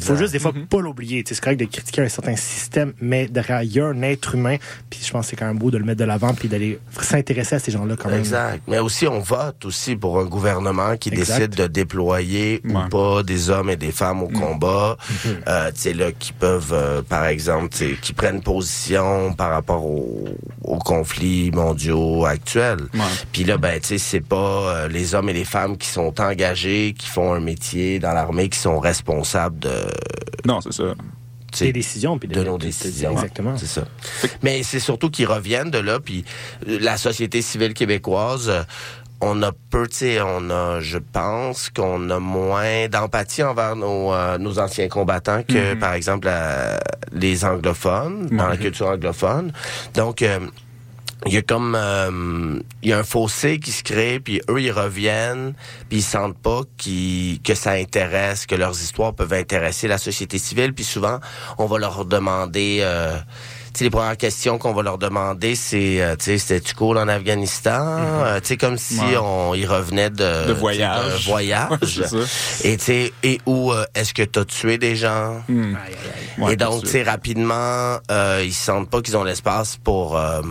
faut 0.01 0.15
juste 0.15 0.33
des 0.33 0.39
fois 0.39 0.53
pas 0.69 0.81
l'oublier. 0.81 1.23
C'est 1.25 1.39
correct 1.39 1.59
de 1.59 1.65
critiquer 1.65 2.01
un 2.01 2.09
certain 2.09 2.35
système, 2.35 2.93
mais 3.01 3.27
derrière, 3.27 3.63
il 3.63 3.71
y 3.71 3.79
a 3.79 3.85
un 3.85 4.01
être 4.01 4.35
humain. 4.35 4.57
Puis 4.89 4.99
je 5.05 5.11
pense 5.11 5.25
que 5.25 5.29
c'est 5.31 5.35
quand 5.35 5.45
même 5.47 5.57
beau 5.57 5.71
de 5.71 5.77
le 5.77 5.85
mettre 5.85 5.99
de 5.99 6.05
l'avant 6.05 6.33
puis 6.33 6.47
d'aller 6.49 6.79
s'intéresser 7.01 7.55
à 7.55 7.59
ces 7.59 7.71
gens-là 7.71 7.95
quand 7.97 8.08
même. 8.09 8.19
Exact. 8.19 8.63
Mais 8.67 8.79
aussi, 8.79 9.07
on 9.07 9.19
vote 9.19 9.65
aussi 9.65 9.95
pour 9.95 10.19
un 10.19 10.25
gouvernement 10.25 10.97
qui 10.97 11.09
Exact. 11.09 11.37
décide 11.37 11.55
de 11.55 11.67
déployer 11.67 12.61
ou 12.67 12.89
pas 12.89 13.23
des 13.23 13.49
hommes 13.49 13.69
et 13.69 13.75
des 13.75 13.91
femmes 13.91 14.23
au 14.23 14.29
Mm. 14.29 14.39
combat. 14.39 14.97
Mhm. 15.25 15.35
Euh, 15.47 15.71
tu 15.73 15.81
sais, 15.81 15.93
là, 15.93 16.11
qui 16.11 16.33
peuvent, 16.33 16.73
euh, 16.73 17.01
par 17.01 17.25
exemple, 17.25 17.69
qui 18.01 18.13
prennent 18.13 18.41
position 18.41 19.33
par 19.33 19.51
rapport 19.51 19.85
au- 19.85 20.29
aux 20.63 20.77
conflits 20.79 21.51
mondiaux 21.51 22.25
actuels. 22.25 22.87
Puis 23.31 23.43
là, 23.43 23.57
ben, 23.57 23.79
tu 23.79 23.87
sais, 23.87 23.97
c'est 23.97 24.19
pas 24.21 24.35
euh, 24.35 24.87
les 24.87 25.15
hommes 25.15 25.29
et 25.29 25.33
les 25.33 25.45
femmes 25.45 25.77
qui 25.77 25.87
sont 25.87 26.19
engagés, 26.21 26.93
qui 26.97 27.07
font 27.07 27.33
un 27.33 27.39
métier 27.39 27.99
dans 27.99 28.11
l'armée, 28.13 28.49
qui 28.49 28.59
sont 28.59 28.79
responsables 28.79 29.59
de... 29.59 29.73
Non, 30.45 30.61
c'est 30.61 30.73
ça. 30.73 30.93
Des 31.59 31.71
décisions, 31.73 32.17
puis 32.19 32.27
de 32.29 32.43
nos 32.43 32.57
décisions. 32.57 33.11
Exactement. 33.11 33.57
C'est 33.57 33.65
ça. 33.67 33.83
Mais 34.43 34.63
c'est 34.63 34.79
surtout 34.79 35.09
qu'ils 35.09 35.27
reviennent 35.27 35.71
de 35.71 35.79
là, 35.79 35.99
puis 35.99 36.23
euh, 36.67 36.77
la 36.81 36.97
société 36.97 37.41
civile 37.41 37.73
québécoise, 37.73 38.49
euh, 38.49 38.63
on 39.21 39.43
a 39.43 39.51
peu, 39.69 39.85
tu 39.87 39.97
sais, 39.97 40.21
on 40.21 40.49
a, 40.49 40.79
je 40.79 40.97
pense 40.97 41.69
qu'on 41.69 42.09
a 42.09 42.19
moins 42.19 42.87
d'empathie 42.87 43.43
envers 43.43 43.75
nos, 43.75 44.13
euh, 44.13 44.37
nos 44.37 44.59
anciens 44.59 44.87
combattants 44.87 45.43
que, 45.43 45.73
Mhm. 45.73 45.79
par 45.79 45.93
exemple, 45.93 46.27
la- 46.27 46.79
les 47.11 47.43
anglophones, 47.43 48.27
dans 48.31 48.47
la 48.47 48.55
culture 48.55 48.87
anglophone. 48.87 49.51
Donc, 49.93 50.21
euh, 50.21 50.39
il 51.25 51.33
y 51.33 51.37
a 51.37 51.41
comme 51.41 51.75
euh, 51.77 52.59
il 52.81 52.89
y 52.89 52.93
a 52.93 52.99
un 52.99 53.03
fossé 53.03 53.59
qui 53.59 53.71
se 53.71 53.83
crée 53.83 54.19
puis 54.21 54.41
eux 54.49 54.61
ils 54.61 54.71
reviennent 54.71 55.53
puis 55.89 55.99
ils 55.99 56.01
sentent 56.03 56.37
pas 56.37 56.61
qu'ils- 56.77 57.41
que 57.41 57.55
ça 57.55 57.71
intéresse 57.71 58.45
que 58.45 58.55
leurs 58.55 58.79
histoires 58.81 59.13
peuvent 59.13 59.33
intéresser 59.33 59.87
la 59.89 59.97
société 59.97 60.37
civile 60.37 60.73
puis 60.73 60.85
souvent 60.85 61.19
on 61.57 61.65
va 61.65 61.77
leur 61.77 62.05
demander 62.05 62.79
euh, 62.81 63.17
tu 63.73 63.79
sais, 63.79 63.83
les 63.83 63.89
premières 63.91 64.17
questions 64.17 64.57
qu'on 64.57 64.73
va 64.73 64.81
leur 64.81 64.97
demander, 64.97 65.53
c'est, 65.53 66.01
euh, 66.01 66.15
tu 66.15 66.25
sais, 66.25 66.37
c'était-tu 66.39 66.73
cool 66.73 66.97
en 66.97 67.07
Afghanistan? 67.07 67.85
Euh, 67.99 68.39
tu 68.39 68.47
sais, 68.47 68.57
comme 68.57 68.79
si 68.79 68.99
Ouais. 68.99 69.15
on 69.21 69.53
y 69.53 69.63
revenait 69.63 70.09
de, 70.09 70.47
De 70.47 70.53
voyage. 70.53 71.27
voyage. 71.27 72.01
Ouais, 72.11 72.23
et 72.63 72.77
tu 72.77 72.83
sais, 72.85 73.13
et 73.21 73.39
où 73.45 73.71
euh, 73.71 73.85
est-ce 73.93 74.15
que 74.15 74.23
tu 74.23 74.39
as 74.39 74.45
tué 74.45 74.79
des 74.79 74.95
gens? 74.95 75.43
Hmm. 75.47 75.75
Ouais, 76.39 76.53
et 76.53 76.55
donc, 76.55 76.81
tu 76.81 76.89
sais, 76.89 77.03
rapidement, 77.03 77.99
euh, 78.09 78.41
ils 78.43 78.53
sentent 78.55 78.89
pas 78.89 79.03
qu'ils 79.03 79.15
ont 79.15 79.23
l'espace 79.23 79.77
pour, 79.77 80.17
euh, 80.17 80.41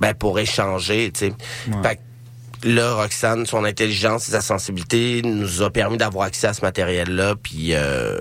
ben, 0.00 0.14
pour 0.14 0.38
échanger, 0.38 1.10
tu 1.12 1.26
sais. 1.26 1.32
Fait 1.82 1.96
que 1.96 2.00
là, 2.64 2.94
Roxane, 2.94 3.46
son 3.46 3.64
intelligence 3.64 4.28
et 4.28 4.32
sa 4.32 4.40
sensibilité 4.40 5.22
nous 5.24 5.62
a 5.62 5.70
permis 5.70 5.96
d'avoir 5.96 6.26
accès 6.26 6.46
à 6.48 6.52
ce 6.54 6.62
matériel-là, 6.62 7.34
puis 7.42 7.70
euh, 7.72 8.16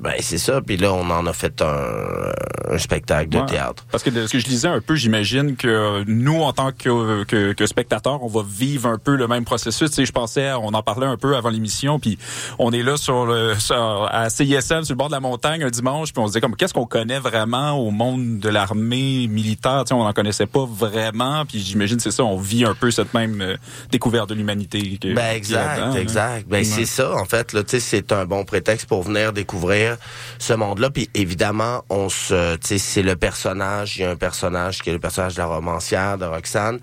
ben 0.00 0.14
c'est 0.20 0.38
ça. 0.38 0.60
Puis 0.60 0.76
là, 0.76 0.92
on 0.92 1.08
en 1.10 1.26
a 1.26 1.32
fait 1.32 1.60
un, 1.62 2.32
un 2.74 2.78
spectacle 2.78 3.30
de 3.30 3.38
Ouais. 3.38 3.46
théâtre. 3.46 3.84
Parce 3.90 4.02
que 4.02 4.10
de 4.10 4.26
ce 4.26 4.32
que 4.32 4.38
je 4.38 4.46
lisais 4.46 4.68
un 4.68 4.80
peu, 4.80 4.94
j'imagine 4.96 5.54
que 5.56 6.02
nous, 6.06 6.42
en 6.42 6.52
tant 6.52 6.72
que, 6.72 7.24
que, 7.24 7.52
que 7.52 7.66
spectateurs, 7.66 8.22
on 8.22 8.26
va 8.28 8.42
vivre 8.48 8.88
un 8.88 8.98
peu 8.98 9.14
le 9.16 9.28
même 9.28 9.44
processus. 9.44 9.90
Tu 9.90 9.96
sais, 9.96 10.04
je 10.04 10.12
pensais, 10.12 10.52
on 10.52 10.68
en 10.74 10.82
parlait 10.82 11.06
un 11.06 11.16
peu 11.16 11.36
avant 11.36 11.50
l'émission, 11.50 11.98
puis 12.00 12.18
on 12.58 12.72
est 12.72 12.82
là 12.82 12.96
sur 12.96 13.26
le 13.26 13.54
sur- 13.58 14.08
à 14.10 14.28
CISM, 14.30 14.82
sur 14.84 14.92
le 14.92 14.94
bord 14.96 15.08
de 15.08 15.12
la 15.14 15.20
montagne 15.20 15.62
un 15.62 15.70
dimanche, 15.70 16.12
puis 16.12 16.20
on 16.22 16.26
se 16.26 16.32
disait 16.32 16.40
comme 16.40 16.56
qu'est-ce 16.56 16.74
qu'on 16.74 16.86
connaît 16.86 17.18
vraiment 17.20 17.72
au 17.72 17.90
monde 17.90 18.38
de 18.38 18.48
l'armée 18.48 19.26
militaire? 19.28 19.84
Tu 19.84 19.88
sais, 19.88 19.94
on 19.94 20.04
n'en 20.04 20.12
connaissait 20.12 20.46
pas 20.46 20.64
vraiment, 20.68 21.44
puis 21.46 21.60
j'imagine 21.60 22.00
c'est 22.00 22.10
ça, 22.10 22.24
on 22.24 22.36
vit 22.38 22.64
un 22.64 22.74
peu 22.74 22.90
cette 22.90 23.14
même 23.14 23.56
découverte 23.90 24.28
de 24.28 24.34
l'humanité. 24.34 24.78
Ben 25.14 25.34
exact, 25.34 25.96
exact. 25.96 26.48
Ben 26.48 26.58
Ouais. 26.58 26.64
c'est 26.64 26.86
ça 26.86 27.14
en 27.14 27.24
fait 27.24 27.52
là, 27.52 27.62
tu 27.62 27.70
sais 27.70 27.80
c'est 27.80 28.12
un 28.12 28.24
bon 28.24 28.44
prétexte 28.44 28.86
pour 28.86 29.02
venir 29.02 29.32
découvrir 29.32 29.96
ce 30.38 30.52
monde-là 30.52 30.90
puis 30.90 31.08
évidemment 31.14 31.84
on 31.88 32.08
se 32.08 32.56
tu 32.56 32.66
sais 32.68 32.78
c'est 32.78 33.02
le 33.02 33.16
personnage, 33.16 33.96
il 33.96 34.02
y 34.02 34.04
a 34.04 34.10
un 34.10 34.16
personnage 34.16 34.82
qui 34.82 34.90
est 34.90 34.94
le 34.94 34.98
personnage 34.98 35.34
de 35.34 35.40
la 35.40 35.46
romancière 35.46 36.18
de 36.18 36.24
Roxane 36.24 36.80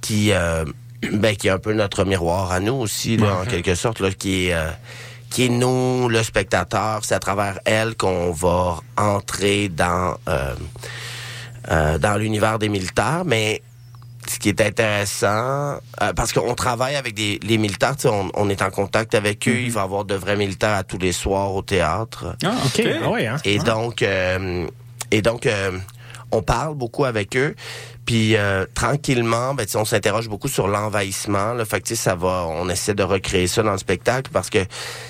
qui 0.00 0.32
euh, 0.32 0.64
ben 1.12 1.36
qui 1.36 1.48
est 1.48 1.50
un 1.50 1.58
peu 1.58 1.72
notre 1.72 2.04
miroir 2.04 2.52
à 2.52 2.60
nous 2.60 2.74
aussi 2.74 3.16
là, 3.16 3.36
en 3.42 3.44
quelque 3.44 3.74
sorte 3.74 4.00
là 4.00 4.10
qui 4.10 4.46
est 4.48 4.54
euh, 4.54 4.70
qui 5.30 5.46
est 5.46 5.48
nous, 5.48 6.10
le 6.10 6.22
spectateur, 6.22 7.00
c'est 7.04 7.14
à 7.14 7.18
travers 7.18 7.58
elle 7.64 7.94
qu'on 7.94 8.32
va 8.32 8.80
entrer 8.98 9.70
dans 9.70 10.14
euh, 10.28 10.54
euh, 11.70 11.96
dans 11.96 12.18
l'univers 12.18 12.58
des 12.58 12.68
militaires, 12.68 13.22
mais 13.24 13.62
ce 14.28 14.38
qui 14.38 14.48
est 14.48 14.60
intéressant, 14.60 15.76
euh, 16.02 16.12
parce 16.14 16.32
qu'on 16.32 16.54
travaille 16.54 16.96
avec 16.96 17.14
des, 17.14 17.38
les 17.42 17.58
militaires, 17.58 17.94
on, 18.04 18.30
on 18.34 18.48
est 18.48 18.62
en 18.62 18.70
contact 18.70 19.14
avec 19.14 19.46
eux, 19.48 19.60
il 19.60 19.70
va 19.72 19.80
y 19.80 19.84
avoir 19.84 20.04
de 20.04 20.14
vrais 20.14 20.36
militaires 20.36 20.74
à 20.76 20.84
tous 20.84 20.98
les 20.98 21.12
soirs 21.12 21.54
au 21.54 21.62
théâtre. 21.62 22.36
Ah, 22.44 22.54
OK. 22.64 22.82
Ah 23.02 23.10
ouais, 23.10 23.26
hein? 23.26 23.36
Et 23.44 23.58
Ah. 23.60 23.64
donc, 23.64 24.02
euh, 24.02 24.66
et 25.10 25.22
donc, 25.22 25.46
euh, 25.46 25.72
on 26.30 26.42
parle 26.42 26.74
beaucoup 26.74 27.04
avec 27.04 27.36
eux. 27.36 27.54
Puis 28.04 28.36
euh, 28.36 28.66
tranquillement, 28.74 29.54
ben, 29.54 29.66
on 29.74 29.84
s'interroge 29.84 30.28
beaucoup 30.28 30.48
sur 30.48 30.66
l'envahissement. 30.66 31.54
Là, 31.54 31.64
fait 31.64 31.80
que, 31.80 31.94
ça 31.94 32.14
va, 32.14 32.46
on 32.48 32.68
essaie 32.68 32.94
de 32.94 33.02
recréer 33.02 33.46
ça 33.46 33.62
dans 33.62 33.72
le 33.72 33.78
spectacle 33.78 34.30
parce 34.32 34.50
que 34.50 34.58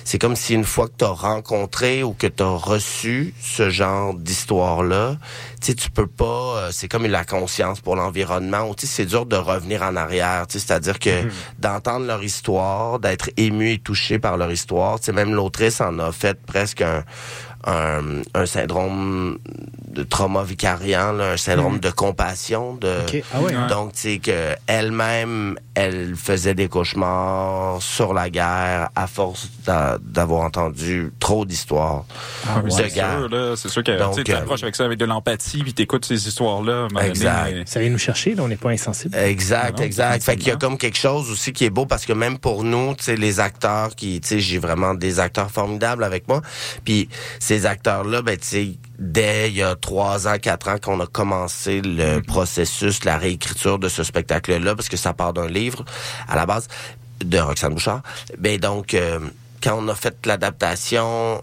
c'est 0.05 0.19
comme 0.19 0.37
si 0.37 0.55
une 0.55 0.65
fois 0.65 0.89
que 0.89 0.95
tu 0.99 1.05
as 1.05 1.09
rencontré 1.09 2.03
ou 2.03 2.13
que 2.13 2.27
tu 2.27 2.43
as 2.43 2.49
reçu 2.49 3.35
ce 3.41 3.71
genre 3.71 4.15
d'histoire-là, 4.15 5.17
tu 5.61 5.69
sais, 5.69 5.75
tu 5.75 5.91
peux 5.91 6.07
pas. 6.07 6.25
euh, 6.57 6.69
c'est 6.73 6.89
comme 6.89 7.07
la 7.07 7.25
conscience 7.25 7.81
pour 7.81 7.97
l'environnement. 7.97 8.69
Ou 8.69 8.75
tu 8.75 8.87
sais, 8.87 8.93
c'est 8.93 9.07
dur 9.07 9.27
de 9.27 9.37
revenir 9.37 9.83
en 9.83 9.97
arrière. 9.97 10.47
Tu 10.47 10.59
sais, 10.59 10.67
c'est-à-dire 10.67 10.99
que 10.99 11.29
d'entendre 11.59 12.07
leur 12.07 12.23
histoire, 12.23 12.99
d'être 12.99 13.31
ému 13.37 13.73
et 13.73 13.79
touché 13.79 14.19
par 14.19 14.37
leur 14.37 14.51
histoire. 14.51 14.99
Même 15.13 15.35
l'autrice 15.35 15.81
en 15.81 15.99
a 15.99 16.13
fait 16.13 16.41
presque 16.43 16.83
un 16.83 17.05
un, 17.65 18.23
un 18.35 18.47
syndrome 18.47 19.39
de 19.89 20.03
trauma 20.05 20.43
vicariant, 20.43 21.13
là, 21.13 21.33
un 21.33 21.37
syndrome 21.37 21.75
Mhm. 21.75 21.81
de 21.81 21.91
compassion. 21.91 22.75
De, 22.77 22.89
Ok. 23.07 23.23
Ah 23.35 23.41
ouais, 23.43 23.55
hein? 23.55 23.67
Donc, 23.69 23.93
tu 23.93 24.01
sais, 24.01 24.19
que 24.19 24.55
elle-même, 24.67 25.57
elle 25.75 26.15
faisait 26.17 26.55
des 26.55 26.69
cauchemars 26.69 27.81
sur 27.83 28.15
la 28.15 28.31
guerre 28.31 28.89
à 28.97 29.07
force 29.07 29.49
d'a- 29.67 29.99
d'avoir 30.01 30.43
entendu 30.43 31.13
trop 31.21 31.45
d'histoires 31.45 32.05
Ah, 32.49 32.61
de 32.63 32.71
c'est 32.71 32.95
guerre. 32.95 33.19
sûr, 33.21 33.29
là, 33.29 33.55
c'est 33.57 33.69
sûr 33.69 33.83
que 33.83 34.15
tu 34.15 34.25
t'approches 34.25 34.63
avec 34.63 34.77
ça 34.77 34.85
avec 34.85 34.99
de 34.99 35.05
l'empathie, 35.05 35.63
puis 35.63 35.75
t'écoutes 35.75 36.05
ces 36.05 36.27
histoires-là. 36.29 36.89
donné, 36.89 37.07
Exact. 37.09 37.51
mais- 37.53 37.63
Ça 37.67 37.81
vient 37.81 37.91
nous 37.91 37.99
chercher, 37.99 38.35
là, 38.35 38.43
on 38.45 38.49
n'est 38.49 38.57
pas 38.57 38.71
insensible. 38.71 39.17
Exact, 39.17 39.79
Non, 39.79 39.85
exact. 39.85 40.23
Fait 40.23 40.37
qu'il 40.37 40.49
y 40.49 40.51
a 40.51 40.57
comme 40.57 40.79
quelque 40.79 40.99
chose 40.99 41.31
aussi 41.31 41.53
qui 41.53 41.65
est 41.65 41.71
beau 41.71 41.87
parce 41.87 42.05
que 42.07 42.13
même 42.13 42.39
pour 42.39 42.65
nous, 42.65 42.95
tu 42.95 43.05
sais, 43.05 43.17
les 43.17 43.41
acteurs 43.41 43.95
qui, 43.95 44.21
tu 44.21 44.29
sais, 44.29 44.41
j'ai 44.41 44.59
vraiment 44.59 44.95
des 44.95 45.21
acteurs 45.21 45.51
formidables 45.51 46.03
avec 46.05 46.29
moi. 46.29 46.41
Puis 46.85 47.09
ces 47.53 47.67
acteurs-là, 47.67 48.23
ben, 48.23 48.39
tu 48.39 48.47
sais, 48.47 48.79
dès 48.99 49.51
il 49.51 49.57
y 49.57 49.63
a 49.63 49.77
trois 49.77 50.27
ans, 50.27 50.39
quatre 50.41 50.69
ans 50.69 50.79
qu'on 50.83 50.99
a 51.01 51.07
commencé 51.07 51.83
le 51.85 52.21
processus, 52.21 53.05
la 53.05 53.19
réécriture 53.19 53.79
de 53.79 53.91
ce 53.91 54.05
spectacle-là, 54.05 54.75
parce 54.75 54.89
que 54.89 54.97
ça 54.97 55.13
part 55.13 55.35
d'un 55.35 55.49
livre 55.49 55.85
à 56.29 56.35
la 56.35 56.47
base 56.47 56.67
de 57.23 57.39
Roxane 57.39 57.75
Bouchard. 57.75 58.01
Ben 58.39 58.59
donc, 58.59 58.95
euh, 58.95 59.19
quand 59.63 59.77
on 59.79 59.87
a 59.89 59.95
fait 59.95 60.17
l'adaptation 60.25 61.43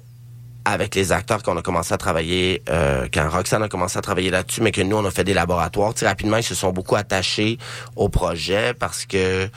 avec 0.66 0.96
les 0.96 1.12
acteurs 1.12 1.44
qu'on 1.44 1.58
a 1.58 1.62
commencé 1.62 1.94
à 1.94 1.98
travailler, 1.98 2.64
euh, 2.70 3.08
quand 3.14 3.30
Roxane 3.30 3.62
a 3.62 3.70
commencé 3.70 4.00
à 4.00 4.02
travailler 4.02 4.32
là-dessus, 4.32 4.62
mais 4.62 4.72
que 4.72 4.82
nous, 4.82 4.98
on 4.98 5.06
a 5.06 5.12
fait 5.12 5.24
des 5.24 5.36
laboratoires, 5.36 5.94
rapidement, 6.02 6.38
ils 6.38 6.44
se 6.44 6.56
sont 6.56 6.72
beaucoup 6.72 6.96
attachés 6.96 7.60
au 7.96 8.10
projet 8.10 8.74
parce 8.74 9.06
que, 9.06 9.48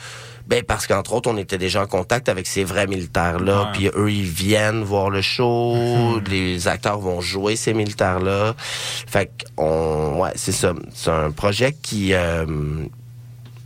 ben, 0.47 0.63
parce 0.63 0.87
qu'entre 0.87 1.13
autres, 1.13 1.29
on 1.31 1.37
était 1.37 1.57
déjà 1.57 1.83
en 1.83 1.87
contact 1.87 2.27
avec 2.29 2.47
ces 2.47 2.63
vrais 2.63 2.87
militaires-là, 2.87 3.71
puis 3.73 3.89
eux, 3.95 4.11
ils 4.11 4.23
viennent 4.23 4.83
voir 4.83 5.09
le 5.09 5.21
show, 5.21 6.19
les 6.27 6.67
acteurs 6.67 6.99
vont 6.99 7.21
jouer 7.21 7.55
ces 7.55 7.73
militaires-là. 7.73 8.55
Fait 8.57 9.31
qu'on, 9.55 10.21
ouais, 10.21 10.31
c'est 10.35 10.51
ça. 10.51 10.73
C'est 10.93 11.11
un 11.11 11.31
projet 11.31 11.73
qui, 11.73 12.13
euh, 12.13 12.45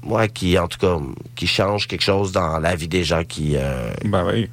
ouais, 0.07 0.29
qui, 0.29 0.57
en 0.57 0.67
tout 0.67 0.77
cas, 0.79 0.97
qui 1.35 1.47
change 1.47 1.87
quelque 1.87 2.01
chose 2.03 2.31
dans 2.31 2.59
la 2.59 2.75
vie 2.75 2.87
des 2.87 3.03
gens 3.03 3.23
qui, 3.23 3.55
euh, 3.57 3.91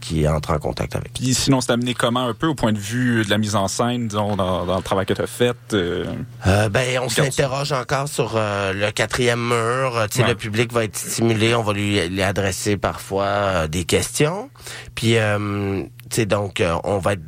qui 0.00 0.26
entrent 0.28 0.52
en 0.52 0.58
contact 0.58 0.96
avec. 0.96 1.12
Puis 1.14 1.34
sinon, 1.34 1.60
c'est 1.60 1.72
amené 1.72 1.94
comment 1.94 2.26
un 2.28 2.34
peu 2.34 2.46
au 2.48 2.54
point 2.54 2.72
de 2.72 2.78
vue 2.78 3.24
de 3.24 3.30
la 3.30 3.38
mise 3.38 3.54
en 3.56 3.68
scène, 3.68 4.08
disons, 4.08 4.36
dans, 4.36 4.66
dans 4.66 4.76
le 4.76 4.82
travail 4.82 5.06
que 5.06 5.14
tu 5.14 5.22
as 5.22 5.26
fait? 5.26 5.56
euh, 5.72 6.04
Euh, 6.46 6.68
ben, 6.68 6.98
on 7.02 7.08
s'interroge 7.08 7.72
encore 7.72 8.08
sur 8.08 8.32
euh, 8.36 8.72
le 8.72 8.90
quatrième 8.90 9.40
mur. 9.48 10.06
Tu 10.10 10.18
sais, 10.18 10.22
Ouais. 10.24 10.28
le 10.30 10.34
public 10.34 10.72
va 10.72 10.84
être 10.84 10.96
stimulé. 10.96 11.54
On 11.54 11.62
va 11.62 11.72
lui, 11.72 12.08
lui 12.08 12.22
adresser 12.22 12.76
parfois 12.76 13.24
euh, 13.24 13.66
des 13.68 13.84
questions. 13.84 14.50
Puis, 14.94 15.16
euh, 15.16 15.82
tu 16.10 16.16
sais, 16.16 16.26
donc, 16.26 16.62
on 16.84 16.98
va 16.98 17.14
être, 17.14 17.22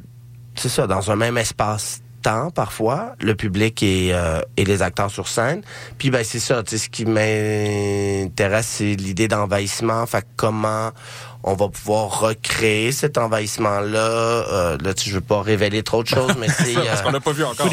c'est 0.54 0.68
ça, 0.68 0.86
dans 0.86 1.10
un 1.10 1.16
même 1.16 1.36
espace 1.38 2.00
temps 2.26 2.50
parfois, 2.50 3.14
le 3.20 3.34
public 3.36 3.82
et, 3.84 4.10
euh, 4.12 4.40
et 4.56 4.64
les 4.64 4.82
acteurs 4.82 5.10
sur 5.12 5.28
scène. 5.28 5.62
Puis 5.96 6.10
ben 6.10 6.24
c'est 6.24 6.40
ça, 6.40 6.62
tu 6.64 6.70
sais, 6.76 6.84
ce 6.84 6.88
qui 6.88 7.04
m'intéresse, 7.04 8.66
c'est 8.78 8.94
l'idée 8.96 9.28
d'envahissement. 9.28 10.04
Fait 10.06 10.22
que 10.22 10.26
comment 10.36 10.90
on 11.48 11.54
va 11.54 11.68
pouvoir 11.68 12.20
recréer 12.20 12.90
cet 12.90 13.18
envahissement-là? 13.18 13.98
Euh, 13.98 14.78
là, 14.82 14.94
tu, 14.94 15.10
je 15.10 15.14
veux 15.14 15.20
pas 15.20 15.40
révéler 15.42 15.84
trop 15.84 16.02
de 16.02 16.08
choses, 16.08 16.34
mais 16.40 16.48
c'est... 16.58 16.74
Parce 16.74 17.02
qu'on 17.02 17.12
l'a 17.12 17.20
pas 17.20 17.30
vu 17.30 17.44
encore. 17.44 17.66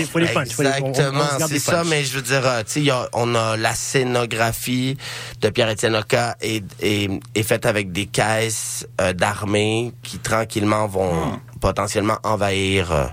Faut 0.53 0.61
Exactement, 0.89 1.23
c'est 1.47 1.59
ça, 1.59 1.83
mais 1.89 2.03
je 2.03 2.15
veux 2.15 2.21
dire, 2.21 2.45
euh, 2.45 2.59
tu 2.63 2.71
sais, 2.73 2.79
il 2.81 2.85
y 2.85 2.91
a- 2.91 3.09
on 3.13 3.33
a 3.33 3.57
la 3.57 3.73
scénographie 3.73 4.95
de 5.41 5.49
Pierre-Étienne 5.49 5.95
Oka 5.95 6.35
est, 6.41 6.63
est, 6.83 7.09
est 7.33 7.43
faite 7.43 7.65
avec 7.65 7.91
des 7.91 8.05
caisses 8.05 8.85
euh, 9.01 9.13
d'armée 9.13 9.91
qui 10.03 10.19
tranquillement 10.19 10.85
vont 10.87 11.39
potentiellement 11.63 12.17
envahir 12.23 12.91
euh, 12.91 13.05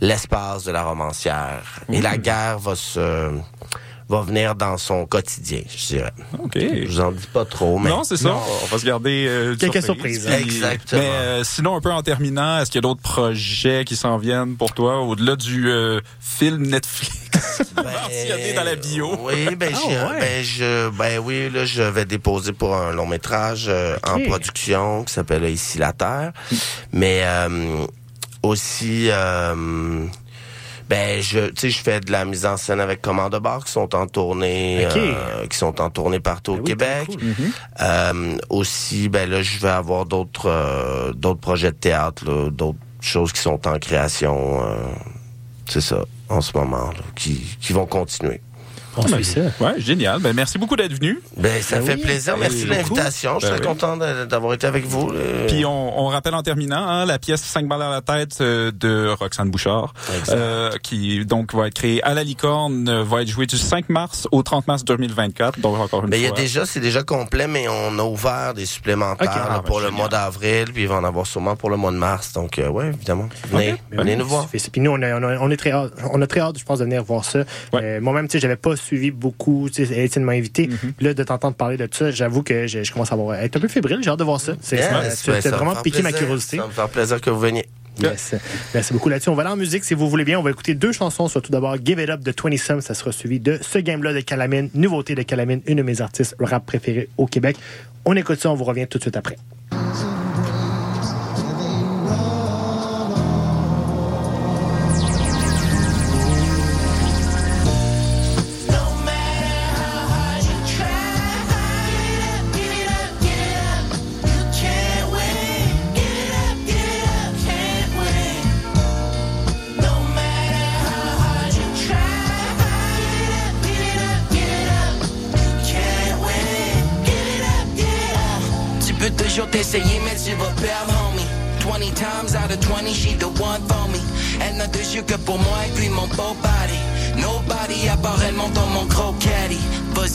l'espace 0.00 0.64
de 0.64 0.72
la 0.72 0.82
romancière. 0.82 1.62
Et 1.92 2.00
la 2.00 2.16
guerre 2.16 2.58
va 2.58 2.74
se 2.74 3.30
va 4.10 4.22
venir 4.22 4.54
dans 4.54 4.78
son 4.78 5.04
quotidien, 5.04 5.60
je 5.68 5.86
dirais. 5.88 6.12
OK. 6.42 6.56
Je 6.56 6.86
vous 6.86 7.00
en 7.00 7.12
dis 7.12 7.26
pas 7.26 7.44
trop, 7.44 7.78
mais 7.78 7.90
Non, 7.90 8.04
c'est 8.04 8.16
ça. 8.16 8.30
On 8.62 8.64
va 8.68 8.78
se 8.78 8.86
garder 8.86 9.26
euh, 9.28 9.54
Quelques 9.56 9.82
surprise. 9.82 10.22
surprises, 10.22 10.42
Puis- 10.46 10.56
exactement. 10.56 11.02
Mais 11.02 11.08
euh, 11.10 11.44
sinon, 11.44 11.76
un 11.76 11.80
peu 11.82 11.92
en 11.92 12.02
terminant, 12.02 12.58
est-ce 12.58 12.70
qu'il 12.70 12.78
y 12.78 12.84
a 12.86 12.88
d'autres 12.88 13.02
projets 13.02 13.84
qui 13.84 13.96
s'en 13.96 14.16
viennent 14.16 14.56
pour 14.56 14.72
toi 14.72 15.02
au-delà 15.02 15.36
du 15.36 15.68
euh, 15.68 16.00
film 16.20 16.68
Netflix? 16.68 17.18
Mentionné 17.76 18.54
dans 18.54 18.64
la 18.64 18.76
bio? 18.76 19.14
Oui, 19.20 19.54
ben, 19.56 19.74
Ah, 19.74 19.78
je, 19.78 19.88
ouais. 20.14 20.20
ben, 20.20 20.42
je, 20.42 20.88
ben 20.96 21.18
oui, 21.18 21.50
là, 21.50 21.66
je 21.66 21.82
vais 21.82 22.06
déposer 22.06 22.52
pour 22.54 22.74
un 22.74 22.92
long 22.92 23.06
métrage 23.06 23.70
en 24.06 24.20
production 24.20 25.04
qui 25.04 25.12
s'appelle 25.12 25.44
Ici 25.44 25.76
la 25.76 25.92
Terre. 25.92 26.32
Mais 26.94 27.20
euh, 27.24 27.84
aussi, 28.42 29.08
euh, 29.10 30.04
ben, 30.88 31.20
je, 31.20 31.48
tu 31.48 31.52
sais, 31.56 31.70
je 31.70 31.78
fais 31.82 32.00
de 32.00 32.10
la 32.12 32.24
mise 32.24 32.46
en 32.46 32.56
scène 32.56 32.80
avec 32.80 33.02
Commande 33.02 33.38
Bar 33.40 33.64
qui 33.64 33.72
sont 33.72 33.94
en 33.94 34.06
tournée, 34.06 34.86
euh, 34.86 35.46
qui 35.46 35.56
sont 35.56 35.80
en 35.80 35.90
tournée 35.90 36.20
partout 36.20 36.54
Ben 36.54 36.60
au 36.60 36.62
Québec. 36.64 37.08
Euh, 37.80 38.36
aussi, 38.48 39.08
ben 39.08 39.28
là, 39.28 39.42
je 39.42 39.58
vais 39.58 39.68
avoir 39.68 40.06
d'autres, 40.06 41.12
d'autres 41.14 41.40
projets 41.40 41.72
de 41.72 41.76
théâtre, 41.76 42.50
d'autres 42.50 42.78
choses 43.00 43.32
qui 43.32 43.40
sont 43.40 43.66
en 43.66 43.78
création. 43.78 44.62
c'est 45.66 45.80
ça, 45.82 46.04
en 46.28 46.40
ce 46.40 46.56
moment, 46.56 46.86
là, 46.88 47.02
qui, 47.14 47.56
qui 47.60 47.72
vont 47.72 47.86
continuer. 47.86 48.40
Ben, 49.02 49.22
suit 49.22 49.24
ça. 49.24 49.40
Ouais, 49.64 49.74
génial. 49.80 50.20
Ben, 50.20 50.32
merci 50.34 50.58
beaucoup 50.58 50.76
d'être 50.76 50.92
venu. 50.94 51.20
Ben, 51.36 51.60
ça 51.62 51.76
Ben 51.78 51.84
fait 51.86 51.94
oui. 51.94 52.02
plaisir. 52.02 52.36
Merci 52.38 52.64
de 52.64 52.70
l'invitation. 52.70 53.38
Je 53.38 53.46
suis 53.46 53.54
Ben 53.54 53.60
très 53.60 53.68
oui. 53.68 53.74
content 53.78 53.96
d'avoir 54.26 54.54
été 54.54 54.66
avec 54.66 54.84
vous. 54.86 55.10
euh. 55.14 55.46
Puis 55.46 55.64
on, 55.64 56.00
on 56.00 56.06
rappelle 56.06 56.34
en 56.34 56.42
terminant 56.42 56.86
hein, 56.86 57.06
la 57.06 57.18
pièce 57.18 57.42
5 57.42 57.66
balles 57.68 57.82
à 57.82 57.90
la 57.90 58.00
tête 58.00 58.38
euh, 58.40 58.70
de 58.72 59.14
Roxane 59.18 59.50
Bouchard, 59.50 59.92
euh, 60.30 60.70
qui 60.82 61.24
donc 61.24 61.54
va 61.54 61.68
être 61.68 61.74
créée 61.74 62.02
à 62.02 62.14
la 62.14 62.24
licorne, 62.24 63.02
va 63.02 63.22
être 63.22 63.28
jouée 63.28 63.46
du 63.46 63.56
5 63.58 63.88
mars 63.88 64.26
au 64.32 64.42
30 64.42 64.66
mars 64.68 64.84
2024. 64.84 65.60
Donc 65.60 65.78
encore 65.78 66.04
une 66.04 66.10
Ben, 66.10 66.16
il 66.16 66.24
y 66.24 66.26
a 66.26 66.30
déjà, 66.32 66.66
c'est 66.66 66.80
déjà 66.80 67.02
complet, 67.02 67.46
mais 67.46 67.66
on 67.68 67.98
a 67.98 68.02
ouvert 68.02 68.54
des 68.54 68.66
supplémentaires 68.66 69.30
Ah, 69.32 69.56
ben, 69.56 69.62
pour 69.62 69.78
le 69.80 69.86
génial. 69.86 69.98
mois 69.98 70.08
d'avril, 70.08 70.66
puis 70.72 70.82
il 70.82 70.88
va 70.88 70.96
en 70.96 71.04
avoir 71.04 71.26
sûrement 71.26 71.56
pour 71.56 71.70
le 71.70 71.76
mois 71.76 71.90
de 71.92 71.96
mars. 71.96 72.32
Donc, 72.32 72.58
euh, 72.58 72.68
ouais, 72.68 72.88
évidemment. 72.88 73.28
Venez, 73.50 73.76
venez 73.92 74.16
nous 74.16 74.26
voir. 74.26 74.46
Puis 74.48 74.80
nous, 74.80 74.90
on, 74.90 75.02
a- 75.02 75.14
on, 75.18 75.22
a- 75.22 75.38
on 75.38 75.50
est 75.50 75.56
très 75.56 75.72
hâte, 75.72 75.92
on 76.12 76.20
a 76.22 76.26
très 76.26 76.40
hâte, 76.40 76.58
je 76.58 76.64
pense, 76.64 76.78
de 76.78 76.84
venir 76.84 77.02
voir 77.04 77.24
ça. 77.24 77.40
Euh, 77.74 78.00
Moi-même, 78.00 78.26
tu 78.28 78.32
sais, 78.32 78.40
j'avais 78.40 78.56
pas 78.56 78.76
suivi 78.88 79.10
beaucoup. 79.10 79.68
Tu 79.72 79.86
sais, 79.86 80.20
m'a 80.20 80.32
invité. 80.32 80.68
Puis 80.68 81.06
Là, 81.06 81.14
de 81.14 81.22
t'entendre 81.22 81.56
parler 81.56 81.76
de 81.76 81.88
ça, 81.90 82.10
j'avoue 82.10 82.42
que 82.42 82.66
je, 82.66 82.82
je 82.82 82.92
commence 82.92 83.10
à 83.10 83.14
avoir, 83.14 83.36
être 83.36 83.56
un 83.56 83.60
peu 83.60 83.68
fébrile. 83.68 83.98
J'ai 84.02 84.10
hâte 84.10 84.18
de 84.18 84.24
voir 84.24 84.40
ça. 84.40 84.54
C'est, 84.60 84.76
Yes, 84.78 85.26
ben, 85.26 85.40
vraiment 85.50 85.76
piqué 85.76 86.02
ma 86.02 86.12
curiosité. 86.12 86.56
Ça 86.56 86.62
va 86.62 86.68
me 86.68 86.72
faire 86.72 86.88
plaisir 86.88 87.20
que 87.20 87.30
vous 87.30 87.40
veniez. 87.40 87.66
Yes. 88.00 88.34
Merci 88.74 88.92
beaucoup 88.92 89.08
là-dessus. 89.08 89.28
On 89.28 89.34
va 89.34 89.42
aller 89.42 89.52
en 89.52 89.56
musique 89.56 89.84
si 89.84 89.94
vous 89.94 90.08
voulez 90.08 90.24
bien. 90.24 90.38
On 90.38 90.42
va 90.42 90.50
écouter 90.50 90.74
deux 90.74 90.92
chansons. 90.92 91.28
Soit 91.28 91.40
tout 91.40 91.50
d'abord 91.52 91.76
Give 91.84 92.00
It 92.00 92.08
Up 92.10 92.20
de 92.20 92.32
20 92.32 92.56
Some. 92.56 92.80
Ça 92.80 92.94
sera 92.94 93.12
suivi 93.12 93.40
de 93.40 93.58
Ce 93.60 93.78
Game-là 93.78 94.12
de 94.12 94.20
Calamine. 94.20 94.70
Nouveauté 94.74 95.14
de 95.14 95.22
Calamine, 95.22 95.60
une 95.66 95.78
de 95.78 95.82
mes 95.82 96.00
artistes 96.00 96.36
rap 96.38 96.64
préférés 96.64 97.08
au 97.16 97.26
Québec. 97.26 97.56
On 98.04 98.14
écoute 98.16 98.40
ça. 98.40 98.50
On 98.50 98.54
vous 98.54 98.64
revient 98.64 98.86
tout 98.86 98.98
de 98.98 99.02
suite 99.02 99.16
après. 99.16 99.36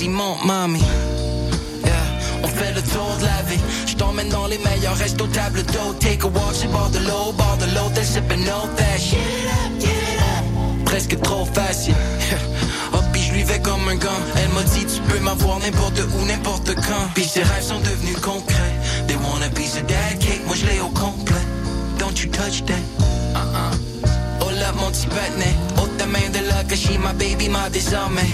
Mommy. 0.10 0.80
Yeah, 1.86 1.94
on 2.44 2.48
fait 2.48 2.74
le 2.74 2.82
tour 2.82 3.16
de 3.20 3.26
la 3.26 3.42
vie. 3.50 3.60
Je 3.86 3.96
t'emmène 3.96 4.30
dans 4.30 4.48
les 4.48 4.58
meilleurs 4.58 4.96
restos, 4.98 5.28
table 5.28 5.64
d'eau. 5.64 5.94
Take 6.00 6.24
a 6.24 6.28
walk 6.28 6.54
sur 6.54 6.70
bord 6.70 6.90
de 6.90 7.00
l'eau, 7.00 7.32
bord 7.38 7.58
de 7.60 7.66
l'eau, 7.74 7.90
t'es 7.94 8.04
sipping 8.04 8.44
no 8.46 8.68
fashion. 8.76 9.18
Presque 10.86 11.20
trop 11.22 11.46
facile. 11.46 11.96
Oh, 12.96 13.00
puis 13.12 13.24
je 13.24 13.34
lui 13.34 13.44
vais 13.44 13.60
comme 13.60 13.88
un 13.88 13.96
gant. 13.96 14.10
Elle 14.36 14.50
m'a 14.54 14.62
dit, 14.62 14.86
tu 14.86 15.02
peux 15.10 15.20
m'avoir 15.20 15.58
n'importe 15.58 16.00
où, 16.00 16.26
n'importe 16.28 16.76
quand. 16.76 17.10
Puis 17.16 17.26
ses 17.26 17.42
rêves 17.42 17.64
sont 17.64 17.80
devenus 17.80 18.18
concrets. 18.22 18.76
They 19.08 19.16
want 19.16 19.42
a 19.44 19.50
piece 19.50 19.76
of 19.78 19.88
that 19.88 20.20
cake, 20.20 20.46
moi 20.46 20.56
je 20.56 20.68
l'ai 20.68 20.80
au 20.80 20.90
complet. 20.90 21.42
Don't 21.98 22.16
you 22.22 22.30
touch 22.30 22.64
that. 22.66 22.84
Uh-uh. 23.34 23.76
Oh 24.42 24.52
là, 24.60 24.72
mon 24.74 24.92
petit 24.92 25.08
patinet. 25.08 25.56
Ta 25.98 26.06
main 26.06 26.30
de 26.32 26.40
là, 26.48 26.64
que 26.64 26.76
she 26.76 26.98
my 26.98 27.14
baby, 27.18 27.50
m'a 27.50 27.70
désormais. 27.70 28.30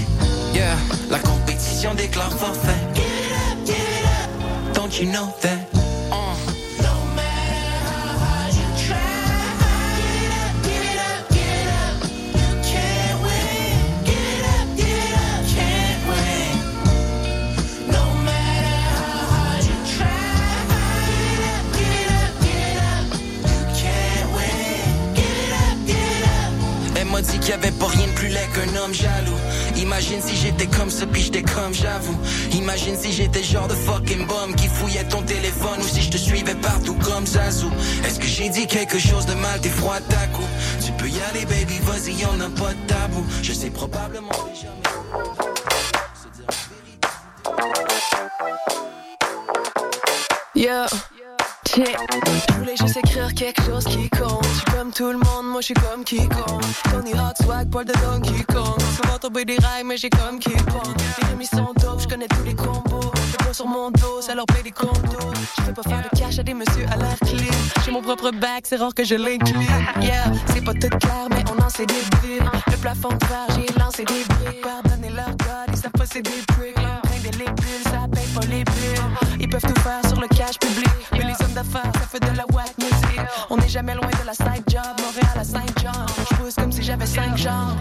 Yeah, 0.53 0.75
la 1.09 1.19
compétition 1.19 1.93
déclare 1.93 2.31
forfait. 2.31 2.79
Give 2.93 3.03
it 3.03 3.31
up, 3.31 3.65
give 3.65 3.75
it 3.75 4.05
up. 4.05 4.73
Don't 4.73 4.99
you 4.99 5.11
know 5.11 5.33
that? 5.41 5.78
Elle 27.51 27.59
m'a 27.59 27.65
dit 27.65 27.71
qu'il 27.71 27.71
y 27.71 27.71
avait 27.71 27.71
pas 27.71 27.87
rien 27.87 28.07
de 28.07 28.11
plus 28.13 28.27
laid 28.27 28.47
qu'un 28.53 28.75
homme 28.79 28.93
jaloux. 28.93 29.37
Imagine 29.77 30.21
si 30.21 30.35
j'étais 30.35 30.67
comme 30.67 30.89
ça, 30.89 31.05
puis 31.07 31.23
j'étais 31.23 31.41
comme 31.41 31.73
j'avoue. 31.73 32.17
Imagine 32.53 32.95
si 32.95 33.11
j'étais 33.11 33.43
genre 33.43 33.67
de 33.67 33.73
fucking 33.73 34.27
bum 34.27 34.53
qui 34.55 34.67
fouillait 34.67 35.05
ton 35.05 35.21
téléphone 35.23 35.79
ou 35.79 35.87
si 35.87 36.01
je 36.01 36.09
te 36.09 36.17
suivais 36.17 36.55
partout 36.55 36.95
comme 36.95 37.25
Zazou. 37.25 37.71
Est-ce 38.05 38.19
que 38.19 38.27
j'ai 38.27 38.49
dit 38.49 38.67
quelque 38.67 38.99
chose 38.99 39.25
de 39.25 39.33
mal, 39.33 39.59
t'es 39.61 39.69
froid 39.69 39.95
à 39.95 40.27
coup? 40.27 40.47
Tu 40.85 40.91
peux 40.93 41.07
y 41.07 41.21
aller, 41.29 41.45
baby, 41.45 41.79
vas-y, 41.83 42.13
y'en 42.21 42.39
a 42.39 42.49
pas 42.49 42.73
de 42.73 42.87
tabou. 42.87 43.25
Je 43.41 43.53
sais 43.53 43.69
probablement 43.69 44.29
déjà. 44.51 44.69
Yo, 50.55 50.85
Je 51.75 52.53
voulais 52.57 52.75
juste 52.75 52.97
écrire 52.97 53.31
quelque 53.33 53.61
chose 53.61 53.83
qui 53.83 54.09
compte. 54.09 54.43
Je 54.43 54.55
suis 54.55 54.65
comme 54.75 54.91
tout 54.91 55.11
le 55.11 55.17
monde, 55.17 55.45
moi 55.51 55.61
je 55.61 55.65
suis 55.65 55.73
comme 55.75 56.03
quiconque. 56.03 56.63
Tony 56.91 57.13
Hawk, 57.13 57.37
swag, 57.43 57.69
Paul 57.69 57.85
de 57.85 57.93
Donkey 57.93 58.43
Kong. 58.51 58.79
Souvent 58.95 59.19
tomber 59.19 59.45
des 59.45 59.57
rails, 59.57 59.83
mais 59.85 59.97
j'ai 59.97 60.09
comme 60.09 60.39
qui 60.39 60.49
pong. 60.49 60.95
Les 61.21 61.27
remis 61.29 61.45
sont 61.45 61.71
dope, 61.79 62.01
je 62.01 62.07
connais 62.07 62.27
tous 62.27 62.43
les 62.43 62.55
combos. 62.55 63.11
Le 63.13 63.37
poids 63.43 63.53
sur 63.53 63.67
mon 63.67 63.91
dos, 63.91 64.21
ça 64.21 64.33
leur 64.33 64.47
paye 64.47 64.63
des 64.63 64.71
condos. 64.71 65.33
Je 65.57 65.61
fais 65.61 65.73
pas 65.73 65.83
faire 65.83 66.01
de 66.11 66.17
cash 66.17 66.39
à 66.39 66.43
des 66.43 66.55
messieurs 66.55 66.87
à 66.91 66.97
l'air 66.97 67.17
clean. 67.19 67.53
J'ai 67.85 67.91
mon 67.91 68.01
propre 68.01 68.31
bac, 68.31 68.63
c'est 68.63 68.77
rare 68.77 68.95
que 68.95 69.03
je 69.03 69.15
les 69.15 69.37
clean. 69.37 69.61
Yeah, 70.01 70.23
c'est 70.53 70.63
pas 70.63 70.73
tout 70.73 70.89
clair, 70.89 71.27
mais 71.29 71.43
on 71.55 71.63
en 71.63 71.69
sait 71.69 71.85
des 71.85 72.01
billes. 72.21 72.41
Le 72.71 72.77
plafond 72.77 73.09
de 73.09 73.25
verre, 73.27 73.47
j'ai 73.55 73.79
lancé 73.79 74.05
des 74.05 74.23
briques. 74.23 74.61
Pardonnez 74.63 75.09
leur 75.11 75.27
code, 75.37 75.69
ils 75.71 75.77
savent 75.77 75.91
pas 75.91 76.05
c'est 76.11 76.23
des 76.23 76.41
pricks. 76.47 76.75
Bulles, 77.29 77.83
ça 77.83 78.07
paye 78.11 78.25
pas 78.33 78.45
les 78.47 78.63
billes. 78.63 79.38
Ils 79.49 79.53
peuvent 79.53 79.73
tout 79.73 79.81
faire 79.81 80.07
sur 80.07 80.21
le 80.21 80.27
cash 80.27 80.59
public. 80.59 80.87
Mais 81.11 81.23
les 81.23 81.43
hommes 81.43 81.53
d'affaires, 81.53 81.91
ça 81.95 82.01
fait 82.01 82.19
de 82.19 82.37
la 82.37 82.45
whack 82.53 82.71
music. 82.77 83.19
On 83.49 83.57
n'est 83.57 83.67
jamais 83.67 83.95
loin 83.95 84.05
de 84.05 84.27
la 84.27 84.33
side 84.33 84.63
job. 84.67 84.83
Montréal 85.01 85.39
à 85.39 85.43
Saint-Jean. 85.43 86.05
Je 86.29 86.35
pousse 86.35 86.53
comme 86.53 86.71
si 86.71 86.83
j'avais 86.83 87.07
cinq 87.07 87.35
genres. 87.35 87.75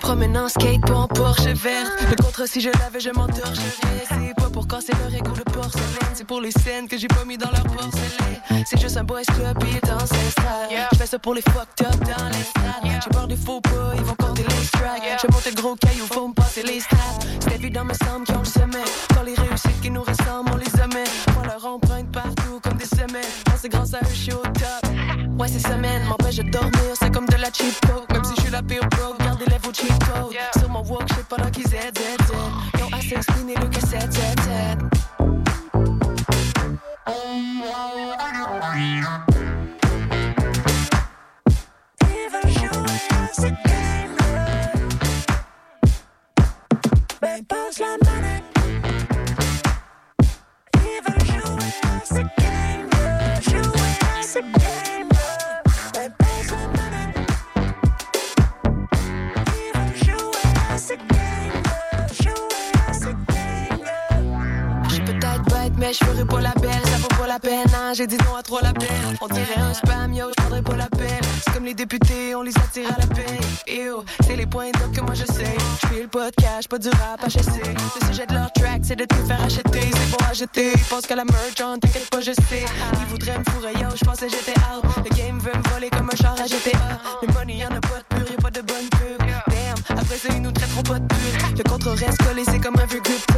Promène 0.00 0.36
en 0.36 0.48
skate, 0.48 0.80
pas 0.86 0.94
en 0.94 1.06
Porsche 1.06 1.46
vert. 1.54 1.86
Le 2.08 2.16
contre, 2.16 2.48
si 2.48 2.60
je 2.60 2.70
l'avais, 2.70 3.00
je 3.00 3.10
m'entorcherais. 3.10 4.04
C'est 4.08 4.34
pas 4.34 4.50
pour 4.50 4.66
casser 4.66 4.92
leur 5.00 5.14
égo 5.14 5.32
de 5.32 5.42
porcelaine. 5.42 6.14
C'est 6.14 6.26
pour 6.26 6.40
les 6.40 6.50
scènes 6.50 6.88
que 6.88 6.96
j'ai 6.98 7.08
pas 7.08 7.24
mis 7.24 7.38
dans 7.38 7.50
leur 7.50 7.62
porcelaine. 7.62 8.64
C'est 8.66 8.80
juste 8.80 8.96
un 8.96 9.04
boys 9.04 9.22
club, 9.22 9.56
il 9.68 9.76
est 9.76 9.90
ancestral. 9.92 10.68
Je 10.92 10.98
fais 10.98 11.06
ça 11.06 11.18
pour 11.18 11.34
les 11.34 11.42
fucked 11.42 11.86
up 11.86 12.00
dans 12.00 12.28
l'estrade. 12.28 13.00
J'ai 13.04 13.10
peur 13.10 13.26
des 13.28 13.36
faux 13.36 13.60
pas, 13.60 13.92
ils 13.96 14.02
vont 14.02 14.14
compter 14.14 14.42
les 14.42 14.64
strikes. 14.64 15.02
Je 15.22 15.32
monte 15.32 15.46
le 15.46 15.54
gros 15.54 15.76
caillou, 15.76 16.06
faut 16.06 16.28
me 16.28 16.34
passer 16.34 16.62
les 16.62 16.80
stats. 16.80 16.96
C'est 17.40 17.54
évident, 17.54 17.84
me 17.84 17.94
semble 17.94 18.24
qu'ils 18.26 18.36
ont 18.36 18.40
le 18.40 18.44
sommet. 18.44 18.84
Quand 19.14 19.22
les 19.22 19.34
réussites 19.34 19.80
qui 19.80 19.90
nous 19.90 20.02
ressemblent, 20.02 20.50
on 20.52 20.56
les 20.56 20.82
omet. 20.82 21.04
On 21.38 21.46
leur 21.46 21.64
empreinte 21.64 22.10
partout 22.12 22.60
comme 22.62 22.74
des. 22.74 22.86
Quand 23.46 23.56
c'est 23.60 23.68
grâce 23.68 23.94
à 23.94 23.98
eux, 23.98 24.10
je 24.10 24.14
suis 24.14 24.32
au 24.32 24.42
top. 24.42 24.90
Ouais, 25.38 25.48
ces 25.48 25.58
semaines 25.58 26.04
m'empêchent 26.04 26.36
de 26.36 26.50
dormir, 26.50 26.92
c'est 27.00 27.12
comme 27.12 27.26
de 27.26 27.36
la 27.36 27.50
cheap 27.52 27.74
coke. 27.86 28.10
Même 28.12 28.24
si 28.24 28.34
je 28.36 28.40
suis 28.42 28.50
la 28.50 28.62
pire 28.62 28.86
broke, 28.90 29.19
garde 29.70 29.82
les 29.82 29.88
lèvres 29.88 29.88
full 29.88 29.88
cheat 29.88 29.98
code. 30.04 30.36
Sur 30.58 30.68
mon 30.68 30.82
walk, 30.84 31.08
shit 31.08 31.26
pendant 31.28 31.50
qu'ils 31.50 31.74
aident, 31.74 31.98
aident, 31.98 31.98
aident. 31.98 32.80
Yo, 32.80 32.86
assez 32.92 33.22
spiné 33.22 33.54
le 33.54 33.66
cassette, 33.68 34.12
7, 34.12 34.40
7. 43.32 43.54
Ben 47.20 47.44
passe 47.44 47.78
la 47.78 47.96
manette. 48.04 48.39
Ils 48.39 48.39
je 65.92 66.04
ferai 66.04 66.24
pas 66.24 66.40
la 66.40 66.52
belle, 66.60 66.82
ça 66.84 66.96
vaut 66.98 67.08
pas 67.08 67.26
la 67.26 67.38
peine, 67.38 67.66
hein. 67.74 67.92
J'ai 67.94 68.06
dit 68.06 68.16
non 68.18 68.36
à 68.36 68.42
trop 68.42 68.60
la 68.62 68.72
peine. 68.72 69.16
On 69.20 69.26
dirait 69.28 69.58
un 69.58 69.74
spam, 69.74 70.12
yo, 70.12 70.26
je 70.28 70.34
prendrai 70.42 70.62
pas 70.62 70.76
la 70.76 70.88
peine. 70.88 71.20
C'est 71.44 71.52
comme 71.52 71.64
les 71.64 71.74
députés, 71.74 72.34
on 72.34 72.42
les 72.42 72.56
attire 72.56 72.88
à 72.94 73.00
la 73.00 73.06
paix. 73.06 73.38
Ew, 73.66 74.04
c'est 74.26 74.36
les 74.36 74.46
points 74.46 74.70
d'op 74.72 74.92
que 74.94 75.00
moi 75.00 75.14
je 75.14 75.24
sais. 75.24 75.56
Je 75.82 75.86
fais 75.88 76.02
le 76.02 76.08
podcast, 76.08 76.68
pas 76.68 76.78
du 76.78 76.88
rap 76.90 77.26
HSC. 77.26 77.60
Le 78.00 78.06
sujet 78.06 78.26
de 78.26 78.34
leur 78.34 78.52
track, 78.52 78.82
c'est 78.82 78.96
de 78.96 79.04
te 79.04 79.14
faire 79.14 79.42
acheter. 79.42 79.80
C'est 79.80 80.16
pour 80.16 80.26
acheter, 80.28 80.72
ils 80.74 80.84
pensent 80.84 81.06
qu'à 81.06 81.16
la 81.16 81.24
merch, 81.24 81.60
on 81.64 81.78
t'inquiète 81.78 82.10
pas, 82.10 82.20
je 82.20 82.32
sais. 82.32 82.64
Ils 83.00 83.06
voudraient 83.06 83.38
me 83.38 83.44
fourrer, 83.50 83.72
yo, 83.74 83.88
je 83.94 84.04
pensais 84.04 84.28
j'étais 84.28 84.58
out. 84.60 84.84
Le 85.04 85.16
game 85.16 85.38
veut 85.40 85.56
me 85.56 85.68
voler 85.70 85.90
comme 85.90 86.08
un 86.12 86.16
char 86.16 86.34
à 86.40 86.46
GTA. 86.46 86.78
Le 87.22 87.32
money, 87.32 87.56
y'en 87.56 87.68
a 87.68 87.80
pas 87.80 87.98
de 87.98 88.16
pur, 88.16 88.30
y'a 88.30 88.36
pas 88.36 88.50
de 88.50 88.60
bonne 88.60 88.88
pub. 88.90 89.18
Damn, 89.18 89.98
après 89.98 90.16
ça, 90.16 90.28
ils 90.30 90.42
nous 90.42 90.52
traiteront 90.52 90.82
pas 90.82 90.98
de 90.98 91.06
pur. 91.06 91.48
Le 91.56 91.62
contre 91.64 91.90
reste 91.90 92.22
collé, 92.22 92.42
c'est 92.44 92.60
comme 92.60 92.78
un 92.78 92.86
vieux 92.86 93.00
grip 93.00 93.29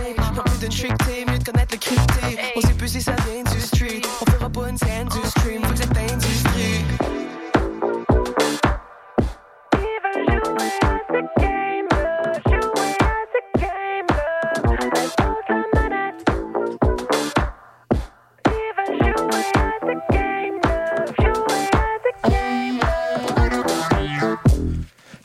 tape. 0.68 0.68
Y'a 0.68 0.68
plus 0.68 0.68
d'une 0.68 0.70
trick 0.70 0.98
tape, 0.98 1.30
mieux 1.30 1.38
de 1.38 1.44
connaître 1.44 1.74
le 1.74 1.78
crypté. 1.78 2.38
On 2.56 2.60
sait 2.60 2.74
plus 2.74 2.88
si 2.88 3.02
ça 3.02 3.14
vient 3.26 3.42
du 3.52 3.60
street. 3.60 4.02
On 4.20 4.30
fera 4.30 4.50
pas 4.50 4.68
une 4.68 4.78
scène 4.78 5.08
du 5.08 5.28
stream, 5.28 5.62
faut 5.64 5.72
que 5.72 5.78
c'est 5.78 6.12
industrie. 6.12 6.84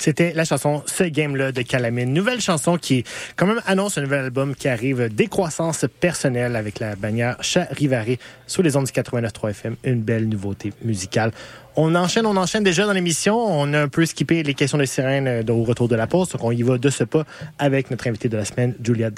C'était 0.08 0.32
la 0.32 0.46
chanson 0.46 0.84
Ce 0.86 1.04
Game-là 1.04 1.52
de 1.52 1.62
Calamine. 1.64 2.14
Nouvelle 2.14 2.40
chanson 2.40 2.78
qui, 2.78 3.04
quand 3.36 3.46
même, 3.46 3.60
annonce 3.66 3.98
un 3.98 4.04
nouvel 4.04 4.22
album 4.24 4.56
qui 4.56 4.70
arrive, 4.70 5.14
Décroissance 5.14 5.86
personnelle 6.00 6.56
avec 6.56 6.80
la 6.80 6.96
bannière 6.96 7.36
Charivaré 7.42 8.18
sous 8.46 8.62
les 8.62 8.78
ondes 8.78 8.86
du 8.86 8.94
89.3 8.94 9.50
FM. 9.50 9.76
Une 9.84 10.00
belle 10.00 10.30
nouveauté 10.30 10.72
musicale. 10.82 11.34
On 11.76 11.94
enchaîne, 11.94 12.26
on 12.26 12.38
enchaîne 12.38 12.64
déjà 12.64 12.86
dans 12.86 12.94
l'émission. 12.94 13.36
On 13.38 13.74
a 13.74 13.82
un 13.82 13.90
peu 13.90 14.06
skippé 14.06 14.44
les 14.44 14.54
questions 14.54 14.78
de 14.78 14.86
sirène 14.86 15.28
euh, 15.28 15.44
au 15.50 15.66
retour 15.66 15.90
de 15.90 15.98
la 15.98 16.08
pause. 16.08 16.30
Donc, 16.30 16.42
on 16.42 16.52
y 16.54 16.64
va 16.64 16.78
de 16.78 16.90
ce 16.90 17.04
pas 17.04 17.26
avec 17.60 17.92
notre 17.92 18.08
invité 18.08 18.30
de 18.30 18.38
la 18.38 18.46
semaine, 18.46 18.76
Julia 18.82 19.10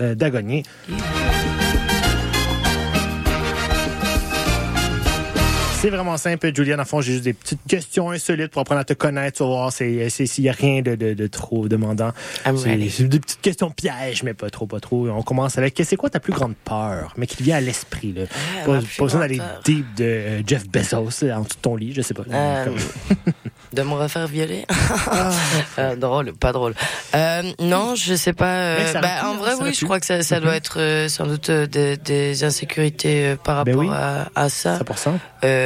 euh, 0.00 0.14
Dagonier. 0.14 0.62
C'est 5.84 5.90
vraiment 5.90 6.16
simple, 6.16 6.50
Julia. 6.54 6.76
Dans 6.76 6.82
le 6.84 6.88
fond, 6.88 7.02
j'ai 7.02 7.12
juste 7.12 7.24
des 7.24 7.34
petites 7.34 7.60
questions 7.68 8.10
insolites 8.10 8.50
pour 8.50 8.62
apprendre 8.62 8.80
à 8.80 8.84
te 8.84 8.94
connaître. 8.94 9.36
Tu 9.36 9.42
vas 9.42 9.50
voir, 9.50 9.70
c'est- 9.70 10.08
s'il 10.08 10.44
n'y 10.44 10.48
a 10.48 10.52
rien 10.54 10.80
de, 10.80 10.94
de- 10.94 11.12
de 11.12 11.26
trop 11.26 11.68
demandant. 11.68 12.10
C'est 12.56 12.88
c'est 12.88 13.04
des 13.04 13.20
petites 13.20 13.42
questions 13.42 13.70
pièges, 13.70 14.22
mais 14.22 14.32
pas 14.32 14.48
trop, 14.48 14.64
pas 14.66 14.80
trop. 14.80 15.10
On 15.10 15.20
commence 15.20 15.58
avec, 15.58 15.78
c'est 15.84 15.96
quoi 15.96 16.08
ta 16.08 16.20
plus 16.20 16.32
grande 16.32 16.54
peur, 16.64 17.12
mais 17.18 17.26
qui 17.26 17.36
te 17.36 17.42
vient 17.42 17.56
à 17.58 17.60
l'esprit? 17.60 18.14
là? 18.14 18.22
Ah, 18.62 18.66
pas 18.96 19.04
besoin 19.04 19.20
d'aller 19.20 19.42
deep 19.66 19.94
de 19.96 20.04
euh, 20.04 20.42
Jeff 20.46 20.66
Bezos 20.66 20.96
en 20.96 21.02
dessous 21.10 21.26
de 21.26 21.60
ton 21.60 21.76
lit, 21.76 21.92
je 21.92 22.00
sais 22.00 22.14
pas. 22.14 22.22
Euh, 22.32 22.64
de 23.74 23.82
me 23.82 23.92
refaire 23.92 24.26
violer? 24.26 24.64
Euh, 25.78 25.96
Drôle, 25.96 26.32
pas 26.34 26.52
drôle. 26.52 26.74
Euh, 27.14 27.42
non, 27.60 27.94
je 27.96 28.14
sais 28.14 28.32
pas. 28.32 28.54
euh, 28.54 28.92
bah, 29.02 29.08
en 29.28 29.34
vrai, 29.34 29.52
oui, 29.60 29.74
je 29.78 29.84
crois 29.84 29.98
que 30.00 30.06
ça, 30.06 30.22
ça 30.22 30.38
doit 30.40 30.54
être 30.54 30.78
euh, 30.80 31.08
sans 31.08 31.26
doute 31.26 31.50
euh, 31.50 31.66
des, 31.66 31.96
des 31.96 32.44
insécurités 32.44 33.26
euh, 33.26 33.36
par 33.36 33.64
Ben 33.64 33.76
rapport 33.76 33.90
oui. 33.90 33.96
à, 33.96 34.28
à 34.36 34.48
ça. 34.48 34.78
100%. 34.78 35.18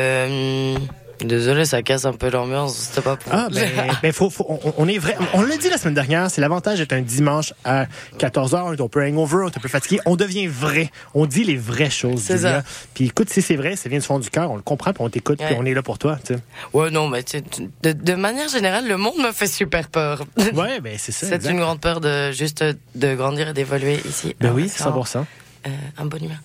Euh, 0.08 0.76
désolé, 1.20 1.64
ça 1.64 1.82
casse 1.82 2.04
un 2.04 2.12
peu 2.12 2.30
l'ambiance. 2.30 2.74
C'était 2.76 3.00
pas 3.02 3.16
pour. 3.16 3.32
Ah, 3.34 3.48
ben, 3.52 3.68
ben, 4.02 4.12
faut, 4.12 4.30
faut- 4.30 4.46
on, 4.48 4.72
on 4.78 4.88
est 4.88 4.98
vrai. 4.98 5.16
On 5.34 5.42
l'a 5.42 5.56
dit 5.56 5.68
la 5.68 5.76
semaine 5.76 5.94
dernière, 5.94 6.30
c'est 6.30 6.40
l'avantage 6.40 6.78
d'être 6.78 6.92
un 6.92 7.00
dimanche 7.02 7.52
à 7.64 7.86
14h, 8.18 8.62
on 8.64 8.72
est 8.72 8.80
un 8.80 8.88
peu 8.88 9.04
hangover, 9.04 9.44
on 9.44 9.48
est 9.48 9.56
un 9.56 9.60
peu 9.60 9.68
fatigué. 9.68 10.00
On 10.06 10.16
devient 10.16 10.46
vrai. 10.46 10.90
On 11.14 11.26
dit 11.26 11.44
les 11.44 11.56
vraies 11.56 11.90
choses. 11.90 12.22
C'est 12.22 12.38
ça. 12.38 12.62
Puis 12.94 13.06
écoute, 13.06 13.30
si 13.30 13.42
c'est 13.42 13.56
vrai, 13.56 13.76
ça 13.76 13.88
vient 13.88 13.98
du 13.98 14.04
fond 14.06 14.18
du 14.18 14.30
cœur, 14.30 14.50
on 14.50 14.56
le 14.56 14.62
comprend, 14.62 14.92
puis 14.92 15.02
on 15.02 15.10
t'écoute, 15.10 15.38
puis 15.44 15.54
on 15.58 15.64
est 15.64 15.74
là 15.74 15.82
pour 15.82 15.98
toi. 15.98 16.18
tu 16.24 16.34
sais. 16.34 16.40
Ouais, 16.72 16.90
non, 16.90 17.08
mais 17.08 17.22
tu 17.22 17.42
de, 17.82 17.92
de 17.92 18.14
manière 18.14 18.48
générale, 18.48 18.86
le 18.88 18.96
monde 18.96 19.18
me 19.18 19.32
fait 19.32 19.46
super 19.48 19.88
peur. 19.88 20.24
Ouais, 20.54 20.80
ben 20.82 20.94
c'est 20.98 21.12
ça. 21.12 21.26
C'est 21.26 21.50
une 21.50 21.58
grande 21.58 21.80
peur 21.80 22.00
de 22.00 22.30
juste 22.32 22.64
de 22.94 23.14
grandir 23.14 23.48
et 23.48 23.52
d'évoluer 23.52 24.00
ici. 24.08 24.34
Ben 24.40 24.52
oui, 24.52 24.68
c'est 24.68 24.82
vraiment, 24.84 25.02
100%. 25.02 25.24
euh, 25.66 25.70
un 25.98 26.04
bon 26.06 26.18
humain. 26.22 26.38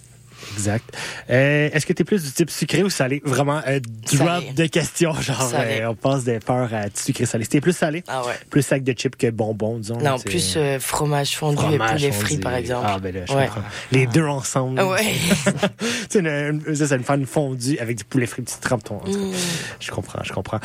Exact. 0.53 0.83
Euh, 1.29 1.69
Est-ce 1.73 1.85
que 1.85 1.93
tu 1.93 2.01
es 2.01 2.05
plus 2.05 2.23
du 2.23 2.31
type 2.31 2.49
sucré 2.49 2.83
ou 2.83 2.89
salé? 2.89 3.21
Vraiment, 3.25 3.61
euh, 3.67 3.79
drop 4.11 4.27
Salé. 4.27 4.51
de 4.53 4.65
questions. 4.67 5.13
Genre, 5.21 5.51
euh, 5.55 5.85
on 5.87 5.95
passe 5.95 6.23
des 6.23 6.39
peurs 6.39 6.73
à 6.73 6.83
sucré 6.93 7.25
salé. 7.25 7.43
C'était 7.43 7.61
plus 7.61 7.75
salé? 7.75 8.03
Ah 8.07 8.25
ouais. 8.25 8.33
Plus 8.49 8.61
sac 8.61 8.83
de 8.83 8.93
chips 8.93 9.15
que 9.15 9.29
bonbons, 9.29 9.77
disons. 9.79 9.97
Non, 9.99 10.17
c'est- 10.17 10.25
plus 10.29 10.53
euh, 10.57 10.79
fromage 10.79 11.35
fondu 11.35 11.57
fromage 11.57 12.03
et 12.03 12.09
poulet 12.09 12.19
frit, 12.23 12.37
par 12.37 12.55
exemple. 12.55 12.85
Ah, 12.89 12.99
ben 12.99 13.13
là, 13.13 13.21
je 13.27 13.33
Ouais. 13.33 13.45
comprends. 13.45 13.61
Les 13.91 14.05
deux 14.07 14.25
ensemble. 14.25 14.79
Ah 14.79 14.87
ouais. 14.87 15.03
sais, 16.09 16.19
une, 16.19 16.61
ça, 16.75 16.87
c'est 16.87 16.95
une 16.95 17.03
fan 17.03 17.25
fondue 17.25 17.77
avec 17.79 17.97
du 17.97 18.03
poulet 18.03 18.25
frit, 18.25 18.43
tu 18.43 18.53
trempes 18.61 18.83
ton. 18.83 18.97
Mm. 19.05 19.31
Je 19.79 19.91
comprends, 19.91 20.23
je 20.23 20.33
comprends. 20.33 20.59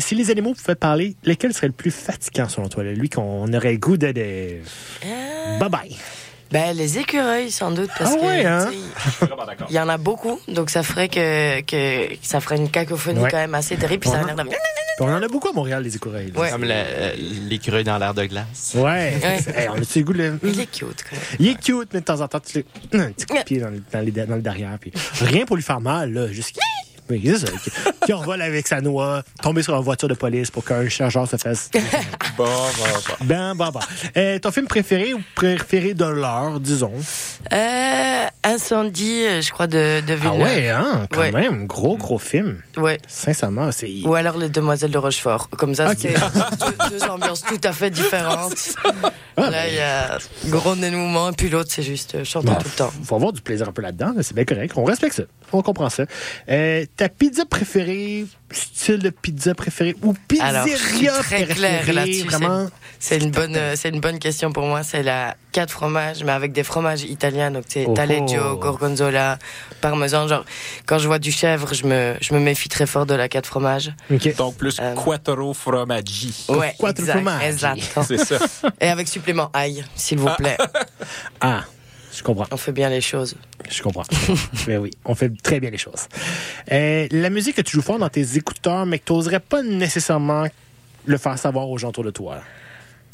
Si 0.00 0.14
les 0.14 0.30
animaux 0.30 0.54
pouvaient 0.54 0.74
parler, 0.74 1.16
lequel 1.24 1.52
serait 1.54 1.68
le 1.68 1.72
plus 1.72 1.90
fatigant 1.90 2.48
selon 2.48 2.68
toi? 2.68 2.82
Lui 2.84 3.08
qu'on 3.08 3.52
aurait 3.52 3.76
goût 3.76 3.96
de. 3.96 4.12
de... 4.12 4.58
Bye 5.60 5.68
bye. 5.70 5.96
Ben, 6.52 6.76
les 6.76 6.98
écureuils, 6.98 7.50
sans 7.50 7.70
doute, 7.70 7.90
parce 7.98 8.12
Ah 8.14 8.16
que 8.18 8.24
ouais, 8.26 8.44
hein? 8.44 8.70
il 9.70 9.74
y 9.74 9.78
en 9.80 9.88
a 9.88 9.96
beaucoup, 9.96 10.38
donc 10.48 10.68
ça 10.70 10.82
ferait 10.82 11.08
que, 11.08 11.60
que 11.62 12.14
ça 12.22 12.40
ferait 12.40 12.56
une 12.56 12.70
cacophonie 12.70 13.20
Ouais. 13.20 13.30
quand 13.30 13.38
même 13.38 13.54
assez 13.54 13.76
terrible, 13.76 14.00
puis 14.00 14.10
ça 14.10 14.20
a 14.20 14.24
de... 14.34 14.42
Puis 14.42 14.56
on 15.00 15.06
en 15.06 15.22
a 15.22 15.28
beaucoup 15.28 15.48
à 15.48 15.52
Montréal, 15.52 15.82
les 15.82 15.96
écureuils. 15.96 16.30
Ouais. 16.36 16.50
Comme 16.50 16.64
euh, 16.68 17.12
l'écureuil 17.48 17.82
dans 17.84 17.96
l'air 17.96 18.12
de 18.12 18.24
glace. 18.26 18.72
Ouais. 18.74 18.82
Ouais. 19.22 19.38
Hey, 19.56 19.68
on 19.70 19.80
a-tu 19.80 20.00
le 20.00 20.04
goût. 20.32 20.38
Il 20.44 20.60
est 20.60 20.66
cute, 20.70 21.02
quand 21.08 21.16
même. 21.16 21.20
Il 21.38 21.48
est 21.48 21.58
cute, 21.60 21.88
mais 21.94 22.00
de 22.00 22.04
temps 22.04 22.20
en 22.20 22.28
temps, 22.28 22.40
tu 22.40 22.62
le... 22.92 23.00
un 23.00 23.10
petit 23.12 23.24
coup 23.26 23.38
de 23.38 23.42
pied 23.42 23.58
dans 23.58 23.70
le, 23.70 23.82
dans 23.90 24.00
les- 24.00 24.10
dans 24.12 24.36
le 24.36 24.42
derrière. 24.42 24.76
Puis 24.78 24.92
rien 25.20 25.46
pour 25.46 25.56
lui 25.56 25.62
faire 25.62 25.80
mal, 25.80 26.12
là. 26.12 26.28
Juste. 26.30 26.58
Ça. 27.08 27.46
Qui, 27.62 27.70
qui 28.06 28.12
envole 28.14 28.40
avec 28.40 28.66
sa 28.66 28.80
noix, 28.80 29.22
tomber 29.42 29.62
sur 29.62 29.76
une 29.76 29.82
voiture 29.82 30.08
de 30.08 30.14
police 30.14 30.50
pour 30.50 30.64
qu'un 30.64 30.88
chargeur 30.88 31.28
se 31.28 31.36
fasse. 31.36 31.70
Bon, 32.38 32.44
bon, 32.46 32.84
bon. 33.18 33.24
Ben, 33.26 33.54
ben, 33.54 33.70
ben. 33.70 33.80
Euh, 34.16 34.38
ton 34.38 34.50
film 34.50 34.66
préféré 34.66 35.12
ou 35.12 35.20
préféré 35.34 35.92
de 35.92 36.06
l'heure, 36.06 36.60
disons? 36.60 36.92
Euh, 37.52 38.24
incendie, 38.42 39.26
euh, 39.26 39.42
je 39.42 39.50
crois, 39.52 39.66
de, 39.66 40.00
de 40.00 40.12
Ah 40.12 40.16
Villeneuve. 40.16 40.40
ouais, 40.40 40.68
hein? 40.70 41.06
Quand 41.10 41.20
Ouais. 41.20 41.30
même, 41.30 41.66
gros, 41.66 41.98
gros 41.98 42.18
film. 42.18 42.62
Ouais. 42.78 42.98
Sincèrement, 43.06 43.70
c'est. 43.70 43.90
Ou 44.06 44.14
alors 44.14 44.38
les 44.38 44.48
Demoiselles 44.48 44.90
de 44.90 44.96
Rochefort. 44.98 45.50
Comme 45.50 45.74
ça, 45.74 45.92
c'est 45.96 46.14
deux, 46.14 46.98
deux 46.98 47.02
ambiances 47.04 47.42
tout 47.42 47.60
à 47.64 47.72
fait 47.72 47.90
différentes. 47.90 48.74
Là, 49.36 49.68
il 49.68 49.74
y 49.74 49.80
a 49.80 50.18
gros 50.48 50.74
dénouement, 50.74 51.30
et 51.30 51.32
puis 51.32 51.48
l'autre, 51.50 51.70
c'est 51.72 51.82
juste 51.82 52.14
euh, 52.14 52.24
chanter 52.24 52.48
Bon, 52.48 52.54
tout 52.54 52.64
le 52.68 52.76
temps. 52.76 52.92
faut 53.04 53.16
avoir 53.16 53.32
du 53.32 53.40
plaisir 53.40 53.68
un 53.68 53.72
peu 53.72 53.80
là-dedans, 53.82 54.12
là, 54.16 54.22
c'est 54.22 54.34
bien 54.34 54.44
correct. 54.44 54.72
On 54.76 54.84
respecte 54.84 55.14
ça. 55.16 55.22
On 55.52 55.62
comprend 55.62 55.90
ça. 55.90 56.04
Euh, 56.48 56.84
ta 56.96 57.08
pizza 57.08 57.44
préférée, 57.44 58.26
style 58.50 58.98
de 58.98 59.10
pizza 59.10 59.54
préféré 59.54 59.94
ou 60.02 60.14
Alors, 60.40 60.66
je 60.66 60.76
suis 60.76 60.88
pizzeria 60.98 61.12
très 61.22 61.44
claire 61.46 61.82
préférée, 61.82 62.22
vraiment? 62.22 62.68
C'est 62.98 63.18
une 63.18 63.30
bonne, 63.30 63.56
euh, 63.56 63.74
c'est 63.76 63.88
une 63.88 64.00
bonne 64.00 64.18
question 64.18 64.52
pour 64.52 64.64
moi. 64.64 64.82
C'est 64.82 65.02
la 65.02 65.36
quatre 65.50 65.70
fromages, 65.70 66.22
mais 66.24 66.32
avec 66.32 66.52
des 66.52 66.62
fromages 66.62 67.02
italiens. 67.02 67.50
Donc 67.50 67.64
c'est 67.68 67.84
Oh. 67.86 67.94
taleggio, 67.94 68.56
gorgonzola, 68.56 69.38
parmesan. 69.80 70.28
Genre, 70.28 70.44
quand 70.86 70.98
je 70.98 71.06
vois 71.08 71.18
du 71.18 71.32
chèvre, 71.32 71.74
je 71.74 71.84
me, 71.84 72.14
je 72.20 72.32
me 72.32 72.38
méfie 72.40 72.68
très 72.68 72.86
fort 72.86 73.04
de 73.06 73.14
la 73.14 73.28
quatre 73.28 73.46
fromages. 73.46 73.92
Donc 74.36 74.56
plus 74.56 74.80
quattro 75.04 75.52
formaggi. 75.52 76.46
Ouais, 76.48 76.74
Quattro 76.78 77.04
exact. 77.42 77.82
C'est 78.06 78.18
ça. 78.18 78.38
Et 78.80 78.88
avec 78.88 79.08
supplément 79.08 79.50
ail, 79.52 79.84
s'il 79.96 80.18
vous 80.18 80.30
plaît. 80.38 80.56
Ah, 81.40 81.64
je 82.12 82.22
comprends. 82.22 82.46
On 82.50 82.56
fait 82.56 82.72
bien 82.72 82.90
les 82.90 83.00
choses. 83.00 83.34
Je 83.70 83.82
comprends. 83.82 84.04
mais 84.66 84.76
oui, 84.78 84.90
on 85.04 85.14
fait 85.14 85.32
très 85.42 85.60
bien 85.60 85.70
les 85.70 85.78
choses. 85.78 86.08
Euh, 86.70 87.06
la 87.10 87.30
musique 87.30 87.56
que 87.56 87.62
tu 87.62 87.76
joues 87.76 87.82
fort 87.82 87.98
dans 87.98 88.08
tes 88.08 88.36
écouteurs, 88.36 88.84
mais 88.86 88.98
que 88.98 89.04
tu 89.06 89.12
n'oserais 89.12 89.40
pas 89.40 89.62
nécessairement 89.62 90.46
le 91.06 91.18
faire 91.18 91.38
savoir 91.38 91.68
aux 91.68 91.78
gens 91.78 91.88
autour 91.88 92.04
de 92.04 92.10
toi. 92.10 92.42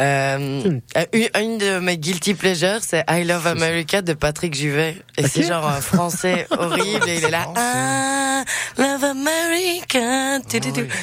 Euh, 0.00 0.78
euh, 0.96 1.04
une, 1.12 1.28
une 1.34 1.58
de 1.58 1.78
mes 1.80 1.98
guilty 1.98 2.34
pleasures, 2.34 2.80
c'est 2.82 3.04
I 3.08 3.24
Love 3.24 3.46
America 3.46 4.00
de 4.00 4.12
Patrick 4.12 4.54
Juvet. 4.54 4.96
Et 5.16 5.26
c'est 5.26 5.42
genre 5.42 5.66
un 5.66 5.80
français 5.80 6.46
horrible 6.50 7.08
et 7.08 7.16
il 7.18 7.24
est 7.24 7.30
là. 7.30 7.48
Ah, 7.56 8.44
Love 8.76 9.04
America. 9.04 10.38
Tu. 10.48 10.60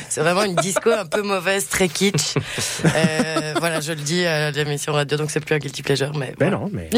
C'est 0.10 0.22
vraiment 0.22 0.44
une 0.44 0.56
disco 0.56 0.92
un 0.92 1.06
peu 1.06 1.22
mauvaise, 1.22 1.68
très 1.68 1.88
kitsch. 1.88 2.36
Euh, 2.96 3.54
voilà, 3.60 3.82
je 3.82 3.92
le 3.92 4.00
dis 4.00 4.26
à 4.26 4.52
l'émission 4.52 4.94
radio, 4.94 5.18
donc 5.18 5.32
c'est 5.32 5.40
plus 5.40 5.56
un 5.56 5.58
guilty 5.58 5.82
pleasure, 5.82 6.16
mais. 6.16 6.34
Ben 6.38 6.52
non, 6.52 6.70
mais 6.72 6.90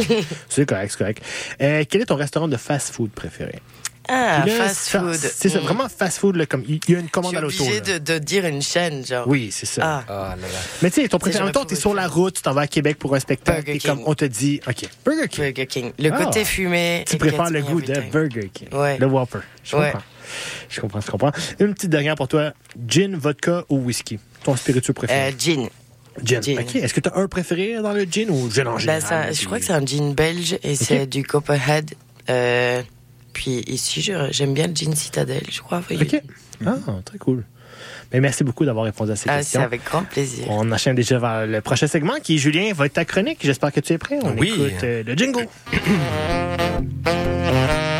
c'est 0.49 0.67
correct, 0.67 0.91
c'est 0.91 0.97
correct. 0.97 1.23
Euh, 1.61 1.83
quel 1.89 2.01
est 2.01 2.05
ton 2.05 2.15
restaurant 2.15 2.47
de 2.47 2.57
fast-food 2.57 3.09
préféré? 3.11 3.61
Ah, 4.09 4.43
fast 4.47 4.89
food. 4.89 5.13
C'est 5.15 5.49
ça, 5.49 5.59
Mm. 5.59 5.63
vraiment 5.63 5.87
fast-food, 5.89 6.35
là, 6.35 6.45
comme 6.45 6.63
il 6.67 6.79
y 6.87 6.95
a 6.95 6.99
une 6.99 7.09
commande 7.09 7.35
à 7.35 7.41
l'auto. 7.41 7.61
obligée 7.63 7.79
là. 7.81 7.99
de, 7.99 8.13
de 8.13 8.19
dire 8.19 8.45
une 8.45 8.61
chaîne, 8.61 9.05
genre. 9.05 9.27
Oui, 9.27 9.49
c'est 9.51 9.65
ça. 9.65 10.03
Ah. 10.09 10.35
Mais 10.81 10.89
tu 10.91 11.01
sais, 11.01 11.07
ton 11.07 11.17
préféré, 11.19 11.41
en 11.43 11.45
même 11.47 11.53
temps, 11.53 11.65
t'es 11.65 11.75
sur 11.75 11.93
la 11.93 12.07
route, 12.07 12.35
tu 12.35 12.41
t'en 12.41 12.53
vas 12.53 12.61
à 12.61 12.67
Québec 12.67 12.97
pour 12.99 13.15
un 13.15 13.19
spectacle, 13.19 13.63
Burger 13.65 13.77
et 13.77 13.79
comme 13.87 13.97
King. 13.99 14.05
on 14.07 14.13
te 14.13 14.25
dit, 14.25 14.61
OK, 14.67 14.89
Burger 15.05 15.27
King. 15.27 15.43
Burger 15.45 15.65
King. 15.67 15.91
Le 15.99 16.09
Ah. 16.13 16.23
côté 16.25 16.45
fumé. 16.45 17.03
Tu 17.07 17.17
préfères 17.17 17.49
le 17.49 17.61
goût 17.61 17.81
de. 17.81 17.93
Burger 18.11 18.49
King, 18.53 18.67
Ouais. 18.71 18.97
le 18.97 19.05
Whopper. 19.07 19.39
Je 19.63 19.75
Ouais. 19.75 19.91
comprends. 19.91 20.05
Je 20.69 20.81
comprends, 20.81 21.01
je 21.01 21.11
comprends. 21.11 21.31
Une 21.59 21.73
petite 21.73 21.89
dernière 21.89 22.15
pour 22.15 22.27
toi. 22.27 22.51
Gin, 22.87 23.15
vodka 23.15 23.63
ou 23.69 23.77
whisky? 23.79 24.19
Ton 24.43 24.55
spiritueux 24.55 24.93
préféré? 24.93 25.29
Euh, 25.29 25.31
gin. 25.37 25.67
Gin. 26.23 26.41
gin. 26.41 26.59
OK. 26.59 26.75
Est-ce 26.75 26.93
que 26.93 26.99
tu 26.99 27.09
as 27.09 27.15
un 27.17 27.27
préféré 27.27 27.75
dans 27.81 27.93
le 27.93 28.03
gin 28.03 28.29
ou 28.29 28.49
gin 28.51 28.67
en 28.67 28.73
Ben, 28.73 28.79
général? 28.79 29.01
ça, 29.01 29.31
je 29.31 29.45
crois 29.45 29.59
que 29.59 29.65
c'est 29.65 29.73
un 29.73 29.85
gin 29.85 30.13
belge 30.13 30.57
et 30.63 30.75
c'est 30.75 31.05
du 31.05 31.23
Copperhead. 31.23 31.91
Euh, 32.29 32.81
puis 33.37 33.63
ici, 33.67 34.01
j'aime 34.31 34.53
bien 34.55 34.65
le 34.67 34.73
gin 34.73 34.95
Citadel, 34.95 35.43
je 35.51 35.61
crois. 35.61 35.83
oui. 35.91 35.99
OK. 36.01 36.19
Ah, 36.65 36.75
très 37.05 37.19
cool. 37.19 37.43
Mais 38.11 38.19
merci 38.19 38.43
beaucoup 38.43 38.65
d'avoir 38.65 38.85
répondu 38.85 39.11
à 39.11 39.15
ces 39.15 39.29
Ah, 39.29 39.33
c'est 39.33 39.39
questions. 39.41 39.61
avec 39.61 39.83
grand 39.83 40.03
plaisir. 40.03 40.45
On 40.49 40.71
enchaîne 40.71 40.95
déjà 40.95 41.19
vers 41.19 41.45
le 41.45 41.61
prochain 41.61 41.85
segment 41.85 42.15
qui, 42.23 42.39
Julien, 42.39 42.73
va 42.73 42.87
être 42.87 42.93
ta 42.93 43.05
chronique. 43.05 43.37
J'espère 43.41 43.71
que 43.71 43.79
tu 43.79 43.93
es 43.93 43.99
prêt. 43.99 44.17
On 44.23 44.35
Oui. 44.37 44.51
écoute 44.55 44.83
euh, 44.83 45.03
le 45.05 45.13
jingle. 45.15 45.47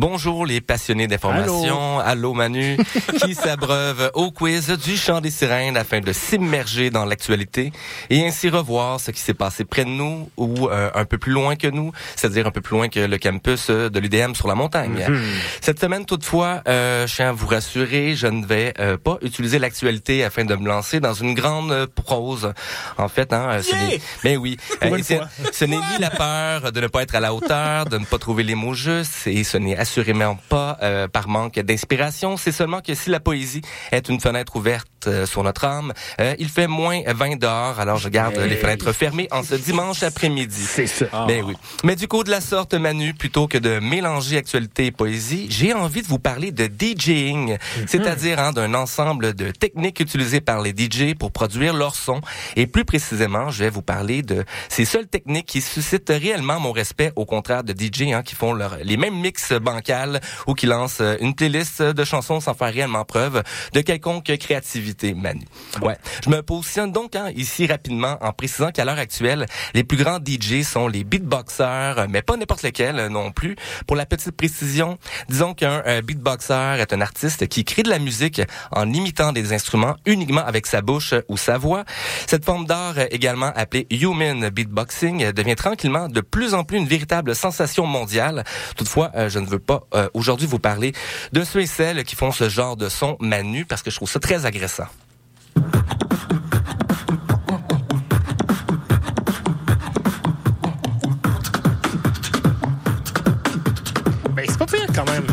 Bonjour 0.00 0.44
les 0.44 0.60
passionnés 0.60 1.06
d'information. 1.06 2.00
Allô, 2.00 2.34
Manu, 2.34 2.76
qui 3.24 3.34
s'abreuvent 3.34 4.10
au 4.12 4.30
quiz 4.30 4.68
du 4.68 4.94
chant 4.94 5.22
des 5.22 5.30
sirènes 5.30 5.78
afin 5.78 6.00
de 6.00 6.12
s'immerger 6.12 6.90
dans 6.90 7.06
l'actualité 7.06 7.72
et 8.10 8.26
ainsi 8.26 8.50
revoir 8.50 9.00
ce 9.00 9.10
qui 9.10 9.20
s'est 9.22 9.32
passé 9.32 9.64
près 9.64 9.86
de 9.86 9.88
nous 9.88 10.28
ou 10.36 10.68
euh, 10.68 10.90
un 10.94 11.06
peu 11.06 11.16
plus 11.16 11.32
loin 11.32 11.56
que 11.56 11.68
nous, 11.68 11.92
c'est-à-dire 12.14 12.46
un 12.46 12.50
peu 12.50 12.60
plus 12.60 12.76
loin 12.76 12.88
que 12.90 13.00
le 13.00 13.16
campus 13.16 13.68
euh, 13.70 13.88
de 13.88 13.98
l'UDM 13.98 14.34
sur 14.34 14.48
la 14.48 14.54
montagne. 14.54 15.02
Mhm. 15.08 15.22
Cette 15.62 15.80
semaine, 15.80 16.04
toutefois, 16.04 16.60
euh, 16.68 17.06
je 17.06 17.16
tiens 17.16 17.30
à 17.30 17.32
vous 17.32 17.46
rassurer, 17.46 18.14
je 18.16 18.26
ne 18.26 18.44
vais 18.44 18.74
euh, 18.78 18.98
pas 18.98 19.16
utiliser 19.22 19.58
l'actualité 19.58 20.24
afin 20.24 20.44
de 20.44 20.54
me 20.56 20.68
lancer 20.68 21.00
dans 21.00 21.14
une 21.14 21.32
grande 21.32 21.86
prose. 21.94 22.52
En 22.98 23.08
fait, 23.08 23.32
hein, 23.32 23.62
ce 23.62 23.74
Yeah! 23.74 23.98
mais 24.24 24.36
oui, 24.36 24.58
c'est- 25.02 25.16
fois. 25.16 25.28
ce 25.52 25.64
n'est 25.64 25.76
ni 25.76 25.98
la 26.00 26.10
peur 26.10 26.70
de 26.70 26.82
ne 26.82 26.86
pas 26.86 27.02
être 27.02 27.14
à 27.14 27.20
la 27.20 27.32
hauteur, 27.32 27.86
de 27.86 27.96
ne 27.96 28.04
pas 28.04 28.18
trouver 28.18 28.42
les 28.42 28.54
mots 28.54 28.74
justes, 28.74 29.26
et 29.26 29.42
ce 29.42 29.56
n'est 29.56 29.85
assurément 29.86 30.36
pas 30.48 30.78
euh, 30.82 31.06
par 31.06 31.28
manque 31.28 31.60
d'inspiration. 31.60 32.36
C'est 32.36 32.50
seulement 32.50 32.80
que 32.80 32.92
si 32.94 33.08
la 33.08 33.20
poésie 33.20 33.62
est 33.92 34.08
une 34.08 34.20
fenêtre 34.20 34.56
ouverte 34.56 34.95
euh, 35.08 35.26
sur 35.26 35.42
notre 35.42 35.64
âme, 35.64 35.92
euh, 36.20 36.34
il 36.38 36.48
fait 36.48 36.66
moins 36.66 37.00
20 37.06 37.36
dehors, 37.38 37.78
alors 37.80 37.98
je 37.98 38.08
garde 38.08 38.36
Hey. 38.36 38.48
les 38.50 38.56
fenêtres 38.56 38.92
fermées 38.92 39.28
en 39.30 39.42
ce 39.42 39.54
dimanche 39.54 40.02
après-midi. 40.02 40.62
C'est 40.66 40.86
ça. 40.86 41.06
Ben 41.26 41.42
oui. 41.44 41.54
Mais 41.84 41.96
du 41.96 42.08
coup, 42.08 42.24
de 42.24 42.30
la 42.30 42.40
sorte, 42.40 42.74
Manu, 42.74 43.14
plutôt 43.14 43.46
que 43.46 43.58
de 43.58 43.78
mélanger 43.78 44.36
actualité 44.36 44.86
et 44.86 44.90
poésie, 44.90 45.46
j'ai 45.50 45.72
envie 45.72 46.02
de 46.02 46.06
vous 46.06 46.18
parler 46.18 46.50
de 46.52 46.66
DJing, 46.66 47.52
Mhm. 47.52 47.86
c'est-à-dire 47.86 48.38
hein, 48.40 48.52
d'un 48.52 48.74
ensemble 48.74 49.34
de 49.34 49.50
techniques 49.50 50.00
utilisées 50.00 50.40
par 50.40 50.60
les 50.60 50.70
DJ 50.76 51.14
pour 51.18 51.30
produire 51.32 51.74
leur 51.74 51.94
son. 51.94 52.20
Et 52.56 52.66
plus 52.66 52.84
précisément, 52.84 53.50
je 53.50 53.64
vais 53.64 53.70
vous 53.70 53.82
parler 53.82 54.22
de 54.22 54.44
ces 54.68 54.84
seules 54.84 55.06
techniques 55.06 55.46
qui 55.46 55.60
suscitent 55.60 56.08
réellement 56.10 56.58
mon 56.60 56.72
respect, 56.72 57.12
au 57.16 57.24
contraire 57.24 57.64
de 57.64 57.72
DJ 57.72 58.12
hein, 58.12 58.22
qui 58.22 58.34
font 58.34 58.52
leur, 58.52 58.76
les 58.82 58.96
mêmes 58.96 59.18
mix 59.18 59.52
bancals 59.52 60.20
ou 60.46 60.54
qui 60.54 60.66
lancent 60.66 61.00
euh, 61.00 61.16
une 61.20 61.34
playlist 61.34 61.80
de 61.82 62.04
chansons 62.04 62.40
sans 62.40 62.54
faire 62.54 62.72
réellement 62.72 63.04
preuve 63.04 63.42
de 63.72 63.80
quelconque 63.80 64.32
créativité, 64.38 64.95
Manu. 65.04 65.44
Ouais. 65.82 65.96
Je 66.24 66.30
me 66.30 66.42
positionne 66.42 66.92
donc 66.92 67.16
hein, 67.16 67.30
ici 67.34 67.66
rapidement 67.66 68.16
en 68.20 68.32
précisant 68.32 68.70
qu'à 68.70 68.84
l'heure 68.84 68.98
actuelle, 68.98 69.46
les 69.74 69.84
plus 69.84 69.96
grands 69.96 70.18
DJ 70.18 70.62
sont 70.62 70.88
les 70.88 71.04
beatboxers, 71.04 72.06
mais 72.08 72.22
pas 72.22 72.36
n'importe 72.36 72.62
lesquels 72.62 72.98
euh, 72.98 73.08
non 73.08 73.30
plus. 73.30 73.56
Pour 73.86 73.96
la 73.96 74.06
petite 74.06 74.32
précision, 74.32 74.98
disons 75.28 75.54
qu'un 75.54 75.82
euh, 75.86 76.02
beatboxer 76.02 76.78
est 76.80 76.92
un 76.92 77.00
artiste 77.00 77.46
qui 77.48 77.64
crée 77.64 77.82
de 77.82 77.90
la 77.90 77.98
musique 77.98 78.42
en 78.72 78.92
imitant 78.92 79.32
des 79.32 79.52
instruments 79.52 79.96
uniquement 80.06 80.44
avec 80.44 80.66
sa 80.66 80.82
bouche 80.82 81.14
ou 81.28 81.36
sa 81.36 81.58
voix. 81.58 81.84
Cette 82.26 82.44
forme 82.44 82.66
d'art, 82.66 82.94
euh, 82.98 83.06
également 83.10 83.52
appelée 83.54 83.86
human 83.90 84.48
beatboxing, 84.50 85.32
devient 85.32 85.56
tranquillement 85.56 86.08
de 86.08 86.20
plus 86.20 86.54
en 86.54 86.64
plus 86.64 86.78
une 86.78 86.88
véritable 86.88 87.34
sensation 87.34 87.86
mondiale. 87.86 88.44
Toutefois, 88.76 89.10
je 89.28 89.38
ne 89.38 89.46
veux 89.46 89.58
pas 89.58 89.84
aujourd'hui 90.14 90.46
vous 90.46 90.58
parler 90.58 90.92
de 91.32 91.44
ceux 91.44 91.60
et 91.60 91.66
celles 91.66 92.04
qui 92.04 92.16
font 92.16 92.32
ce 92.32 92.48
genre 92.48 92.76
de 92.76 92.88
son 92.88 93.16
manu 93.20 93.64
parce 93.64 93.82
que 93.82 93.90
je 93.90 93.96
trouve 93.96 94.10
ça 94.10 94.20
très 94.20 94.46
agressant. 94.46 94.85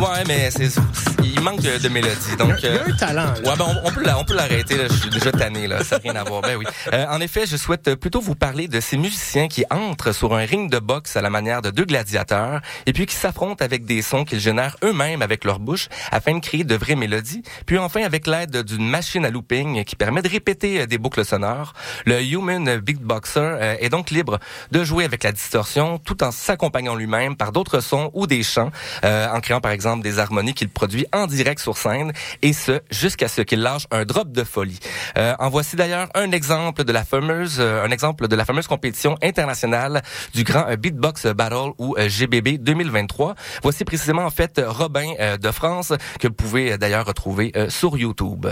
Pire 0.03 0.23
quand 0.25 1.12
manque 1.43 1.61
de, 1.61 1.77
de 1.77 1.89
mélodie. 1.89 2.35
Donc, 2.39 2.53
Il 2.63 2.65
y 2.65 2.67
a- 2.69 2.71
il 2.71 2.75
y 2.75 2.79
a 2.79 2.93
un 2.93 2.97
talent, 2.97 3.33
là. 3.43 3.49
Ouais, 3.51 3.57
ben 3.57 3.65
on, 3.83 3.87
on 3.87 3.91
peut 3.91 4.03
on 4.17 4.23
peut 4.23 4.33
l'arrêter. 4.35 4.75
Je 4.89 4.93
suis 4.93 5.09
déjà 5.09 5.31
tanné 5.31 5.67
là. 5.67 5.83
Ça 5.83 5.97
n'a 5.97 6.01
rien 6.03 6.15
à 6.15 6.23
voir. 6.23 6.41
Ben 6.41 6.55
oui. 6.57 6.65
Euh, 6.93 7.05
en 7.09 7.19
effet, 7.21 7.45
je 7.45 7.57
souhaite 7.57 7.95
plutôt 7.95 8.21
vous 8.21 8.35
parler 8.35 8.67
de 8.67 8.79
ces 8.79 8.97
musiciens 8.97 9.47
qui 9.47 9.65
entrent 9.69 10.11
sur 10.13 10.33
un 10.35 10.45
ring 10.45 10.71
de 10.71 10.79
boxe 10.79 11.15
à 11.15 11.21
la 11.21 11.29
manière 11.29 11.61
de 11.61 11.69
deux 11.69 11.85
gladiateurs 11.85 12.61
et 12.85 12.93
puis 12.93 13.05
qui 13.05 13.15
s'affrontent 13.15 13.63
avec 13.63 13.85
des 13.85 14.01
sons 14.01 14.25
qu'ils 14.25 14.39
génèrent 14.39 14.77
eux-mêmes 14.83 15.21
avec 15.21 15.43
leur 15.45 15.59
bouche 15.59 15.89
afin 16.11 16.33
de 16.35 16.39
créer 16.39 16.63
de 16.63 16.75
vraies 16.75 16.95
mélodies. 16.95 17.43
Puis 17.65 17.77
enfin, 17.77 18.03
avec 18.03 18.27
l'aide 18.27 18.63
d'une 18.63 18.87
machine 18.89 19.25
à 19.25 19.29
looping 19.29 19.83
qui 19.83 19.95
permet 19.95 20.21
de 20.21 20.29
répéter 20.29 20.81
euh, 20.81 20.85
des 20.85 20.97
boucles 20.97 21.25
sonores, 21.25 21.73
le 22.05 22.21
human 22.23 22.77
beatboxer 22.79 23.39
euh, 23.39 23.75
est 23.79 23.89
donc 23.89 24.09
libre 24.11 24.39
de 24.71 24.83
jouer 24.83 25.03
avec 25.05 25.23
la 25.23 25.31
distorsion 25.31 25.97
tout 25.99 26.23
en 26.23 26.31
s'accompagnant 26.31 26.95
lui-même 26.95 27.35
par 27.35 27.51
d'autres 27.51 27.79
sons 27.81 28.09
ou 28.13 28.27
des 28.27 28.43
chants, 28.43 28.71
euh, 29.03 29.27
en 29.29 29.39
créant 29.41 29.61
par 29.61 29.71
exemple 29.71 30.03
des 30.03 30.19
harmonies 30.19 30.53
qu'il 30.53 30.69
produit 30.69 31.05
en 31.13 31.27
direct 31.35 31.59
sur 31.59 31.77
scène, 31.77 32.11
et 32.41 32.53
ce 32.53 32.81
jusqu'à 32.91 33.27
ce 33.27 33.41
qu'il 33.41 33.61
lâche 33.61 33.87
un 33.91 34.05
drop 34.05 34.31
de 34.31 34.43
folie. 34.43 34.79
Euh, 35.17 35.35
en 35.39 35.49
voici 35.49 35.75
d'ailleurs 35.75 36.09
un 36.15 36.31
exemple 36.31 36.83
de 36.83 36.91
la 36.91 37.03
fameuse, 37.03 37.57
euh, 37.59 37.83
un 37.83 37.91
exemple 37.91 38.27
de 38.27 38.35
la 38.35 38.45
fameuse 38.45 38.67
compétition 38.67 39.17
internationale 39.21 40.01
du 40.33 40.43
grand 40.43 40.67
euh, 40.69 40.75
Beatbox 40.75 41.27
Battle 41.27 41.71
ou 41.77 41.95
GBB 41.97 42.57
2023. 42.59 43.35
Voici 43.61 43.85
précisément 43.85 44.25
en 44.25 44.29
fait 44.29 44.61
Robin 44.65 45.13
de 45.39 45.51
France 45.51 45.93
que 46.19 46.27
vous 46.27 46.33
pouvez 46.33 46.77
d'ailleurs 46.77 47.05
retrouver 47.05 47.51
sur 47.69 47.97
YouTube. 47.97 48.47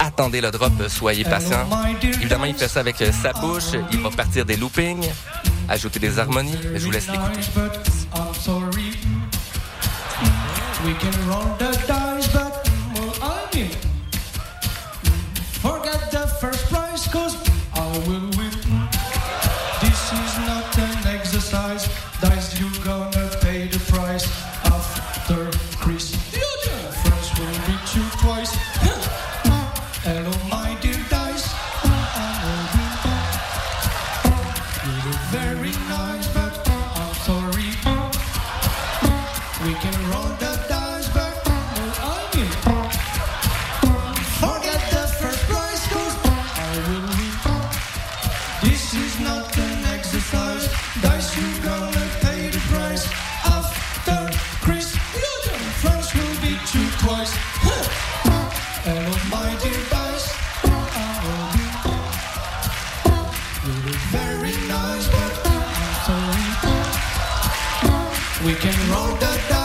Attendez 0.00 0.40
le 0.40 0.50
drop, 0.50 0.72
soyez 0.88 1.24
patient. 1.24 1.68
Évidemment, 2.02 2.44
il 2.44 2.54
fait 2.54 2.68
ça 2.68 2.80
avec 2.80 2.96
sa 2.96 3.32
bouche, 3.32 3.72
il 3.92 4.00
va 4.00 4.10
partir 4.10 4.44
des 4.44 4.56
loopings, 4.56 5.08
ajouter 5.68 5.98
des 5.98 6.18
harmonies. 6.18 6.56
Je 6.74 6.84
vous 6.84 6.90
laisse 6.90 7.08
Very 64.10 64.56
nice, 64.68 65.08
but 65.08 65.34
so 66.06 66.14
we 68.44 68.54
can 68.54 68.90
roll 68.90 69.14
the 69.16 69.40
dice. 69.48 69.57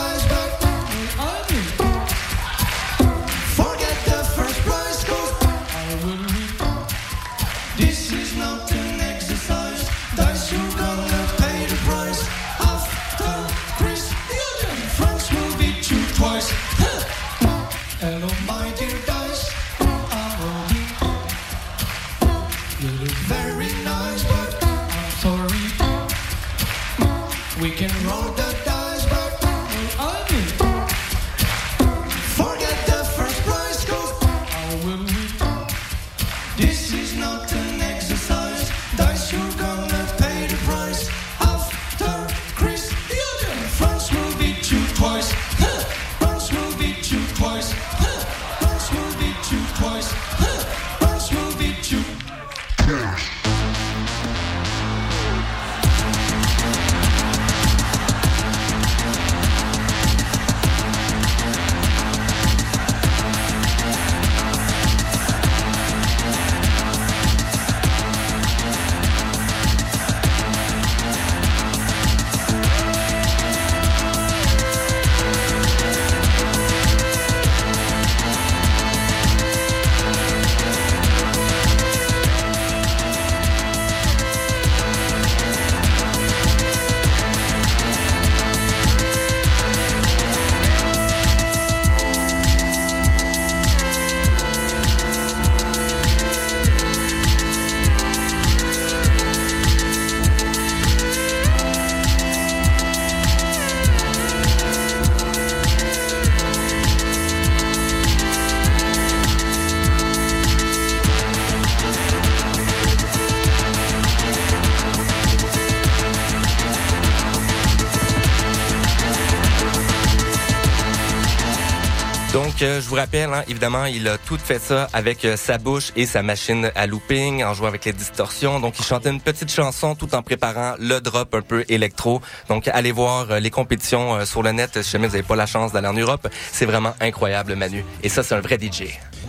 Je 122.64 122.88
vous 122.88 122.94
rappelle, 122.94 123.28
hein, 123.30 123.42
évidemment, 123.46 123.84
il 123.84 124.08
a 124.08 124.16
tout 124.16 124.38
fait 124.38 124.58
ça 124.58 124.88
avec 124.94 125.26
euh, 125.26 125.36
sa 125.36 125.58
bouche 125.58 125.92
et 125.96 126.06
sa 126.06 126.22
machine 126.22 126.72
à 126.74 126.86
looping, 126.86 127.44
en 127.44 127.52
jouant 127.52 127.68
avec 127.68 127.84
les 127.84 127.92
distorsions. 127.92 128.58
Donc, 128.58 128.78
il 128.78 128.84
chantait 128.86 129.10
une 129.10 129.20
petite 129.20 129.50
chanson 129.50 129.94
tout 129.94 130.14
en 130.14 130.22
préparant 130.22 130.74
le 130.80 130.98
drop 131.00 131.34
un 131.34 131.42
peu 131.42 131.66
électro. 131.68 132.22
Donc, 132.48 132.66
allez 132.68 132.90
voir 132.90 133.30
euh, 133.30 133.38
les 133.38 133.50
compétitions 133.50 134.14
euh, 134.14 134.24
sur 134.24 134.42
le 134.42 134.52
net. 134.52 134.80
Si 134.80 134.92
jamais 134.92 135.08
vous 135.08 135.12
n'avez 135.12 135.26
pas 135.26 135.36
la 135.36 135.44
chance 135.44 135.72
d'aller 135.72 135.88
en 135.88 135.92
Europe, 135.92 136.26
c'est 136.52 136.64
vraiment 136.64 136.94
incroyable, 137.00 137.54
Manu. 137.54 137.84
Et 138.02 138.08
ça, 138.08 138.22
c'est 138.22 138.34
un 138.34 138.40
vrai 138.40 138.58
DJ. 138.58 138.84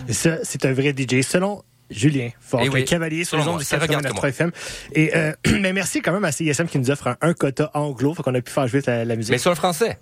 Et 0.08 0.14
ça, 0.14 0.38
c'est 0.42 0.64
un 0.64 0.72
vrai 0.72 0.94
DJ. 0.96 1.20
Selon 1.20 1.62
Julien 1.90 2.30
Fort, 2.40 2.62
Eh 2.64 2.70
oui, 2.70 2.86
cavalier 2.86 3.26
sur 3.26 3.36
les 3.36 3.46
ondes 3.46 3.58
du 3.58 3.64
c'est 3.64 3.76
regarde 3.76 4.02
89 4.04 4.24
FM. 4.24 4.50
Et 4.94 5.12
mais 5.60 5.74
merci 5.74 6.00
quand 6.00 6.12
même 6.12 6.24
à 6.24 6.32
CISM 6.32 6.68
qui 6.68 6.78
nous 6.78 6.90
offre 6.90 7.08
un, 7.08 7.16
un 7.20 7.34
quota 7.34 7.70
anglo, 7.74 8.14
fait 8.14 8.22
qu'on 8.22 8.34
a 8.34 8.40
pu 8.40 8.50
faire 8.50 8.66
jouer 8.66 8.80
la, 8.86 9.04
la 9.04 9.14
musique. 9.14 9.30
Mais 9.30 9.38
sur 9.38 9.50
le 9.50 9.56
français. 9.56 9.98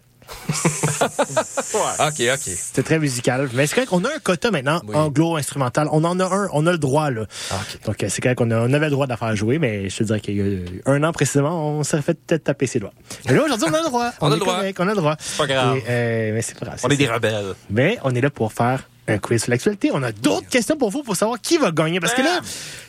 OK, 2.01 2.23
OK. 2.33 2.39
C'était 2.41 2.83
très 2.83 2.99
musical. 2.99 3.49
Mais 3.55 3.67
c'est 3.67 3.75
correct 3.75 3.89
qu'on 3.91 4.05
a 4.05 4.09
un 4.09 4.19
quota 4.23 4.51
maintenant, 4.51 4.81
anglo-instrumental. 4.93 5.89
On 5.93 6.05
en 6.05 6.19
a 6.21 6.25
un, 6.25 6.49
on 6.53 6.67
a 6.67 6.73
le 6.73 6.79
droit, 6.79 7.11
là. 7.11 7.25
Ah, 7.51 7.61
Donc, 7.87 8.03
euh, 8.03 8.09
c'est 8.09 8.21
correct 8.21 8.37
qu'on 8.39 8.51
on 8.51 8.73
avait 8.73 8.87
le 8.87 8.91
droit 8.91 9.07
de 9.07 9.11
la 9.11 9.17
faire 9.17 9.35
jouer, 9.37 9.59
mais 9.59 9.89
je 9.89 9.97
te 9.99 10.05
dirais 10.05 10.21
qu'il 10.21 10.37
y 10.37 10.41
a 10.41 10.91
un 10.91 11.03
an 11.03 11.13
précisément, 11.13 11.69
on 11.79 11.83
s'est 11.83 12.01
fait 12.03 12.15
peut-être 12.15 12.45
taper 12.45 12.67
ses 12.67 12.81
doigts. 12.81 12.93
Mais 13.27 13.35
là, 13.35 13.45
aujourd'hui, 13.45 13.67
on 13.71 13.75
a 13.75 13.79
le 13.79 13.85
droit. 13.89 14.11
On 14.21 14.31
a 14.31 14.35
le 14.35 14.41
droit. 14.41 14.55
correct, 14.57 14.81
on 14.81 14.89
a 14.89 14.91
le 14.91 14.97
droit. 14.97 15.17
C'est 15.19 15.37
pas 15.37 15.47
grave. 15.47 15.77
Et, 15.79 15.83
euh, 15.89 16.35
mais 16.35 16.43
c'est 16.43 16.59
pas 16.59 16.67
grave. 16.67 16.81
On 16.83 16.89
est 16.89 16.97
des 16.97 17.09
rebelles. 17.09 17.55
Mais 17.71 17.99
on 18.05 18.15
est 18.15 18.21
là 18.21 18.31
pour 18.31 18.53
faire 18.53 18.89
un 19.07 19.19
quiz 19.19 19.43
sur 19.43 19.51
l'actualité. 19.51 19.91
On 19.93 20.03
a 20.03 20.13
d'autres 20.13 20.49
questions 20.49 20.77
pour 20.77 20.91
vous 20.91 21.03
pour 21.03 21.17
savoir 21.17 21.41
qui 21.41 21.59
va 21.59 21.71
gagner. 21.71 22.01
Parce 22.01 22.15
que 22.15 22.23
là, 22.23 22.41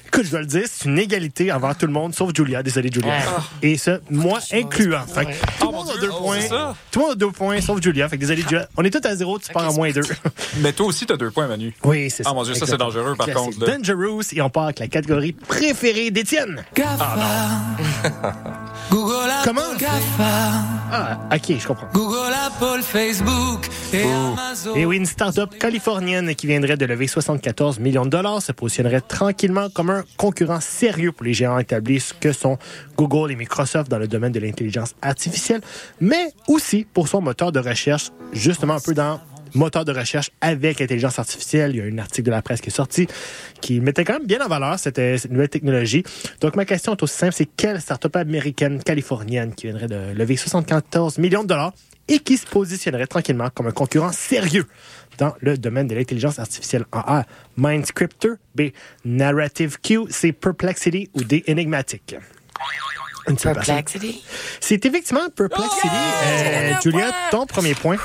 écoute, 0.08 0.26
je 0.26 0.32
dois 0.32 0.40
le 0.42 0.46
dire, 0.46 0.64
c'est 0.70 0.86
une 0.86 0.98
égalité 1.00 1.52
envers 1.52 1.76
tout 1.78 1.86
le 1.86 1.92
monde, 1.94 2.14
sauf 2.16 2.32
Julia. 2.36 2.64
Désolé, 2.64 2.90
Julia. 2.92 3.14
Ah. 3.28 3.44
Et 3.62 3.78
ça, 3.78 3.98
moi 4.10 4.40
incluant. 4.54 5.06
Fait 5.08 5.26
que 5.26 5.32
tout 5.60 5.68
le 5.68 5.72
monde 5.74 5.90
a 5.96 6.00
deux 6.00 6.10
points. 6.10 6.40
Tout 6.92 7.00
le 7.00 7.06
monde 7.06 7.12
a 7.12 7.16
deux 7.16 7.32
points, 7.32 7.62
sauf 7.62 7.82
Julia. 7.82 8.08
Fait 8.10 8.18
que 8.18 8.22
désolé, 8.22 8.42
Julia. 8.42 8.68
On 8.78 8.84
est 8.84 8.90
tous 8.92 9.08
à 9.08 9.16
zéro, 9.16 9.40
tu 9.40 9.52
pars 9.52 9.70
en 9.70 9.74
moins 9.74 9.92
deux. 9.92 10.02
Mais 10.62 10.74
toi 10.74 10.88
aussi, 10.88 11.06
t'as 11.06 11.18
deux 11.18 11.32
points, 11.32 11.48
Manu. 11.48 11.74
Oui, 11.84 12.10
c'est 12.10 12.24
ça. 12.24 12.30
Ah 12.32 12.34
mon 12.34 12.44
Dieu, 12.44 12.54
ça 12.54 12.66
c'est 12.66 12.78
dangereux 12.78 13.16
par 13.16 13.28
contre. 13.28 13.60
là. 13.66 13.78
Dangerous. 13.78 14.22
Et 14.34 14.42
on 14.42 14.50
part 14.50 14.66
avec 14.66 14.80
la 14.80 14.88
catégorie 14.88 15.34
préférée 15.34 16.12
d'Étienne. 16.12 16.64
Google, 18.92 19.32
Comment? 19.44 19.76
GAFA. 19.78 20.64
Ah, 20.92 21.20
ok, 21.34 21.58
je 21.60 21.68
comprends. 21.68 21.88
Google, 21.94 22.32
Apple, 22.46 22.82
Facebook 22.82 23.68
et 23.92 24.04
Amazon. 24.04 24.76
Et 24.76 24.86
oui, 24.86 24.98
une 24.98 25.06
start-up 25.06 25.50
californienne 25.60 26.36
qui 26.36 26.48
viendrait 26.48 26.78
de 26.78 26.86
lever 26.86 27.08
74 27.08 27.80
millions 27.80 28.06
de 28.06 28.12
dollars 28.12 28.42
se 28.42 28.52
positionnerait 28.52 29.02
tranquillement 29.02 29.70
comme 29.70 29.90
un 29.90 30.04
concurrent 30.18 30.62
sérieux 30.62 31.12
pour 31.12 31.26
les 31.26 31.34
géants 31.34 31.58
établis 31.58 32.04
que 32.20 32.32
sont 32.32 32.58
Google 32.98 33.32
et 33.32 33.36
Microsoft 33.36 33.90
dans 33.90 34.00
le 34.00 34.08
domaine 34.08 34.32
de 34.32 34.40
l'intelligence 34.40 34.94
artificielle, 35.02 35.62
mais 36.00 36.32
aussi 36.48 36.86
pour 36.94 37.08
son 37.08 37.22
moteur 37.22 37.52
de 37.52 37.60
recherche, 37.60 38.12
justement 38.34 38.76
un 38.76 38.80
peu 38.80 38.94
dans 38.94 39.20
moteur 39.56 39.86
de 39.86 39.92
recherche 39.92 40.32
avec 40.42 40.82
intelligence 40.82 41.20
artificielle. 41.20 41.72
Il 41.76 41.78
y 41.78 41.82
a 41.82 41.86
un 41.86 41.98
article 41.98 42.26
de 42.26 42.32
la 42.32 42.42
presse 42.42 42.62
qui 42.62 42.70
est 42.70 42.76
sorti 42.76 43.08
qui 43.62 43.80
mettait 43.80 44.04
quand 44.04 44.14
même 44.14 44.28
bien 44.28 44.44
en 44.46 44.48
valeur 44.48 44.78
cette, 44.78 45.00
euh, 45.00 45.18
nouvelle 45.30 45.50
technologie. 45.50 46.04
Donc, 46.42 46.56
ma 46.56 46.66
question 46.66 46.94
est 46.94 47.04
aussi 47.04 47.16
simple, 47.16 47.34
c'est 47.34 47.50
quelle 47.58 47.82
start-up 47.82 48.16
américaine, 48.16 48.84
californienne 48.84 49.54
qui 49.54 49.68
viendrait 49.68 49.88
de 49.88 50.14
lever 50.14 50.36
74 50.36 51.18
millions 51.18 51.44
de 51.44 51.48
dollars 51.48 51.74
et 52.08 52.20
qui 52.20 52.38
se 52.38 52.46
positionnerait 52.46 53.08
tranquillement 53.08 53.50
comme 53.50 53.68
un 53.68 53.72
concurrent 53.72 54.12
sérieux 54.12 54.68
dans 55.18 55.34
le 55.40 55.58
domaine 55.58 55.88
de 55.88 55.96
l'intelligence 55.96 56.40
artificielle? 56.40 56.86
En 56.92 57.00
A. 57.00 57.26
Mindscripter, 57.58 58.34
B. 58.54 58.70
Narrative 59.04 59.80
Q, 59.82 60.06
C. 60.10 60.32
Perplexity 60.32 61.10
ou 61.14 61.24
D. 61.24 61.44
Enigmatic. 61.48 62.16
Une. 63.28 63.38
Perplexity? 63.38 64.24
C'est 64.60 64.86
effectivement 64.86 65.30
Perplexity. 65.36 65.88
Euh, 65.88 66.74
Julia, 66.82 67.12
ton 67.32 67.46
premier 67.46 67.74
point. 67.74 67.98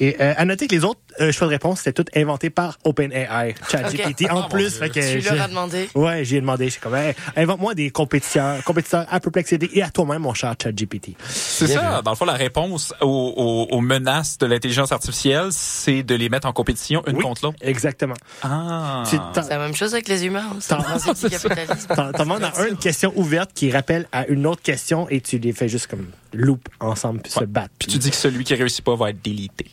Et 0.00 0.16
euh, 0.20 0.34
à 0.36 0.44
noter 0.44 0.66
que 0.66 0.74
les 0.74 0.84
autres 0.84 1.00
euh, 1.20 1.32
choix 1.32 1.46
de 1.46 1.52
réponse, 1.52 1.78
c'était 1.80 2.02
tout 2.02 2.10
inventé 2.16 2.50
par 2.50 2.78
OpenAI, 2.84 3.54
ChatGPT. 3.70 4.24
Ok. 4.24 4.30
En 4.32 4.44
Oh, 4.44 4.48
plus, 4.48 4.76
fait 4.78 4.88
que. 4.88 4.94
Tu 4.94 5.20
j'ai- 5.20 5.30
leur 5.30 5.42
as 5.42 5.48
demandé? 5.48 5.88
Ouais, 5.94 6.24
j'ai 6.24 6.40
demandé. 6.40 6.70
C'est 6.70 6.80
comme, 6.80 6.94
hey, 6.94 7.14
invente-moi 7.36 7.74
des 7.74 7.90
compétiteurs, 7.90 8.62
compétiteurs 8.64 9.06
à 9.10 9.20
Perplexity 9.20 9.68
et 9.72 9.82
à 9.82 9.90
toi-même, 9.90 10.22
mon 10.22 10.34
cher 10.34 10.54
ChatGPT. 10.62 11.10
C'est 11.28 11.66
ça. 11.68 12.02
Dans 12.02 12.10
le 12.10 12.16
fond, 12.16 12.24
la 12.24 12.32
réponse 12.34 12.92
aux, 13.00 13.06
aux- 13.36 13.74
aux 13.76 13.80
menaces 13.80 14.38
de 14.38 14.46
l'intelligence 14.46 14.92
artificielle, 14.92 15.48
c'est 15.50 16.02
de 16.02 16.14
les 16.14 16.28
mettre 16.28 16.46
en 16.48 16.52
compétition 16.52 17.02
une 17.06 17.20
contre 17.22 17.44
l'autre. 17.44 17.58
Exactement. 17.60 18.14
Ah. 18.42 19.02
C'est- 19.06 19.48
la 19.48 19.58
même 19.58 19.74
chose 19.74 19.94
avec 19.94 20.08
les 20.08 20.24
humains. 20.26 20.44
aussi, 20.56 20.68
T'en- 20.68 20.78
demandes 22.18 22.44
à 22.44 22.52
un 22.60 22.66
une 22.68 22.76
question 22.76 23.12
ouverte 23.16 23.50
qui 23.54 23.70
rappelle 23.70 24.06
à 24.12 24.26
une 24.26 24.46
autre 24.46 24.62
question 24.62 25.08
et 25.10 25.20
tu 25.20 25.38
les 25.38 25.52
fais 25.52 25.68
juste 25.68 25.86
comme 25.86 26.06
loop 26.32 26.68
ensemble 26.80 27.20
puis 27.20 27.30
se 27.32 27.44
battre. 27.44 27.70
Puis 27.78 27.88
tu 27.88 27.98
dis 27.98 28.10
que 28.10 28.16
celui 28.16 28.42
qui 28.44 28.54
réussit 28.54 28.84
pas 28.84 28.96
va 28.96 29.10
être 29.10 29.22
délité. 29.22 29.66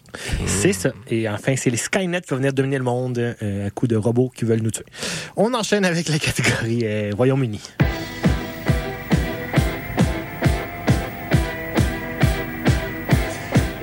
C'est 0.45 0.73
ça. 0.73 0.91
Et 1.09 1.27
enfin, 1.33 1.55
c'est 1.55 1.69
les 1.69 1.77
Skynet 1.77 2.21
qui 2.21 2.29
vont 2.29 2.37
venir 2.37 2.53
dominer 2.53 2.77
le 2.77 2.83
monde 2.83 3.17
euh, 3.19 3.67
à 3.67 3.69
coup 3.69 3.87
de 3.87 3.95
robots 3.95 4.31
qui 4.35 4.45
veulent 4.45 4.61
nous 4.61 4.71
tuer. 4.71 4.85
On 5.35 5.53
enchaîne 5.53 5.85
avec 5.85 6.09
la 6.09 6.19
catégorie 6.19 6.81
euh, 6.83 7.11
Royaume-Uni. 7.15 7.61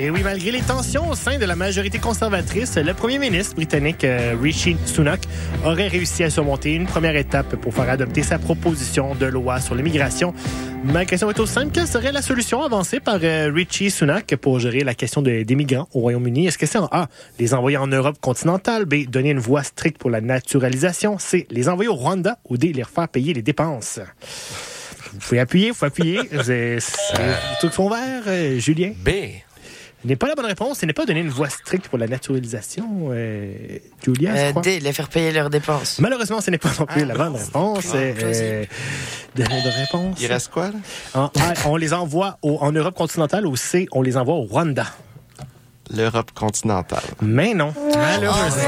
Et 0.01 0.11
oui, 0.11 0.21
malgré 0.23 0.53
les 0.53 0.61
tensions 0.61 1.09
au 1.11 1.17
sein 1.17 1.39
de 1.39 1.45
la 1.45 1.57
majorité 1.57 1.99
conservatrice, 1.99 2.77
le 2.77 2.95
premier 2.95 3.19
ministre 3.19 3.57
britannique 3.57 4.05
euh, 4.05 4.37
Rishi 4.41 4.77
Sunak 4.87 5.21
aurait 5.65 5.89
réussi 5.89 6.23
à 6.23 6.31
surmonter 6.31 6.75
une 6.75 6.87
première 6.87 7.17
étape 7.17 7.57
pour 7.57 7.75
faire 7.75 7.91
adopter 7.91 8.23
sa 8.23 8.39
proposition 8.39 9.17
de 9.17 9.27
loi 9.27 9.61
sur 9.61 9.75
l'immigration. 9.75 10.33
Ma 10.85 11.05
question 11.05 11.29
est 11.31 11.41
aussi 11.41 11.55
simple. 11.55 11.73
Quelle 11.73 11.89
serait 11.89 12.13
la 12.13 12.23
solution 12.23 12.63
avancée 12.63 13.01
par 13.01 13.19
euh, 13.25 13.51
Rishi 13.53 13.91
Sunak 13.91 14.37
pour 14.37 14.61
gérer 14.61 14.85
la 14.85 14.95
question 14.95 15.21
de- 15.21 15.43
des 15.43 15.55
migrants 15.57 15.89
au 15.93 15.99
Royaume-Uni? 16.01 16.47
Est-ce 16.47 16.59
que 16.59 16.67
c'est 16.67 16.79
en 16.79 16.89
A, 16.93 17.09
les 17.41 17.53
envoyer 17.53 17.79
en 17.79 17.89
Europe 17.89 18.19
continentale, 18.21 18.85
B, 18.85 19.09
donner 19.09 19.31
une 19.31 19.41
voie 19.41 19.65
stricte 19.65 19.99
pour 19.99 20.11
la 20.11 20.21
naturalisation, 20.21 21.19
C, 21.19 21.49
les 21.51 21.69
envoyer 21.69 21.89
au 21.91 21.95
Rwanda 21.97 22.39
ou 22.49 22.57
D, 22.57 22.73
les 22.73 22.85
refaire 22.85 23.09
payer 23.09 23.35
les 23.35 23.43
dépenses? 23.43 23.99
Vous 25.13 25.19
pouvez 25.19 25.41
appuyer, 25.41 25.71
vous 25.71 25.75
pouvez 25.77 25.87
appuyer. 25.89 26.21
C'est 26.45 26.79
sont 27.73 27.89
verts, 27.91 28.23
euh, 28.29 28.59
Julien? 28.61 28.93
B. 29.05 29.11
N'est 30.05 30.17
pas 30.17 30.29
la 30.29 30.35
bonne 30.37 30.47
réponse. 30.47 30.79
Ce 30.79 30.87
n'est 30.87 30.93
pas 30.93 31.07
donner 31.07 31.21
une 31.21 31.29
voie 31.29 31.49
stricte 31.49 31.89
pour 31.89 31.99
la 31.99 32.07
naturalisation, 32.07 33.09
euh, 33.11 33.79
Julia, 34.05 34.35
je 34.35 34.41
Euh, 34.41 34.51
crois. 34.51 34.63
D, 34.63 34.79
les 34.81 34.93
faire 34.93 35.09
payer 35.09 35.33
leurs 35.33 35.51
dépenses. 35.51 35.99
Malheureusement, 35.99 36.41
ce 36.41 36.51
n'est 36.53 36.59
pas 36.59 36.71
non 36.79 36.87
plus 36.87 37.05
la 37.05 37.15
bonne 37.15 37.35
réponse. 37.35 37.93
Euh, 37.95 38.65
donner 39.35 39.63
de 39.63 39.69
réponse. 39.69 40.17
Il 40.21 40.27
reste 40.29 40.49
quoi, 40.51 40.71
là? 40.71 40.75
En 41.15 41.31
on 41.67 41.77
les 41.77 41.93
envoie 41.95 42.39
au- 42.43 42.59
en 42.61 42.71
Europe 42.73 42.95
continentale. 42.95 43.47
Au 43.47 43.57
C, 43.57 43.89
on 43.93 44.03
les 44.03 44.17
envoie 44.17 44.35
au 44.37 44.43
Rwanda. 44.45 44.87
L'Europe 45.95 46.31
continentale. 46.35 47.03
Mais 47.23 47.55
non, 47.55 47.73
malheureusement. 47.97 48.63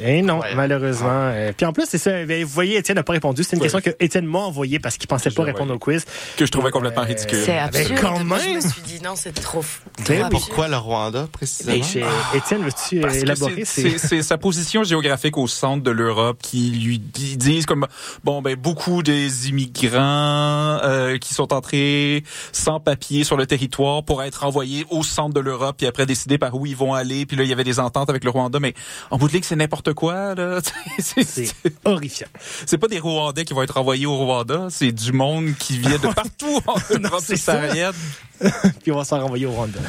Et 0.00 0.22
non, 0.22 0.40
Ouais. 0.40 0.54
malheureusement. 0.54 1.08
Euh, 1.10 1.52
puis 1.56 1.66
en 1.66 1.72
plus, 1.72 1.84
c'est 1.88 1.98
ça. 1.98 2.24
Vous 2.24 2.46
voyez, 2.48 2.76
Étienne 2.76 2.96
n'a 2.96 3.02
pas 3.02 3.12
répondu. 3.14 3.42
C'est 3.42 3.56
une 3.56 3.62
question 3.62 3.80
que 3.80 3.90
Étienne 3.98 4.26
m'a 4.26 4.38
envoyée 4.40 4.78
parce 4.78 4.96
qu'il 4.96 5.08
pensait 5.08 5.30
pas 5.30 5.42
répondre 5.42 5.74
au 5.74 5.78
quiz. 5.78 6.04
Que 6.36 6.46
je 6.46 6.50
trouvais 6.52 6.70
complètement 6.70 7.02
Euh, 7.02 7.06
ridicule. 7.06 7.42
C'est 7.44 7.58
absurde. 7.58 7.98
quand 8.00 8.22
Moi, 8.24 8.38
je 8.38 8.44
même. 8.46 8.56
me 8.56 8.60
suis 8.60 8.82
dit, 8.82 9.00
non, 9.02 9.14
c'est 9.16 9.32
trop. 9.32 9.64
absurde. 9.98 10.28
Pourquoi 10.30 10.68
le 10.68 10.76
Rwanda, 10.76 11.26
précisément? 11.32 11.82
Chez- 11.84 12.04
Étienne, 12.34 12.62
veux-tu 12.62 13.00
que 13.00 13.14
élaborer? 13.16 13.64
c'est- 13.64 14.22
sa 14.22 14.38
position 14.38 14.84
géographique 14.84 15.36
au 15.36 15.46
centre 15.48 15.82
de 15.82 15.90
l'Europe 15.90 16.38
qui 16.42 16.70
lui 16.70 16.98
disent 16.98 17.66
comme 17.66 17.86
bon 18.24 18.42
ben 18.42 18.54
beaucoup 18.56 19.02
des 19.02 19.48
immigrants 19.48 20.78
euh, 20.82 21.18
qui 21.18 21.34
sont 21.34 21.52
entrés 21.52 22.22
sans 22.52 22.80
papier 22.80 23.24
sur 23.24 23.36
le 23.36 23.46
territoire 23.46 24.04
pour 24.04 24.22
être 24.22 24.44
envoyés 24.44 24.65
au 24.90 25.02
centre 25.02 25.34
de 25.34 25.40
l'Europe 25.40 25.76
puis 25.78 25.86
après 25.86 26.06
décider 26.06 26.38
par 26.38 26.54
où 26.54 26.66
ils 26.66 26.76
vont 26.76 26.94
aller 26.94 27.26
puis 27.26 27.36
là 27.36 27.44
il 27.44 27.48
y 27.48 27.52
avait 27.52 27.64
des 27.64 27.80
ententes 27.80 28.10
avec 28.10 28.24
le 28.24 28.30
Rwanda 28.30 28.60
mais 28.60 28.74
en 29.10 29.18
bout 29.18 29.28
de 29.28 29.32
ligne 29.32 29.42
c'est 29.42 29.56
n'importe 29.56 29.92
quoi 29.94 30.34
là 30.34 30.60
c'est 30.98 31.54
horrifiant 31.84 32.28
c'est 32.66 32.78
pas 32.78 32.88
des 32.88 32.98
Rwandais 32.98 33.44
qui 33.44 33.54
vont 33.54 33.62
être 33.62 33.76
envoyés 33.76 34.06
au 34.06 34.16
Rwanda 34.16 34.68
c'est 34.70 34.92
du 34.92 35.12
monde 35.12 35.54
qui 35.58 35.78
vient 35.78 35.98
de 35.98 36.08
partout 36.14 36.60
en 36.66 36.98
Europe 36.98 37.22
c'est 37.24 37.36
ça. 37.36 37.54
subsaharienne 37.54 37.92
Puis 38.82 38.92
on 38.92 38.96
va 38.96 39.04
s'en 39.04 39.20
renvoyer 39.20 39.46
au 39.46 39.52
Rwanda. 39.52 39.80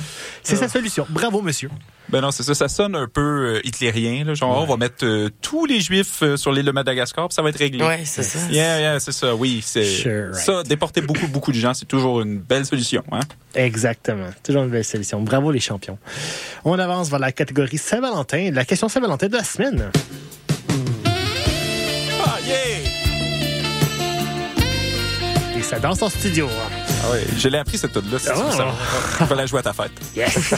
C'est 0.44 0.56
sa 0.56 0.68
solution. 0.68 1.06
Bravo, 1.10 1.41
monsieur. 1.41 1.70
Ben 2.10 2.22
non, 2.22 2.32
c'est 2.32 2.44
ça. 2.44 2.56
Ça 2.56 2.70
sonne 2.70 2.96
un 2.96 3.08
peu 3.08 3.56
euh, 3.58 3.62
hitlérien. 3.68 4.24
Là, 4.24 4.34
genre, 4.34 4.62
on 4.62 4.66
va 4.66 4.78
mettre 4.78 5.04
euh, 5.06 5.30
tous 5.42 5.66
les 5.66 5.82
Juifs 5.82 6.24
euh, 6.24 6.38
sur 6.38 6.54
l'île 6.54 6.64
de 6.66 6.72
Madagascar, 6.72 7.28
puis 7.28 7.36
ça 7.36 7.42
va 7.42 7.50
être 7.50 7.58
réglé. 7.60 7.84
Ouais, 7.84 8.04
c'est 8.06 8.24
ça. 8.24 8.40
Yeah, 8.50 8.80
yeah, 8.80 9.00
c'est 9.02 9.12
ça. 9.12 9.36
Oui, 9.36 9.62
c'est 9.62 9.84
Sure, 9.84 10.28
right. 10.32 10.36
ça. 10.36 10.64
Déporter 10.64 11.02
beaucoup, 11.02 11.28
beaucoup 11.28 11.52
de 11.52 11.58
gens, 11.58 11.74
c'est 11.74 11.86
toujours 11.86 12.22
une 12.22 12.40
belle 12.40 12.66
solution. 12.66 13.04
Hein? 13.12 13.20
Exactement. 13.56 14.30
Toujours 14.42 14.64
une 14.64 14.70
belle 14.70 14.86
solution. 14.86 15.22
Bravo, 15.22 15.52
les 15.52 15.60
champions. 15.60 15.98
On 16.64 16.80
avance 16.80 17.10
vers 17.10 17.20
la 17.20 17.34
catégorie 17.34 17.78
Saint-Valentin. 17.78 18.52
La 18.54 18.64
question 18.64 18.88
Saint-Valentin 18.88 19.28
de 19.28 19.36
la 19.36 19.44
semaine. 19.44 19.92
Ah, 22.26 22.38
yeah! 22.46 22.56
Et 25.58 25.62
ça 25.62 25.80
danse 25.80 26.02
en 26.02 26.10
studio. 26.10 26.48
hein. 26.48 26.77
Ah 27.08 27.12
ouais, 27.12 27.24
je 27.38 27.48
l'ai 27.48 27.58
appris 27.58 27.78
cette 27.78 27.94
tune 27.94 28.02
là. 28.12 28.18
Ah. 29.20 29.24
Va 29.26 29.36
la 29.36 29.46
jouer 29.46 29.60
à 29.60 29.64
ta 29.64 29.72
fête. 29.74 29.92
Yes. 30.16 30.54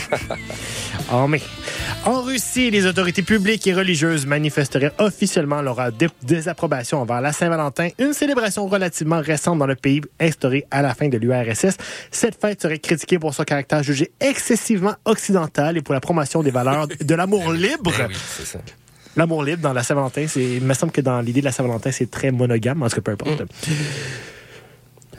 en 1.12 1.28
mai. 1.28 1.42
En 2.06 2.22
Russie, 2.22 2.72
les 2.72 2.86
autorités 2.86 3.22
publiques 3.22 3.68
et 3.68 3.74
religieuses 3.74 4.26
manifesteraient 4.26 4.92
officiellement 4.98 5.62
leur 5.62 5.92
dé- 5.92 6.08
désapprobation 6.24 7.02
envers 7.02 7.22
la 7.22 7.34
Saint-Valentin, 7.34 7.90
une 8.00 8.14
célébration 8.14 8.68
relativement 8.68 9.20
récente 9.22 9.60
dans 9.60 9.68
le 9.68 9.76
pays 9.76 10.02
instaurée 10.20 10.66
à 10.72 10.82
la 10.82 10.96
fin 10.96 11.08
de 11.10 11.18
l'URSS. 11.18 11.78
Cette 12.10 12.40
fête 12.40 12.62
serait 12.62 12.80
critiquée 12.80 13.20
pour 13.20 13.34
son 13.34 13.44
caractère 13.44 13.84
jugé 13.84 14.12
excessivement 14.20 14.96
occidental 15.06 15.78
et 15.78 15.82
pour 15.82 15.94
la 15.94 16.00
promotion 16.00 16.42
des 16.42 16.52
valeurs 16.52 16.88
de 16.88 17.16
l'amour 17.16 17.52
libre. 17.52 17.92
Ben 17.98 18.08
oui, 18.10 18.16
c'est 18.38 18.46
ça. 18.46 18.60
L'amour 19.16 19.44
libre 19.44 19.62
dans 19.62 19.74
la 19.74 19.84
Saint-Valentin, 19.84 20.26
c'est, 20.28 20.42
il 20.44 20.62
me 20.64 20.74
semble 20.74 20.92
que 20.94 21.02
dans 21.02 21.20
l'idée 21.20 21.42
de 21.42 21.46
la 21.46 21.52
Saint-Valentin, 21.52 21.92
c'est 21.92 22.10
très 22.10 22.32
monogame, 22.32 22.82
en 22.82 22.88
tout 22.90 22.96
cas, 22.96 23.02
peu 23.02 23.12
importe. 23.12 23.42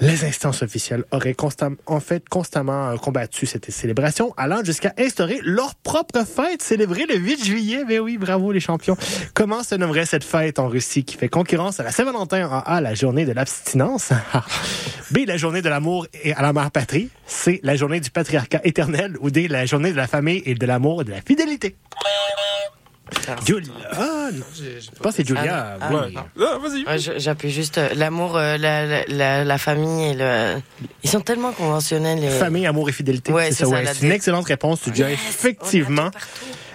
Les 0.00 0.24
instances 0.24 0.62
officielles 0.62 1.04
auraient 1.10 1.32
constam- 1.34 1.76
en 1.86 2.00
fait 2.00 2.26
constamment 2.28 2.88
euh, 2.90 2.96
combattu 2.96 3.44
cette 3.44 3.70
célébration, 3.70 4.32
allant 4.38 4.64
jusqu'à 4.64 4.94
instaurer 4.98 5.40
leur 5.42 5.74
propre 5.74 6.24
fête 6.24 6.62
célébrée 6.62 7.04
le 7.06 7.16
8 7.16 7.44
juillet. 7.44 7.84
Mais 7.86 7.98
oui, 7.98 8.16
bravo 8.16 8.50
les 8.50 8.60
champions. 8.60 8.96
Comment 9.34 9.62
se 9.62 9.74
nommerait 9.74 10.06
cette 10.06 10.24
fête 10.24 10.58
en 10.58 10.68
Russie 10.68 11.04
qui 11.04 11.16
fait 11.18 11.28
concurrence 11.28 11.80
à 11.80 11.82
la 11.82 11.90
Saint-Valentin 11.92 12.48
en 12.48 12.60
A, 12.60 12.80
la 12.80 12.94
journée 12.94 13.26
de 13.26 13.32
l'abstinence, 13.32 14.10
B, 15.10 15.18
la 15.26 15.36
journée 15.36 15.60
de 15.60 15.68
l'amour 15.68 16.06
et 16.24 16.32
à 16.32 16.40
la 16.40 16.52
mère 16.54 16.70
patrie, 16.70 17.10
C, 17.26 17.60
la 17.62 17.76
journée 17.76 18.00
du 18.00 18.10
patriarcat 18.10 18.60
éternel, 18.64 19.16
ou 19.20 19.30
D, 19.30 19.48
la 19.48 19.66
journée 19.66 19.92
de 19.92 19.96
la 19.98 20.06
famille 20.06 20.42
et 20.46 20.54
de 20.54 20.66
l'amour 20.66 21.02
et 21.02 21.04
de 21.04 21.10
la 21.10 21.20
fidélité. 21.20 21.76
Julia. 23.46 23.72
Ah, 23.92 24.28
non. 24.32 24.44
Je 24.56 24.90
pense 25.02 25.12
que 25.12 25.16
c'est 25.22 25.26
Julia. 25.28 25.76
Ah, 25.80 25.88
oui. 25.92 26.14
Ah, 26.40 26.58
vas-y. 26.62 26.84
Ouais, 26.84 26.98
je- 26.98 27.18
J'appuie 27.18 27.50
juste 27.50 27.78
euh, 27.78 27.88
l'amour, 27.94 28.36
euh, 28.36 28.56
la, 28.56 28.86
la, 28.86 29.04
la, 29.08 29.44
la 29.44 29.58
famille 29.58 30.08
et 30.10 30.14
le. 30.14 30.56
Ils 31.02 31.10
sont 31.10 31.20
tellement 31.20 31.52
conventionnels. 31.52 32.28
Famille, 32.30 32.66
amour 32.66 32.88
et 32.88 32.92
fidélité. 32.92 33.32
Ouais, 33.32 33.50
c'est 33.52 33.64
ça, 33.64 33.68
ouais. 33.68 33.84
une 34.02 34.12
excellente 34.12 34.46
réponse. 34.46 34.80
Tu 34.82 34.90
dis 34.90 35.02
effectivement 35.02 36.10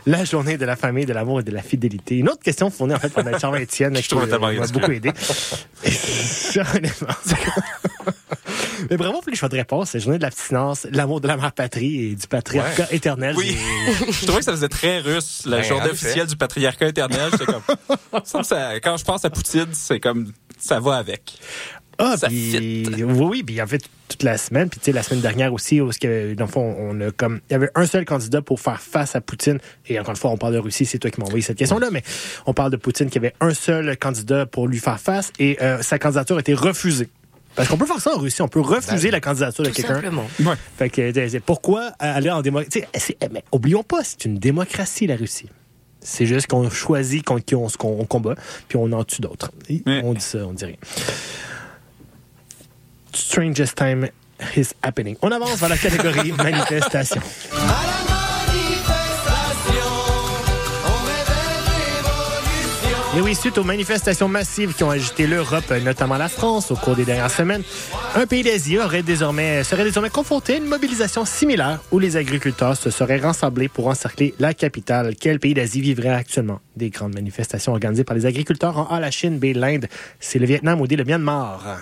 la 0.08 0.24
journée 0.24 0.58
de 0.58 0.66
la 0.66 0.76
famille, 0.76 1.06
de 1.06 1.14
l'amour 1.14 1.40
et 1.40 1.44
de 1.44 1.52
la 1.52 1.64
fidélité. 1.64 2.18
Une 2.18 2.30
autre 2.30 2.44
question 2.44 2.70
fournie 2.70 2.94
en 2.94 3.00
fait 3.00 3.10
par 3.10 3.24
Charles 3.40 3.60
Étienne 3.62 3.94
qui 3.94 4.14
euh, 4.16 4.40
m'a 4.40 4.68
beaucoup 4.68 4.92
aidé. 4.92 5.12
Honnêtement. 6.76 7.08
Mais 8.90 8.98
bravo 8.98 9.22
pour 9.22 9.30
les 9.30 9.36
choix 9.36 9.50
de 9.50 9.56
réponse. 9.56 9.94
La 9.94 10.00
journée 10.00 10.18
de 10.18 10.24
l'abstinence, 10.24 10.88
l'amour 10.92 11.22
de 11.22 11.28
la 11.28 11.38
mère 11.38 11.52
patrie 11.52 12.12
et 12.12 12.16
du 12.16 12.28
patriarcat 12.28 12.88
éternel. 12.92 13.36
Oui. 13.38 13.56
Je 14.12 14.26
trouvais 14.26 14.40
que 14.40 14.46
ça 14.46 14.52
faisait 14.52 14.68
très 14.70 15.00
russe, 15.00 15.44
la 15.46 15.58
Ben, 15.58 15.64
journée 15.64 15.90
officielle 15.90 16.28
du 16.28 16.36
patriarcat 16.36 16.88
éternel. 16.90 17.32
Comme, 17.32 18.22
ça, 18.26 18.44
ça- 18.44 18.80
quand 18.80 18.98
je 18.98 19.04
pense 19.04 19.24
à 19.26 19.30
Poutine, 19.30 19.68
c'est 19.74 20.00
comme, 20.00 20.32
ça 20.58 20.80
va 20.80 20.96
avec. 20.98 21.38
Ah, 21.98 22.16
Ça 22.18 22.28
puis, 22.28 22.52
fit. 22.86 23.04
oui, 23.06 23.26
oui, 23.26 23.44
puis 23.44 23.62
en 23.62 23.68
fait, 23.68 23.82
toute 24.10 24.22
la 24.24 24.38
semaine, 24.38 24.68
puis 24.70 24.82
tu 24.82 24.86
sais, 24.88 24.92
la 24.92 25.02
semaine 25.02 25.22
dernière 25.22 25.54
aussi, 25.54 25.80
où, 25.80 25.90
dans 25.90 26.46
le 26.46 26.52
fond, 26.52 26.76
on 26.78 27.00
a 27.00 27.12
comme, 27.12 27.40
il 27.50 27.54
y 27.54 27.56
avait 27.56 27.70
un 27.74 27.86
seul 27.86 28.04
candidat 28.04 28.42
pour 28.42 28.60
faire 28.60 28.82
face 28.82 29.16
à 29.16 29.22
Poutine, 29.22 29.60
et 29.88 29.98
encore 29.98 30.12
une 30.12 30.18
fois, 30.18 30.32
on 30.32 30.38
parle 30.38 30.54
de 30.56 30.60
Russie, 30.60 30.86
c'est 30.86 31.00
toi 31.00 31.10
qui 31.10 31.22
m'as 31.22 31.26
envoyé 31.28 31.42
cette 31.42 31.58
question-là, 31.58 31.88
mais 31.92 32.04
on 32.46 32.54
parle 32.54 32.72
de 32.72 32.76
Poutine 32.76 33.10
qui 33.10 33.18
avait 33.18 33.34
un 33.40 33.54
seul 33.54 33.96
candidat 33.98 34.46
pour 34.46 34.68
lui 34.68 34.80
faire 34.80 35.00
face, 35.00 35.32
et 35.40 35.58
euh, 35.62 35.82
sa 35.82 35.98
candidature 35.98 36.36
a 36.36 36.42
été 36.42 36.54
refusée. 36.54 37.08
Parce 37.56 37.70
qu'on 37.70 37.78
peut 37.78 37.86
faire 37.86 38.00
ça 38.02 38.16
en 38.16 38.20
Russie, 38.20 38.42
on 38.42 38.48
peut 38.48 38.60
refuser 38.60 39.12
la 39.12 39.22
candidature 39.22 39.64
de 39.64 39.70
Tout 39.70 39.76
quelqu'un. 39.76 39.94
simplement. 39.96 40.26
Ouais. 40.42 40.56
Fait 40.78 40.90
que, 40.90 41.02
euh, 41.02 41.40
pourquoi 41.46 41.92
aller 42.00 42.30
en 42.30 42.42
démocratie? 42.42 42.84
Mais 43.32 43.44
oublions 43.52 43.84
pas, 43.84 44.04
c'est 44.04 44.26
une 44.26 44.38
démocratie, 44.38 45.08
la 45.08 45.16
Russie. 45.16 45.50
C'est 46.02 46.26
juste 46.26 46.48
qu'on 46.48 46.70
choisit 46.70 47.24
contre 47.26 47.46
qui 47.46 47.56
on, 47.56 47.68
se- 47.70 47.78
qu'on 47.78 48.04
combat, 48.06 48.36
puis 48.68 48.78
on 48.78 48.92
en 48.92 49.04
tue 49.04 49.22
d'autres. 49.22 49.52
On 49.88 50.14
dit 50.14 50.22
ça, 50.22 50.40
on 50.46 50.54
dit 50.54 50.66
rien. 50.66 50.76
Strangest 53.14 53.76
time 53.76 54.10
is 54.58 54.68
happening. 54.84 55.16
On 55.22 55.32
avance 55.32 55.58
vers 55.58 55.70
la 55.70 55.78
catégorie 55.78 56.32
manifestation. 56.38 57.22
Et 63.16 63.22
oui, 63.22 63.34
suite 63.34 63.58
aux 63.58 63.64
manifestations 63.64 64.28
massives 64.28 64.74
qui 64.74 64.84
ont 64.84 64.90
agité 64.90 65.26
l'Europe, 65.26 65.72
notamment 65.82 66.18
la 66.18 66.28
France, 66.28 66.70
au 66.72 66.76
cours 66.76 66.98
des 66.98 67.06
dernières 67.06 67.32
semaines, 67.32 67.64
un 68.14 68.26
pays 68.26 68.44
d'Asie 68.44 68.78
aurait 68.78 69.04
désormais, 69.04 69.64
serait 69.64 69.86
désormais 69.86 70.10
confronté 70.10 70.56
à 70.56 70.58
une 70.58 70.66
mobilisation 70.66 71.24
similaire 71.24 71.80
où 71.94 72.00
les 72.00 72.18
agriculteurs 72.18 72.76
se 72.76 72.90
seraient 72.90 73.20
rassemblés 73.20 73.70
pour 73.70 73.88
encercler 73.88 74.36
la 74.38 74.54
capitale. 74.54 75.16
Quel 75.18 75.40
pays 75.40 75.54
d'Asie 75.54 75.80
vivrait 75.80 76.10
actuellement? 76.10 76.60
Des 76.76 76.90
grandes 76.90 77.14
manifestations 77.14 77.72
organisées 77.72 78.04
par 78.04 78.18
les 78.18 78.26
agriculteurs 78.26 78.78
en 78.78 78.94
A, 78.94 79.00
la 79.00 79.12
Chine, 79.12 79.40
B, 79.40 79.56
l'Inde, 79.56 79.88
c'est 80.20 80.40
le 80.40 80.46
Vietnam 80.46 80.82
ou 80.82 80.88
D, 80.88 80.98
le 80.98 81.06
Myanmar? 81.06 81.78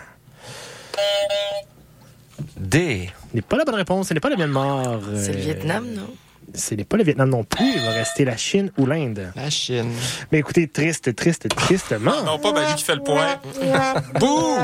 D. 2.58 3.10
Ce 3.32 3.36
n'est 3.36 3.42
pas 3.42 3.58
la 3.58 3.66
bonne 3.66 3.74
réponse, 3.74 4.10
ce 4.10 4.14
n'est 4.14 4.20
pas 4.20 4.30
le 4.30 4.36
Myanmar. 4.36 5.00
C'est 5.16 5.34
le 5.34 5.40
Vietnam, 5.40 5.88
non? 5.96 6.14
Ce 6.56 6.76
n'est 6.76 6.84
pas 6.84 6.98
le 6.98 7.04
Vietnam 7.04 7.30
non 7.30 7.44
plus, 7.44 7.66
il 7.76 7.82
va 7.82 7.92
rester 7.92 8.26
la 8.26 8.38
Chine 8.38 8.72
ou 8.78 8.86
l'Inde. 8.86 9.32
La 9.36 9.50
Chine. 9.50 9.92
Mais 10.32 10.40
écoutez, 10.40 10.68
triste, 10.68 11.16
triste, 11.16 11.48
tristement. 11.50 12.24
Non, 12.24 12.38
pas 12.38 12.52
Manu 12.52 12.76
qui 12.76 12.84
fait 12.84 12.96
le 12.96 13.02
point. 13.02 13.40
Bouh! 14.20 14.58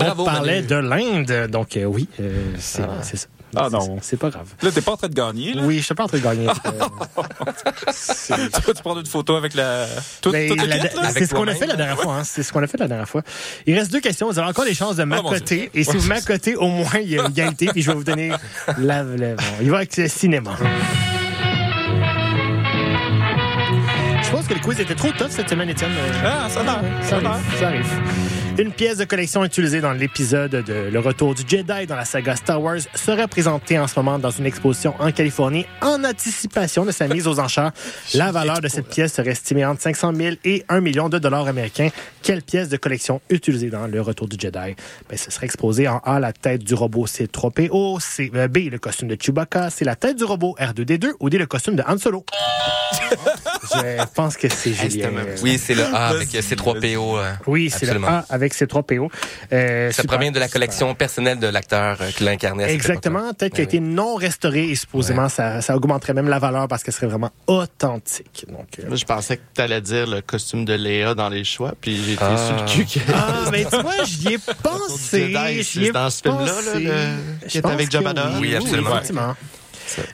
On 0.00 0.24
parlait 0.24 0.62
de 0.62 0.76
l'Inde, 0.76 1.48
donc 1.50 1.76
euh, 1.76 1.84
oui, 1.84 2.08
euh, 2.20 2.54
c'est 2.58 2.82
c'est 3.02 3.16
ça. 3.16 3.28
Ah 3.58 3.68
C'est- 3.70 3.76
non. 3.76 3.96
C'est 4.02 4.16
pas 4.18 4.30
grave. 4.30 4.46
Là, 4.62 4.70
t'es 4.70 4.80
pas 4.82 4.92
en 4.92 4.96
train 4.96 5.08
de 5.08 5.14
gagner, 5.14 5.54
là? 5.54 5.62
Oui, 5.64 5.78
je 5.78 5.84
suis 5.84 5.94
pas 5.94 6.04
en 6.04 6.08
train 6.08 6.18
de 6.18 6.22
gagner. 6.22 6.46
tu 6.66 8.32
vas 8.32 8.74
te 8.74 8.80
prendre 8.80 9.00
une 9.00 9.06
photo 9.06 9.36
avec 9.36 9.54
la. 9.54 9.86
Tout, 10.20 10.30
Mais 10.30 10.48
toute 10.48 10.62
la- 10.66 11.10
c'est 11.10 11.26
ce 11.26 11.34
qu'on 11.34 11.46
a 11.48 11.54
fait 11.54 11.66
la 11.66 11.76
dernière 11.76 11.98
fois. 12.00 12.16
hein. 12.16 12.24
C'est 12.24 12.42
ce 12.42 12.52
qu'on 12.52 12.62
a 12.62 12.66
fait 12.66 12.78
la 12.78 12.88
dernière 12.88 13.08
fois. 13.08 13.22
Il 13.66 13.74
reste 13.78 13.90
deux 13.92 14.00
questions. 14.00 14.28
Vous 14.30 14.38
avez 14.38 14.48
encore 14.48 14.64
les 14.64 14.74
chances 14.74 14.96
de 14.96 15.04
mon 15.04 15.22
m'accoter. 15.22 15.56
Dieu. 15.72 15.80
Et 15.80 15.84
si 15.84 15.90
Ouais. 15.90 15.96
vous 15.98 16.08
m'accotez, 16.08 16.56
au 16.56 16.68
moins, 16.68 16.90
il 17.00 17.08
y 17.10 17.18
a 17.18 17.22
une 17.24 17.30
égalité. 17.30 17.66
Puis 17.66 17.82
je 17.82 17.90
vais 17.90 17.96
vous 17.96 18.04
donner 18.04 18.30
la. 18.78 19.02
la- 19.02 19.34
bon, 19.34 19.42
il 19.60 19.70
va 19.70 19.78
avec 19.78 19.96
le 19.96 20.08
cinéma. 20.08 20.56
Je 24.22 24.30
pense 24.30 24.46
que 24.46 24.54
le 24.54 24.60
quiz 24.60 24.80
était 24.80 24.94
trop 24.94 25.10
tough 25.12 25.30
cette 25.30 25.48
semaine, 25.48 25.68
Étienne. 25.70 25.92
Ah, 26.24 26.48
ça 26.50 26.62
va. 26.62 26.80
Ça 27.02 27.16
arrive. 27.16 27.30
Ça 27.58 27.66
arrive. 27.68 27.86
Une 28.58 28.72
pièce 28.72 28.96
de 28.96 29.04
collection 29.04 29.44
utilisée 29.44 29.82
dans 29.82 29.92
l'épisode 29.92 30.50
de 30.50 30.88
Le 30.90 30.98
Retour 30.98 31.34
du 31.34 31.42
Jedi 31.46 31.86
dans 31.86 31.94
la 31.94 32.06
saga 32.06 32.36
Star 32.36 32.62
Wars 32.62 32.78
sera 32.94 33.28
présentée 33.28 33.78
en 33.78 33.86
ce 33.86 33.98
moment 33.98 34.18
dans 34.18 34.30
une 34.30 34.46
exposition 34.46 34.94
en 34.98 35.12
Californie 35.12 35.66
en 35.82 36.02
anticipation 36.04 36.86
de 36.86 36.90
sa 36.90 37.06
mise 37.06 37.26
aux 37.28 37.38
enchères. 37.38 37.72
La 38.14 38.32
valeur 38.32 38.62
de 38.62 38.68
cette 38.68 38.88
pièce 38.88 39.12
serait 39.12 39.32
estimée 39.32 39.66
entre 39.66 39.82
500 39.82 40.14
000 40.14 40.36
et 40.44 40.64
1 40.70 40.80
million 40.80 41.10
de 41.10 41.18
dollars 41.18 41.46
américains. 41.46 41.90
Quelle 42.22 42.40
pièce 42.40 42.70
de 42.70 42.78
collection 42.78 43.20
utilisée 43.28 43.68
dans 43.68 43.86
Le 43.88 44.00
Retour 44.00 44.26
du 44.26 44.36
Jedi? 44.40 44.74
Ben, 45.10 45.18
ce 45.18 45.30
serait 45.30 45.44
exposé 45.46 45.86
en 45.86 45.98
A, 45.98 46.18
la 46.18 46.32
tête 46.32 46.64
du 46.64 46.72
robot 46.72 47.06
C-3PO, 47.06 48.00
C, 48.00 48.30
euh, 48.34 48.48
B, 48.48 48.70
le 48.70 48.78
costume 48.78 49.08
de 49.08 49.18
Chewbacca, 49.20 49.68
C, 49.68 49.84
la 49.84 49.96
tête 49.96 50.16
du 50.16 50.24
robot 50.24 50.56
R2D2 50.58 51.12
ou 51.20 51.28
D, 51.28 51.36
le 51.36 51.46
costume 51.46 51.76
de 51.76 51.82
Han 51.86 51.98
Solo. 51.98 52.24
Je 53.74 54.04
pense 54.14 54.36
que 54.36 54.48
c'est 54.48 54.72
Julien. 54.72 55.10
Oui, 55.42 55.58
c'est 55.58 55.74
le 55.74 55.84
A 55.84 56.06
avec 56.08 56.28
C3PO. 56.30 57.18
euh, 57.18 57.32
Oui, 57.46 57.68
c'est 57.68 57.84
le. 57.92 58.02
A 58.04 58.24
avec 58.30 58.45
ses 58.54 58.66
trois 58.66 58.82
PO. 58.82 59.10
Euh, 59.52 59.90
Ça 59.90 60.02
super. 60.02 60.16
provient 60.16 60.32
de 60.32 60.38
la 60.38 60.48
collection 60.48 60.94
personnelle 60.94 61.38
de 61.38 61.46
l'acteur 61.46 61.98
euh, 62.00 62.10
qui 62.10 62.24
l'incarnait. 62.24 62.64
à 62.64 62.66
cette 62.68 62.74
Exactement, 62.76 63.32
peut-être 63.34 63.52
qu'il 63.54 63.62
a 63.62 63.66
Oui, 63.66 63.76
été 63.76 63.80
non 63.80 64.14
restauré 64.16 64.70
et 64.70 64.74
supposément 64.74 65.28
ça, 65.28 65.60
ça 65.60 65.76
augmenterait 65.76 66.14
même 66.14 66.28
la 66.28 66.38
valeur 66.38 66.68
parce 66.68 66.82
que 66.82 66.90
ce 66.90 66.96
serait 66.98 67.06
vraiment 67.08 67.30
authentique. 67.46 68.44
Donc, 68.48 68.66
euh, 68.78 68.88
Moi, 68.88 68.96
je 68.96 69.04
pensais 69.04 69.36
que 69.36 69.42
tu 69.54 69.60
allais 69.60 69.80
dire 69.80 70.06
le 70.06 70.20
costume 70.20 70.64
de 70.64 70.74
Léa 70.74 71.14
dans 71.14 71.28
les 71.28 71.44
choix, 71.44 71.72
puis 71.80 71.96
j'ai 72.04 72.12
été 72.14 72.22
Ah. 72.24 72.36
sur 72.36 72.56
le 72.56 72.70
cul 72.70 72.84
que... 73.00 73.04
Ah, 73.14 73.48
mais 73.50 73.64
tu 73.64 73.76
vois, 73.80 74.04
j'y 74.04 74.34
ai 74.34 74.38
pensé. 74.62 75.32
J'y 75.62 75.80
ai 75.82 75.86
c'est 75.86 75.92
dans 75.92 76.10
ce 76.10 76.22
film-là, 76.22 76.44
là, 76.46 76.52
pensé. 76.52 76.80
le- 76.80 77.46
qui 77.46 77.50
Je 77.54 77.58
est 77.58 77.62
pense 77.62 77.72
avec 77.72 77.90
Jabba 77.90 78.14
the 78.14 78.18
Hutt. 78.18 78.40
Oui, 78.40 78.54
absolument. 78.54 79.00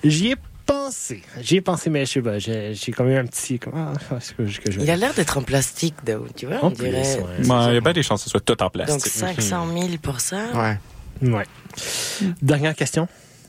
J'y 0.05 0.33
ai 0.33 0.37
pensé. 0.67 1.23
J'y 1.41 1.57
ai 1.57 1.61
pensé, 1.61 1.91
mais 1.91 2.05
je 2.07 2.13
sais 2.13 2.23
pas, 2.23 2.39
j'ai 2.39 2.75
comme 2.97 3.09
eu 3.11 3.17
un 3.17 3.27
petit... 3.27 3.59
ah, 3.75 3.93
est-ce 4.17 4.33
que, 4.33 4.43
que 4.43 4.71
je 4.71 4.79
vais- 4.79 4.85
Il 4.85 4.91
a 4.91 4.97
l'air 4.97 5.15
d'être 5.15 5.39
en 5.39 5.43
plastique, 5.43 5.95
though, 6.07 6.27
tu 6.37 6.47
vois, 6.47 6.57
on 6.63 6.67
En 6.67 6.71
plus, 6.71 6.89
dirait. 6.89 7.17
ouais. 7.19 7.49
Ouais, 7.49 7.69
Il 7.71 7.75
y 7.75 7.77
a 7.77 7.81
bien 7.81 7.93
des 7.93 8.03
chances 8.03 8.21
que 8.21 8.25
ce 8.25 8.31
soit 8.31 8.41
tout 8.41 8.53
en 8.61 8.67
Donc 8.67 8.73
plastique. 8.73 9.13
500 9.13 9.67
000 9.75 9.89
pour 10.03 10.21
ça. 10.21 10.39
Ouais. 10.55 10.79
Ouais. 11.23 11.45
Dernière 12.43 12.75
question. 12.75 13.09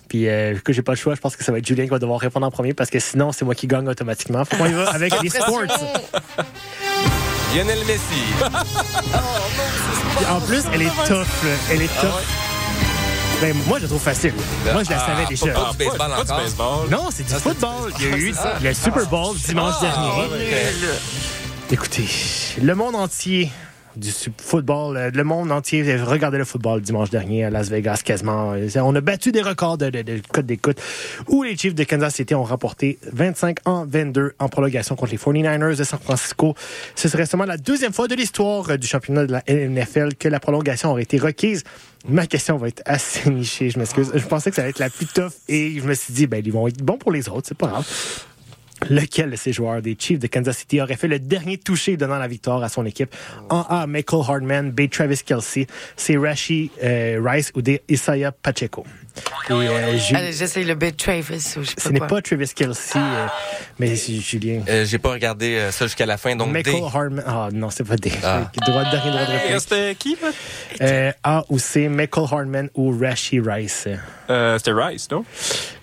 Puis, 0.10 0.28
euh, 0.30 0.54
vu 0.54 0.62
que 0.62 0.74
j'ai 0.74 0.84
pas 0.84 0.92
le 0.92 0.98
choix, 0.98 1.16
je 1.16 1.22
pense 1.22 1.36
que 1.36 1.44
ça 1.44 1.52
va 1.52 1.58
être 1.58 1.66
Julien 1.68 1.86
qui 1.86 1.90
va 1.90 1.98
devoir 2.00 2.20
répondre 2.20 2.46
en 2.46 2.52
premier 2.52 2.74
parce 2.76 2.90
que 2.92 3.00
sinon, 3.00 3.32
c'est 3.32 3.46
moi 3.46 3.56
qui 3.56 3.66
gagne 3.68 3.88
automatiquement. 3.88 4.46
Faut 4.46 4.58
qu'on 4.58 4.68
y 4.68 4.74
va 4.74 4.90
avec 4.92 5.20
les 5.24 5.30
sports. 5.30 5.62
Lionel 7.56 7.80
Messi. 7.86 8.24
Puis 10.18 10.26
en 10.30 10.40
plus, 10.42 10.64
elle 10.74 10.84
est 10.84 11.08
tough. 11.08 11.28
Elle 11.72 11.82
est 11.84 12.00
tough. 12.00 12.53
Ben, 13.42 13.54
moi, 13.68 13.78
je 13.78 13.84
la 13.84 13.90
trouve 13.90 14.02
facile. 14.02 14.34
Moi, 14.72 14.84
je 14.84 14.90
la 14.90 14.98
Ah, 15.02 15.06
savais 15.08 15.26
déjà. 15.26 15.48
pas 15.48 15.72
du 15.72 15.78
baseball 15.78 15.98
Pas 15.98 16.08
du 16.08 16.22
encore. 16.22 16.38
baseball. 16.38 16.90
Non, 16.90 17.10
c'est 17.12 17.24
du 17.28 17.34
football. 17.34 17.92
Il 18.00 18.06
y 18.06 18.14
a 18.14 18.18
eu 18.18 18.34
le 18.62 18.74
Super 18.74 19.06
Bowl 19.08 19.36
dimanche 19.38 19.80
dernier. 19.82 20.30
Écoutez, 21.72 22.08
le 22.62 22.76
monde 22.76 22.96
entier 22.96 23.52
du 23.96 24.10
football, 24.38 24.98
euh, 24.98 25.12
le 25.14 25.24
monde 25.24 25.52
entier 25.52 25.96
regardait 25.98 26.38
le 26.38 26.46
football 26.46 26.82
dimanche 26.82 27.10
dernier 27.10 27.46
à 27.46 27.50
Las 27.50 27.70
Vegas 27.70 28.02
quasiment. 28.04 28.54
Euh, 28.54 28.68
On 28.78 28.96
a 28.96 29.02
battu 29.02 29.32
des 29.32 29.42
records 29.42 29.78
de, 29.78 29.90
de, 29.90 30.02
de 30.02 30.22
code 30.32 30.46
d'écoute 30.46 30.82
où 31.28 31.44
les 31.44 31.56
Chiefs 31.56 31.76
de 31.76 31.84
Kansas 31.84 32.16
City 32.16 32.36
ont 32.36 32.44
remporté 32.44 33.00
25 33.12 33.58
en 33.66 33.86
22 33.86 34.34
en 34.40 34.50
prolongation 34.50 34.96
contre 34.96 35.12
les 35.12 35.18
49ers 35.18 35.78
de 35.78 35.84
San 35.84 36.00
Francisco. 36.00 36.56
Ce 36.96 37.08
serait 37.08 37.26
seulement 37.26 37.46
la 37.46 37.58
deuxième 37.58 37.94
fois 37.94 38.08
de 38.08 38.16
l'histoire 38.16 38.70
euh, 38.70 38.78
du 38.78 38.88
championnat 38.88 39.26
de 39.26 39.32
la 39.32 39.44
NFL 39.48 40.16
que 40.16 40.28
la 40.28 40.40
prolongation 40.40 40.92
aurait 40.92 41.04
été 41.04 41.18
requise. 41.18 41.64
Ma 42.08 42.28
question 42.28 42.58
va 42.58 42.68
être 42.68 42.82
assez 42.86 43.30
nichée, 43.30 43.70
je 43.70 43.80
m'excuse. 43.80 44.12
Je 44.14 44.26
pensais 44.26 44.50
que 44.50 44.56
ça 44.56 44.64
allait 44.64 44.72
être 44.72 44.80
la 44.80 44.90
plus 44.90 45.06
tough 45.06 45.32
et 45.48 45.80
je 45.80 45.88
me 45.88 45.94
suis 45.94 46.14
dit, 46.14 46.28
ben, 46.28 46.42
ils 46.44 46.52
vont 46.52 46.68
être 46.68 46.84
bons 46.84 46.98
pour 46.98 47.12
les 47.12 47.30
autres, 47.30 47.48
c'est 47.48 47.58
pas 47.58 47.68
grave. 47.68 47.88
Lequel 48.90 49.32
de 49.32 49.36
ces 49.36 49.54
joueurs 49.54 49.82
des 49.82 49.96
Chiefs 49.98 50.20
de 50.20 50.28
Kansas 50.28 50.58
City 50.58 50.82
aurait 50.82 50.96
fait 50.96 51.08
le 51.08 51.20
dernier 51.20 51.58
touché 51.58 51.98
donnant 51.98 52.20
la 52.20 52.28
victoire 52.28 52.64
à 52.64 52.70
son 52.70 52.86
équipe? 52.86 53.14
En 53.50 53.62
A, 53.70 53.88
Michael 53.88 54.22
Hardman, 54.28 54.72
B, 54.72 54.90
Travis 54.90 55.22
Kelsey, 55.26 55.68
c'est 55.96 56.18
Rashi 56.18 56.72
euh, 56.84 57.22
Rice 57.24 57.52
ou 57.56 57.62
D, 57.62 57.82
Isaiah 57.90 58.32
Pacheco? 58.32 58.86
Et, 59.50 59.54
euh, 59.54 59.98
j'essaye 60.32 60.64
le 60.66 60.76
bait 60.76 60.92
Travis 60.92 61.54
ou 61.58 61.64
je 61.64 61.70
sais 61.70 61.76
ce 61.78 61.90
n'est 61.90 62.00
pas 62.00 62.22
Travis 62.22 62.50
Kelsey, 62.56 62.98
euh, 62.98 63.28
mais 63.78 63.96
c'est 63.96 64.14
Julien. 64.16 64.62
Euh, 64.68 64.86
J'ai 64.86 64.98
pas 64.98 65.12
regardé 65.12 65.56
euh, 65.56 65.72
ça 65.72 65.86
jusqu'à 65.86 66.06
la 66.06 66.18
fin, 66.18 66.36
donc 66.36 66.50
Michael 66.52 66.76
D. 66.76 66.84
Hardman. 66.94 67.24
Ah 67.28 67.50
non, 67.52 67.70
c'est 67.70 67.84
pas 67.84 67.96
D. 67.98 68.12
Ah. 68.24 68.50
Droit 68.66 68.84
de 68.86 68.92
dernier 68.92 69.12
droit 69.12 69.26
de 69.26 69.32
réplique. 69.32 69.52
restait 69.54 69.96
qui? 70.00 70.18
Euh, 70.82 71.12
A 71.24 71.44
ou 71.50 71.60
C, 71.60 71.90
Michael 71.90 72.26
Hardman 72.32 72.70
ou 72.76 72.98
Rashi 73.00 73.40
Rice. 73.40 73.88
Euh, 74.30 74.58
C'était 74.58 74.72
Rice, 74.72 75.10
non? 75.12 75.24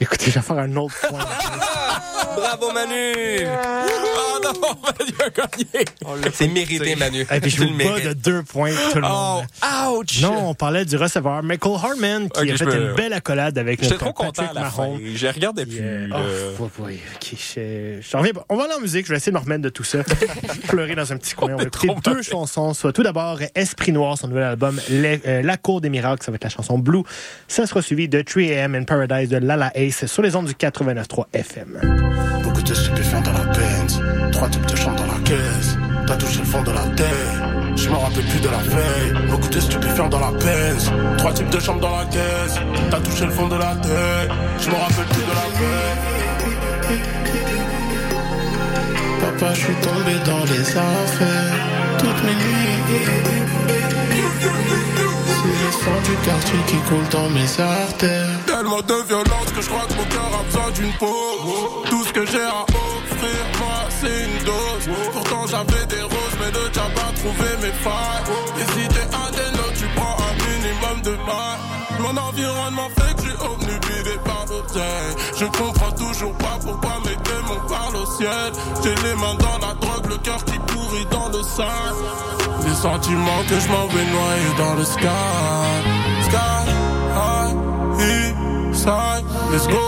Écoutez, 0.01 0.27
je 0.31 0.37
vais 0.39 0.41
faire 0.41 0.59
un 0.59 0.75
autre 0.77 0.95
point. 1.09 1.19
Bravo 2.37 2.73
Manu! 2.73 3.47
Oh 3.47 4.40
non, 4.63 4.77
Manu 4.83 5.13
a 5.25 5.31
gagné! 5.31 5.85
C'est 6.33 6.49
mérité 6.49 6.97
Manu. 6.97 7.27
Et 7.31 7.41
puis 7.41 7.51
je 7.51 7.59
vous 7.59 7.69
le 7.71 7.75
mérites. 7.77 8.07
de 8.07 8.13
deux 8.13 8.43
points 8.43 8.71
tout 8.93 8.99
le 9.01 9.07
Oh, 9.07 9.43
monde. 9.63 9.99
ouch! 9.99 10.21
Non, 10.23 10.49
on 10.51 10.55
parlait 10.55 10.85
du 10.85 10.97
receveur 10.97 11.43
Michael 11.43 11.73
Harman 11.83 12.29
qui 12.31 12.51
a 12.51 12.57
fait 12.57 12.65
une 12.65 12.95
belle 12.95 13.13
accolade 13.13 13.57
avec 13.59 13.81
J'étais 13.83 13.95
notre 13.95 14.05
trop 14.07 14.13
content 14.13 14.43
Patrick 14.45 14.57
à 14.57 14.61
la 14.63 14.71
fin. 14.71 14.83
Mahomes. 14.89 15.01
Je 15.15 15.27
regardais 15.27 15.67
plus. 15.67 15.79
euh, 15.81 16.09
oh, 16.59 16.63
ouais, 16.79 16.85
ouais, 16.87 17.01
ok, 17.17 17.35
je, 17.37 17.99
je 18.01 18.17
reviens 18.17 18.33
pas. 18.33 18.45
On 18.49 18.57
va 18.57 18.65
aller 18.65 18.75
en 18.75 18.81
musique, 18.81 19.07
je 19.07 19.11
vais 19.13 19.17
essayer 19.17 19.33
de 19.33 19.37
me 19.39 19.43
remettre 19.43 19.63
de 19.63 19.69
tout 19.69 19.85
ça. 19.85 19.99
Je 20.09 20.15
vais 20.15 20.61
pleurer 20.69 20.95
dans 20.95 21.13
un 21.13 21.17
petit 21.17 21.35
coin. 21.35 21.51
On 21.55 21.57
va 21.57 21.65
écouter 21.65 21.89
deux 22.05 22.23
chansons. 22.23 22.75
Soit 22.75 22.93
tout 22.93 23.03
d'abord 23.03 23.39
Esprit 23.55 23.93
Noir, 23.93 24.17
son 24.19 24.29
nouvel 24.29 24.45
album 24.45 24.81
Les- 24.89 25.21
euh, 25.27 25.43
La 25.43 25.57
Cour 25.57 25.81
des 25.81 25.91
Miracles, 25.91 26.25
ça 26.25 26.31
va 26.31 26.37
être 26.37 26.45
la 26.45 26.51
chanson 26.51 26.79
Blue. 26.79 27.03
Ça 27.49 27.67
sera 27.67 27.83
suivi 27.83 28.09
de 28.09 28.21
3AM 28.23 28.75
in 28.75 28.85
Paradise 28.85 29.29
de 29.29 29.37
Lala 29.39 29.71
Ace 29.75 30.07
sur 30.07 30.23
les 30.23 30.37
ondes 30.37 30.47
du 30.47 30.55
89.3 30.55 31.25
FM. 31.33 31.81
Beaucoup 32.43 32.63
de 32.63 32.75
stupéfiants 32.75 33.21
dans 33.23 33.33
la 33.33 33.40
trois 34.33 34.49
types 34.49 34.67
de 34.67 34.77
chants 34.77 34.95
dans 34.95 35.07
la 35.07 35.21
caisse. 35.25 35.77
T'as 36.07 36.17
touché 36.17 36.39
le 36.41 36.45
fond 36.45 36.63
de 36.63 36.71
la 36.73 36.87
terre, 36.97 37.51
je 37.77 37.89
m'en 37.89 38.01
rappelle 38.01 38.25
plus 38.25 38.41
de 38.41 38.49
la 38.49 38.59
veille. 38.59 39.29
Beaucoup 39.31 39.49
de 39.49 39.61
stupéfiants 39.61 40.09
dans 40.09 40.21
la 40.21 40.33
Benz, 40.33 40.91
trois 41.19 41.33
types 41.33 41.51
de 41.51 41.61
chambres 41.61 41.81
dans 41.81 41.97
la 41.97 42.05
caisse. 42.07 42.59
T'as 42.91 43.01
touché 43.01 43.25
le 43.27 43.31
fond 43.31 43.49
de 43.49 43.57
la 43.57 43.75
terre, 43.77 44.37
je 44.59 44.71
m'en 44.71 44.79
rappelle 44.79 45.07
plus 45.07 45.23
de 45.23 45.35
la 45.41 45.49
veille. 45.61 46.21
Papa, 49.21 49.55
je 49.55 49.61
suis 49.61 49.75
tombé 49.75 50.15
dans 50.25 50.45
les 50.53 50.77
affaires 50.77 51.55
toutes 51.99 52.23
mes 52.25 52.35
nuits. 52.35 52.81
Du 55.99 56.17
quartier 56.25 56.59
qui 56.67 56.77
coule 56.89 57.07
dans 57.11 57.29
mes 57.31 57.61
artères. 57.61 58.45
Tellement 58.47 58.81
de 58.81 58.95
violence 59.09 59.51
que 59.55 59.61
je 59.61 59.69
crois 59.69 59.87
que 59.87 59.95
mon 59.95 60.05
cœur 60.05 60.31
a 60.41 60.43
besoin 60.45 60.71
d'une 60.71 60.93
pause. 60.95 61.91
Tout 61.91 62.05
ce 62.05 62.13
que 62.13 62.27
j'ai 62.27 62.43
à 62.43 62.63
offrir, 62.63 63.41
moi, 63.59 63.89
c'est 64.01 64.25
une 64.25 64.45
dose. 64.45 64.97
Pourtant, 65.13 65.47
j'avais 65.47 65.87
des 65.87 66.03
roses, 66.03 66.37
mais 66.41 66.47
ne 66.47 66.69
t'as 66.69 66.91
pas 66.95 67.13
trouvé 67.17 67.49
mes 67.61 67.73
failles. 67.73 68.25
Et 68.61 68.67
si 68.73 68.89
t'es 68.89 69.03
un 69.15 69.31
des 69.31 69.57
nôtres, 69.57 69.79
tu 69.79 69.87
prends 69.95 70.17
un 70.17 70.35
minimum 70.49 71.03
de 71.03 71.17
mal. 71.27 71.70
Mon 72.03 72.17
environnement 72.17 72.89
fait 72.97 73.15
que 73.15 73.23
je 73.23 73.29
suis 73.29 73.39
obnubilé 73.45 74.19
par 74.25 74.45
l'oseille. 74.49 75.15
Je 75.39 75.45
comprends 75.47 75.93
toujours 75.93 76.33
pas 76.35 76.59
pourquoi 76.61 76.99
mes 77.05 77.17
démons 77.17 77.61
parlent 77.69 77.97
au 77.97 78.07
ciel. 78.17 78.53
J'ai 78.83 78.95
les 79.07 79.15
mains 79.15 79.37
dans 79.39 79.59
la 79.67 79.75
drogue, 79.75 80.07
le 80.09 80.17
cœur 80.19 80.43
qui 80.45 80.59
pourrit 80.59 81.07
dans 81.11 81.29
le 81.29 81.43
sang. 81.43 81.95
Des 82.63 82.75
sentiments 82.75 83.43
que 83.49 83.59
je 83.61 83.69
m'en 83.69 83.87
vais 83.89 84.05
noyer 84.05 84.53
dans 84.59 84.75
le 84.75 84.85
sky. 84.85 85.07
Sky, 86.25 86.65
high, 87.17 87.55
side, 88.75 89.25
let's 89.53 89.67
go. 89.67 89.85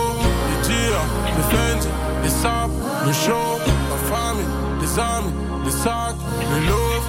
Les 0.49 0.61
tirs, 0.67 1.03
les 1.37 1.43
feintes, 1.55 1.87
les 2.23 2.29
sables, 2.29 2.73
le 3.05 3.13
show, 3.13 3.59
la 3.89 3.97
famille, 4.15 4.53
les 4.81 4.99
amis, 4.99 5.33
les 5.65 5.71
sacs, 5.71 6.15
le 6.51 6.59
louvre. 6.67 7.07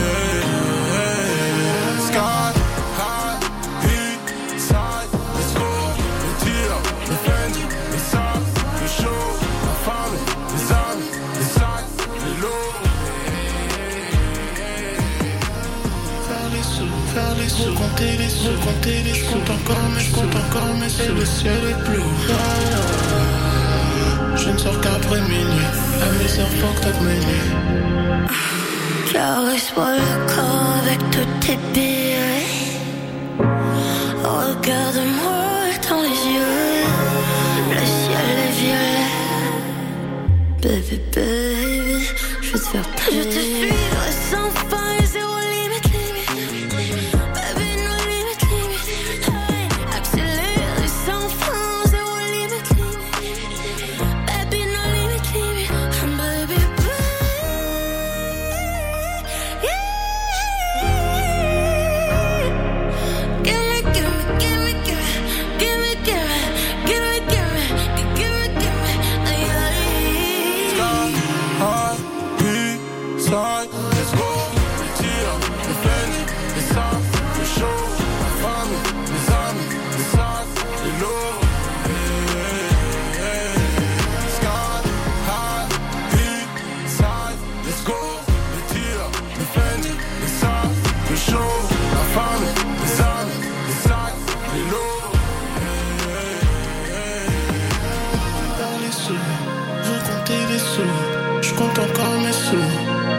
Yeah, 0.00 0.42
yeah. 0.94 2.06
Sky, 2.08 2.55
sous, 17.56 17.72
compter 17.74 18.16
les 18.18 18.28
sous, 18.28 18.56
compter 18.64 19.02
les 19.04 19.14
sous, 19.14 19.32
compte 19.32 19.50
encore, 19.50 19.88
mais 19.94 20.00
je 20.00 20.12
compte 20.12 20.36
encore, 20.36 20.74
mais 20.78 20.88
c'est 20.88 21.08
le 21.08 21.24
ciel 21.24 21.62
est 21.70 21.80
bleu. 21.88 22.02
Je 24.36 24.50
ne 24.50 24.58
sors 24.58 24.80
qu'après 24.80 25.20
minuit, 25.22 25.70
à 26.04 26.06
mes 26.18 26.40
heures 26.40 26.54
fucked 26.60 26.86
up 26.88 26.98
minuit. 27.00 27.46
Caresse-moi 29.12 29.90
le 29.96 30.34
corps 30.34 30.74
avec 30.82 31.00
toutes 31.10 31.40
tes 31.40 31.58
billes. 31.72 32.76
Regarde-moi 34.22 35.40
dans 35.88 36.02
les 36.02 36.20
yeux. 36.34 36.84
Le 37.70 37.84
ciel 38.00 38.36
est 38.46 38.54
violet. 38.60 39.10
Baby, 40.62 40.96
baby, 41.14 41.96
je 42.42 42.48
vais 42.52 42.58
te 42.58 42.68
faire 42.72 42.86
Je 43.10 43.22
te 43.22 43.40
suivrai 43.40 44.12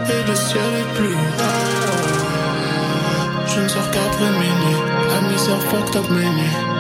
Et 0.10 0.24
le 0.28 0.36
ciel 0.36 0.74
est. 0.82 0.88
Ah, 1.40 1.54
Je 3.46 3.60
ne 3.62 3.68
sors 3.68 3.92
qu'après 3.92 4.32
minuit. 4.32 4.82
La 5.10 5.22
misère 5.30 5.62
fucked 5.70 5.96
up 5.96 6.10
mes. 6.10 6.24
Nuits. 6.24 6.77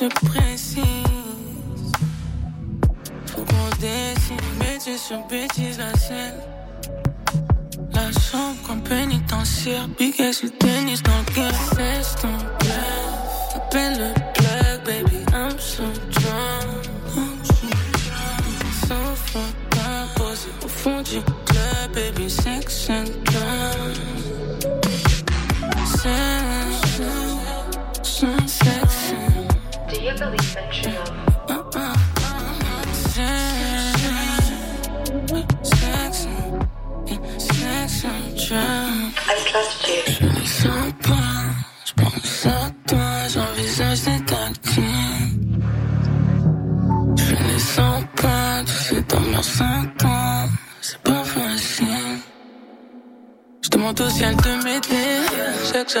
Se 0.00 0.06
précisent. 0.26 1.92
Faut 3.26 3.44
qu'on 3.44 3.68
décide, 3.80 4.40
bêtise 4.58 5.02
sur 5.02 5.26
bêtise, 5.26 5.78
la 5.78 5.94
scène. 5.98 6.40
La 7.92 8.10
chambre 8.12 8.56
comme 8.66 8.82
pénitentiaire, 8.82 9.86
ass 10.20 10.42
le 10.42 10.50
tennis 10.50 11.02
dans 11.02 11.18
le 11.18 11.34
cœur. 11.34 11.52
Cesse 11.76 12.14
ton 12.22 12.28
bluff, 12.60 13.52
t'appelles 13.52 13.98
le 13.98 14.19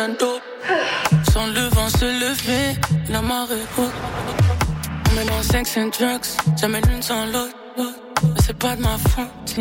crescendo. 0.00 0.40
Sans 1.32 1.46
le 1.46 1.68
vent 1.74 1.88
se 1.88 2.04
lever, 2.04 2.78
la 3.08 3.22
marée 3.22 3.54
haute. 3.76 3.90
On 5.10 5.14
met 5.14 5.24
dans 5.24 5.42
5 5.42 5.68
and 5.76 5.88
drugs, 5.88 6.26
jamais 6.60 6.80
l'une 6.82 7.02
sans 7.02 7.26
l'autre. 7.26 7.54
Mais 7.76 8.40
c'est 8.44 8.56
pas 8.56 8.76
de 8.76 8.82
ma 8.82 8.96
faute. 8.98 9.56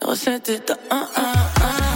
La 0.00 0.08
recette 0.08 0.48
est 0.48 0.70
à 0.70 0.76
1 0.90 0.96
1 0.96 1.00
1. 1.00 1.93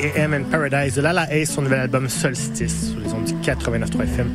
AM 0.00 0.32
and 0.32 0.44
Paradise 0.50 0.94
de 0.94 1.02
Lala 1.02 1.26
Ace, 1.30 1.50
son 1.50 1.62
nouvel 1.62 1.80
album 1.80 2.08
Solstice, 2.08 2.92
sur 2.92 3.00
les 3.00 3.12
ondes 3.12 3.24
du 3.24 3.34
89.3 3.34 4.04
FM. 4.04 4.30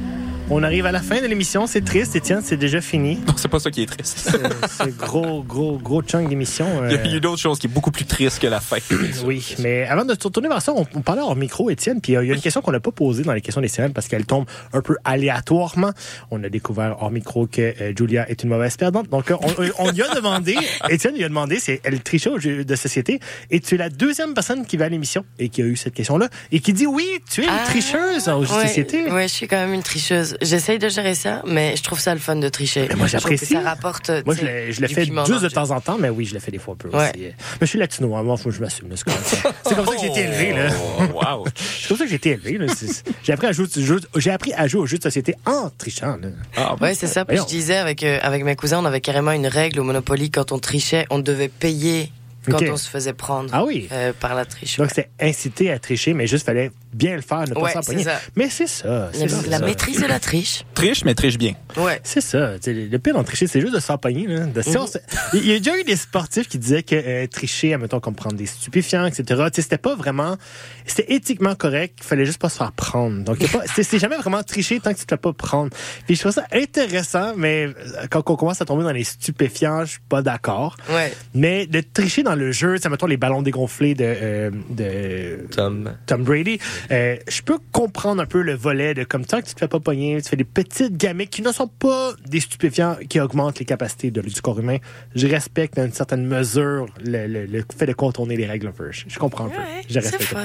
On 0.51 0.61
arrive 0.61 0.85
à 0.85 0.91
la 0.91 1.01
fin 1.01 1.21
de 1.21 1.25
l'émission, 1.25 1.65
c'est 1.65 1.83
triste, 1.83 2.15
Étienne, 2.15 2.41
c'est 2.43 2.55
déjà 2.55 2.79
fini. 2.79 3.15
Non, 3.27 3.33
c'est 3.35 3.47
pas 3.47 3.59
ça 3.59 3.71
qui 3.71 3.81
est 3.81 3.87
triste. 3.87 4.29
C'est 4.69 4.95
gros, 4.95 5.41
gros, 5.41 5.79
gros 5.79 6.03
chunk 6.03 6.29
d'émission. 6.29 6.67
Il 6.85 6.91
y 6.91 6.95
a, 6.95 6.99
euh, 6.99 7.03
il 7.05 7.13
y 7.13 7.15
a 7.15 7.19
d'autres 7.19 7.41
choses 7.41 7.57
qui 7.57 7.65
est 7.65 7.69
beaucoup 7.69 7.89
plus 7.89 8.05
triste 8.05 8.39
que 8.39 8.45
la 8.47 8.59
fin. 8.59 8.77
Oui, 9.25 9.55
mais 9.59 9.85
avant 9.87 10.05
de 10.05 10.13
se 10.13 10.19
retourner 10.23 10.47
vers 10.47 10.61
ça, 10.61 10.71
on, 10.75 10.85
on 10.93 11.01
parlait 11.01 11.23
hors 11.23 11.35
micro, 11.35 11.71
Étienne, 11.71 11.99
puis 11.99 12.15
euh, 12.15 12.23
il 12.23 12.27
y 12.27 12.31
a 12.31 12.35
une 12.35 12.41
question 12.41 12.61
qu'on 12.61 12.71
n'a 12.71 12.79
pas 12.79 12.91
posée 12.91 13.23
dans 13.23 13.33
les 13.33 13.41
questions 13.41 13.59
des 13.61 13.67
semaines 13.67 13.91
parce 13.93 14.07
qu'elle 14.07 14.25
tombe 14.27 14.45
un 14.71 14.81
peu 14.81 14.95
aléatoirement. 15.03 15.91
On 16.29 16.43
a 16.43 16.49
découvert 16.49 16.97
hors 17.01 17.09
micro 17.09 17.47
que 17.47 17.61
euh, 17.81 17.93
Julia 17.97 18.29
est 18.29 18.43
une 18.43 18.49
mauvaise 18.49 18.77
perdante. 18.77 19.09
Donc, 19.09 19.31
on, 19.31 19.51
on 19.79 19.91
lui 19.91 20.03
a 20.03 20.13
demandé, 20.13 20.55
Étienne 20.89 21.15
lui 21.15 21.23
a 21.23 21.27
demandé 21.29 21.59
si 21.59 21.79
elle 21.83 22.01
trichait 22.01 22.29
au 22.29 22.37
jeu 22.39 22.63
de 22.63 22.75
société. 22.75 23.19
Et 23.49 23.59
tu 23.61 23.75
es 23.75 23.77
la 23.79 23.89
deuxième 23.89 24.35
personne 24.35 24.63
qui 24.67 24.77
va 24.77 24.85
à 24.85 24.89
l'émission 24.89 25.25
et 25.39 25.49
qui 25.49 25.63
a 25.63 25.65
eu 25.65 25.75
cette 25.75 25.95
question-là 25.95 26.29
et 26.51 26.59
qui 26.59 26.71
dit 26.73 26.85
oui, 26.85 27.07
tu 27.31 27.41
es 27.41 27.45
une 27.45 27.49
Ah, 27.51 27.63
tricheuse 27.65 28.27
au 28.29 28.43
jeu 28.45 28.55
de 28.55 28.67
société. 28.67 29.09
Ouais, 29.11 29.27
je 29.27 29.33
suis 29.33 29.47
quand 29.47 29.57
même 29.57 29.73
une 29.73 29.81
tricheuse. 29.83 30.34
J'essaye 30.41 30.79
de 30.79 30.89
gérer 30.89 31.15
ça, 31.15 31.41
mais 31.45 31.75
je 31.75 31.83
trouve 31.83 31.99
ça 31.99 32.13
le 32.13 32.19
fun 32.19 32.35
de 32.35 32.49
tricher. 32.49 32.87
Mais 32.89 32.95
moi, 32.95 33.07
j'apprécie. 33.07 33.45
Ça 33.53 33.61
rapporte. 33.61 34.09
Moi, 34.25 34.35
je 34.35 34.45
le, 34.45 34.71
je 34.71 34.81
le 34.81 34.87
du 34.87 34.93
fais 34.93 35.05
juste 35.05 35.41
de 35.43 35.49
temps 35.49 35.71
en 35.71 35.81
temps, 35.81 35.97
mais 35.99 36.09
oui, 36.09 36.25
je 36.25 36.33
le 36.33 36.39
fais 36.39 36.51
des 36.51 36.57
fois 36.59 36.73
un 36.73 36.77
peu 36.77 36.89
Ouais. 36.95 37.09
aussi. 37.13 37.19
Mais 37.25 37.33
je 37.61 37.65
suis 37.65 37.79
latino, 37.79 38.07
moi, 38.23 38.37
faut 38.37 38.49
que 38.49 38.55
je 38.55 38.61
m'assume. 38.61 38.87
C'est 38.95 39.03
comme 39.03 39.13
ça. 39.23 39.37
C'est 39.67 39.75
comme 39.75 39.85
ça 39.85 39.95
que 39.95 40.01
j'ai 40.01 40.07
été 40.07 40.21
élevé. 40.21 40.53
Là. 40.53 40.69
wow. 41.13 41.45
C'est 41.55 41.87
comme 41.87 41.97
ça 41.97 42.03
que 42.03 42.09
j'ai 42.09 42.15
été 42.15 42.29
élevé. 42.31 42.57
là. 42.57 42.73
C'est- 42.75 43.03
J'ai 43.23 43.33
appris, 43.33 43.47
à 43.47 43.51
jouer, 43.51 43.65
au 43.75 43.81
jeu- 43.81 43.99
j'ai 44.15 44.31
appris 44.31 44.53
à 44.53 44.67
jouer 44.67 44.81
aux 44.81 44.85
jeux 44.85 44.97
de 44.97 45.03
société 45.03 45.35
en 45.45 45.69
trichant. 45.77 46.17
Là. 46.21 46.75
Ouais, 46.81 46.93
c'est 46.93 47.07
ça. 47.07 47.25
Puis 47.25 47.37
je 47.37 47.45
disais 47.45 47.77
avec, 47.77 48.03
euh, 48.03 48.19
avec 48.21 48.43
mes 48.43 48.55
cousins, 48.55 48.79
on 48.81 48.85
avait 48.85 49.01
carrément 49.01 49.31
une 49.31 49.47
règle 49.47 49.79
au 49.79 49.83
Monopoly 49.83 50.31
quand 50.31 50.51
on 50.51 50.59
trichait, 50.59 51.05
on 51.09 51.19
devait 51.19 51.47
payer 51.49 52.11
quand 52.49 52.61
on 52.69 52.77
se 52.77 52.87
faisait 52.87 53.13
prendre 53.13 53.49
Ah 53.53 53.63
oui. 53.65 53.87
euh, 53.91 54.13
par 54.19 54.35
la 54.35 54.45
triche. 54.45 54.77
Donc, 54.77 54.89
c'était 54.89 55.09
incité 55.19 55.71
à 55.71 55.79
tricher, 55.79 56.13
mais 56.13 56.27
juste 56.27 56.45
fallait 56.45 56.69
bien 56.95 57.15
le 57.15 57.21
faire, 57.21 57.41
ne 57.47 57.53
pas 57.53 57.61
Ouais, 57.61 57.71
s'empoigner. 57.73 58.03
ça. 58.03 58.19
Mais 58.35 58.49
c'est 58.49 58.67
ça. 58.67 59.09
c'est 59.13 59.21
La, 59.21 59.29
ça. 59.29 59.47
la 59.49 59.59
maîtrise 59.59 59.99
de 60.01 60.05
la 60.07 60.19
triche. 60.19 60.63
Triche, 60.73 61.03
mais 61.05 61.13
triche 61.15 61.37
bien. 61.37 61.53
Ouais. 61.77 61.99
C'est 62.03 62.21
ça. 62.21 62.53
Le 62.65 62.97
pire 62.97 63.13
dans 63.13 63.23
tricher, 63.23 63.47
c'est 63.47 63.61
juste 63.61 63.73
de 63.73 63.79
s'empoigner. 63.79 64.27
là. 64.27 64.45
De- 64.45 64.61
si 64.61 64.77
on 64.77 64.87
se- 64.87 64.97
Il 65.33 65.45
y 65.45 65.53
a 65.53 65.57
déjà 65.57 65.77
eu 65.77 65.83
des 65.83 65.95
sportifs 65.95 66.47
qui 66.47 66.57
disaient 66.57 66.83
que 66.83 66.95
euh, 66.95 67.27
tricher, 67.27 67.73
admettons, 67.73 67.99
comme 67.99 68.15
prendre 68.15 68.35
des 68.35 68.45
stupéfiants, 68.45 69.05
etc., 69.05 69.43
c'était 69.53 69.77
pas 69.77 69.95
vraiment... 69.95 70.37
C'était 70.85 71.13
éthiquement 71.13 71.55
correct. 71.55 71.95
Il 72.01 72.05
fallait 72.05 72.25
juste 72.25 72.39
pas 72.39 72.49
se 72.49 72.57
faire 72.57 72.71
prendre. 72.71 73.23
Donc, 73.23 73.37
c'est 73.75 73.99
jamais 73.99 74.17
vraiment 74.17 74.43
tricher 74.43 74.79
tant 74.79 74.93
que 74.93 74.99
tu 74.99 75.05
te 75.05 75.13
fais 75.13 75.17
pas 75.17 75.33
prendre. 75.33 75.71
Puis 76.05 76.15
je 76.15 76.21
trouve 76.21 76.31
ça 76.31 76.45
intéressant, 76.51 77.33
mais 77.35 77.65
euh, 77.67 78.05
quand 78.09 78.29
on 78.29 78.35
commence 78.35 78.61
à 78.61 78.65
tomber 78.65 78.83
dans 78.83 78.91
les 78.91 79.03
stupéfiants, 79.03 79.85
je 79.85 79.91
suis 79.91 79.99
pas 80.07 80.21
d'accord. 80.21 80.75
Ouais. 80.89 81.11
Mais 81.33 81.65
de 81.67 81.81
tricher 81.81 82.23
dans 82.23 82.35
le 82.35 82.51
jeu, 82.51 82.77
sais, 82.77 82.89
mettons 82.89 83.07
les 83.07 83.17
ballons 83.17 83.41
dégonflés 83.41 83.95
de, 83.95 84.03
euh, 84.05 84.51
de 84.69 85.47
Tom. 85.51 85.93
Tom 86.05 86.23
Brady, 86.23 86.59
euh, 86.91 87.17
je 87.27 87.41
peux 87.41 87.57
comprendre 87.71 88.21
un 88.21 88.25
peu 88.25 88.41
le 88.41 88.53
volet 88.53 88.93
de 88.93 89.03
comme 89.03 89.25
ça 89.25 89.41
que 89.41 89.47
tu 89.47 89.53
te 89.53 89.59
fais 89.59 89.67
pas 89.67 89.79
pogner, 89.79 90.21
tu 90.21 90.29
fais 90.29 90.35
des 90.35 90.43
petites 90.43 90.97
gamiques 90.97 91.29
qui 91.31 91.41
ne 91.41 91.51
sont 91.51 91.67
pas 91.67 92.13
des 92.27 92.39
stupéfiants 92.39 92.97
qui 93.09 93.19
augmentent 93.19 93.59
les 93.59 93.65
capacités 93.65 94.11
de- 94.11 94.21
du 94.21 94.41
corps 94.41 94.59
humain. 94.59 94.77
Je 95.15 95.27
respecte 95.27 95.77
à 95.79 95.85
une 95.85 95.93
certaine 95.93 96.25
mesure 96.25 96.85
le, 97.03 97.27
le- 97.27 97.45
le 97.45 97.65
fait 97.77 97.85
de 97.85 97.93
contourner 97.93 98.35
les 98.37 98.45
règles 98.45 98.67
un 98.67 98.71
peu. 98.71 98.91
Je, 98.91 99.17
comprends 99.19 99.45
un 99.45 99.49
peu. 99.49 99.57
Ouais, 99.57 99.81
Je 99.89 99.99
c'est 99.99 99.99
respecte. 100.17 100.35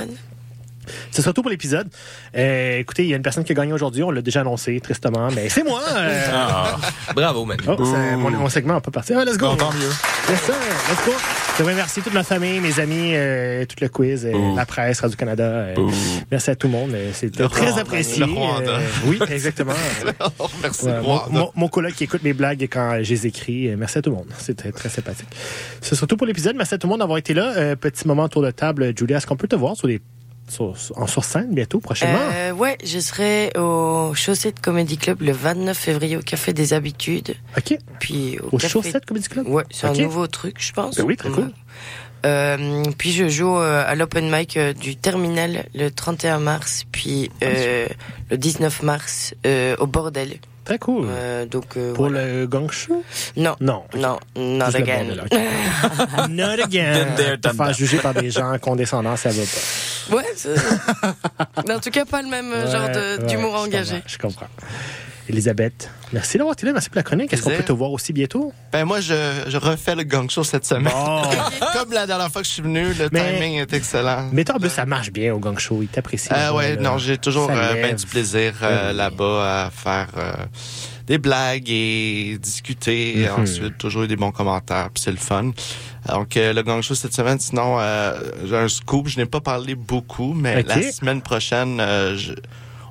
Fun. 0.86 0.92
C'est 1.10 1.22
surtout 1.22 1.42
pour 1.42 1.50
l'épisode. 1.50 1.88
Euh, 2.36 2.78
écoutez, 2.78 3.04
il 3.04 3.08
y 3.10 3.12
a 3.12 3.16
une 3.16 3.22
personne 3.22 3.44
qui 3.44 3.52
a 3.52 3.54
gagné 3.54 3.72
aujourd'hui. 3.72 4.02
On 4.02 4.10
l'a 4.10 4.22
déjà 4.22 4.40
annoncé 4.40 4.78
tristement, 4.80 5.28
mais 5.34 5.48
c'est 5.48 5.62
moi. 5.64 5.80
euh. 5.90 6.26
Ah. 6.32 6.76
Bravo, 7.14 7.44
Manu. 7.44 7.62
Oh, 7.66 7.76
c'est- 7.84 8.16
mon, 8.16 8.30
mon 8.30 8.48
segment 8.48 8.74
n'a 8.74 8.80
pas 8.80 8.90
parti. 8.90 9.12
Ah, 9.14 9.24
let's 9.24 9.36
go. 9.36 9.54
Tant 9.56 9.72
mieux. 9.72 9.90
Yes, 10.28 10.40
sir. 10.42 10.54
Let's 10.90 11.04
go. 11.06 11.12
Je 11.52 11.62
voudrais 11.64 11.72
remercier 11.74 12.02
toute 12.02 12.14
ma 12.14 12.22
famille, 12.24 12.58
mes 12.60 12.80
amis, 12.80 13.12
euh, 13.14 13.66
tout 13.66 13.76
le 13.82 13.88
quiz, 13.88 14.26
la 14.56 14.64
presse, 14.64 15.00
Radio-Canada. 15.00 15.66
merci 16.30 16.50
à 16.50 16.56
tout 16.56 16.68
le 16.68 16.72
monde. 16.72 16.96
C'était 17.12 17.42
Le 17.42 17.48
très 17.50 17.78
apprécié. 17.78 18.24
Le 18.24 18.32
Rwanda. 18.32 18.78
oui, 19.04 19.18
exactement. 19.30 19.72
Merci, 20.62 20.86
Ouais, 20.86 21.42
mon, 21.54 21.68
coloc 21.68 21.92
qui 21.92 22.04
écoute 22.04 22.22
mes 22.22 22.32
blagues 22.32 22.62
quand 22.70 22.98
je 23.02 23.10
les 23.10 23.26
écris. 23.26 23.68
Merci 23.76 23.98
à 23.98 24.02
tout 24.02 24.10
le 24.10 24.16
monde. 24.16 24.28
C'était 24.38 24.72
très 24.72 24.88
sympathique. 24.88 25.28
C'est 25.80 25.94
surtout 25.94 26.16
pour 26.16 26.26
l'épisode. 26.26 26.56
Merci 26.56 26.74
à 26.74 26.78
tout 26.78 26.86
le 26.86 26.90
monde 26.92 27.00
d'avoir 27.00 27.18
été 27.18 27.34
là. 27.34 27.76
Petit 27.76 28.06
moment 28.08 28.28
tour 28.28 28.42
de 28.42 28.50
table. 28.50 28.92
Julia, 28.96 29.18
est-ce 29.18 29.26
qu'on 29.26 29.36
peut 29.36 29.48
te 29.48 29.56
voir 29.56 29.76
sur 29.76 29.86
les, 29.86 30.00
sur, 30.50 30.74
en 30.96 31.06
sur 31.06 31.24
scène 31.24 31.54
bientôt, 31.54 31.80
prochainement? 31.80 32.18
Euh, 32.34 32.52
ouais, 32.52 32.76
je 32.84 32.98
serai 32.98 33.50
au 33.58 34.12
Chaussettes 34.14 34.60
Comedy 34.60 34.98
Club 34.98 35.22
le 35.22 35.32
29 35.32 35.76
février 35.76 36.16
au 36.16 36.20
Café 36.20 36.52
des 36.52 36.72
Habitudes. 36.74 37.34
OK. 37.56 37.78
Puis 38.00 38.38
au, 38.40 38.56
Au 38.56 38.58
Café- 38.58 38.68
Chaussettes 38.68 39.06
Comedy 39.06 39.28
Club? 39.28 39.46
Ouais, 39.48 39.64
c'est 39.70 39.86
un 39.86 39.92
nouveau 39.92 40.26
truc, 40.26 40.56
je 40.58 40.72
pense. 40.72 40.96
Ben 40.96 41.04
oui, 41.04 41.16
très 41.16 41.30
cool. 41.30 41.50
Euh, 42.26 42.82
puis 42.98 43.12
je 43.12 43.28
joue 43.28 43.56
euh, 43.58 43.84
à 43.86 43.94
l'open 43.94 44.30
mic 44.30 44.56
euh, 44.56 44.72
du 44.72 44.96
Terminal 44.96 45.64
le 45.74 45.90
31 45.90 46.38
mars, 46.38 46.84
puis 46.92 47.30
euh, 47.42 47.86
le 48.30 48.36
19 48.36 48.82
mars 48.82 49.34
euh, 49.46 49.74
au 49.78 49.86
Bordel. 49.86 50.38
Très 50.64 50.78
cool. 50.78 51.06
Euh, 51.08 51.46
donc 51.46 51.76
euh, 51.76 51.94
Pour 51.94 52.08
voilà. 52.08 52.26
le 52.26 52.46
gang 52.46 52.70
show? 52.70 53.02
Non. 53.36 53.56
Non. 53.60 53.82
Non, 53.94 54.18
not 54.36 54.66
Juste 54.66 54.76
again. 54.76 55.04
bordel. 55.04 55.24
Not 56.30 56.62
again. 56.62 57.06
Te 57.42 57.48
faire 57.48 57.72
juger 57.72 57.98
par 57.98 58.14
des 58.14 58.30
gens 58.30 58.56
condescendants, 58.58 59.16
ça 59.16 59.30
va 59.30 59.42
pas. 59.42 60.16
Ouais, 60.16 61.74
en 61.74 61.80
tout 61.80 61.90
cas 61.90 62.04
pas 62.04 62.22
le 62.22 62.28
même 62.28 62.52
genre 62.70 62.88
Ouais, 62.88 63.18
d'humour 63.26 63.54
ouais, 63.54 63.58
engagé. 63.60 64.02
Je 64.06 64.18
comprends. 64.18 64.46
Elisabeth, 65.30 65.88
merci 66.12 66.36
d'avoir 66.38 66.52
été 66.54 66.66
là. 66.66 66.72
Merci 66.72 66.88
pour 66.90 66.96
la 66.96 67.02
chronique. 67.02 67.32
Est-ce 67.32 67.42
qu'on 67.42 67.50
peut 67.50 67.62
te 67.62 67.72
voir 67.72 67.90
aussi 67.92 68.12
bientôt? 68.12 68.52
Ben 68.72 68.84
moi, 68.84 69.00
je, 69.00 69.14
je 69.46 69.56
refais 69.56 69.94
le 69.94 70.02
gang 70.02 70.28
show 70.28 70.42
cette 70.44 70.66
semaine. 70.66 70.92
Bon. 70.92 71.22
Comme 71.72 71.92
la 71.92 72.06
dernière 72.06 72.30
fois 72.30 72.42
que 72.42 72.48
je 72.48 72.52
suis 72.52 72.62
venu, 72.62 72.92
le 72.94 73.08
Mais- 73.12 73.34
timing 73.34 73.54
est 73.60 73.72
excellent. 73.72 74.28
Mais 74.32 74.44
toi, 74.44 74.56
en 74.56 74.58
plus, 74.58 74.70
ça 74.70 74.84
marche 74.86 75.10
bien 75.12 75.32
au 75.34 75.38
gang 75.38 75.58
show. 75.58 75.78
Il 75.82 75.88
t'apprécie. 75.88 76.28
Ah 76.30 76.52
ouais, 76.54 76.76
là. 76.76 76.82
non, 76.82 76.98
j'ai 76.98 77.16
toujours 77.18 77.48
euh, 77.50 77.74
ben 77.80 77.94
du 77.94 78.06
plaisir 78.06 78.54
euh, 78.62 78.90
Oui. 78.90 78.96
là-bas 78.96 79.66
à 79.66 79.70
faire 79.70 80.08
des 81.06 81.18
blagues 81.18 81.68
et 81.70 82.38
discuter. 82.40 83.26
Mhm. 83.36 83.42
Ensuite, 83.42 83.78
toujours 83.78 84.02
eu 84.02 84.08
des 84.08 84.16
bons 84.16 84.32
commentaires, 84.32 84.90
puis 84.92 85.02
c'est 85.04 85.10
le 85.10 85.16
fun. 85.16 85.50
Donc, 86.08 86.36
euh, 86.36 86.52
le 86.52 86.62
gang 86.62 86.82
show 86.82 86.94
cette 86.94 87.14
semaine, 87.14 87.38
sinon, 87.38 87.76
euh, 87.78 88.14
j'ai 88.46 88.56
un 88.56 88.68
scoop. 88.68 89.06
Je 89.08 89.18
n'ai 89.18 89.26
pas 89.26 89.40
parlé 89.40 89.74
beaucoup, 89.74 90.32
mais 90.34 90.62
la 90.62 90.82
semaine 90.90 91.20
prochaine, 91.22 91.78
euh, 91.80 92.16
je- 92.16 92.32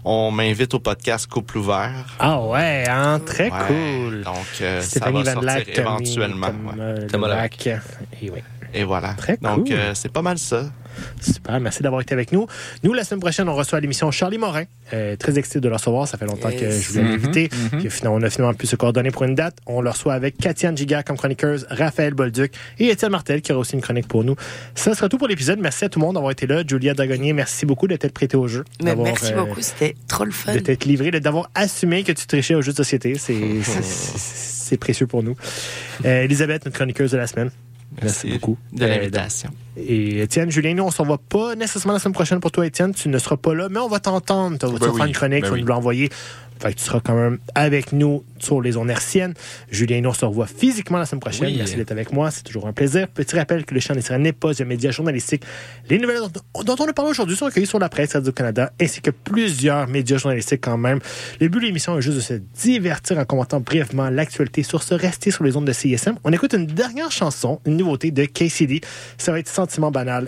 on 0.05 0.31
m'invite 0.31 0.73
au 0.73 0.80
podcast 0.80 1.27
Couple 1.27 1.57
ouvert. 1.59 2.05
Ah 2.19 2.41
ouais, 2.41 2.85
hein, 2.88 3.19
très 3.26 3.49
Ouais, 3.51 3.57
cool. 3.67 4.23
Donc, 4.23 4.35
euh, 4.61 4.81
ça 4.81 4.99
va 5.05 5.11
Van 5.11 5.23
sortir 5.26 5.41
Lack, 5.41 5.73
Tommy, 5.73 5.80
éventuellement. 5.80 6.47
Ouais. 6.47 6.53
euh. 6.80 7.07
Et 8.21 8.30
oui. 8.30 8.39
Et 8.73 8.84
voilà. 8.84 9.13
Très 9.13 9.38
Donc, 9.38 9.65
cool. 9.65 9.73
euh, 9.73 9.93
c'est 9.95 10.11
pas 10.11 10.21
mal 10.21 10.38
ça. 10.38 10.63
Super, 11.21 11.59
merci 11.59 11.84
d'avoir 11.84 12.01
été 12.01 12.13
avec 12.13 12.31
nous. 12.31 12.47
Nous, 12.84 12.93
la 12.93 13.03
semaine 13.03 13.19
prochaine, 13.19 13.47
on 13.49 13.55
reçoit 13.55 13.77
à 13.77 13.81
l'émission 13.81 14.09
Charlie 14.11 14.38
Morin. 14.38 14.63
Euh, 14.93 15.15
très 15.15 15.38
excité 15.38 15.59
de 15.59 15.67
le 15.67 15.76
recevoir. 15.76 16.07
Ça 16.07 16.17
fait 16.17 16.26
longtemps 16.26 16.49
que 16.51 16.69
je 16.71 16.89
voulais 16.89 17.03
l'inviter. 17.03 17.49
Mhm, 17.73 17.80
Puis 17.80 17.89
finalement, 17.89 18.17
On 18.19 18.23
a 18.23 18.30
finalement 18.30 18.53
pu 18.55 18.65
se 18.67 18.76
coordonner 18.76 19.11
pour 19.11 19.23
une 19.23 19.35
date. 19.35 19.57
On 19.67 19.81
le 19.81 19.89
reçoit 19.89 20.13
avec 20.13 20.38
Katiane 20.38 20.76
Giga 20.76 21.03
comme 21.03 21.15
chroniqueuse, 21.17 21.67
Raphaël 21.69 22.13
Bolduc 22.13 22.53
et 22.80 22.88
Étienne 22.89 23.11
Martel 23.11 23.41
qui 23.41 23.51
aura 23.51 23.61
aussi 23.61 23.73
une 23.76 23.81
chronique 23.81 24.07
pour 24.07 24.23
nous. 24.23 24.35
Ça 24.76 24.95
sera 24.95 25.07
tout 25.09 25.17
pour 25.17 25.27
l'épisode. 25.27 25.59
Merci 25.59 25.85
à 25.85 25.89
tout 25.89 25.99
le 25.99 26.05
monde 26.05 26.15
d'avoir 26.15 26.31
été 26.31 26.47
là. 26.47 26.63
Julia 26.67 26.93
Dagonier, 26.93 27.34
merci 27.34 27.65
beaucoup 27.65 27.88
d'être 27.88 28.11
prêté 28.13 28.35
au 28.38 28.47
jeu. 28.47 28.65
Mais 28.84 28.95
merci 28.95 29.31
euh, 29.34 29.38
beaucoup, 29.43 29.61
c'était 29.61 29.95
trop 30.07 30.26
le 30.26 30.31
fun. 30.31 30.53
de 30.53 30.59
t'être 30.59 30.85
livré, 30.85 31.11
de- 31.11 31.19
d'avoir 31.19 31.49
assumé 31.55 32.03
que 32.03 32.11
tu 32.11 32.26
trichais 32.26 32.55
au 32.55 32.61
jeu 32.61 32.71
de 32.71 32.77
société. 32.77 33.13
C'est- 33.19 34.77
précieux 34.77 35.07
pour 35.07 35.23
nous. 35.23 35.35
Euh, 36.05 36.23
Elisabeth, 36.23 36.65
notre 36.65 36.77
chroniqueuse 36.77 37.11
de 37.11 37.17
la 37.17 37.27
semaine. 37.27 37.49
Merci, 38.01 38.30
beaucoup. 38.31 38.57
de 38.71 38.84
Euh, 38.85 38.88
l'invitation. 38.88 39.49
Et 39.88 40.22
Étienne, 40.22 40.51
Julien, 40.51 40.73
nous, 40.73 40.84
on 40.84 40.91
s'en 40.91 41.06
va 41.06 41.18
pas 41.18 41.56
nécessairement 41.56 41.93
la 41.93 41.99
semaine 41.99 42.14
prochaine 42.14 42.39
pour 42.39 42.51
toi, 42.51 42.65
Étienne. 42.65 42.93
Tu 42.93 43.10
ne 43.10 43.18
seras 43.18 43.38
pas 43.38 43.53
là, 43.53 43.68
mais 43.69 43.80
on 43.80 43.88
va 43.88 43.99
t'entendre. 43.99 44.57
Tu 44.57 44.65
vas 44.65 44.72
Ben 44.80 44.89
oui, 44.89 44.97
faire 44.97 45.06
une 45.06 45.14
chronique, 45.14 45.41
ben 45.41 45.47
tu 45.47 45.49
vas 45.49 45.56
oui. 45.56 45.61
nous 45.61 45.68
l'envoyer. 45.68 46.10
Fait 46.61 46.73
que 46.73 46.80
tu 46.80 46.84
seras 46.84 46.99
quand 46.99 47.15
même 47.15 47.39
avec 47.56 47.93
nous 47.93 48.26
sur 48.38 48.60
les 48.61 48.76
ondes 48.76 48.89
hertziennes. 48.89 49.34
Julien, 49.72 50.01
nous, 50.01 50.10
on 50.10 50.14
se 50.14 50.26
revoit 50.26 50.45
physiquement 50.47 50.97
la 50.97 51.06
semaine 51.06 51.22
prochaine. 51.22 51.47
Oui. 51.47 51.56
Merci 51.57 51.77
d'être 51.77 51.93
avec 51.93 52.11
moi. 52.11 52.31
C'est 52.31 52.43
toujours 52.43 52.68
un 52.68 52.73
plaisir. 52.73 53.07
Petit 53.07 53.38
rappel 53.38 53.64
que 53.64 53.73
le 53.73 53.80
Chant 53.80 53.93
des 53.93 54.01
Sirènes 54.01 54.23
n'est 54.23 54.34
pas 54.34 54.61
un 54.61 54.65
média 54.65 54.91
journalistique. 54.91 55.43
Les 55.89 55.97
nouvelles 55.97 56.19
dont, 56.19 56.64
dont 56.64 56.76
on 56.84 56.89
a 56.89 56.93
parlé 56.93 57.11
aujourd'hui 57.11 57.38
sont 57.38 57.45
recueillies 57.45 57.65
sur 57.65 57.80
la 57.80 57.88
presse 57.88 58.11
Radio-Canada 58.14 58.73
ainsi 58.81 58.99
que 58.99 59.10
plusieurs 59.11 59.88
médias 59.88 60.18
journalistiques 60.18 60.61
quand 60.61 60.77
même. 60.77 60.99
Le 61.39 61.47
but 61.47 61.61
de 61.61 61.65
l'émission 61.65 61.97
est 61.97 62.01
juste 62.01 62.18
de 62.18 62.22
se 62.22 62.34
divertir 62.34 63.18
en 63.18 63.23
commentant 63.23 63.61
brièvement 63.61 64.10
l'actualité 64.10 64.61
sur 64.64 64.84
ce 64.84 64.95
rester 64.95 65.31
sur 65.31 65.45
les 65.45 65.56
ondes 65.56 65.65
de 65.65 65.72
CISM. 65.73 66.15
On 66.26 66.34
écoute 66.34 66.51
une 66.53 66.65
dernière 66.65 67.11
chanson, 67.11 67.61
une 67.65 67.77
nouveauté 67.77 68.11
de 68.11 68.26
KCD. 68.26 68.81
Ça 69.18 69.31
va 69.31 69.39
être 69.39 69.47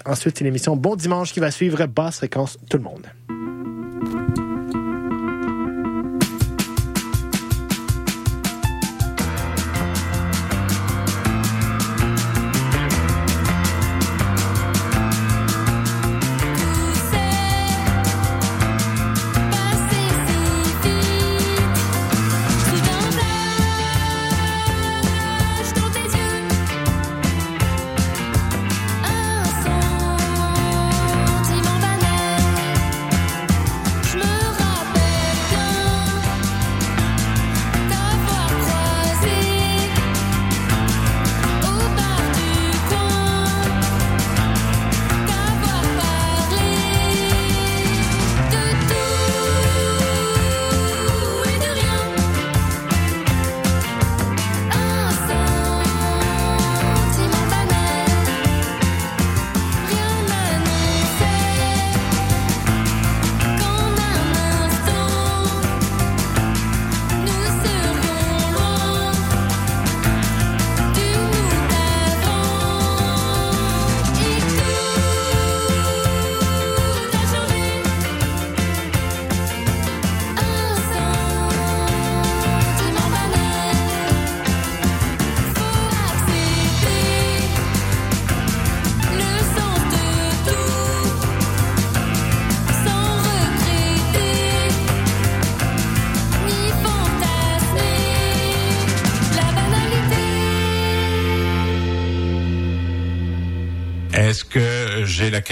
Ensuite, 0.06 0.38
c'est 0.38 0.44
l'émission 0.44 0.76
Bon 0.76 0.96
Dimanche 0.96 1.34
qui 1.34 1.40
va 1.40 1.52
suivre 1.52 1.86
basse 1.86 2.18
fréquence 2.18 2.58
tout 2.70 2.78
le 2.78 2.84
monde. 2.84 3.08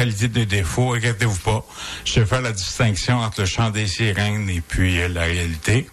Qualité 0.10 0.28
des 0.28 0.46
défauts? 0.46 0.94
Inquiétez-vous 0.94 1.40
pas. 1.40 1.66
Je 2.04 2.14
sais 2.14 2.26
faire 2.26 2.42
la 2.42 2.52
distinction 2.52 3.18
entre 3.18 3.42
le 3.42 3.46
chant 3.46 3.70
des 3.70 3.88
sirènes 3.88 4.50
et 4.50 4.62
puis 4.62 5.00
euh, 5.00 5.08
la 5.08 5.22
réalité. 5.22 5.88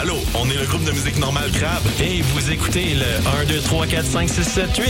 Allô, 0.00 0.16
on 0.34 0.50
est 0.50 0.56
le 0.56 0.66
groupe 0.66 0.84
de 0.84 0.90
musique 0.90 1.18
normale 1.18 1.50
Crabe 1.52 1.82
et 2.00 2.22
vous 2.22 2.50
écoutez 2.50 2.94
le 2.94 3.28
1, 3.42 3.44
2, 3.44 3.60
3, 3.60 3.86
4, 3.86 4.04
5, 4.04 4.28
6, 4.28 4.42
7, 4.42 4.76
8, 4.76 4.86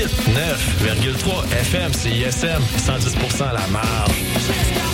9,3 0.82 1.52
FM, 1.60 1.92
CISM, 1.92 2.62
110% 2.78 3.42
à 3.42 3.52
la 3.52 3.66
marge. 3.66 4.93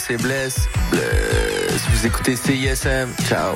C'est. 0.00 0.16
Vous 1.92 2.06
écoutez 2.06 2.36
CISM. 2.36 3.08
Ciao. 3.28 3.54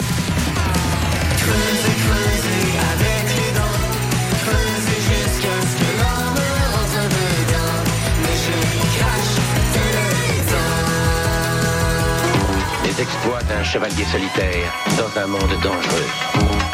Les 12.84 13.02
exploits 13.02 13.42
d'un 13.48 13.64
chevalier 13.64 14.04
solitaire 14.04 14.72
dans 14.98 15.20
un 15.20 15.26
monde 15.26 15.40
dangereux. 15.62 16.08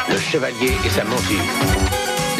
Le 0.09 0.17
chevalier 0.19 0.73
et 0.85 0.89
sa 0.89 1.03
monture. 1.05 2.00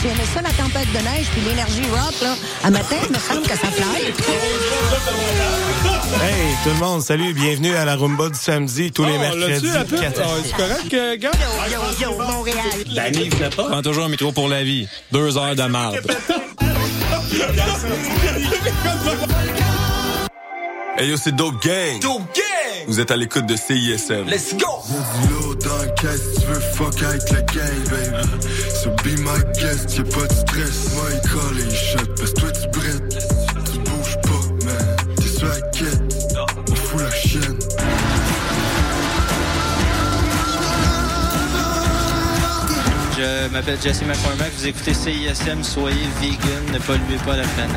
Tu 0.00 0.08
aimais 0.08 0.24
ça, 0.34 0.40
la 0.40 0.50
tempête 0.50 0.90
de 0.92 0.98
neige, 0.98 1.26
puis 1.32 1.42
l'énergie 1.42 1.82
rock, 1.90 2.14
là? 2.22 2.34
À 2.64 2.70
matin, 2.70 2.96
il 3.04 3.12
me 3.12 3.18
semble 3.18 3.42
que 3.42 3.50
ça 3.56 3.68
fly. 3.70 4.06
Hey, 6.22 6.56
tout 6.64 6.70
le 6.70 6.76
monde, 6.76 7.02
salut, 7.02 7.32
bienvenue 7.34 7.74
à 7.76 7.84
la 7.84 7.96
rumba 7.96 8.28
du 8.30 8.38
samedi, 8.38 8.90
tous 8.90 9.04
les 9.04 9.12
Oh, 9.16 9.20
mercredis. 9.20 9.66
la 9.66 9.80
Ah, 9.80 9.84
c'est 10.44 10.56
correct, 10.56 10.94
euh, 10.94 11.16
gars? 11.16 11.30
Yo, 11.70 11.80
yo, 12.00 12.18
Montréal. 12.18 12.56
Danny, 12.94 13.28
venait 13.28 13.50
pas. 13.50 13.64
Prends 13.64 13.82
toujours 13.82 14.04
un 14.04 14.08
micro 14.08 14.32
pour 14.32 14.48
la 14.48 14.62
vie. 14.64 14.88
Deux 15.12 15.36
heures 15.36 15.54
de 15.54 15.62
marde. 15.64 16.00
Hey 20.98 21.08
yo, 21.08 21.16
c'est 21.16 21.34
Dope 21.34 21.62
Gang. 21.62 22.00
Dope 22.00 22.22
Gang! 22.34 22.51
Vous 22.86 23.00
êtes 23.00 23.10
à 23.10 23.16
l'écoute 23.16 23.46
de 23.46 23.56
CISM. 23.56 24.26
Let's 24.26 24.54
go! 24.54 24.66
Y'a 24.88 25.26
du 25.26 25.32
lourd 25.32 25.56
dans 25.56 25.82
le 25.82 25.88
caisse, 26.00 26.40
tu 26.40 26.46
veux 26.46 26.60
fuck 26.60 27.02
avec 27.02 27.30
la 27.30 27.40
gang, 27.42 27.88
baby. 27.90 28.46
So 28.74 28.90
be 29.02 29.18
my 29.18 29.42
guest, 29.54 29.96
y'a 29.96 30.04
pas 30.04 30.26
de 30.26 30.34
stress. 30.34 30.94
Moi, 30.94 31.04
il 31.12 31.30
colle 31.30 31.58
et 31.60 31.64
il 31.64 31.74
shot, 31.74 32.06
parce 32.16 32.32
que 32.32 32.40
toi, 32.40 32.50
tu 32.52 32.68
brettes. 32.78 33.18
Tu 33.72 33.78
bouges 33.78 34.18
pas, 34.22 34.66
man. 34.66 34.96
T'es 35.16 35.28
sur 35.28 35.48
la 35.48 35.60
quête, 35.70 36.36
on 36.70 36.74
fout 36.74 37.00
la 37.00 37.10
chienne. 37.10 37.58
Je 43.16 43.52
m'appelle 43.52 43.78
Jesse 43.82 44.02
McCormack, 44.02 44.50
vous 44.58 44.66
écoutez 44.66 44.94
CISM, 44.94 45.62
soyez 45.62 46.08
vegan, 46.20 46.72
ne 46.72 46.78
polluez 46.78 47.18
pas 47.24 47.36
la 47.36 47.44
planète. 47.44 47.76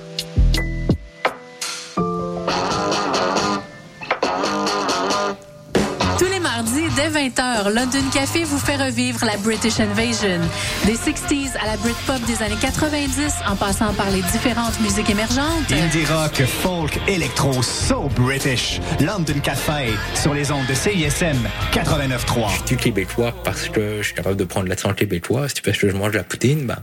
Mardis, 6.41 6.89
dès 6.95 7.09
20h, 7.09 7.69
London 7.73 8.03
Café 8.13 8.43
vous 8.43 8.57
fait 8.57 8.75
revivre 8.77 9.23
la 9.25 9.37
British 9.37 9.79
Invasion. 9.79 10.39
Des 10.85 10.95
60s 10.95 11.55
à 11.61 11.67
la 11.67 11.77
Britpop 11.77 12.19
des 12.25 12.41
années 12.43 12.55
90, 12.59 13.33
en 13.47 13.55
passant 13.55 13.93
par 13.93 14.09
les 14.09 14.21
différentes 14.23 14.79
musiques 14.81 15.09
émergentes. 15.09 15.71
Indie 15.71 16.05
rock, 16.05 16.41
folk, 16.45 16.99
électro, 17.07 17.61
so 17.61 18.09
British. 18.15 18.79
London 18.99 19.39
Café 19.43 19.93
sur 20.15 20.33
les 20.33 20.51
ondes 20.51 20.65
de 20.67 20.73
CISM 20.73 21.37
89.3. 21.73 22.49
Je 22.61 22.67
suis 22.67 22.77
québécois 22.77 23.33
parce 23.43 23.69
que 23.69 23.97
je 23.99 24.07
suis 24.07 24.15
capable 24.15 24.37
de 24.37 24.43
prendre 24.43 24.67
l'accent 24.67 24.93
québécois. 24.93 25.47
Si 25.49 25.61
parce 25.61 25.77
que 25.77 25.89
je 25.89 25.95
mange 25.95 26.11
de 26.11 26.17
la 26.17 26.23
poutine, 26.23 26.65
ben. 26.65 26.77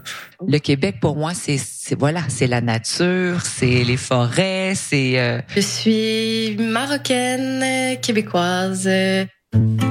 Le 0.46 0.58
Québec, 0.58 0.96
pour 1.00 1.16
moi, 1.16 1.32
c'est 1.34 1.58
c'est- 1.58 1.98
voilà, 1.98 2.20
c'est 2.28 2.46
la 2.46 2.60
nature, 2.60 3.40
c'est 3.44 3.82
les 3.84 3.96
forêts, 3.96 4.74
c'est. 4.76 5.18
euh, 5.18 5.40
Je 5.54 5.60
suis 5.60 6.56
marocaine, 6.58 7.98
québécoise. 8.00 8.88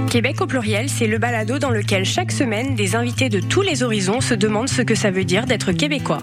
Québec 0.09 0.41
au 0.41 0.47
pluriel, 0.47 0.89
c'est 0.89 1.05
le 1.05 1.17
balado 1.17 1.59
dans 1.59 1.69
lequel 1.69 2.05
chaque 2.05 2.31
semaine, 2.31 2.75
des 2.75 2.95
invités 2.95 3.29
de 3.29 3.39
tous 3.39 3.61
les 3.61 3.83
horizons 3.83 4.21
se 4.21 4.33
demandent 4.33 4.69
ce 4.69 4.81
que 4.81 4.95
ça 4.95 5.11
veut 5.11 5.25
dire 5.25 5.45
d'être 5.45 5.73
québécois. 5.73 6.21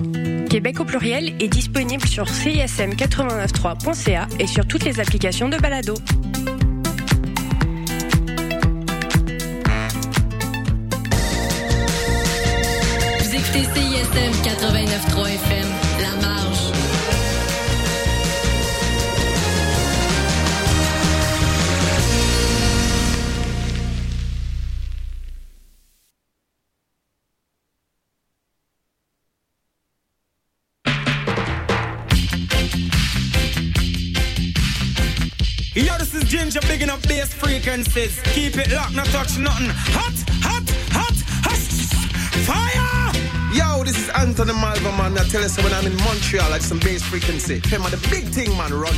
Québec 0.48 0.80
au 0.80 0.84
pluriel 0.84 1.34
est 1.40 1.48
disponible 1.48 2.06
sur 2.06 2.24
cism893.ca 2.24 4.26
et 4.38 4.46
sur 4.46 4.66
toutes 4.66 4.84
les 4.84 5.00
applications 5.00 5.48
de 5.48 5.56
balado. 5.58 5.94
Vous 13.18 13.34
écoutez 13.34 13.64
CISM 13.74 14.32
89.3 14.42 15.28
FM, 15.28 15.73
bass 37.24 37.34
frequencies. 37.34 38.20
Keep 38.32 38.56
it 38.58 38.72
locked, 38.72 38.94
not 38.94 39.06
touch 39.06 39.38
nothing. 39.38 39.68
Hot, 39.96 40.12
hot, 40.42 40.64
hot, 40.92 41.16
hot. 41.44 41.64
Fire! 42.44 42.94
Yo, 43.54 43.84
this 43.84 43.96
is 43.96 44.08
Anthony 44.10 44.52
Malva, 44.52 44.90
man. 44.98 45.16
I 45.16 45.24
tell 45.28 45.42
you, 45.42 45.48
so 45.48 45.62
when 45.62 45.72
I'm 45.72 45.86
in 45.86 45.96
Montreal, 46.04 46.50
like 46.50 46.62
some 46.62 46.78
bass 46.80 47.02
frequency. 47.02 47.60
Hey, 47.64 47.78
man, 47.78 47.90
the 47.90 48.02
big 48.10 48.24
thing, 48.24 48.50
man, 48.56 48.74
run 48.74 48.94